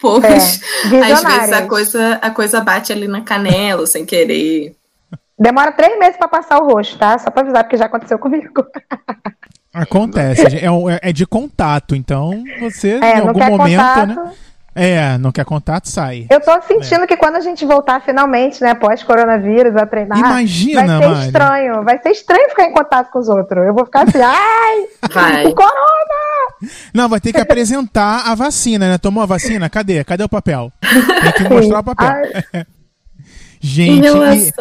pois 0.00 0.60
É, 0.92 1.12
às 1.12 1.22
vezes 1.22 1.52
a 1.52 1.66
coisa, 1.66 2.14
a 2.22 2.30
coisa 2.30 2.60
bate 2.60 2.92
ali 2.92 3.06
na 3.08 3.20
canela 3.22 3.86
sem 3.86 4.04
querer. 4.06 4.74
Demora 5.38 5.72
três 5.72 5.98
meses 5.98 6.16
pra 6.16 6.26
passar 6.28 6.58
o 6.58 6.66
rosto, 6.66 6.98
tá? 6.98 7.16
Só 7.18 7.30
pra 7.30 7.42
avisar, 7.42 7.64
porque 7.64 7.76
já 7.76 7.86
aconteceu 7.86 8.18
comigo. 8.20 8.66
Acontece. 9.72 10.56
É, 10.64 10.70
um- 10.70 10.86
é 10.90 11.12
de 11.12 11.26
contato, 11.26 11.94
então 11.94 12.42
você, 12.60 12.98
É, 13.02 13.18
em 13.18 13.20
não 13.20 13.28
algum 13.28 13.40
quer 13.40 13.50
momento, 13.50 13.78
contato. 13.80 14.06
né? 14.08 14.32
É, 14.80 15.18
não 15.18 15.32
quer 15.32 15.44
contato, 15.44 15.88
sai. 15.88 16.26
Eu 16.30 16.40
tô 16.40 16.52
sentindo 16.62 17.04
que 17.04 17.16
quando 17.16 17.34
a 17.34 17.40
gente 17.40 17.66
voltar 17.66 18.00
finalmente, 18.00 18.62
né, 18.62 18.74
pós-coronavírus, 18.74 19.74
a 19.74 19.84
treinar, 19.84 20.18
Imagina, 20.18 20.86
vai 20.86 20.98
ser 21.02 21.08
Mari. 21.08 21.26
estranho. 21.26 21.82
Vai 21.84 21.98
ser 22.00 22.10
estranho 22.10 22.48
ficar 22.50 22.64
em 22.64 22.72
contato 22.72 23.10
com 23.10 23.18
os 23.18 23.28
outros. 23.28 23.66
Eu 23.66 23.74
vou 23.74 23.84
ficar 23.84 24.02
assim, 24.06 24.20
ai, 24.22 24.86
Vai. 25.12 25.52
corona! 25.52 26.70
Não, 26.94 27.08
vai 27.08 27.20
ter 27.20 27.32
que 27.32 27.40
apresentar 27.40 28.30
a 28.30 28.34
vacina, 28.36 28.88
né? 28.88 28.98
Tomou 28.98 29.22
a 29.22 29.26
vacina? 29.26 29.68
Cadê? 29.68 30.04
Cadê 30.04 30.22
o 30.22 30.28
papel? 30.28 30.70
Tem 30.80 31.32
que 31.32 31.52
mostrar 31.52 31.80
o 31.80 31.84
papel. 31.84 32.08
Ai, 32.08 32.32
Em 32.54 32.64
Gente, 33.60 34.06
e... 34.06 34.52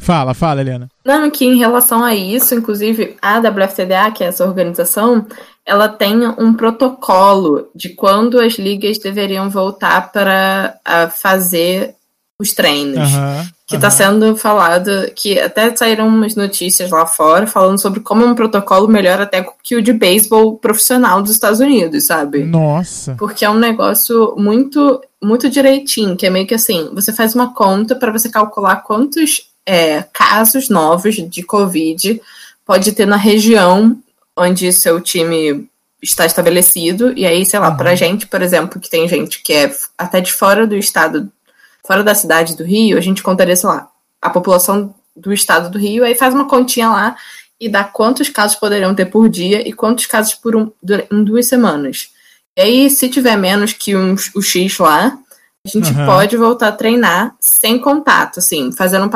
fala, 0.00 0.34
fala, 0.34 0.60
Helena. 0.60 0.88
Não, 1.04 1.30
que 1.30 1.44
em 1.44 1.58
relação 1.58 2.02
a 2.02 2.14
isso, 2.14 2.54
inclusive 2.54 3.16
a 3.20 3.38
WFTDA, 3.38 4.10
que 4.12 4.24
é 4.24 4.28
essa 4.28 4.44
organização, 4.44 5.26
ela 5.64 5.88
tem 5.88 6.26
um 6.38 6.52
protocolo 6.54 7.68
de 7.74 7.90
quando 7.90 8.40
as 8.40 8.54
ligas 8.54 8.98
deveriam 8.98 9.48
voltar 9.48 10.10
para 10.10 10.74
fazer 11.20 11.94
os 12.40 12.52
treinos. 12.52 12.96
Aham, 12.98 13.46
Que 13.68 13.76
está 13.76 13.88
aham. 13.88 13.96
sendo 13.96 14.36
falado, 14.36 14.90
que 15.14 15.38
até 15.38 15.76
saíram 15.76 16.08
umas 16.08 16.34
notícias 16.34 16.90
lá 16.90 17.04
fora 17.06 17.46
falando 17.46 17.78
sobre 17.78 18.00
como 18.00 18.24
é 18.24 18.26
um 18.26 18.34
protocolo 18.34 18.88
melhor 18.88 19.20
até 19.20 19.46
que 19.62 19.76
o 19.76 19.82
de 19.82 19.92
beisebol 19.92 20.56
profissional 20.56 21.20
dos 21.22 21.32
Estados 21.32 21.60
Unidos, 21.60 22.06
sabe? 22.06 22.42
Nossa. 22.44 23.14
Porque 23.18 23.44
é 23.44 23.50
um 23.50 23.58
negócio 23.58 24.34
muito 24.38 25.00
muito 25.22 25.50
direitinho, 25.50 26.16
que 26.16 26.26
é 26.26 26.30
meio 26.30 26.46
que 26.46 26.54
assim, 26.54 26.88
você 26.94 27.12
faz 27.12 27.34
uma 27.34 27.52
conta 27.52 27.94
para 27.94 28.10
você 28.10 28.30
calcular 28.30 28.76
quantos 28.76 29.49
é, 29.66 30.02
casos 30.12 30.68
novos 30.68 31.14
de 31.16 31.42
Covid 31.42 32.20
pode 32.64 32.92
ter 32.92 33.06
na 33.06 33.16
região 33.16 33.96
onde 34.36 34.72
seu 34.72 35.00
time 35.00 35.68
está 36.02 36.24
estabelecido. 36.24 37.12
E 37.16 37.26
aí, 37.26 37.44
sei 37.44 37.58
lá, 37.60 37.70
Uhum. 37.70 37.76
pra 37.76 37.94
gente, 37.94 38.26
por 38.26 38.40
exemplo, 38.42 38.80
que 38.80 38.88
tem 38.88 39.06
gente 39.08 39.42
que 39.42 39.52
é 39.52 39.74
até 39.98 40.20
de 40.20 40.32
fora 40.32 40.66
do 40.66 40.76
estado, 40.76 41.30
fora 41.86 42.02
da 42.02 42.14
cidade 42.14 42.56
do 42.56 42.64
Rio, 42.64 42.96
a 42.96 43.00
gente 43.00 43.22
contaria, 43.22 43.56
sei 43.56 43.68
lá, 43.68 43.88
a 44.22 44.30
população 44.30 44.94
do 45.14 45.32
estado 45.32 45.68
do 45.70 45.78
Rio, 45.78 46.04
aí 46.04 46.14
faz 46.14 46.32
uma 46.32 46.48
continha 46.48 46.88
lá 46.88 47.16
e 47.60 47.68
dá 47.68 47.84
quantos 47.84 48.28
casos 48.30 48.56
poderiam 48.56 48.94
ter 48.94 49.06
por 49.06 49.28
dia 49.28 49.66
e 49.68 49.72
quantos 49.72 50.06
casos 50.06 50.34
por 50.34 50.56
um, 50.56 50.70
em 51.10 51.22
duas 51.24 51.46
semanas. 51.46 52.10
E 52.56 52.62
aí, 52.62 52.90
se 52.90 53.08
tiver 53.08 53.36
menos 53.36 53.72
que 53.72 53.94
um, 53.94 54.14
o 54.34 54.40
X 54.42 54.78
lá, 54.78 55.18
a 55.64 55.68
gente 55.68 55.90
Aham. 55.90 56.06
pode 56.06 56.36
voltar 56.38 56.68
a 56.68 56.72
treinar 56.72 57.34
sem 57.38 57.78
contato, 57.78 58.38
assim, 58.38 58.72
fazendo 58.72 59.04
um 59.04 59.10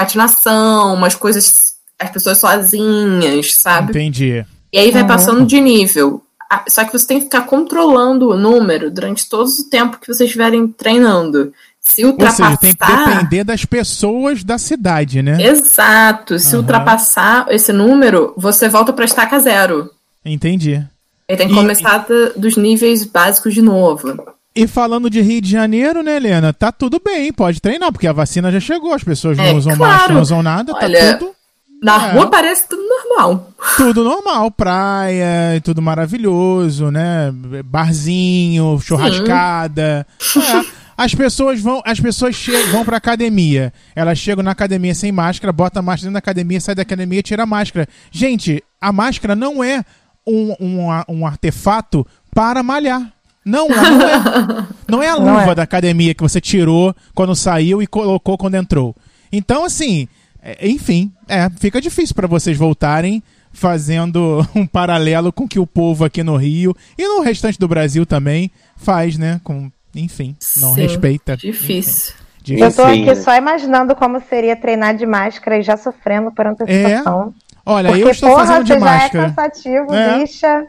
patinação, 0.00 0.94
umas 0.94 1.14
coisas, 1.14 1.74
as 1.98 2.10
pessoas 2.10 2.38
sozinhas, 2.38 3.54
sabe? 3.54 3.90
Entendi. 3.90 4.44
E 4.72 4.78
aí 4.78 4.90
vai 4.90 5.02
Uhum. 5.02 5.08
passando 5.08 5.46
de 5.46 5.60
nível. 5.60 6.22
Ah, 6.50 6.64
Só 6.68 6.84
que 6.84 6.92
você 6.92 7.06
tem 7.06 7.18
que 7.18 7.24
ficar 7.24 7.42
controlando 7.42 8.28
o 8.30 8.36
número 8.36 8.90
durante 8.90 9.28
todo 9.28 9.48
o 9.48 9.70
tempo 9.70 9.98
que 9.98 10.06
vocês 10.06 10.28
estiverem 10.28 10.68
treinando. 10.68 11.52
Se 11.80 12.04
Ou 12.04 12.10
ultrapassar. 12.12 12.46
seja, 12.46 12.56
tem 12.58 12.74
que 12.74 12.86
depender 12.86 13.44
das 13.44 13.64
pessoas 13.64 14.44
da 14.44 14.58
cidade, 14.58 15.22
né? 15.22 15.42
Exato. 15.44 16.38
Se 16.38 16.50
Aham. 16.54 16.58
ultrapassar 16.62 17.46
esse 17.50 17.72
número, 17.72 18.32
você 18.36 18.68
volta 18.68 18.92
pra 18.92 19.04
estaca 19.04 19.38
zero. 19.40 19.90
Entendi. 20.24 20.84
Ele 21.28 21.38
tem 21.38 21.46
que 21.48 21.52
E- 21.52 21.56
começar 21.56 21.98
da- 21.98 22.30
dos 22.36 22.56
níveis 22.56 23.04
básicos 23.04 23.54
de 23.54 23.62
novo. 23.62 24.14
E 24.56 24.66
falando 24.66 25.10
de 25.10 25.20
Rio 25.20 25.40
de 25.42 25.50
Janeiro, 25.50 26.02
né, 26.02 26.16
Helena? 26.16 26.52
Tá 26.52 26.72
tudo 26.72 26.98
bem, 27.04 27.30
pode 27.32 27.60
treinar, 27.60 27.92
porque 27.92 28.06
a 28.06 28.12
vacina 28.12 28.50
já 28.50 28.58
chegou, 28.58 28.94
as 28.94 29.04
pessoas 29.04 29.38
É, 29.38 29.50
não 29.52 29.58
usam 29.58 29.76
claro. 29.76 29.92
máscara, 29.92 30.14
não 30.14 30.22
usam 30.22 30.42
nada, 30.42 30.72
Olha, 30.74 31.12
tá 31.12 31.18
tudo, 31.18 31.36
Na 31.82 32.08
É. 32.08 32.12
rua 32.12 32.30
parece 32.30 32.66
tudo 32.66 32.80
normal. 32.88 33.50
tudo 33.76 34.02
normal. 34.02 34.50
Praia, 34.50 35.60
tudo 35.62 35.82
maravilhoso, 35.82 36.90
né? 36.90 37.30
Barzinho, 37.64 38.80
churrascada. 38.80 40.06
É. 40.36 40.86
As 40.96 41.14
pessoas 41.14 41.60
vão, 41.60 41.82
as 41.84 42.00
pessoas 42.00 42.34
chegam, 42.34 42.72
vão 42.72 42.84
pra 42.84 42.96
academia. 42.96 43.70
Elas 43.94 44.16
chegam 44.18 44.42
na 44.42 44.52
academia 44.52 44.94
sem 44.94 45.12
máscara, 45.12 45.52
botam 45.52 45.80
a 45.80 45.82
máscara 45.82 46.06
dentro 46.06 46.14
da 46.14 46.18
academia, 46.18 46.58
sai 46.58 46.74
da 46.74 46.80
academia 46.80 47.18
e 47.18 47.22
tira 47.22 47.42
a 47.42 47.46
máscara. 47.46 47.86
Gente, 48.10 48.64
a 48.80 48.90
máscara 48.90 49.36
não 49.36 49.62
é 49.62 49.84
um, 50.26 50.54
um, 50.58 50.86
um 51.10 51.26
artefato 51.26 52.06
para 52.34 52.62
malhar. 52.62 53.12
Não, 53.46 53.68
não 53.68 53.76
é. 54.08 54.66
Não 54.88 55.02
é 55.02 55.08
a 55.08 55.14
luva 55.14 55.52
é. 55.52 55.54
da 55.54 55.62
academia 55.62 56.12
que 56.14 56.22
você 56.22 56.40
tirou 56.40 56.94
quando 57.14 57.34
saiu 57.36 57.80
e 57.80 57.86
colocou 57.86 58.36
quando 58.36 58.56
entrou. 58.56 58.94
Então, 59.30 59.64
assim, 59.64 60.08
é, 60.42 60.68
enfim, 60.68 61.12
é, 61.28 61.48
fica 61.50 61.80
difícil 61.80 62.14
para 62.14 62.26
vocês 62.26 62.56
voltarem 62.56 63.22
fazendo 63.52 64.44
um 64.54 64.66
paralelo 64.66 65.32
com 65.32 65.44
o 65.44 65.48
que 65.48 65.60
o 65.60 65.66
povo 65.66 66.04
aqui 66.04 66.22
no 66.24 66.36
Rio 66.36 66.76
e 66.98 67.06
no 67.06 67.20
restante 67.20 67.58
do 67.58 67.68
Brasil 67.68 68.04
também 68.04 68.50
faz, 68.76 69.16
né? 69.16 69.40
Com, 69.44 69.70
enfim, 69.94 70.36
não 70.56 70.74
Sim, 70.74 70.82
respeita. 70.82 71.36
Difícil. 71.36 72.14
Enfim, 72.42 72.60
Eu 72.60 72.72
tô 72.72 72.82
aqui 72.82 73.14
só 73.16 73.36
imaginando 73.36 73.94
como 73.96 74.20
seria 74.28 74.54
treinar 74.56 74.96
de 74.96 75.06
máscara 75.06 75.58
e 75.58 75.62
já 75.62 75.76
sofrendo 75.76 76.30
por 76.32 76.46
antecipação. 76.46 77.34
Olha, 77.64 77.88
Porque, 77.88 78.04
eu 78.04 78.10
estou 78.10 78.30
porra, 78.30 78.46
fazendo 78.46 78.64
de 78.64 78.72
você 78.74 78.78
já 78.80 78.86
é 78.86 78.98
máscara. 78.98 79.28
cansativo, 79.28 79.94
É. 79.94 80.18
bicha. 80.18 80.66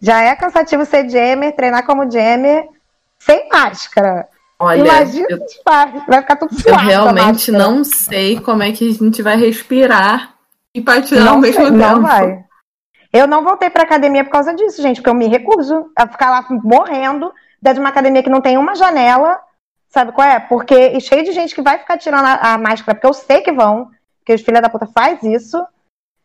Já 0.00 0.22
é 0.22 0.34
cansativo 0.36 0.84
ser 0.84 1.08
jammer, 1.08 1.52
treinar 1.52 1.84
como 1.86 2.10
jammer 2.10 2.68
sem 3.18 3.48
máscara. 3.48 4.28
Olha, 4.58 4.80
Imagina 4.80 5.26
eu, 5.30 5.38
vai 6.06 6.20
ficar 6.20 6.36
tudo 6.36 6.54
eu 6.54 6.60
suado. 6.60 6.78
a 6.78 6.82
realmente 6.82 7.52
não 7.52 7.84
sei 7.84 8.40
como 8.40 8.62
é 8.62 8.72
que 8.72 8.88
a 8.88 8.92
gente 8.92 9.22
vai 9.22 9.36
respirar 9.36 10.34
e 10.74 10.80
patinar 10.80 11.28
ao 11.28 11.38
mesmo 11.38 11.62
sei, 11.62 11.64
tempo. 11.70 11.76
não 11.76 12.02
vai. 12.02 12.44
Eu 13.12 13.26
não 13.26 13.42
voltei 13.44 13.70
pra 13.70 13.82
academia 13.82 14.24
por 14.24 14.30
causa 14.30 14.54
disso, 14.54 14.80
gente, 14.82 14.96
porque 14.96 15.10
eu 15.10 15.14
me 15.14 15.26
recuso 15.26 15.90
a 15.96 16.06
ficar 16.06 16.30
lá 16.30 16.46
morrendo 16.62 17.32
dentro 17.60 17.76
de 17.76 17.80
uma 17.80 17.88
academia 17.90 18.22
que 18.22 18.30
não 18.30 18.40
tem 18.40 18.56
uma 18.58 18.74
janela. 18.74 19.38
Sabe 19.88 20.12
qual 20.12 20.26
é? 20.26 20.38
Porque 20.40 20.74
e 20.74 21.00
cheio 21.00 21.24
de 21.24 21.32
gente 21.32 21.54
que 21.54 21.62
vai 21.62 21.78
ficar 21.78 21.96
tirando 21.96 22.26
a, 22.26 22.54
a 22.54 22.58
máscara, 22.58 22.94
porque 22.94 23.06
eu 23.06 23.14
sei 23.14 23.40
que 23.40 23.52
vão, 23.52 23.90
que 24.24 24.34
os 24.34 24.42
filhos 24.42 24.60
da 24.60 24.68
puta 24.68 24.86
faz 24.86 25.22
isso. 25.22 25.62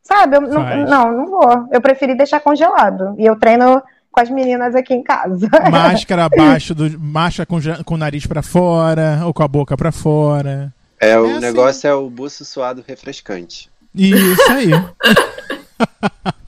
Sabe? 0.03 0.37
Eu 0.37 0.41
não, 0.41 0.51
Faz. 0.63 0.89
não, 0.89 1.11
não 1.11 1.25
vou. 1.27 1.67
Eu 1.71 1.79
preferi 1.81 2.15
deixar 2.15 2.39
congelado. 2.39 3.15
E 3.17 3.25
eu 3.25 3.35
treino 3.37 3.81
com 4.11 4.19
as 4.19 4.29
meninas 4.29 4.75
aqui 4.75 4.93
em 4.93 5.03
casa. 5.03 5.47
Máscara 5.71 6.25
abaixo 6.25 6.73
do. 6.75 6.99
Máscara 6.99 7.45
com, 7.45 7.59
com 7.85 7.93
o 7.93 7.97
nariz 7.97 8.25
pra 8.25 8.41
fora 8.41 9.21
ou 9.25 9.33
com 9.33 9.43
a 9.43 9.47
boca 9.47 9.77
pra 9.77 9.91
fora. 9.91 10.73
É, 10.99 11.17
o 11.17 11.25
É 11.27 11.31
assim. 11.31 11.39
negócio 11.39 11.87
é 11.87 11.93
o 11.93 12.09
buço 12.09 12.43
suado 12.45 12.83
refrescante. 12.87 13.69
Isso 13.95 14.51
aí. 14.51 14.69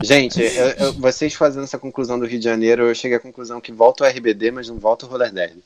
Gente, 0.03 0.41
eu- 0.41 0.69
eu- 0.87 0.93
vocês 0.93 1.33
fazendo 1.33 1.63
essa 1.63 1.77
conclusão 1.79 2.19
do 2.19 2.25
Rio 2.25 2.37
de 2.37 2.45
Janeiro, 2.45 2.83
eu 2.87 2.93
cheguei 2.95 3.17
à 3.17 3.19
conclusão 3.19 3.59
que 3.61 3.71
volta 3.71 4.03
o 4.03 4.07
RBD, 4.07 4.51
mas 4.51 4.67
não 4.69 4.77
volta 4.77 5.05
o 5.05 5.09
Roller 5.09 5.31
Derby. 5.31 5.63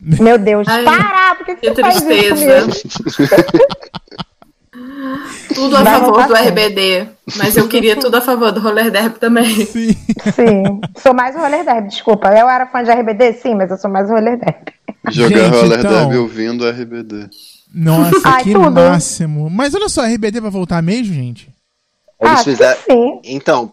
Meu 0.00 0.38
Deus, 0.38 0.66
Ai, 0.68 0.84
para! 0.84 1.34
Por 1.34 1.44
que, 1.46 1.54
que 1.56 1.60
Que 1.70 1.74
você 1.74 1.80
faz 1.82 1.96
isso 1.96 2.06
tristeza. 2.06 2.66
Tudo 5.54 5.76
a 5.76 5.82
Vai 5.82 6.00
favor 6.00 6.26
do. 6.26 6.34
RBD. 6.34 7.06
Mas 7.36 7.56
eu 7.56 7.68
queria 7.68 7.96
tudo 7.96 8.16
a 8.16 8.20
favor 8.20 8.50
do 8.52 8.60
roller 8.60 8.90
derby 8.90 9.18
também. 9.18 9.44
Sim. 9.66 9.92
Sim. 10.34 10.80
Sou 11.00 11.14
mais 11.14 11.34
o 11.36 11.38
roller 11.38 11.64
derby, 11.64 11.88
desculpa. 11.88 12.28
Eu 12.28 12.48
era 12.48 12.66
fã 12.66 12.82
de 12.82 12.90
RBD, 12.90 13.34
sim, 13.34 13.54
mas 13.54 13.70
eu 13.70 13.76
sou 13.76 13.90
mais 13.90 14.10
o 14.10 14.14
roller 14.14 14.38
derby. 14.38 14.72
Jogar 15.10 15.38
Gente, 15.38 15.54
roller 15.56 15.78
então- 15.78 15.90
derby 15.92 16.16
ouvindo 16.16 16.68
RBD. 16.68 17.28
Nossa, 17.74 18.20
Ai, 18.24 18.44
que 18.44 18.52
tudo. 18.52 18.70
máximo. 18.70 19.50
Mas 19.50 19.74
olha 19.74 19.88
só, 19.88 20.02
a 20.02 20.06
RBD 20.08 20.40
vai 20.40 20.50
voltar 20.50 20.80
mesmo, 20.82 21.12
gente? 21.14 21.52
Eles 22.20 22.32
ah, 22.40 22.44
fizeram. 22.44 22.78
sim. 22.88 23.20
Então, 23.24 23.72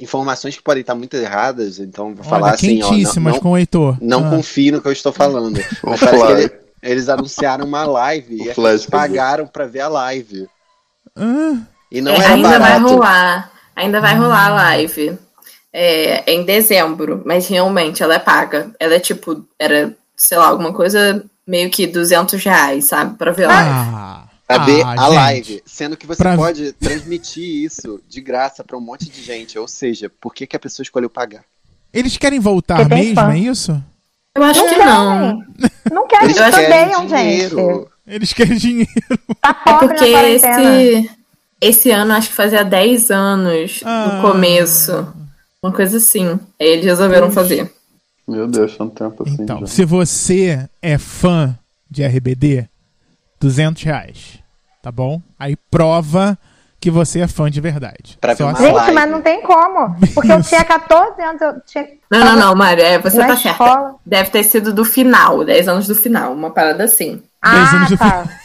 informações 0.00 0.56
que 0.56 0.62
podem 0.62 0.80
estar 0.80 0.94
muito 0.94 1.14
erradas, 1.14 1.78
então 1.78 2.06
vou 2.14 2.20
Olha, 2.20 2.28
falar 2.30 2.50
assim, 2.54 2.82
ó. 2.82 2.90
Não, 2.90 3.22
não, 3.32 3.38
com 3.38 3.50
o 3.50 3.58
Heitor. 3.58 3.96
não 4.00 4.26
Ah. 4.26 4.30
confie 4.30 4.70
no 4.72 4.80
que 4.80 4.88
eu 4.88 4.92
estou 4.92 5.12
falando. 5.12 5.60
Mas 5.84 6.00
parece 6.00 6.26
que 6.26 6.32
ele- 6.32 6.61
eles 6.82 7.08
anunciaram 7.08 7.64
uma 7.64 7.84
live 7.84 8.34
e 8.42 8.44
pessoas 8.48 8.84
pagaram 8.86 9.46
pra 9.46 9.66
ver 9.66 9.80
a 9.80 9.88
live. 9.88 10.48
E 11.90 12.00
não 12.00 12.12
É, 12.12 12.16
era 12.16 12.34
ainda 12.34 12.48
vai 12.48 12.58
barato. 12.58 12.86
rolar. 12.88 13.52
Ainda 13.76 14.00
vai 14.00 14.16
rolar 14.16 14.46
a 14.46 14.54
live. 14.54 15.18
É, 15.72 16.30
em 16.30 16.44
dezembro, 16.44 17.22
mas 17.24 17.46
realmente 17.48 18.02
ela 18.02 18.14
é 18.14 18.18
paga. 18.18 18.70
Ela 18.78 18.94
é 18.94 19.00
tipo, 19.00 19.44
era, 19.58 19.96
sei 20.16 20.36
lá, 20.36 20.48
alguma 20.48 20.72
coisa 20.72 21.24
meio 21.46 21.70
que 21.70 21.86
200 21.86 22.42
reais, 22.44 22.86
sabe? 22.86 23.16
Pra 23.16 23.32
ver 23.32 23.44
a 23.44 23.48
live. 23.48 23.70
ah, 23.72 24.24
Pra 24.46 24.58
ver 24.58 24.82
ah, 24.84 24.90
a 24.90 24.96
gente. 24.96 25.14
live. 25.14 25.62
Sendo 25.64 25.96
que 25.96 26.06
você 26.06 26.22
Pra- 26.22 26.36
pode 26.36 26.72
transmitir 26.72 27.64
isso 27.64 28.00
de 28.06 28.20
graça 28.20 28.62
pra 28.62 28.76
um 28.76 28.80
monte 28.82 29.08
de 29.08 29.22
gente. 29.22 29.58
Ou 29.58 29.66
seja, 29.66 30.10
por 30.20 30.34
que, 30.34 30.46
que 30.46 30.56
a 30.56 30.60
pessoa 30.60 30.84
escolheu 30.84 31.08
pagar? 31.08 31.42
Eles 31.92 32.16
querem 32.18 32.38
voltar 32.40 32.86
mesmo, 32.88 33.14
fã. 33.14 33.32
é 33.32 33.38
isso? 33.38 33.82
Eu 34.34 34.42
acho 34.44 34.64
que 34.68 34.76
não. 34.76 35.44
Não 35.92 36.06
quero, 36.06 36.24
eles 36.24 36.36
Eles 36.36 36.54
querem 36.54 36.96
odeiam, 36.96 37.06
dinheiro. 37.06 37.56
gente. 37.56 37.88
Eles 38.06 38.32
querem 38.32 38.56
dinheiro. 38.56 38.90
Tá 39.40 39.50
É 39.50 39.52
pobre 39.72 39.88
porque 39.88 40.10
na 40.10 40.18
quarentena. 40.20 40.74
esse, 40.82 41.10
esse 41.60 41.90
ano 41.90 42.12
acho 42.14 42.28
que 42.30 42.34
fazia 42.34 42.64
10 42.64 43.10
anos 43.10 43.80
Ah. 43.84 44.06
do 44.06 44.22
começo. 44.22 45.06
Uma 45.62 45.72
coisa 45.72 45.98
assim. 45.98 46.38
Aí 46.60 46.66
eles 46.66 46.84
resolveram 46.86 47.30
fazer. 47.30 47.72
Meu 48.26 48.46
Deus, 48.48 48.76
tanto 48.76 48.94
tempo 48.94 49.22
assim. 49.22 49.42
Então, 49.42 49.60
já. 49.60 49.66
se 49.66 49.84
você 49.84 50.68
é 50.80 50.96
fã 50.98 51.56
de 51.90 52.02
RBD, 52.04 52.68
200 53.40 53.82
reais, 53.82 54.38
tá 54.82 54.90
bom? 54.90 55.20
Aí 55.38 55.56
prova 55.70 56.38
que 56.82 56.90
você 56.90 57.20
é 57.20 57.28
fã 57.28 57.48
de 57.48 57.60
verdade. 57.60 58.18
Pra 58.20 58.34
ver 58.34 58.42
uma 58.42 58.52
assim. 58.52 58.64
Gente, 58.64 58.74
live. 58.74 58.92
mas 58.92 59.10
não 59.10 59.22
tem 59.22 59.40
como. 59.42 59.96
Porque 60.12 60.32
eu 60.32 60.42
tinha 60.42 60.64
14 60.64 61.22
anos, 61.22 61.40
eu 61.40 61.54
tinha. 61.64 61.86
Não, 62.10 62.18
não, 62.18 62.36
não, 62.36 62.54
Mário, 62.56 62.82
é, 62.82 62.98
você 62.98 63.18
Na 63.18 63.28
tá 63.28 63.36
certa. 63.36 63.50
escola. 63.64 63.94
Deve 64.04 64.30
ter 64.30 64.42
sido 64.42 64.72
do 64.72 64.84
final, 64.84 65.44
10 65.44 65.68
anos 65.68 65.86
do 65.86 65.94
final, 65.94 66.32
uma 66.32 66.50
parada 66.50 66.82
assim. 66.84 67.22
Dez 67.42 67.74
anos 67.74 67.86
Ah, 67.92 67.94
do 67.94 67.96
tá. 67.98 68.24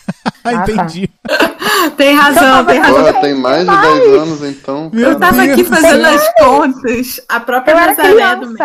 Ah, 0.44 0.50
Ah, 0.52 0.60
tá. 0.66 0.72
entendi. 0.72 1.10
Tem 1.98 2.16
razão, 2.16 2.66
tem 2.66 2.80
razão. 2.80 3.14
Pô, 3.14 3.22
tem 3.22 3.34
mais 3.36 3.68
de 3.68 3.76
10 3.82 4.22
anos 4.22 4.44
então. 4.44 4.90
Eu 4.94 5.18
tava 5.20 5.42
aqui 5.44 5.64
do 5.64 5.70
fazendo 5.70 6.06
as 6.06 6.34
contas. 6.36 7.22
A 7.30 7.40
própria 7.40 7.72
Eu 7.74 7.78
era 7.78 7.88
Nazaré 7.96 8.36
do. 8.36 8.56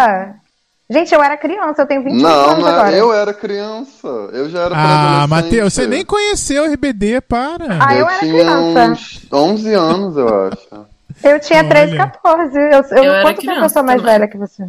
Gente, 0.93 1.15
eu 1.15 1.23
era 1.23 1.37
criança, 1.37 1.83
eu 1.83 1.87
tenho 1.87 2.03
20 2.03 2.21
Não, 2.21 2.31
anos 2.31 2.59
não 2.59 2.69
é- 2.69 2.73
agora. 2.73 2.93
eu 2.97 3.13
era 3.15 3.33
criança. 3.35 4.07
Eu 4.33 4.51
já 4.51 4.61
era 4.67 4.75
Ah. 4.77 5.27
Matheus, 5.27 5.73
você 5.73 5.87
nem 5.87 6.05
conheceu 6.05 6.65
o 6.65 6.67
RBD, 6.67 7.21
para. 7.23 7.65
Ah, 7.81 7.95
Eu, 7.95 8.01
eu 8.01 8.09
era 8.09 8.19
tinha 8.21 8.33
criança. 8.45 8.91
uns 8.91 9.27
11 9.33 9.73
anos, 9.75 10.17
eu 10.17 10.47
acho. 10.47 10.93
Eu 11.23 11.39
tinha 11.39 11.63
13, 11.69 11.93
Olha. 11.93 12.07
14. 12.07 12.59
Eu, 12.59 12.63
eu, 12.71 12.83
Eu 13.05 13.13
era 13.13 13.23
quanto 13.23 13.41
tempo 13.43 13.61
eu 13.61 13.69
sou 13.69 13.83
mais 13.85 14.01
também. 14.01 14.13
velha 14.19 14.27
que 14.29 14.37
você? 14.37 14.65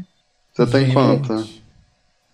Você 0.53 0.65
tem 0.67 0.85
Gente. 0.85 0.93
quanto? 0.93 1.47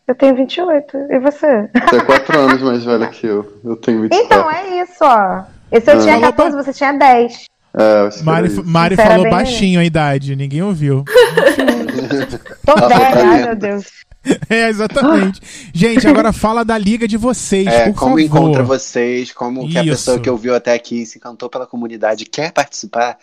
Eu 0.08 0.16
tenho 0.16 0.36
28. 0.36 0.98
E 1.10 1.20
você? 1.20 1.70
Você 1.90 1.96
é 1.96 2.02
4 2.04 2.38
anos 2.40 2.62
mais 2.62 2.84
velha 2.84 3.08
que 3.08 3.26
eu. 3.28 3.54
Eu 3.64 3.76
tenho 3.78 4.02
24. 4.02 4.26
Então, 4.26 4.52
é 4.52 4.82
isso, 4.84 4.98
ó. 5.02 5.44
Esse 5.72 5.90
eu 5.92 6.00
Ah. 6.00 6.02
tinha 6.02 6.14
Falou 6.16 6.32
14, 6.34 6.56
você 6.58 6.74
tinha 6.74 6.92
10. 6.92 7.46
É, 7.74 8.24
Mari, 8.24 8.48
isso. 8.48 8.64
Mari 8.66 8.96
Isso 8.96 9.04
falou 9.04 9.24
bem 9.24 9.32
baixinho 9.32 9.80
a 9.80 9.86
idade, 9.86 10.36
ninguém 10.36 10.62
ouviu. 10.64 11.04
Tô 12.66 12.88
velha, 12.88 13.30
ai 13.30 13.44
meu 13.44 13.56
Deus. 13.56 13.86
É, 14.50 14.68
exatamente. 14.68 15.40
Gente, 15.74 16.06
agora 16.06 16.34
fala 16.34 16.66
da 16.66 16.78
liga 16.78 17.08
de 17.08 17.16
vocês, 17.16 17.66
É, 17.66 17.86
por 17.86 17.96
como 17.96 18.10
favor. 18.18 18.20
encontra 18.20 18.64
vocês, 18.64 19.32
como 19.32 19.68
que 19.68 19.78
a 19.78 19.82
Isso. 19.82 19.92
pessoa 19.92 20.20
que 20.20 20.30
ouviu 20.30 20.54
até 20.54 20.74
aqui 20.74 21.06
se 21.06 21.18
encantou 21.18 21.50
pela 21.50 21.66
comunidade 21.66 22.26
quer 22.26 22.52
participar, 22.52 23.18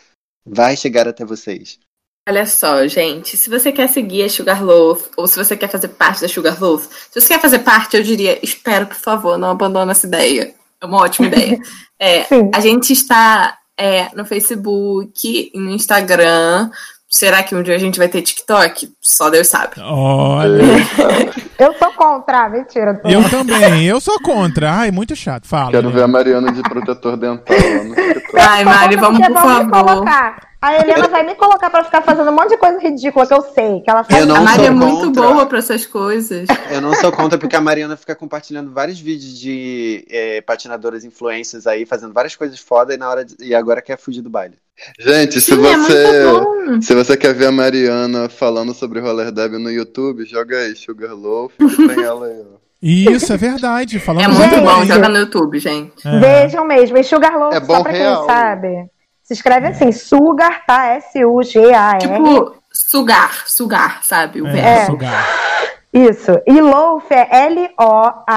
vai 0.44 0.74
chegar 0.74 1.06
até 1.06 1.22
vocês. 1.22 1.78
Olha 2.26 2.46
só, 2.46 2.88
gente, 2.88 3.36
se 3.36 3.50
você 3.50 3.70
quer 3.70 3.88
seguir 3.90 4.24
a 4.24 4.30
Sugarloaf, 4.30 5.04
ou 5.18 5.26
se 5.26 5.36
você 5.36 5.54
quer 5.54 5.68
fazer 5.68 5.88
parte 5.88 6.22
da 6.22 6.28
Sugarloaf, 6.28 6.88
se 7.10 7.20
você 7.20 7.28
quer 7.28 7.40
fazer 7.42 7.58
parte, 7.58 7.94
eu 7.94 8.02
diria, 8.02 8.38
espero, 8.42 8.86
por 8.86 8.96
favor, 8.96 9.36
não 9.36 9.50
abandone 9.50 9.90
essa 9.90 10.06
ideia. 10.06 10.54
É 10.80 10.86
uma 10.86 11.02
ótima 11.02 11.26
ideia. 11.28 11.60
É, 11.98 12.26
a 12.54 12.60
gente 12.60 12.92
está 12.92 13.56
é, 13.78 14.08
no 14.14 14.24
Facebook, 14.24 15.50
no 15.54 15.70
Instagram. 15.70 16.70
Será 17.08 17.42
que 17.42 17.54
um 17.54 17.62
dia 17.62 17.74
a 17.74 17.78
gente 17.78 17.98
vai 17.98 18.08
ter 18.08 18.22
TikTok? 18.22 18.92
Só 19.00 19.30
Deus 19.30 19.48
sabe. 19.48 19.80
Olha, 19.80 20.64
Eu 21.58 21.72
sou 21.74 21.92
contra, 21.92 22.48
mentira. 22.48 23.00
Eu 23.04 23.28
também, 23.30 23.84
eu 23.86 24.00
sou 24.00 24.20
contra. 24.20 24.70
Ai, 24.72 24.90
muito 24.90 25.16
chato. 25.16 25.46
Fala. 25.46 25.70
Quero 25.70 25.88
né? 25.88 25.94
ver 25.94 26.02
a 26.02 26.08
Mariana 26.08 26.52
de 26.52 26.62
protetor 26.62 27.16
dental 27.16 27.44
TikTok. 27.56 28.36
Ai, 28.38 28.64
Mari, 28.64 28.96
vamos 28.96 29.26
por 29.26 29.34
favor. 29.34 29.70
colocar. 29.70 30.46
A 30.60 30.74
Helena 30.74 31.06
vai 31.08 31.22
me 31.22 31.34
colocar 31.36 31.70
pra 31.70 31.84
ficar 31.84 32.02
fazendo 32.02 32.28
um 32.30 32.34
monte 32.34 32.48
de 32.50 32.56
coisa 32.56 32.78
ridícula 32.80 33.26
que 33.26 33.32
eu 33.34 33.40
sei, 33.42 33.80
que 33.82 33.90
ela 33.90 34.02
faz. 34.02 34.20
Eu 34.20 34.26
não 34.26 34.36
A 34.36 34.40
Mari 34.40 34.66
é 34.66 34.70
muito 34.70 35.10
boa 35.10 35.46
pra 35.46 35.58
essas 35.58 35.86
coisas. 35.86 36.46
Eu 36.70 36.80
não 36.80 36.94
sou 36.94 37.12
contra 37.12 37.38
porque 37.38 37.54
a 37.54 37.60
Mariana 37.60 37.96
fica 37.96 38.14
compartilhando 38.16 38.72
vários 38.72 38.98
vídeos 38.98 39.38
de 39.38 40.04
é, 40.10 40.40
patinadoras 40.40 41.04
influências 41.04 41.66
aí, 41.66 41.86
fazendo 41.86 42.12
várias 42.12 42.34
coisas 42.34 42.58
foda 42.58 42.94
e 42.94 42.96
na 42.96 43.08
hora 43.08 43.24
de- 43.24 43.36
e 43.40 43.54
agora 43.54 43.80
quer 43.80 43.96
fugir 43.98 44.22
do 44.22 44.30
baile. 44.30 44.56
Gente, 44.98 45.40
se 45.40 45.54
Sim, 45.54 45.66
é 45.66 45.76
você. 45.78 46.24
bom. 46.24 46.80
Se 46.82 46.94
você 46.94 47.16
quer 47.16 47.32
ver 47.34 47.46
a 47.46 47.52
Mariana 47.52 48.28
falando 48.28 48.74
sobre 48.74 49.00
roller 49.00 49.32
derby 49.32 49.56
no 49.58 49.70
YouTube, 49.70 50.24
joga 50.24 50.58
aí 50.58 50.76
Sugarloaf, 50.76 51.54
que 51.56 51.88
tem 51.88 52.04
ela 52.04 52.26
aí, 52.26 52.40
ó. 52.52 52.56
Isso, 52.82 53.32
é 53.32 53.36
verdade. 53.38 53.98
Falando 53.98 54.24
É 54.24 54.28
muito 54.28 54.60
bom, 54.60 54.84
joga 54.84 55.08
no 55.08 55.16
YouTube, 55.18 55.58
gente. 55.58 56.06
É. 56.06 56.18
Vejam 56.18 56.64
mesmo. 56.66 56.98
E 56.98 57.02
Sugarloaf, 57.04 57.54
É 57.56 57.60
bom 57.60 57.76
só 57.76 57.82
pra 57.82 57.92
quem 57.92 58.02
real. 58.02 58.20
não 58.20 58.26
sabe, 58.26 58.90
se 59.22 59.32
escreve 59.32 59.68
assim, 59.68 59.90
Sugar, 59.92 60.64
tá? 60.66 60.86
S-U-G-A-R. 60.96 61.98
Tipo, 61.98 62.56
sugar, 62.72 63.44
sugar, 63.48 64.00
sabe? 64.04 64.42
O 64.42 64.46
É, 64.46 64.52
verbo. 64.52 64.68
É. 64.68 64.84
sugar. 64.86 65.26
Isso. 65.92 66.32
E 66.46 66.60
loaf 66.60 67.10
é 67.10 67.26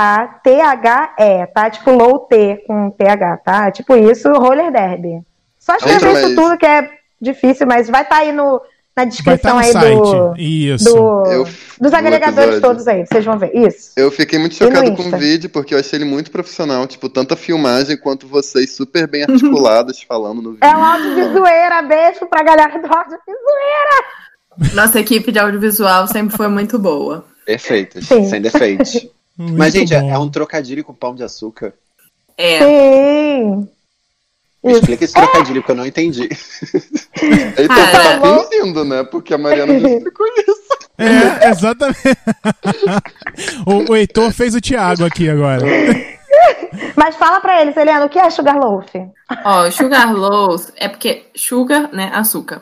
L-O-A-T-H-E, 0.09 1.47
tá? 1.47 1.69
Tipo 1.69 1.91
low 1.91 2.19
T 2.19 2.63
com 2.65 2.89
T-H, 2.91 3.37
tá? 3.37 3.69
Tipo 3.71 3.95
isso, 3.97 4.31
roller 4.31 4.71
derby. 4.71 5.21
Só 5.69 5.75
escrever 5.87 6.17
isso 6.25 6.35
tudo 6.35 6.57
que 6.57 6.65
é 6.65 6.89
difícil, 7.21 7.67
mas 7.67 7.89
vai 7.89 8.01
estar 8.03 8.17
aí 8.17 8.31
no, 8.31 8.61
na 8.95 9.05
Vai 9.05 9.07
estar 9.07 9.23
descrição 9.23 9.53
no 9.53 9.59
aí 9.59 9.71
site. 9.71 9.95
do, 9.97 10.33
Isso. 10.37 10.93
do- 10.93 11.25
Eu- 11.27 11.43
dos 11.79 11.91
do 11.91 11.95
agregadores 11.97 12.59
todos 12.59 12.87
aí, 12.87 13.05
vocês 13.05 13.23
vão 13.23 13.37
ver. 13.37 13.51
Isso. 13.55 13.91
Eu 13.95 14.11
fiquei 14.11 14.37
muito 14.39 14.55
chocado 14.55 14.93
com 14.95 15.03
o 15.03 15.17
vídeo, 15.17 15.49
porque 15.49 15.73
eu 15.73 15.79
achei 15.79 15.97
ele 15.97 16.05
muito 16.05 16.31
profissional. 16.31 16.85
Tipo, 16.87 17.07
tanto 17.09 17.33
a 17.33 17.37
filmagem 17.37 17.97
quanto 17.97 18.27
vocês 18.27 18.71
super 18.75 19.07
bem 19.07 19.23
articuladas 19.23 20.01
falando 20.01 20.41
no 20.41 20.51
vídeo. 20.53 20.65
É 20.65 20.75
um 20.77 21.33
zoeira, 21.33 21.81
beijo 21.83 22.25
pra 22.27 22.43
galera 22.43 22.77
do 22.77 22.87
zoeira. 22.87 24.73
Nossa 24.73 24.99
equipe 24.99 25.31
de 25.31 25.39
audiovisual 25.39 26.05
sempre 26.07 26.35
foi 26.35 26.47
muito 26.49 26.77
boa. 26.77 27.23
Perfeitas, 27.45 28.05
Sim. 28.05 28.27
sem 28.29 28.41
defeitos. 28.41 29.07
Muito 29.39 29.57
Mas, 29.57 29.73
gente, 29.73 29.93
é, 29.93 30.01
bom. 30.01 30.11
é 30.13 30.19
um 30.19 30.29
trocadilho 30.29 30.83
com 30.83 30.93
pão 30.93 31.15
de 31.15 31.23
açúcar. 31.23 31.73
É. 32.37 32.59
Sim. 32.59 33.69
Me 34.63 34.73
explica 34.73 35.05
esse 35.05 35.13
trocadilho, 35.13 35.61
porque 35.61 35.71
eu 35.71 35.75
não 35.75 35.85
entendi. 35.85 36.27
Então 37.21 37.75
Ah, 37.75 37.91
tá 37.91 38.03
é. 38.13 38.49
fingindo, 38.49 38.85
né? 38.85 39.03
Porque 39.03 39.33
a 39.33 39.37
Mariana 39.37 39.77
já 39.79 39.89
explicou 39.89 40.25
isso. 40.27 40.61
É, 40.97 41.49
exatamente. 41.49 41.99
o, 43.65 43.91
o 43.91 43.95
Heitor 43.95 44.31
fez 44.31 44.55
o 44.55 44.61
Thiago 44.61 45.03
aqui 45.05 45.29
agora. 45.29 45.65
Mas 46.95 47.15
fala 47.17 47.41
pra 47.41 47.61
eles, 47.61 47.75
Helena, 47.75 48.05
o 48.05 48.09
que 48.09 48.19
é 48.19 48.29
Sugarloaf? 48.29 48.87
Ó, 49.45 49.69
sugar 49.71 50.13
loaf 50.13 50.69
é 50.77 50.87
porque 50.87 51.25
sugar, 51.35 51.89
né, 51.91 52.09
açúcar. 52.13 52.61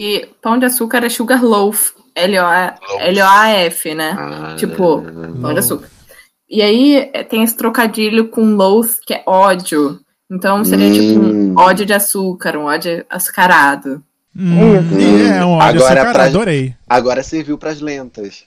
E 0.00 0.28
pão 0.42 0.58
de 0.58 0.66
açúcar 0.66 1.04
é 1.04 1.08
sugar 1.08 1.42
loaf, 1.42 1.90
L-O-A- 2.14 2.74
L-O-A-F, 3.00 3.94
né? 3.94 4.16
Tipo, 4.56 5.02
pão 5.40 5.52
de 5.52 5.58
açúcar. 5.58 5.88
E 6.48 6.62
aí 6.62 7.10
é, 7.12 7.24
tem 7.24 7.42
esse 7.42 7.56
trocadilho 7.56 8.28
com 8.28 8.54
loaf, 8.54 8.98
que 9.06 9.14
é 9.14 9.22
ódio. 9.26 9.98
Então 10.30 10.64
seria 10.64 10.90
tipo 10.92 11.20
Hum. 11.20 11.52
um 11.56 11.58
ódio 11.60 11.86
de 11.86 11.92
açúcar, 11.92 12.56
um 12.56 12.64
ódio 12.64 13.04
açucarado. 13.08 14.02
Hum, 14.34 14.76
Isso. 14.98 15.32
É, 15.32 15.44
um 15.44 15.52
ódio 15.52 15.80
Agora 15.80 16.00
açucar, 16.00 16.12
pra- 16.12 16.24
adorei. 16.24 16.74
Agora 16.88 17.22
serviu 17.22 17.56
pras 17.56 17.80
lentas. 17.80 18.44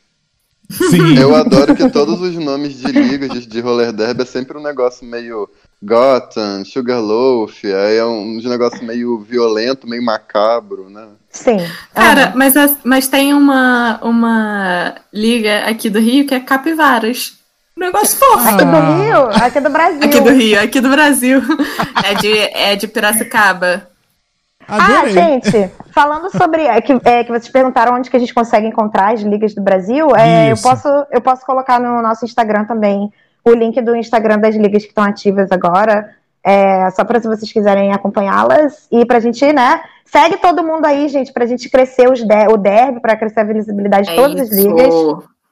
Sim. 0.70 1.16
Eu 1.18 1.36
adoro 1.36 1.76
que 1.76 1.90
todos 1.90 2.22
os 2.22 2.36
nomes 2.36 2.78
de 2.80 2.92
ligas 2.92 3.32
de, 3.32 3.48
de 3.48 3.60
roller 3.60 3.92
derby 3.92 4.22
é 4.22 4.26
sempre 4.26 4.56
um 4.58 4.62
negócio 4.62 5.04
meio 5.06 5.50
Gotham, 5.82 6.64
Sugarloaf, 6.66 7.64
aí 7.66 7.96
é 7.98 8.06
um 8.06 8.40
negócio 8.44 8.84
meio 8.86 9.18
violento, 9.20 9.88
meio 9.88 10.04
macabro, 10.04 10.90
né? 10.90 11.08
Sim. 11.32 11.58
Cara, 11.96 12.34
mas, 12.36 12.56
as- 12.56 12.78
mas 12.84 13.08
tem 13.08 13.34
uma, 13.34 13.98
uma 14.04 14.96
liga 15.12 15.60
aqui 15.66 15.90
do 15.90 15.98
Rio 16.00 16.28
que 16.28 16.36
é 16.36 16.40
Capivaras. 16.40 17.39
Um 17.80 17.86
negócio 17.86 18.18
fofo. 18.18 18.50
Aqui 18.50 18.66
do 18.66 18.76
Ah. 18.76 18.98
Rio, 18.98 19.46
aqui 19.46 19.60
do 19.62 19.70
Brasil. 19.70 20.04
Aqui 20.04 20.20
do 20.20 20.30
Rio, 20.32 20.62
aqui 20.62 20.82
do 20.82 20.90
Brasil. 20.90 21.42
É 22.04 22.14
de, 22.16 22.38
é 22.38 22.76
de 22.76 22.88
Piracicaba. 22.90 23.88
Ah, 24.68 24.76
Adorei. 25.00 25.14
gente, 25.14 25.72
falando 25.92 26.30
sobre. 26.30 26.64
É 26.64 26.80
que, 26.82 26.92
é, 27.06 27.24
que 27.24 27.32
vocês 27.32 27.50
perguntaram 27.50 27.96
onde 27.96 28.10
que 28.10 28.18
a 28.18 28.20
gente 28.20 28.34
consegue 28.34 28.68
encontrar 28.68 29.14
as 29.14 29.22
ligas 29.22 29.56
do 29.56 29.62
Brasil. 29.62 30.16
é, 30.16 30.52
eu, 30.52 30.58
posso, 30.58 30.88
eu 31.12 31.22
posso 31.22 31.46
colocar 31.46 31.80
no 31.80 32.02
nosso 32.02 32.26
Instagram 32.26 32.66
também 32.66 33.12
o 33.44 33.52
link 33.52 33.82
do 33.82 33.96
Instagram 33.96 34.38
das 34.40 34.56
ligas 34.56 34.84
que 34.84 34.90
estão 34.90 35.04
ativas 35.04 35.52
agora. 35.52 36.10
É, 36.44 36.90
só 36.92 37.04
para 37.04 37.20
se 37.20 37.28
vocês 37.28 37.52
quiserem 37.52 37.94
acompanhá-las. 37.94 38.88
E 38.92 39.06
pra 39.06 39.20
gente, 39.20 39.52
né? 39.54 39.82
Segue 40.06 40.38
todo 40.38 40.64
mundo 40.64 40.86
aí, 40.86 41.08
gente, 41.08 41.32
pra 41.34 41.46
gente 41.46 41.70
crescer 41.70 42.12
os 42.12 42.20
de- 42.24 42.48
o 42.52 42.58
derby, 42.58 43.00
pra 43.00 43.16
crescer 43.16 43.40
a 43.42 43.44
visibilidade 43.44 44.08
de 44.08 44.14
É 44.14 44.16
todas 44.16 44.42
as 44.42 44.52
isso. 44.52 44.68
ligas. 44.68 44.94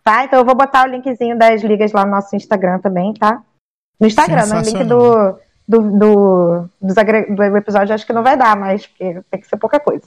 Tá? 0.08 0.24
Então 0.24 0.40
eu 0.40 0.46
vou 0.46 0.56
botar 0.56 0.88
o 0.88 0.90
linkzinho 0.90 1.38
das 1.38 1.62
ligas 1.62 1.92
lá 1.92 2.06
no 2.06 2.12
nosso 2.12 2.34
Instagram 2.34 2.80
também, 2.80 3.14
tá? 3.14 3.42
No 4.00 4.08
Instagram, 4.08 4.46
no 4.46 4.62
link 4.62 4.84
do, 4.86 5.36
do, 5.68 6.00
do, 6.00 6.70
dos 6.82 6.98
agre- 6.98 7.26
do 7.36 7.44
episódio 7.44 7.94
acho 7.94 8.08
que 8.08 8.14
não 8.14 8.24
vai 8.24 8.38
dar, 8.38 8.56
mas 8.56 8.88
porque 8.88 9.20
tem 9.30 9.42
que 9.42 9.48
ser 9.48 9.58
pouca 9.58 9.82
coisa. 9.82 10.06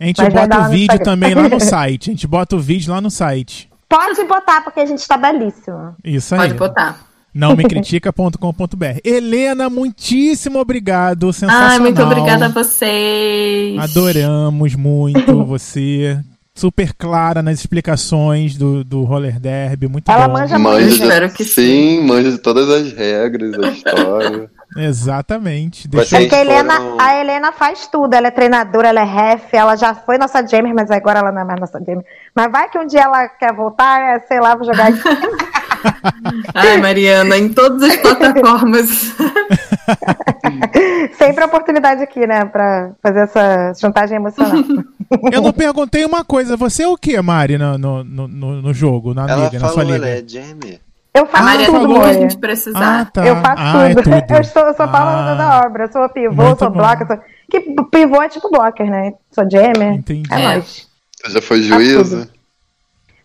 A 0.00 0.06
gente 0.06 0.22
Mas 0.22 0.32
bota 0.32 0.58
o 0.58 0.70
vídeo 0.70 0.98
também 1.00 1.34
lá 1.34 1.50
no 1.50 1.60
site. 1.60 2.08
A 2.08 2.12
gente 2.14 2.26
bota 2.26 2.56
o 2.56 2.58
vídeo 2.58 2.94
lá 2.94 3.00
no 3.02 3.10
site. 3.10 3.70
Pode 3.86 4.24
botar, 4.24 4.62
porque 4.64 4.80
a 4.80 4.86
gente 4.86 5.06
tá 5.06 5.18
belíssimo. 5.18 5.94
Isso 6.02 6.34
aí. 6.34 6.40
Pode 6.40 6.54
botar. 6.54 7.00
Não 7.34 7.54
me 7.54 7.64
critica.com.br. 7.64 9.00
Helena, 9.04 9.68
muitíssimo 9.68 10.60
obrigado. 10.60 11.30
Sensacional. 11.30 11.68
Ai, 11.72 11.78
muito 11.78 12.02
obrigada 12.02 12.46
a 12.46 12.48
vocês. 12.48 13.78
Adoramos 13.78 14.74
muito 14.76 15.44
você. 15.44 16.18
Super 16.54 16.92
clara 16.92 17.40
nas 17.42 17.58
explicações 17.60 18.56
do, 18.58 18.84
do 18.84 19.04
roller 19.04 19.40
derby. 19.40 19.88
Muito 19.88 20.10
Ela 20.10 20.28
bom. 20.28 20.34
manja 20.34 20.58
Manja 20.58 20.86
muito. 20.86 21.02
espero 21.02 21.32
que 21.32 21.44
sim, 21.44 22.06
manja 22.06 22.30
de 22.30 22.36
todas 22.38 22.68
as 22.68 22.92
regras, 22.92 23.54
a 23.58 23.68
história. 23.68 24.50
Exatamente. 24.76 25.88
Deixa... 25.88 26.16
É 26.16 26.20
porque 26.20 26.34
a 26.34 26.40
Helena, 26.42 26.76
foram- 26.76 27.00
a 27.00 27.14
Helena 27.18 27.52
faz 27.52 27.86
tudo. 27.86 28.12
Ela 28.14 28.28
é 28.28 28.30
treinadora, 28.30 28.88
ela 28.88 29.00
é 29.00 29.04
ref, 29.04 29.44
ela 29.52 29.76
já 29.76 29.94
foi 29.94 30.18
nossa 30.18 30.46
Jamie, 30.46 30.74
mas 30.74 30.90
agora 30.90 31.20
ela 31.20 31.32
não 31.32 31.40
é 31.40 31.44
mais 31.44 31.58
nossa 31.60 31.80
Jamie. 31.84 32.04
Mas 32.34 32.52
vai 32.52 32.68
que 32.68 32.78
um 32.78 32.86
dia 32.86 33.00
ela 33.02 33.28
quer 33.28 33.54
voltar, 33.54 34.00
é, 34.00 34.18
sei 34.20 34.38
lá, 34.38 34.54
vou 34.54 34.64
jogar 34.66 34.88
aqui. 34.88 35.00
Ai, 36.54 36.76
Mariana, 36.78 37.36
em 37.38 37.48
todas 37.48 37.82
as 37.82 37.96
plataformas. 38.00 38.88
Sempre 41.18 41.44
oportunidade 41.44 42.02
aqui, 42.02 42.26
né, 42.26 42.44
pra 42.44 42.92
fazer 43.02 43.20
essa 43.20 43.72
chantagem 43.74 44.16
emocional. 44.16 44.52
Eu 45.32 45.42
não 45.42 45.52
perguntei 45.52 46.04
uma 46.04 46.24
coisa. 46.24 46.56
Você 46.56 46.84
é 46.84 46.88
o 46.88 46.96
que, 46.96 47.20
Mari, 47.20 47.58
no, 47.58 47.76
no, 47.78 48.04
no, 48.04 48.28
no 48.62 48.74
jogo, 48.74 49.12
na 49.12 49.28
Ela 49.28 49.44
liga, 49.44 49.58
na 49.58 49.68
sua 49.68 49.76
falou, 49.82 49.92
liga? 49.94 50.06
ela 50.08 50.18
é 50.18 50.24
Jamie. 50.26 50.80
Eu 51.14 51.24
A 51.24 51.26
faço 51.26 51.44
Maria 51.44 51.66
tudo, 51.66 51.80
tudo 51.80 52.00
que 52.00 52.06
a 52.06 52.12
gente 52.14 52.38
precisar. 52.38 53.00
Ah, 53.00 53.04
tá. 53.04 53.26
Eu 53.26 53.36
faço 53.36 53.62
ah, 53.62 53.88
é 53.90 53.94
tudo. 53.94 54.02
tudo. 54.04 54.14
Eu, 54.34 54.40
estou, 54.40 54.62
eu 54.62 54.74
sou 54.74 54.86
Ah, 54.86 55.34
da 55.34 55.66
obra. 55.66 55.84
Eu 55.84 55.92
sou 55.92 56.08
pivô, 56.08 56.42
muito 56.42 56.58
sou 56.58 56.70
bom. 56.70 56.78
blocker. 56.78 57.06
Sou... 57.06 57.18
Que 57.50 57.60
pivô 57.90 58.22
é 58.22 58.28
tipo 58.30 58.50
blocker, 58.50 58.90
né? 58.90 59.12
Sou 59.30 59.44
jammer. 59.50 59.92
Entendi. 59.92 60.22
É, 60.32 60.40
É. 60.40 60.44
nóis. 60.54 60.88
Você 61.22 61.30
já 61.32 61.42
foi 61.42 61.60
juíza? 61.60 62.30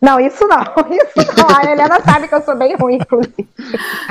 Não, 0.02 0.20
isso 0.20 0.46
não. 0.48 0.62
Isso 1.18 1.36
não. 1.38 1.58
A 1.58 1.72
Helena 1.72 2.00
sabe 2.02 2.28
que 2.28 2.36
eu 2.36 2.42
sou 2.44 2.56
bem 2.56 2.76
ruim, 2.76 2.96
inclusive. 2.96 3.48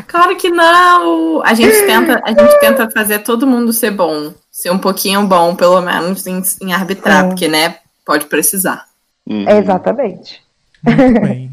Claro 0.08 0.36
que 0.36 0.50
não! 0.50 1.42
A 1.44 1.54
gente 1.54 1.86
tenta, 1.86 2.20
a 2.24 2.28
gente 2.30 2.60
tenta 2.60 2.90
fazer 2.90 3.20
todo 3.20 3.46
mundo 3.46 3.72
ser 3.72 3.92
bom. 3.92 4.32
Ser 4.50 4.70
um 4.70 4.78
pouquinho 4.78 5.26
bom, 5.26 5.54
pelo 5.54 5.80
menos, 5.80 6.26
em, 6.26 6.42
em 6.62 6.72
arbitrar, 6.72 7.22
Sim. 7.22 7.28
porque, 7.28 7.46
né, 7.46 7.76
pode 8.04 8.26
precisar. 8.26 8.86
Uhum. 9.26 9.48
Exatamente. 9.48 10.42
Muito 10.82 11.20
bem. 11.22 11.52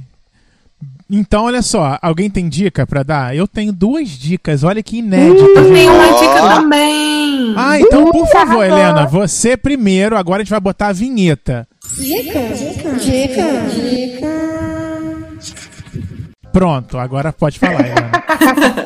Então, 1.10 1.44
olha 1.44 1.62
só, 1.62 2.00
alguém 2.02 2.30
tem 2.30 2.50
dica 2.50 2.88
pra 2.88 3.04
dar? 3.04 3.36
Eu 3.36 3.48
tenho 3.48 3.72
duas 3.72 4.10
dicas, 4.10 4.64
olha 4.64 4.82
que 4.82 4.98
inédito, 4.98 5.44
Eu 5.44 5.74
tenho 5.74 5.94
uma 5.94 6.08
dica 6.08 6.56
também! 6.56 7.54
Ah, 7.56 7.80
então, 7.80 8.10
por 8.10 8.28
favor. 8.30 8.66
Helena, 8.66 9.06
você 9.06 9.56
primeiro, 9.56 10.18
agora 10.18 10.42
a 10.42 10.44
gente 10.44 10.50
vai 10.50 10.60
botar 10.60 10.88
a 10.88 10.94
vinheta. 10.94 11.68
Pronto, 16.52 16.98
agora 16.98 17.34
pode 17.34 17.60
falar. 17.60 17.84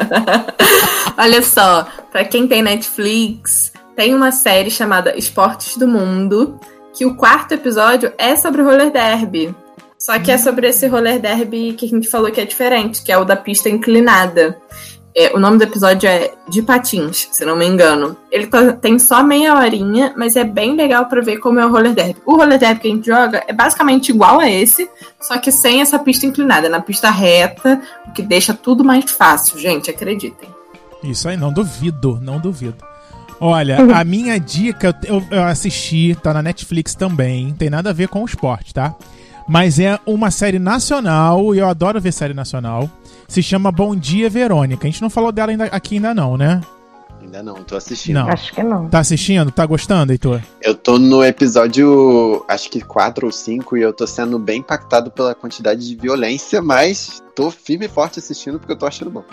Olha 1.17 1.41
só, 1.41 1.87
pra 2.11 2.23
quem 2.23 2.47
tem 2.47 2.61
Netflix, 2.61 3.73
tem 3.95 4.13
uma 4.13 4.31
série 4.31 4.69
chamada 4.69 5.17
Esportes 5.17 5.77
do 5.77 5.87
Mundo, 5.87 6.59
que 6.95 7.05
o 7.05 7.15
quarto 7.15 7.53
episódio 7.53 8.13
é 8.17 8.35
sobre 8.35 8.61
roller 8.61 8.91
derby. 8.91 9.53
Só 9.97 10.17
que 10.19 10.31
é 10.31 10.37
sobre 10.37 10.67
esse 10.67 10.87
roller 10.87 11.19
derby 11.19 11.73
que 11.73 11.85
a 11.85 11.89
gente 11.89 12.07
falou 12.07 12.31
que 12.31 12.39
é 12.39 12.45
diferente, 12.45 13.03
que 13.03 13.11
é 13.11 13.17
o 13.17 13.25
da 13.25 13.35
pista 13.35 13.67
inclinada. 13.69 14.57
É, 15.19 15.35
o 15.35 15.39
nome 15.39 15.57
do 15.57 15.63
episódio 15.63 16.07
é 16.07 16.31
De 16.47 16.61
Patins, 16.61 17.27
se 17.31 17.43
não 17.43 17.57
me 17.57 17.65
engano. 17.65 18.15
Ele 18.31 18.45
tá- 18.45 18.73
tem 18.73 18.99
só 18.99 19.23
meia 19.23 19.55
horinha, 19.55 20.13
mas 20.15 20.35
é 20.35 20.43
bem 20.43 20.75
legal 20.75 21.07
pra 21.07 21.21
ver 21.21 21.37
como 21.37 21.59
é 21.59 21.65
o 21.65 21.71
roller 21.71 21.91
derby. 21.95 22.17
O 22.23 22.35
roller 22.35 22.59
derby 22.59 22.81
que 22.81 22.87
a 22.87 22.91
gente 22.91 23.05
joga 23.07 23.43
é 23.47 23.51
basicamente 23.51 24.09
igual 24.09 24.39
a 24.39 24.47
esse, 24.47 24.87
só 25.19 25.39
que 25.39 25.51
sem 25.51 25.81
essa 25.81 25.97
pista 25.97 26.27
inclinada, 26.27 26.69
na 26.69 26.79
pista 26.81 27.09
reta, 27.09 27.81
o 28.07 28.11
que 28.11 28.21
deixa 28.21 28.53
tudo 28.53 28.83
mais 28.83 29.09
fácil, 29.09 29.57
gente, 29.57 29.89
acreditem. 29.89 30.49
Isso 31.03 31.27
aí, 31.27 31.35
não 31.35 31.51
duvido, 31.51 32.19
não 32.21 32.37
duvido. 32.39 32.75
Olha, 33.39 33.77
a 33.99 34.03
minha 34.03 34.39
dica, 34.39 34.95
eu, 35.03 35.23
eu 35.31 35.43
assisti, 35.45 36.15
tá 36.21 36.31
na 36.31 36.43
Netflix 36.43 36.93
também, 36.93 37.55
tem 37.57 37.69
nada 37.71 37.89
a 37.89 37.93
ver 37.93 38.07
com 38.07 38.21
o 38.21 38.25
esporte, 38.25 38.71
tá? 38.71 38.93
Mas 39.47 39.79
é 39.79 39.97
uma 40.05 40.29
série 40.29 40.59
nacional, 40.59 41.55
e 41.55 41.59
eu 41.59 41.67
adoro 41.67 41.99
ver 42.01 42.11
série 42.11 42.33
nacional. 42.35 42.87
Se 43.27 43.43
chama 43.43 43.71
Bom 43.71 43.95
Dia 43.95 44.29
Verônica. 44.29 44.87
A 44.87 44.89
gente 44.89 45.01
não 45.01 45.09
falou 45.09 45.31
dela 45.31 45.51
ainda, 45.51 45.65
aqui 45.65 45.95
ainda 45.95 46.13
não, 46.13 46.37
né? 46.37 46.61
Ainda 47.21 47.43
não, 47.43 47.55
tô 47.55 47.75
assistindo. 47.75 48.15
Não. 48.15 48.29
Acho 48.29 48.53
que 48.53 48.63
não. 48.63 48.87
Tá 48.87 48.99
assistindo? 48.99 49.51
Tá 49.51 49.65
gostando, 49.65 50.13
Heitor? 50.13 50.41
Eu 50.61 50.73
tô 50.75 50.97
no 50.97 51.23
episódio, 51.25 52.45
acho 52.47 52.69
que 52.69 52.79
4 52.79 53.25
ou 53.25 53.31
5, 53.31 53.75
e 53.75 53.81
eu 53.81 53.91
tô 53.91 54.07
sendo 54.07 54.39
bem 54.39 54.59
impactado 54.59 55.11
pela 55.11 55.35
quantidade 55.35 55.85
de 55.87 55.95
violência, 55.95 56.61
mas 56.61 57.21
tô 57.35 57.51
firme 57.51 57.85
e 57.85 57.89
forte 57.89 58.19
assistindo 58.19 58.59
porque 58.59 58.71
eu 58.71 58.77
tô 58.77 58.85
achando 58.85 59.11
bom. 59.11 59.23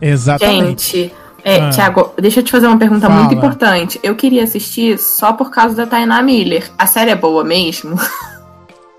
Exatamente. 0.00 0.96
Gente, 0.96 1.14
é, 1.44 1.60
Ah. 1.60 1.70
Tiago, 1.70 2.14
deixa 2.18 2.40
eu 2.40 2.44
te 2.44 2.50
fazer 2.50 2.66
uma 2.66 2.78
pergunta 2.78 3.06
Fala. 3.08 3.20
muito 3.20 3.34
importante. 3.34 4.00
Eu 4.02 4.16
queria 4.16 4.44
assistir 4.44 4.98
só 4.98 5.32
por 5.34 5.50
causa 5.50 5.74
da 5.74 5.86
Tainá 5.86 6.22
Miller. 6.22 6.70
A 6.78 6.86
série 6.86 7.10
é 7.10 7.16
boa 7.16 7.44
mesmo? 7.44 7.96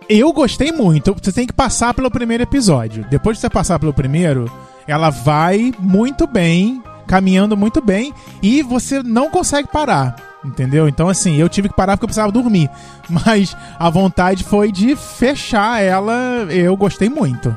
Eu 0.07 0.31
gostei 0.31 0.71
muito. 0.71 1.15
Você 1.19 1.31
tem 1.31 1.47
que 1.47 1.53
passar 1.53 1.93
pelo 1.93 2.11
primeiro 2.11 2.43
episódio. 2.43 3.05
Depois 3.09 3.37
de 3.37 3.41
você 3.41 3.49
passar 3.49 3.79
pelo 3.79 3.93
primeiro, 3.93 4.51
ela 4.87 5.09
vai 5.09 5.73
muito 5.79 6.27
bem, 6.27 6.83
caminhando 7.07 7.57
muito 7.57 7.81
bem, 7.81 8.13
e 8.41 8.61
você 8.61 9.01
não 9.01 9.29
consegue 9.29 9.67
parar. 9.67 10.15
Entendeu? 10.43 10.87
Então, 10.87 11.09
assim, 11.09 11.37
eu 11.37 11.49
tive 11.49 11.69
que 11.69 11.75
parar 11.75 11.97
porque 11.97 12.05
eu 12.05 12.09
precisava 12.09 12.31
dormir. 12.31 12.69
Mas 13.09 13.57
a 13.79 13.89
vontade 13.89 14.43
foi 14.43 14.71
de 14.71 14.95
fechar 14.95 15.81
ela. 15.81 16.13
Eu 16.49 16.77
gostei 16.77 17.09
muito. 17.09 17.55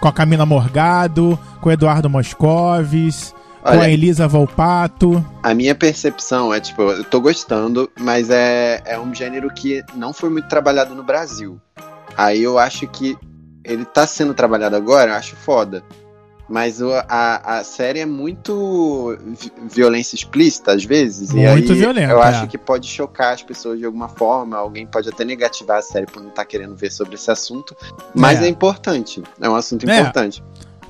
Com 0.00 0.06
a 0.06 0.12
Camila 0.12 0.46
Morgado, 0.46 1.36
com 1.60 1.68
o 1.68 1.72
Eduardo 1.72 2.08
Moscovis, 2.08 3.34
com 3.66 3.72
a 3.72 3.82
Olha, 3.82 3.90
Elisa 3.90 4.26
Volpato. 4.28 5.24
a 5.42 5.54
minha 5.54 5.74
percepção 5.74 6.52
é, 6.54 6.60
tipo, 6.60 6.82
eu 6.82 7.04
tô 7.04 7.20
gostando, 7.20 7.90
mas 7.98 8.30
é, 8.30 8.82
é 8.84 8.98
um 8.98 9.14
gênero 9.14 9.48
que 9.52 9.82
não 9.94 10.12
foi 10.12 10.30
muito 10.30 10.48
trabalhado 10.48 10.94
no 10.94 11.02
Brasil. 11.02 11.60
Aí 12.16 12.42
eu 12.42 12.58
acho 12.58 12.86
que 12.88 13.16
ele 13.64 13.84
tá 13.84 14.06
sendo 14.06 14.32
trabalhado 14.34 14.76
agora, 14.76 15.10
eu 15.12 15.14
acho 15.16 15.34
foda. 15.36 15.82
Mas 16.48 16.80
o- 16.80 16.92
a, 17.08 17.58
a 17.58 17.64
série 17.64 17.98
é 17.98 18.06
muito 18.06 19.18
vi- 19.36 19.52
violência 19.68 20.14
explícita, 20.14 20.72
às 20.74 20.84
vezes. 20.84 21.30
e 21.30 21.34
Muito 21.34 21.72
aí 21.72 21.78
violenta, 21.78 22.12
Eu 22.12 22.22
é. 22.22 22.26
acho 22.28 22.46
que 22.46 22.56
pode 22.56 22.86
chocar 22.86 23.34
as 23.34 23.42
pessoas 23.42 23.80
de 23.80 23.84
alguma 23.84 24.08
forma. 24.08 24.56
Alguém 24.56 24.86
pode 24.86 25.08
até 25.08 25.24
negativar 25.24 25.78
a 25.78 25.82
série 25.82 26.06
por 26.06 26.22
não 26.22 26.28
estar 26.30 26.44
querendo 26.44 26.76
ver 26.76 26.92
sobre 26.92 27.16
esse 27.16 27.28
assunto. 27.32 27.76
Mas 28.14 28.40
É. 28.40 28.44
é, 28.44 28.48
importante. 28.48 29.20
É 29.40 29.48
um 29.50 29.56
assunto 29.56 29.90
É. 29.90 29.96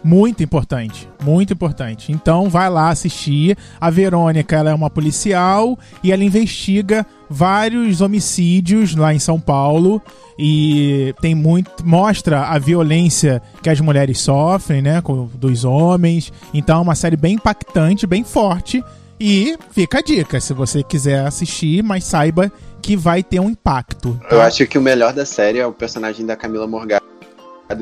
Muito 0.07 0.41
importante, 0.41 1.09
muito 1.21 1.53
importante. 1.53 2.13
Então 2.13 2.49
vai 2.49 2.71
lá 2.71 2.91
assistir. 2.91 3.59
A 3.81 3.91
Verônica 3.91 4.55
ela 4.55 4.71
é 4.71 4.75
uma 4.75 4.89
policial 4.89 5.77
e 6.01 6.13
ela 6.13 6.23
investiga 6.23 7.05
vários 7.29 8.01
homicídios 8.01 8.95
lá 8.95 9.13
em 9.13 9.19
São 9.19 9.41
Paulo 9.41 10.01
e 10.39 11.13
tem 11.21 11.35
muito 11.35 11.85
mostra 11.85 12.43
a 12.43 12.57
violência 12.57 13.43
que 13.61 13.69
as 13.69 13.81
mulheres 13.81 14.21
sofrem, 14.21 14.81
né, 14.81 15.01
com, 15.01 15.27
dos 15.35 15.65
homens. 15.65 16.33
Então 16.55 16.79
é 16.79 16.83
uma 16.83 16.95
série 16.95 17.17
bem 17.17 17.35
impactante, 17.35 18.07
bem 18.07 18.23
forte 18.23 18.85
e 19.19 19.59
fica 19.73 19.99
a 19.99 20.03
dica 20.03 20.39
se 20.39 20.55
você 20.55 20.85
quiser 20.85 21.27
assistir, 21.27 21.83
mas 21.83 22.05
saiba 22.05 22.53
que 22.81 22.97
vai 22.97 23.25
ter 23.25 23.41
um 23.41 23.51
impacto. 23.51 24.17
Eu 24.31 24.41
acho 24.41 24.65
que 24.69 24.79
o 24.79 24.81
melhor 24.81 25.13
da 25.13 25.27
série 25.27 25.59
é 25.59 25.67
o 25.67 25.73
personagem 25.73 26.25
da 26.25 26.37
Camila 26.37 26.69
Morgado, 26.69 27.05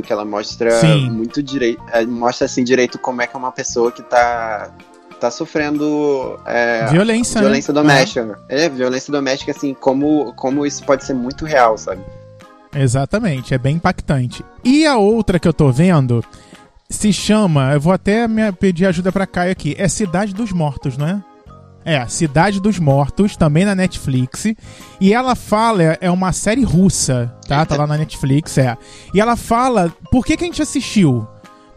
que 0.02 0.12
ela 0.12 0.24
mostra 0.24 0.70
Sim. 0.80 1.10
muito 1.10 1.42
direito, 1.42 1.82
é, 1.92 2.04
mostra 2.06 2.46
assim 2.46 2.64
direito 2.64 2.98
como 2.98 3.22
é 3.22 3.26
que 3.26 3.36
é 3.36 3.38
uma 3.38 3.52
pessoa 3.52 3.92
que 3.92 4.02
tá 4.02 4.70
tá 5.20 5.30
sofrendo 5.30 6.38
é, 6.44 6.86
violência, 6.86 7.40
né? 7.40 7.46
violência 7.46 7.72
doméstica. 7.72 8.38
É, 8.48 8.68
violência 8.68 9.12
doméstica 9.12 9.52
assim, 9.52 9.74
como 9.74 10.32
como 10.34 10.66
isso 10.66 10.84
pode 10.84 11.04
ser 11.04 11.14
muito 11.14 11.44
real, 11.44 11.78
sabe? 11.78 12.02
Exatamente, 12.74 13.54
é 13.54 13.58
bem 13.58 13.76
impactante. 13.76 14.44
E 14.64 14.84
a 14.84 14.96
outra 14.96 15.38
que 15.38 15.46
eu 15.46 15.52
tô 15.52 15.70
vendo 15.70 16.24
se 16.90 17.12
chama, 17.12 17.72
eu 17.72 17.80
vou 17.80 17.92
até 17.92 18.26
me 18.28 18.50
pedir 18.52 18.86
ajuda 18.86 19.12
pra 19.12 19.26
Caio 19.26 19.52
aqui, 19.52 19.74
é 19.78 19.88
Cidade 19.88 20.34
dos 20.34 20.52
Mortos, 20.52 20.96
não 20.96 21.06
é? 21.06 21.22
É, 21.84 22.06
Cidade 22.06 22.60
dos 22.60 22.78
Mortos, 22.78 23.36
também 23.36 23.64
na 23.64 23.74
Netflix. 23.74 24.46
E 25.00 25.12
ela 25.12 25.34
fala, 25.34 25.82
é- 25.82 25.98
é 26.02 26.10
uma 26.10 26.32
série 26.32 26.64
russa, 26.64 27.34
tá? 27.46 27.64
Tá 27.66 27.76
lá 27.76 27.86
na 27.86 27.98
Netflix, 27.98 28.56
é. 28.58 28.76
E 29.12 29.20
ela 29.20 29.36
fala, 29.36 29.92
por 30.10 30.24
que, 30.24 30.36
que 30.36 30.44
a 30.44 30.46
gente 30.46 30.62
assistiu? 30.62 31.26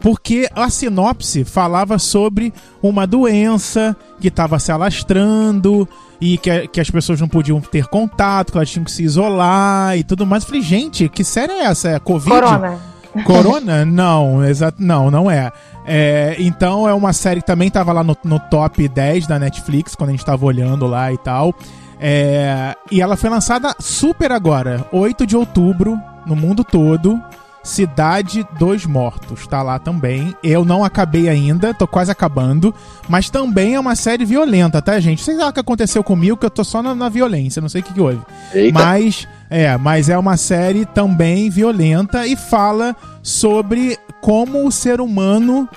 Porque 0.00 0.48
a 0.54 0.70
sinopse 0.70 1.44
falava 1.44 1.98
sobre 1.98 2.54
uma 2.80 3.04
doença 3.06 3.96
que 4.20 4.28
estava 4.28 4.58
se 4.60 4.70
alastrando 4.70 5.88
e 6.20 6.38
que, 6.38 6.68
que 6.68 6.80
as 6.80 6.88
pessoas 6.88 7.20
não 7.20 7.28
podiam 7.28 7.60
ter 7.60 7.86
contato, 7.86 8.52
que 8.52 8.58
elas 8.58 8.70
tinham 8.70 8.84
que 8.84 8.92
se 8.92 9.02
isolar 9.02 9.96
e 9.98 10.04
tudo 10.04 10.24
mais. 10.24 10.42
Eu 10.44 10.48
falei, 10.48 10.62
gente, 10.62 11.08
que 11.08 11.24
série 11.24 11.52
é 11.52 11.64
essa? 11.64 11.88
É 11.90 11.98
Covid? 11.98 12.30
Corona. 12.40 12.78
Corona? 13.24 13.84
Não, 13.86 14.44
exato, 14.44 14.76
não, 14.82 15.10
não 15.10 15.30
é. 15.30 15.50
É, 15.86 16.36
Então 16.38 16.88
é 16.88 16.92
uma 16.92 17.12
série 17.12 17.40
que 17.40 17.46
também 17.46 17.70
tava 17.70 17.92
lá 17.92 18.04
no, 18.04 18.16
no 18.24 18.38
top 18.38 18.86
10 18.86 19.26
da 19.26 19.38
Netflix, 19.38 19.94
quando 19.94 20.10
a 20.10 20.12
gente 20.12 20.24
tava 20.24 20.44
olhando 20.44 20.86
lá 20.86 21.12
e 21.12 21.18
tal. 21.18 21.54
É, 22.00 22.76
e 22.90 23.00
ela 23.00 23.16
foi 23.16 23.30
lançada 23.30 23.74
super 23.80 24.30
agora, 24.30 24.86
8 24.92 25.26
de 25.26 25.36
outubro, 25.36 25.98
no 26.26 26.36
mundo 26.36 26.62
todo. 26.62 27.20
Cidade 27.62 28.46
dos 28.58 28.86
Mortos, 28.86 29.46
tá 29.46 29.62
lá 29.62 29.78
também. 29.78 30.34
Eu 30.42 30.64
não 30.64 30.82
acabei 30.84 31.28
ainda, 31.28 31.74
tô 31.74 31.86
quase 31.86 32.10
acabando. 32.10 32.74
Mas 33.08 33.28
também 33.28 33.74
é 33.74 33.80
uma 33.80 33.94
série 33.94 34.24
violenta, 34.24 34.80
tá, 34.80 34.98
gente? 35.00 35.22
Sei 35.22 35.36
lá 35.36 35.48
o 35.48 35.52
que 35.52 35.60
aconteceu 35.60 36.02
comigo, 36.02 36.36
que 36.36 36.46
eu 36.46 36.50
tô 36.50 36.64
só 36.64 36.82
na, 36.82 36.94
na 36.94 37.08
violência, 37.10 37.60
não 37.60 37.68
sei 37.68 37.82
o 37.82 37.84
que, 37.84 37.92
que 37.92 38.00
houve. 38.00 38.20
Eita. 38.54 38.78
Mas 38.78 39.28
é, 39.50 39.76
mas 39.76 40.08
é 40.08 40.18
uma 40.18 40.36
série 40.36 40.84
também 40.86 41.48
violenta 41.50 42.26
e 42.26 42.36
fala 42.36 42.94
sobre 43.22 43.96
como 44.20 44.66
o 44.66 44.72
ser 44.72 45.00
humano 45.00 45.68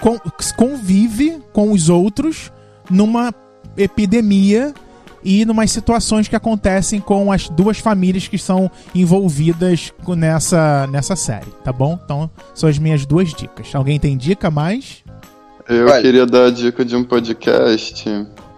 con- 0.00 0.18
convive 0.56 1.42
com 1.52 1.72
os 1.72 1.88
outros 1.88 2.52
numa 2.90 3.32
epidemia 3.76 4.72
e 5.22 5.44
numas 5.44 5.70
situações 5.70 6.28
que 6.28 6.34
acontecem 6.36 6.98
com 7.00 7.30
as 7.30 7.48
duas 7.48 7.78
famílias 7.78 8.26
que 8.26 8.38
são 8.38 8.70
envolvidas 8.94 9.92
com- 10.04 10.14
nessa, 10.14 10.86
nessa 10.86 11.14
série, 11.14 11.50
tá 11.64 11.72
bom? 11.72 11.98
Então, 12.04 12.30
são 12.54 12.68
as 12.68 12.78
minhas 12.78 13.04
duas 13.04 13.34
dicas. 13.34 13.74
Alguém 13.74 13.98
tem 14.00 14.16
dica 14.16 14.50
mais? 14.50 15.04
Eu 15.68 15.86
Olha. 15.86 16.00
queria 16.02 16.26
dar 16.26 16.46
a 16.46 16.50
dica 16.50 16.84
de 16.84 16.96
um 16.96 17.04
podcast. 17.04 18.04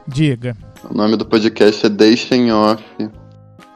Diga. 0.07 0.57
O 0.89 0.95
nome 0.95 1.17
do 1.17 1.25
podcast 1.27 1.85
é 1.85 1.89
Deixem 1.89 2.53
Off. 2.53 2.83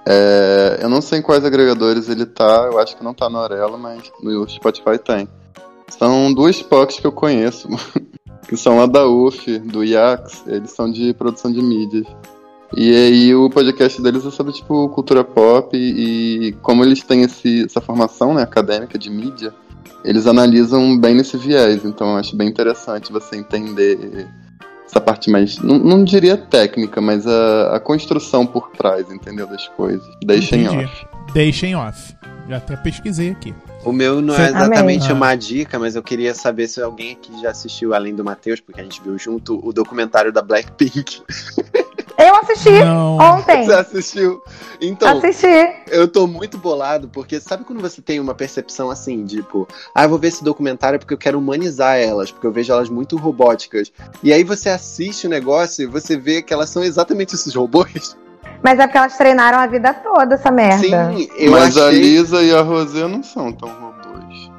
É, 0.09 0.79
eu 0.81 0.89
não 0.89 1.03
sei 1.03 1.19
em 1.19 1.23
quais 1.23 1.45
agregadores 1.45 2.09
ele 2.09 2.25
tá, 2.25 2.69
eu 2.71 2.79
acho 2.79 2.97
que 2.97 3.03
não 3.03 3.13
tá 3.13 3.29
no 3.29 3.39
Aurelo, 3.39 3.77
mas 3.77 4.13
no 4.23 4.49
Spotify 4.49 4.99
tem. 4.99 5.29
São 5.89 6.33
duas 6.33 6.63
POCs 6.63 7.01
que 7.01 7.07
eu 7.07 7.13
conheço, 7.13 7.69
que 8.49 8.57
são 8.57 8.81
a 8.81 8.87
da 8.87 9.07
UF, 9.07 9.59
do 9.59 9.83
IAX, 9.83 10.45
eles 10.47 10.71
são 10.71 10.91
de 10.91 11.13
produção 11.15 11.51
de 11.51 11.61
mídias. 11.61 12.07
E 12.77 12.95
aí 12.95 13.35
o 13.35 13.51
podcast 13.51 14.01
deles 14.01 14.25
é 14.25 14.31
sobre 14.31 14.53
tipo 14.53 14.89
cultura 14.91 15.25
pop 15.25 15.77
e, 15.77 16.49
e 16.49 16.53
como 16.55 16.85
eles 16.85 17.03
têm 17.03 17.23
esse, 17.23 17.65
essa 17.65 17.81
formação 17.81 18.35
né, 18.35 18.43
acadêmica 18.43 18.99
de 18.99 19.09
mídia, 19.09 19.55
eles 20.05 20.27
analisam 20.27 20.99
bem 20.99 21.15
nesse 21.15 21.37
viés. 21.37 21.85
Então 21.85 22.11
eu 22.11 22.17
acho 22.17 22.37
bem 22.37 22.49
interessante 22.49 23.13
você 23.13 23.37
entender 23.37 24.29
essa 24.97 25.01
parte 25.01 25.31
mais, 25.31 25.59
não, 25.59 25.79
não 25.79 26.05
diria 26.05 26.37
técnica, 26.39 27.01
mas 27.01 27.27
a, 27.27 27.77
a 27.77 27.81
construção 27.81 28.47
por 28.47 28.71
trás, 28.71 29.11
entendeu, 29.11 29.47
das 29.47 29.69
coisas. 29.69 30.03
Deixem 30.25 30.65
Entendi. 30.65 30.85
off. 30.85 31.07
Deixem 31.35 31.77
off. 31.77 32.17
Já 32.49 32.57
até 32.57 32.77
pesquisei 32.77 33.31
aqui. 33.31 33.55
O 33.85 33.93
meu 33.93 34.21
não 34.23 34.35
Cê- 34.35 34.43
é 34.43 34.49
exatamente 34.49 35.05
Amém. 35.05 35.17
uma 35.17 35.35
dica, 35.35 35.79
mas 35.79 35.95
eu 35.97 36.03
queria 36.03 36.35
saber 36.35 36.67
se 36.67 36.81
alguém 36.81 37.13
aqui 37.13 37.41
já 37.43 37.51
assistiu, 37.51 37.93
além 37.93 38.15
do 38.15 38.25
Matheus, 38.25 38.59
porque 38.61 38.81
a 38.81 38.85
gente 38.85 39.03
viu 39.03 39.19
junto 39.19 39.61
o 39.67 39.73
documentário 39.73 40.33
da 40.33 40.41
Blackpink. 40.43 41.23
Eu 42.19 42.35
assisti 42.37 42.71
Não. 42.85 43.19
ontem. 43.19 43.65
Você 43.67 43.73
assistiu? 43.75 44.43
Então, 44.81 45.19
Assisti. 45.19 45.47
eu 45.89 46.09
tô 46.09 46.27
muito 46.27 46.57
bolado, 46.57 47.09
porque 47.09 47.39
sabe 47.41 47.65
quando 47.65 47.81
você 47.81 48.01
tem 48.01 48.19
uma 48.21 48.35
percepção 48.35 48.91
assim, 48.91 49.25
tipo, 49.27 49.69
ah, 49.95 50.05
eu 50.05 50.09
vou 50.09 50.19
ver 50.19 50.29
esse 50.29 50.43
documentário 50.43 50.99
porque 50.99 51.13
eu 51.13 51.19
quero 51.19 51.39
humanizar 51.39 51.99
elas, 51.99 52.31
porque 52.31 52.47
eu 52.47 52.53
vejo 52.53 52.73
elas 52.73 52.89
muito 52.89 53.17
robóticas. 53.17 53.93
E 54.23 54.33
aí 54.33 54.43
você 54.45 54.71
assiste 54.71 55.27
o 55.27 55.31
negócio 55.31 55.83
e 55.83 55.87
você 55.87 56.17
vê 56.17 56.41
que 56.41 56.55
elas 56.55 56.71
são 56.71 56.83
exatamente 56.83 57.35
esses 57.35 57.55
robôs. 57.55 58.17
Mas 58.63 58.79
é 58.79 58.87
porque 58.87 58.99
elas 58.99 59.17
treinaram 59.19 59.59
a 59.59 59.67
vida 59.67 59.93
toda 59.93 60.35
essa 60.37 60.51
merda. 60.51 60.79
Sim, 61.13 61.29
eu 61.37 61.53
mas 61.53 61.77
a 61.77 61.89
achei... 61.89 62.01
Lisa 62.01 62.43
e 62.43 62.55
a 62.55 62.63
Rosé 62.63 63.07
não 63.07 63.23
são 63.23 63.53
tão 63.53 63.69
robôs. 63.69 64.51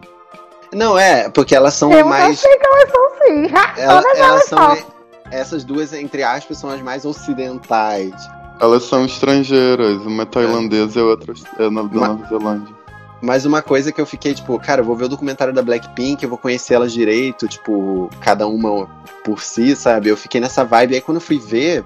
Não, 0.74 0.98
é, 0.98 1.28
porque 1.30 1.56
elas 1.56 1.74
são 1.74 1.92
Eu 1.92 2.06
mais. 2.06 2.38
achei 2.40 2.58
que 2.58 2.68
elas 2.68 2.90
são 2.92 3.10
sim. 3.26 3.48
Ela- 3.82 4.02
Todas 4.02 4.18
elas 4.20 4.30
elas 4.30 4.46
são. 4.46 4.76
são. 4.76 4.97
Essas 5.32 5.64
duas, 5.64 5.94
entre 5.94 6.24
aspas, 6.24 6.58
são 6.58 6.70
as 6.70 6.82
mais 6.82 7.06
ocidentais. 7.06 8.14
Elas 8.60 8.84
são 8.84 9.06
estrangeiras, 9.06 9.98
uma 10.06 10.24
é 10.24 10.26
tailandesa 10.26 10.99
e 10.99 11.02
a 11.02 11.06
outra 11.06 11.34
é 11.60 11.70
na- 11.70 11.84
da 11.84 12.08
Nova 12.08 12.28
Zelândia. 12.28 12.76
Mas 13.22 13.45
uma 13.45 13.62
coisa 13.62 13.91
que 13.91 13.99
eu 13.99 14.06
fiquei, 14.06 14.34
tipo, 14.34 14.58
cara, 14.60 14.82
eu 14.82 14.86
vou 14.86 14.95
ver 14.95 15.06
o 15.06 15.10
documentário 15.10 15.54
da 15.54 15.62
Blackpink, 15.62 16.24
eu 16.24 16.30
vou 16.30 16.38
conhecer 16.38 16.76
elas 16.76 16.91
direito, 16.94 17.48
tipo, 17.48 18.10
cada 18.22 18.48
uma 18.48 18.88
por 19.24 19.41
si, 19.41 19.76
sabe? 19.76 20.10
Eu 20.10 20.18
fiquei 20.18 20.40
nessa 20.40 20.64
vibe. 20.64 20.95
Aí 20.95 21.02
quando 21.02 21.18
eu 21.18 21.22
fui 21.22 21.38
ver, 21.40 21.84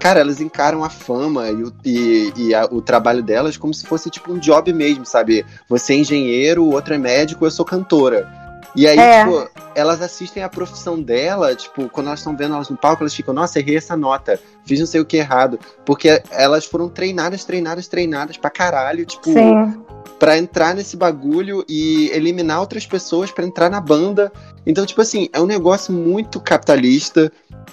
cara, 0.00 0.20
elas 0.20 0.40
encaram 0.40 0.84
a 0.84 0.90
fama 0.90 1.48
e, 1.50 1.62
o, 1.62 1.72
e, 1.84 2.32
e 2.36 2.54
a- 2.54 2.66
o 2.70 2.80
trabalho 2.82 3.22
delas 3.22 3.56
como 3.56 3.72
se 3.72 3.86
fosse, 3.86 4.10
tipo, 4.10 4.32
um 4.32 4.38
job 4.38 4.72
mesmo, 4.72 5.06
sabe? 5.06 5.46
Você 5.68 5.92
é 5.94 5.96
engenheiro, 5.98 6.64
o 6.64 6.72
outro 6.72 6.94
é 6.94 6.98
médico, 6.98 7.44
eu 7.46 7.50
sou 7.50 7.64
cantora. 7.64 8.28
E 8.76 8.86
aí, 8.88 8.98
É. 8.98 9.24
tipo, 9.24 9.48
elas 9.74 10.02
assistem 10.02 10.42
a 10.42 10.48
profissão 10.48 11.00
dela, 11.00 11.54
tipo, 11.54 11.88
quando 11.88 12.08
elas 12.08 12.20
estão 12.20 12.36
vendo 12.36 12.54
elas 12.54 12.68
no 12.68 12.76
palco, 12.76 13.02
elas 13.02 13.14
ficam, 13.14 13.32
nossa, 13.32 13.58
errei 13.58 13.76
essa 13.76 13.96
nota, 13.96 14.38
fiz 14.64 14.80
não 14.80 14.86
sei 14.86 15.00
o 15.00 15.04
que 15.04 15.16
errado. 15.16 15.58
Porque 15.84 16.22
elas 16.30 16.64
foram 16.64 16.88
treinadas, 16.88 17.44
treinadas, 17.44 17.86
treinadas 17.86 18.36
pra 18.36 18.50
caralho, 18.50 19.04
tipo, 19.06 19.32
Sim. 19.32 19.80
Pra 20.18 20.38
entrar 20.38 20.74
nesse 20.74 20.96
bagulho 20.96 21.64
e 21.68 22.08
eliminar 22.12 22.60
outras 22.60 22.86
pessoas 22.86 23.30
pra 23.30 23.44
entrar 23.44 23.68
na 23.68 23.80
banda. 23.80 24.32
Então, 24.64 24.86
tipo 24.86 25.00
assim, 25.00 25.28
é 25.32 25.40
um 25.40 25.46
negócio 25.46 25.92
muito 25.92 26.40
capitalista. 26.40 27.30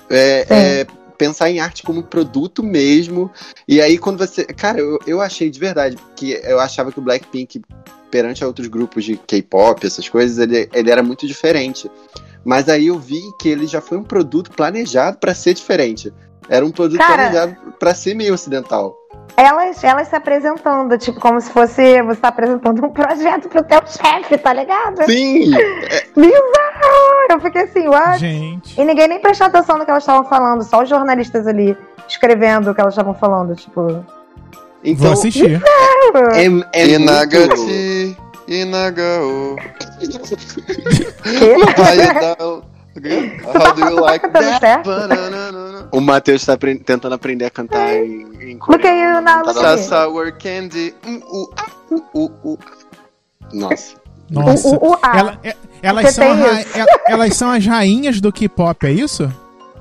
É, 0.09 0.45
é 0.49 0.87
pensar 1.21 1.51
em 1.51 1.59
arte 1.59 1.83
como 1.83 2.01
produto 2.01 2.63
mesmo. 2.63 3.29
E 3.67 3.79
aí, 3.79 3.99
quando 3.99 4.17
você. 4.17 4.43
Cara, 4.43 4.79
eu, 4.79 4.97
eu 5.05 5.21
achei 5.21 5.51
de 5.51 5.59
verdade 5.59 5.95
que 6.15 6.31
eu 6.43 6.59
achava 6.59 6.91
que 6.91 6.97
o 6.97 7.01
Blackpink, 7.01 7.61
perante 8.09 8.43
a 8.43 8.47
outros 8.47 8.67
grupos 8.67 9.05
de 9.05 9.17
K-pop, 9.17 9.85
essas 9.85 10.09
coisas, 10.09 10.39
ele, 10.39 10.67
ele 10.73 10.89
era 10.89 11.03
muito 11.03 11.27
diferente. 11.27 11.91
Mas 12.43 12.67
aí 12.67 12.87
eu 12.87 12.97
vi 12.97 13.21
que 13.39 13.47
ele 13.49 13.67
já 13.67 13.79
foi 13.79 13.99
um 13.99 14.03
produto 14.03 14.49
planejado 14.49 15.19
pra 15.19 15.35
ser 15.35 15.53
diferente. 15.53 16.11
Era 16.49 16.65
um 16.65 16.71
produto 16.71 16.97
Cara- 16.97 17.29
planejado 17.29 17.55
pra 17.79 17.93
ser 17.93 18.15
meio 18.15 18.33
ocidental. 18.33 18.97
Elas, 19.37 19.83
elas 19.83 20.07
se 20.07 20.15
apresentando, 20.15 20.97
tipo, 20.97 21.19
como 21.19 21.39
se 21.39 21.49
fosse 21.51 22.01
você 22.03 22.19
tá 22.19 22.27
apresentando 22.27 22.85
um 22.85 22.89
projeto 22.89 23.49
pro 23.49 23.63
teu 23.63 23.81
chefe, 23.87 24.37
tá 24.37 24.53
ligado? 24.53 25.03
Sim! 25.05 25.51
Bizarro! 26.15 27.29
Eu 27.29 27.39
fiquei 27.39 27.63
assim, 27.63 27.87
what? 27.87 28.19
Gente. 28.19 28.79
E 28.79 28.83
ninguém 28.83 29.07
nem 29.07 29.19
prestou 29.19 29.47
atenção 29.47 29.77
no 29.77 29.85
que 29.85 29.91
elas 29.91 30.03
estavam 30.03 30.27
falando, 30.27 30.63
só 30.63 30.83
os 30.83 30.89
jornalistas 30.89 31.47
ali 31.47 31.77
escrevendo 32.07 32.71
o 32.71 32.75
que 32.75 32.81
elas 32.81 32.93
estavam 32.93 33.13
falando, 33.13 33.55
tipo. 33.55 34.03
Então, 34.83 35.03
Vou 35.05 35.13
assistir. 35.13 35.61
é, 36.33 36.45
é 36.45 36.49
muito... 36.49 36.67
Inagati, 36.75 38.17
Inagao, 38.47 39.55
quê? 41.23 41.55
Hayadao. 41.81 42.70
How 43.45 43.73
do 43.73 43.81
you 43.81 44.01
like 44.01 44.27
that? 44.33 44.83
O 45.91 46.01
Matheus 46.01 46.45
tá 46.45 46.57
tentando 46.57 47.13
aprender 47.13 47.45
a 47.45 47.49
cantar 47.49 47.93
em, 47.95 48.27
em 48.41 48.59
Look 48.67 48.85
at 48.85 48.93
you 48.95 49.21
now, 49.21 49.43
Tá. 49.43 49.77
Sour 49.77 50.31
candy. 50.33 50.93
hum, 51.05 51.21
uh, 51.25 51.49
ah, 51.57 51.65
uh, 51.91 52.03
uh, 52.13 52.31
uh. 52.53 52.57
Nossa. 53.53 53.95
Nossa. 54.29 54.67
O, 54.67 54.71
o, 54.75 54.91
o 54.91 54.99
A. 55.01 55.17
Ela- 55.17 55.39
é- 55.43 55.55
elas, 55.81 56.03
Porque 56.03 56.11
são 56.13 56.31
a 56.31 56.35
tem 56.35 56.43
ra- 56.43 56.61
isso. 56.61 56.77
el- 56.79 56.87
elas 57.07 57.35
são 57.35 57.51
as 57.51 57.65
rainhas 57.65 58.21
do 58.21 58.31
K-pop, 58.31 58.85
é 58.85 58.91
isso? 58.91 59.31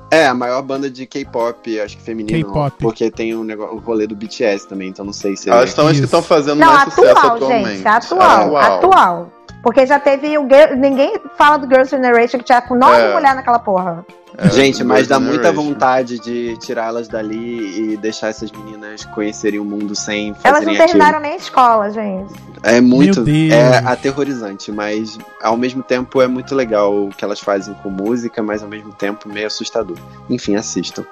É, 0.09 0.27
a 0.27 0.33
maior 0.33 0.61
banda 0.61 0.89
de 0.89 1.05
K-pop, 1.05 1.79
acho 1.79 1.95
que 1.97 2.03
feminino. 2.03 2.45
K-pop. 2.45 2.75
Porque 2.79 3.09
tem 3.09 3.33
um 3.33 3.45
negócio, 3.45 3.75
o 3.75 3.79
rolê 3.79 4.05
do 4.07 4.13
BTS 4.15 4.67
também, 4.67 4.89
então 4.89 5.05
não 5.05 5.13
sei 5.13 5.37
se. 5.37 5.49
Elas 5.49 5.71
são 5.71 5.85
as 5.85 5.91
que 5.91 5.97
Isso. 5.97 6.05
estão 6.05 6.21
fazendo 6.21 6.59
Não, 6.59 6.67
mais 6.73 6.93
sucesso 6.93 7.17
atual, 7.17 7.35
atualmente. 7.35 7.77
gente. 7.77 7.87
Atual, 7.87 8.57
atual. 8.57 9.31
Porque 9.63 9.85
já 9.85 9.99
teve 9.99 10.37
o 10.37 10.41
Girl- 10.43 10.75
Ninguém 10.77 11.19
fala 11.37 11.57
do 11.57 11.67
Girls' 11.67 11.89
Generation 11.89 12.39
que 12.39 12.45
tinha 12.45 12.61
com 12.61 12.75
nove 12.75 12.97
É. 13.01 13.13
mulheres 13.13 13.35
naquela 13.35 13.59
porra. 13.59 14.05
É, 14.37 14.49
Gente, 14.49 14.81
mas 14.83 15.07
dá 15.07 15.19
muita 15.19 15.51
vontade 15.51 16.17
de 16.17 16.57
tirá-las 16.57 17.07
dali 17.09 17.91
e 17.93 17.97
deixar 17.97 18.29
essas 18.29 18.49
meninas 18.49 19.03
conhecerem 19.05 19.59
o 19.59 19.65
mundo 19.65 19.93
sem 19.93 20.29
Elas 20.29 20.41
fazerem 20.41 20.65
não 20.65 20.71
aquilo. 20.73 20.87
terminaram 20.87 21.19
nem 21.19 21.33
a 21.33 21.35
escola, 21.35 21.89
gente. 21.91 22.33
É 22.63 22.79
muito. 22.79 23.25
É 23.51 23.79
aterrorizante, 23.85 24.71
mas 24.71 25.17
ao 25.43 25.57
mesmo 25.57 25.83
tempo 25.83 26.21
é 26.21 26.27
muito 26.27 26.55
legal 26.55 26.93
o 27.05 27.09
que 27.09 27.25
elas 27.25 27.41
fazem 27.41 27.73
com 27.83 27.89
música, 27.89 28.41
mas 28.41 28.63
ao 28.63 28.69
mesmo 28.69 28.93
tempo 28.93 29.27
meio 29.27 29.47
assustador. 29.47 29.97
Enfim, 30.29 30.55
assistam. 30.55 31.03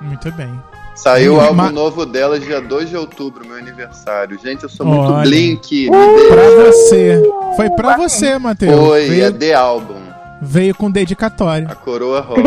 Muito 0.00 0.30
bem. 0.32 0.62
Saiu 1.02 1.34
o 1.34 1.36
Ma- 1.38 1.46
álbum 1.64 1.70
novo 1.74 2.04
dela 2.06 2.38
dia 2.38 2.60
2 2.60 2.90
de 2.90 2.96
outubro, 2.96 3.46
meu 3.46 3.56
aniversário. 3.56 4.38
Gente, 4.42 4.64
eu 4.64 4.68
sou 4.68 4.84
muito 4.86 5.10
Olha. 5.12 5.22
Blink. 5.22 5.88
Pra 5.88 6.64
você. 6.66 7.22
Foi 7.56 7.70
pra 7.70 7.96
você, 7.96 8.38
Matheus. 8.38 8.78
Foi, 8.86 9.04
é 9.04 9.08
Veio, 9.08 9.32
The 9.32 9.54
Album. 9.54 10.00
veio 10.42 10.74
com 10.74 10.90
dedicatória. 10.90 11.68
A 11.70 11.74
coroa 11.74 12.20
rosa. 12.26 12.42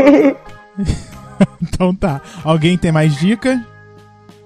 Então 1.61 1.93
tá. 1.95 2.21
Alguém 2.43 2.77
tem 2.77 2.91
mais 2.91 3.15
dica? 3.15 3.65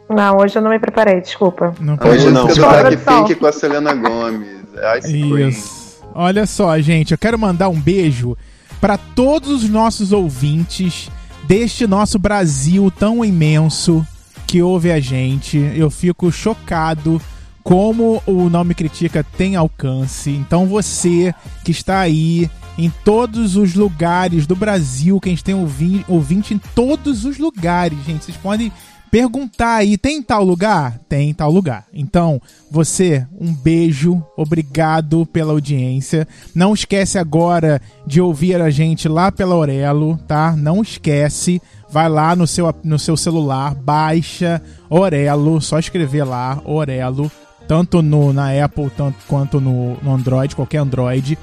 Não, 0.10 0.38
hoje 0.38 0.58
eu 0.58 0.62
não 0.62 0.70
me 0.72 0.80
preparei, 0.80 1.20
desculpa. 1.20 1.74
Não. 1.80 1.98
Hoje 2.10 2.30
não. 2.32 2.48
Desculpa, 2.48 2.70
Blackpink 2.80 3.04
produção. 3.06 3.36
com 3.40 3.46
a 3.46 3.52
Selena 3.52 3.94
Gomez. 3.94 4.58
Ice 5.00 5.12
Cream. 5.12 5.50
Isso. 5.50 5.98
Olha 6.16 6.46
só, 6.46 6.80
gente, 6.80 7.12
eu 7.12 7.18
quero 7.18 7.38
mandar 7.38 7.68
um 7.70 7.80
beijo 7.80 8.38
para 8.80 8.98
todos 8.98 9.50
os 9.64 9.70
nossos 9.70 10.12
ouvintes 10.14 11.10
deste 11.48 11.88
nosso 11.88 12.20
Brasil 12.20 12.92
tão 12.92 13.24
imenso 13.24 14.06
que 14.46 14.62
ouve 14.62 14.92
a 14.92 15.00
gente. 15.00 15.58
Eu 15.58 15.90
fico 15.90 16.32
chocado 16.32 17.22
como 17.64 18.22
o 18.26 18.50
Não 18.50 18.64
Me 18.64 18.74
Critica 18.74 19.24
tem 19.24 19.56
alcance. 19.56 20.30
Então 20.30 20.68
você 20.68 21.34
que 21.64 21.72
está 21.72 22.00
aí 22.00 22.50
em 22.78 22.92
todos 23.04 23.56
os 23.56 23.74
lugares 23.74 24.46
do 24.46 24.56
Brasil, 24.56 25.20
que 25.20 25.30
a 25.30 25.32
gente 25.32 25.44
tem 25.44 25.56
ouvi 25.56 26.06
ouvinte 26.08 26.54
em 26.54 26.58
todos 26.76 27.26
os 27.26 27.38
lugares, 27.38 27.98
gente. 28.06 28.26
Vocês 28.26 28.38
podem 28.38 28.72
perguntar 29.12 29.76
aí, 29.76 29.98
tem 29.98 30.22
tal 30.22 30.44
lugar? 30.44 31.00
Tem 31.10 31.34
tal 31.34 31.52
lugar. 31.52 31.86
Então, 31.94 32.42
você, 32.70 33.26
um 33.40 33.54
beijo, 33.54 34.24
obrigado 34.36 35.26
pela 35.26 35.54
audiência. 35.54 36.28
Não 36.54 36.74
esquece 36.74 37.18
agora 37.18 37.82
de 38.06 38.22
ouvir 38.22 38.62
a 38.62 38.70
gente 38.70 39.08
lá 39.08 39.32
pela 39.32 39.56
Orelo, 39.56 40.18
tá? 40.28 40.56
Não 40.56 40.82
esquece. 40.82 41.62
Vai 41.90 42.10
lá 42.10 42.36
no 42.36 42.46
seu, 42.46 42.74
no 42.84 43.00
seu 43.00 43.16
celular, 43.16 43.74
baixa 43.74 44.62
Orelo, 44.90 45.62
só 45.62 45.80
escrever 45.80 46.26
lá, 46.26 46.62
Orelo, 46.66 47.32
tanto 47.66 48.02
no, 48.02 48.34
na 48.34 48.50
Apple 48.64 48.90
tanto, 48.96 49.18
quanto 49.26 49.62
no, 49.62 49.96
no 50.02 50.14
Android, 50.14 50.56
qualquer 50.56 50.80
Android. 50.80 51.38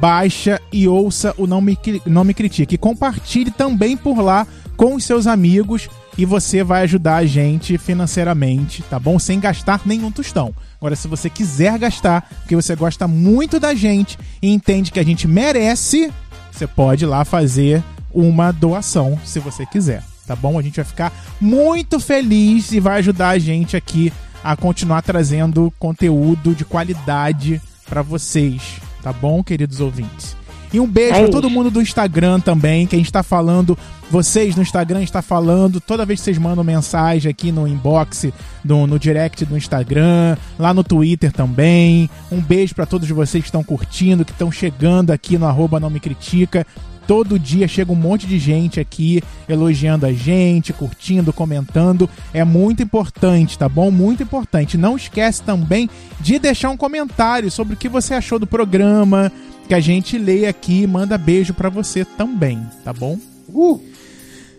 Baixa 0.00 0.60
e 0.72 0.88
ouça 0.88 1.32
o 1.38 1.46
Não 1.46 1.60
Me, 1.60 1.78
Não 2.04 2.24
Me 2.24 2.34
Critique. 2.34 2.74
E 2.74 2.78
compartilhe 2.78 3.52
também 3.52 3.96
por 3.96 4.20
lá 4.20 4.44
com 4.76 4.96
os 4.96 5.04
seus 5.04 5.28
amigos 5.28 5.88
e 6.16 6.24
você 6.24 6.62
vai 6.62 6.82
ajudar 6.82 7.16
a 7.16 7.26
gente 7.26 7.76
financeiramente, 7.78 8.82
tá 8.82 8.98
bom? 8.98 9.18
Sem 9.18 9.40
gastar 9.40 9.80
nenhum 9.84 10.10
tostão. 10.10 10.54
Agora, 10.76 10.96
se 10.96 11.08
você 11.08 11.28
quiser 11.30 11.78
gastar, 11.78 12.28
porque 12.40 12.54
você 12.54 12.76
gosta 12.76 13.08
muito 13.08 13.58
da 13.58 13.74
gente 13.74 14.18
e 14.40 14.52
entende 14.52 14.92
que 14.92 15.00
a 15.00 15.04
gente 15.04 15.26
merece, 15.26 16.12
você 16.52 16.66
pode 16.66 17.04
ir 17.04 17.08
lá 17.08 17.24
fazer 17.24 17.82
uma 18.12 18.52
doação, 18.52 19.18
se 19.24 19.40
você 19.40 19.66
quiser, 19.66 20.04
tá 20.26 20.36
bom? 20.36 20.58
A 20.58 20.62
gente 20.62 20.76
vai 20.76 20.84
ficar 20.84 21.12
muito 21.40 21.98
feliz 21.98 22.70
e 22.70 22.78
vai 22.78 22.98
ajudar 22.98 23.30
a 23.30 23.38
gente 23.38 23.76
aqui 23.76 24.12
a 24.42 24.54
continuar 24.54 25.02
trazendo 25.02 25.72
conteúdo 25.78 26.54
de 26.54 26.64
qualidade 26.64 27.60
pra 27.88 28.02
vocês, 28.02 28.80
tá 29.02 29.12
bom, 29.12 29.42
queridos 29.42 29.80
ouvintes? 29.80 30.36
E 30.72 30.80
um 30.80 30.86
beijo 30.86 31.14
É 31.14 31.22
pra 31.22 31.30
todo 31.30 31.48
mundo 31.48 31.70
do 31.70 31.80
Instagram 31.80 32.40
também, 32.40 32.84
que 32.86 32.96
a 32.96 32.98
gente 32.98 33.12
tá 33.12 33.22
falando, 33.22 33.78
vocês 34.10 34.54
no 34.54 34.62
Instagram 34.62 35.02
está 35.02 35.22
falando, 35.22 35.80
toda 35.80 36.04
vez 36.04 36.20
que 36.20 36.24
vocês 36.24 36.38
mandam 36.38 36.62
mensagem 36.62 37.30
aqui 37.30 37.50
no 37.50 37.66
inbox, 37.66 38.26
no, 38.64 38.86
no 38.86 38.98
direct 38.98 39.44
do 39.44 39.56
Instagram, 39.56 40.36
lá 40.58 40.72
no 40.72 40.84
Twitter 40.84 41.32
também. 41.32 42.08
Um 42.30 42.40
beijo 42.40 42.74
pra 42.74 42.86
todos 42.86 43.08
vocês 43.08 43.42
que 43.42 43.48
estão 43.48 43.64
curtindo, 43.64 44.24
que 44.24 44.32
estão 44.32 44.52
chegando 44.52 45.10
aqui 45.10 45.38
no 45.38 45.46
arroba 45.46 45.80
não 45.80 45.90
me 45.90 46.00
critica. 46.00 46.66
Todo 47.06 47.38
dia 47.38 47.68
chega 47.68 47.92
um 47.92 47.96
monte 47.96 48.26
de 48.26 48.38
gente 48.38 48.80
aqui 48.80 49.22
elogiando 49.48 50.06
a 50.06 50.12
gente, 50.12 50.72
curtindo, 50.72 51.32
comentando. 51.32 52.08
É 52.32 52.44
muito 52.44 52.82
importante, 52.82 53.58
tá 53.58 53.68
bom? 53.68 53.90
Muito 53.90 54.22
importante. 54.22 54.78
Não 54.78 54.96
esquece 54.96 55.42
também 55.42 55.90
de 56.20 56.38
deixar 56.38 56.70
um 56.70 56.76
comentário 56.76 57.50
sobre 57.50 57.74
o 57.74 57.76
que 57.76 57.88
você 57.88 58.14
achou 58.14 58.38
do 58.38 58.46
programa, 58.46 59.30
que 59.68 59.74
a 59.74 59.80
gente 59.80 60.16
lê 60.16 60.46
aqui 60.46 60.82
e 60.82 60.86
manda 60.86 61.18
beijo 61.18 61.52
pra 61.52 61.68
você 61.68 62.04
também, 62.04 62.62
tá 62.82 62.92
bom? 62.92 63.18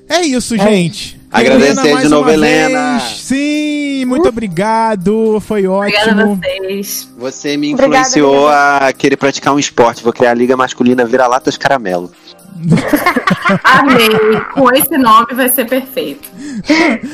É 0.07 0.21
isso, 0.21 0.55
gente. 0.57 1.19
Agradecer 1.31 1.71
Helena, 1.71 1.93
mais 1.93 2.03
de 2.03 2.09
novo, 2.09 2.29
Helena. 2.29 2.99
vez. 2.99 3.17
Sim, 3.21 4.05
muito 4.05 4.29
obrigado. 4.29 5.41
Foi 5.41 5.67
Obrigada 5.67 6.11
a 6.11 6.15
ótimo. 6.25 6.39
vocês. 6.41 7.09
Você 7.17 7.57
me 7.57 7.73
Obrigada, 7.73 7.97
influenciou 8.07 8.47
a 8.47 8.93
querer 8.97 9.17
praticar 9.17 9.53
um 9.53 9.59
esporte. 9.59 10.03
Vou 10.03 10.13
criar 10.13 10.31
a 10.31 10.33
Liga 10.33 10.55
Masculina 10.55 11.03
Vira-Latas 11.05 11.57
Caramelo. 11.57 12.09
Amei. 13.63 14.09
Com 14.53 14.71
esse 14.71 14.97
nome 14.97 15.27
vai 15.33 15.49
ser 15.49 15.65
perfeito. 15.65 16.29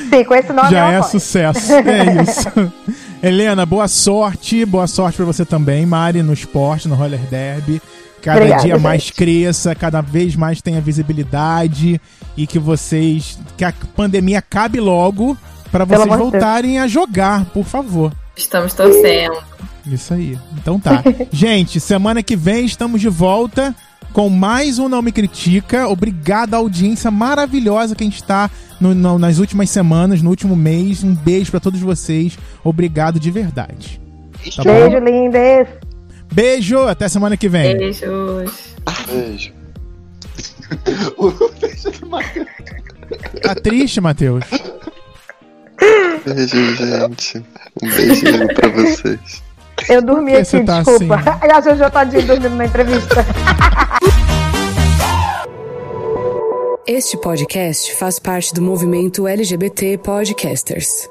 Sim, 0.09 0.23
com 0.23 0.35
esse 0.35 0.53
nome 0.53 0.69
Já 0.69 0.91
é 0.91 0.97
apoio. 0.97 1.11
sucesso. 1.11 1.73
É 1.73 2.22
isso. 2.22 2.73
Helena, 3.23 3.65
boa 3.65 3.88
sorte. 3.88 4.65
Boa 4.65 4.88
sorte 4.88 5.15
pra 5.18 5.26
você 5.26 5.45
também, 5.45 5.85
Mari, 5.85 6.22
no 6.22 6.34
esporte, 6.34 6.88
no 6.88 6.95
roller 6.95 7.19
derby. 7.30 7.81
Cada 8.22 8.38
Obrigada, 8.39 8.64
dia 8.64 8.77
mais 8.80 9.02
gente. 9.03 9.14
cresça, 9.14 9.76
cada 9.76 9.99
vez 10.02 10.35
mais 10.35 10.61
tenha 10.61 10.80
visibilidade 10.81 11.99
e 12.38 12.48
que 12.48 12.57
vocês. 12.60 13.38
que 13.57 13.65
a 13.65 13.73
pandemia 13.95 14.39
acabe 14.39 14.80
logo 14.80 15.38
pra 15.72 15.85
Pelo 15.85 16.02
vocês 16.06 16.18
Deus. 16.18 16.31
voltarem 16.31 16.80
a 16.80 16.88
jogar, 16.88 17.45
por 17.45 17.65
favor. 17.65 18.14
Estamos 18.35 18.73
torcendo. 18.73 19.38
Isso 19.85 20.14
aí. 20.14 20.38
Então 20.57 20.80
tá. 20.80 21.03
Gente, 21.31 21.80
semana 21.80 22.22
que 22.23 22.35
vem 22.35 22.65
estamos 22.65 23.02
de 23.02 23.10
volta 23.10 23.76
com 24.14 24.30
mais 24.30 24.77
um 24.80 24.88
Não 24.89 25.02
Me 25.02 25.11
Critica. 25.11 25.88
Obrigado 25.88 26.53
à 26.53 26.57
audiência 26.57 27.10
maravilhosa 27.10 27.95
que 27.95 28.03
a 28.03 28.07
gente 28.07 28.23
tá 28.23 28.49
no- 28.80 28.93
no- 28.93 29.18
nas 29.18 29.38
últimas 29.39 29.69
semanas, 29.69 30.22
no 30.22 30.30
último 30.30 30.56
mês. 30.56 31.03
Um 31.03 31.14
beijo 31.15 31.49
pra 31.52 31.60
todos 31.60 31.80
vocês. 31.80 32.38
Obrigado 32.64 33.19
de 33.19 33.31
verdade. 33.31 33.99
Tá? 34.56 34.64
Beijo, 34.64 34.98
lindes. 34.99 35.68
Beijo, 36.32 36.80
até 36.88 37.10
semana 37.10 37.36
que 37.36 37.49
vem. 37.49 37.78
Beijos. 37.78 38.76
Beijo. 39.08 39.52
Tá 43.41 43.53
triste, 43.56 43.99
Matheus? 43.99 44.45
Beijo, 46.26 46.76
gente. 46.76 47.44
Um 47.82 47.90
beijinho 47.90 48.48
pra 48.53 48.70
vocês. 48.70 49.44
Eu 49.90 50.02
dormi 50.02 50.36
aqui, 50.36 50.64
tá 50.64 50.82
desculpa. 50.82 51.16
assim? 51.16 51.52
A 51.52 51.62
Jojo 51.62 51.91
Todinho 51.91 52.28
dormindo 52.28 52.56
na 52.56 52.66
entrevista. 52.66 53.26
Este 56.88 57.18
podcast 57.18 57.94
faz 57.95 58.20
parte 58.20 58.53
do 58.53 58.62
movimento 58.62 59.28
LGBT 59.28 59.98
Podcasters. 59.98 61.10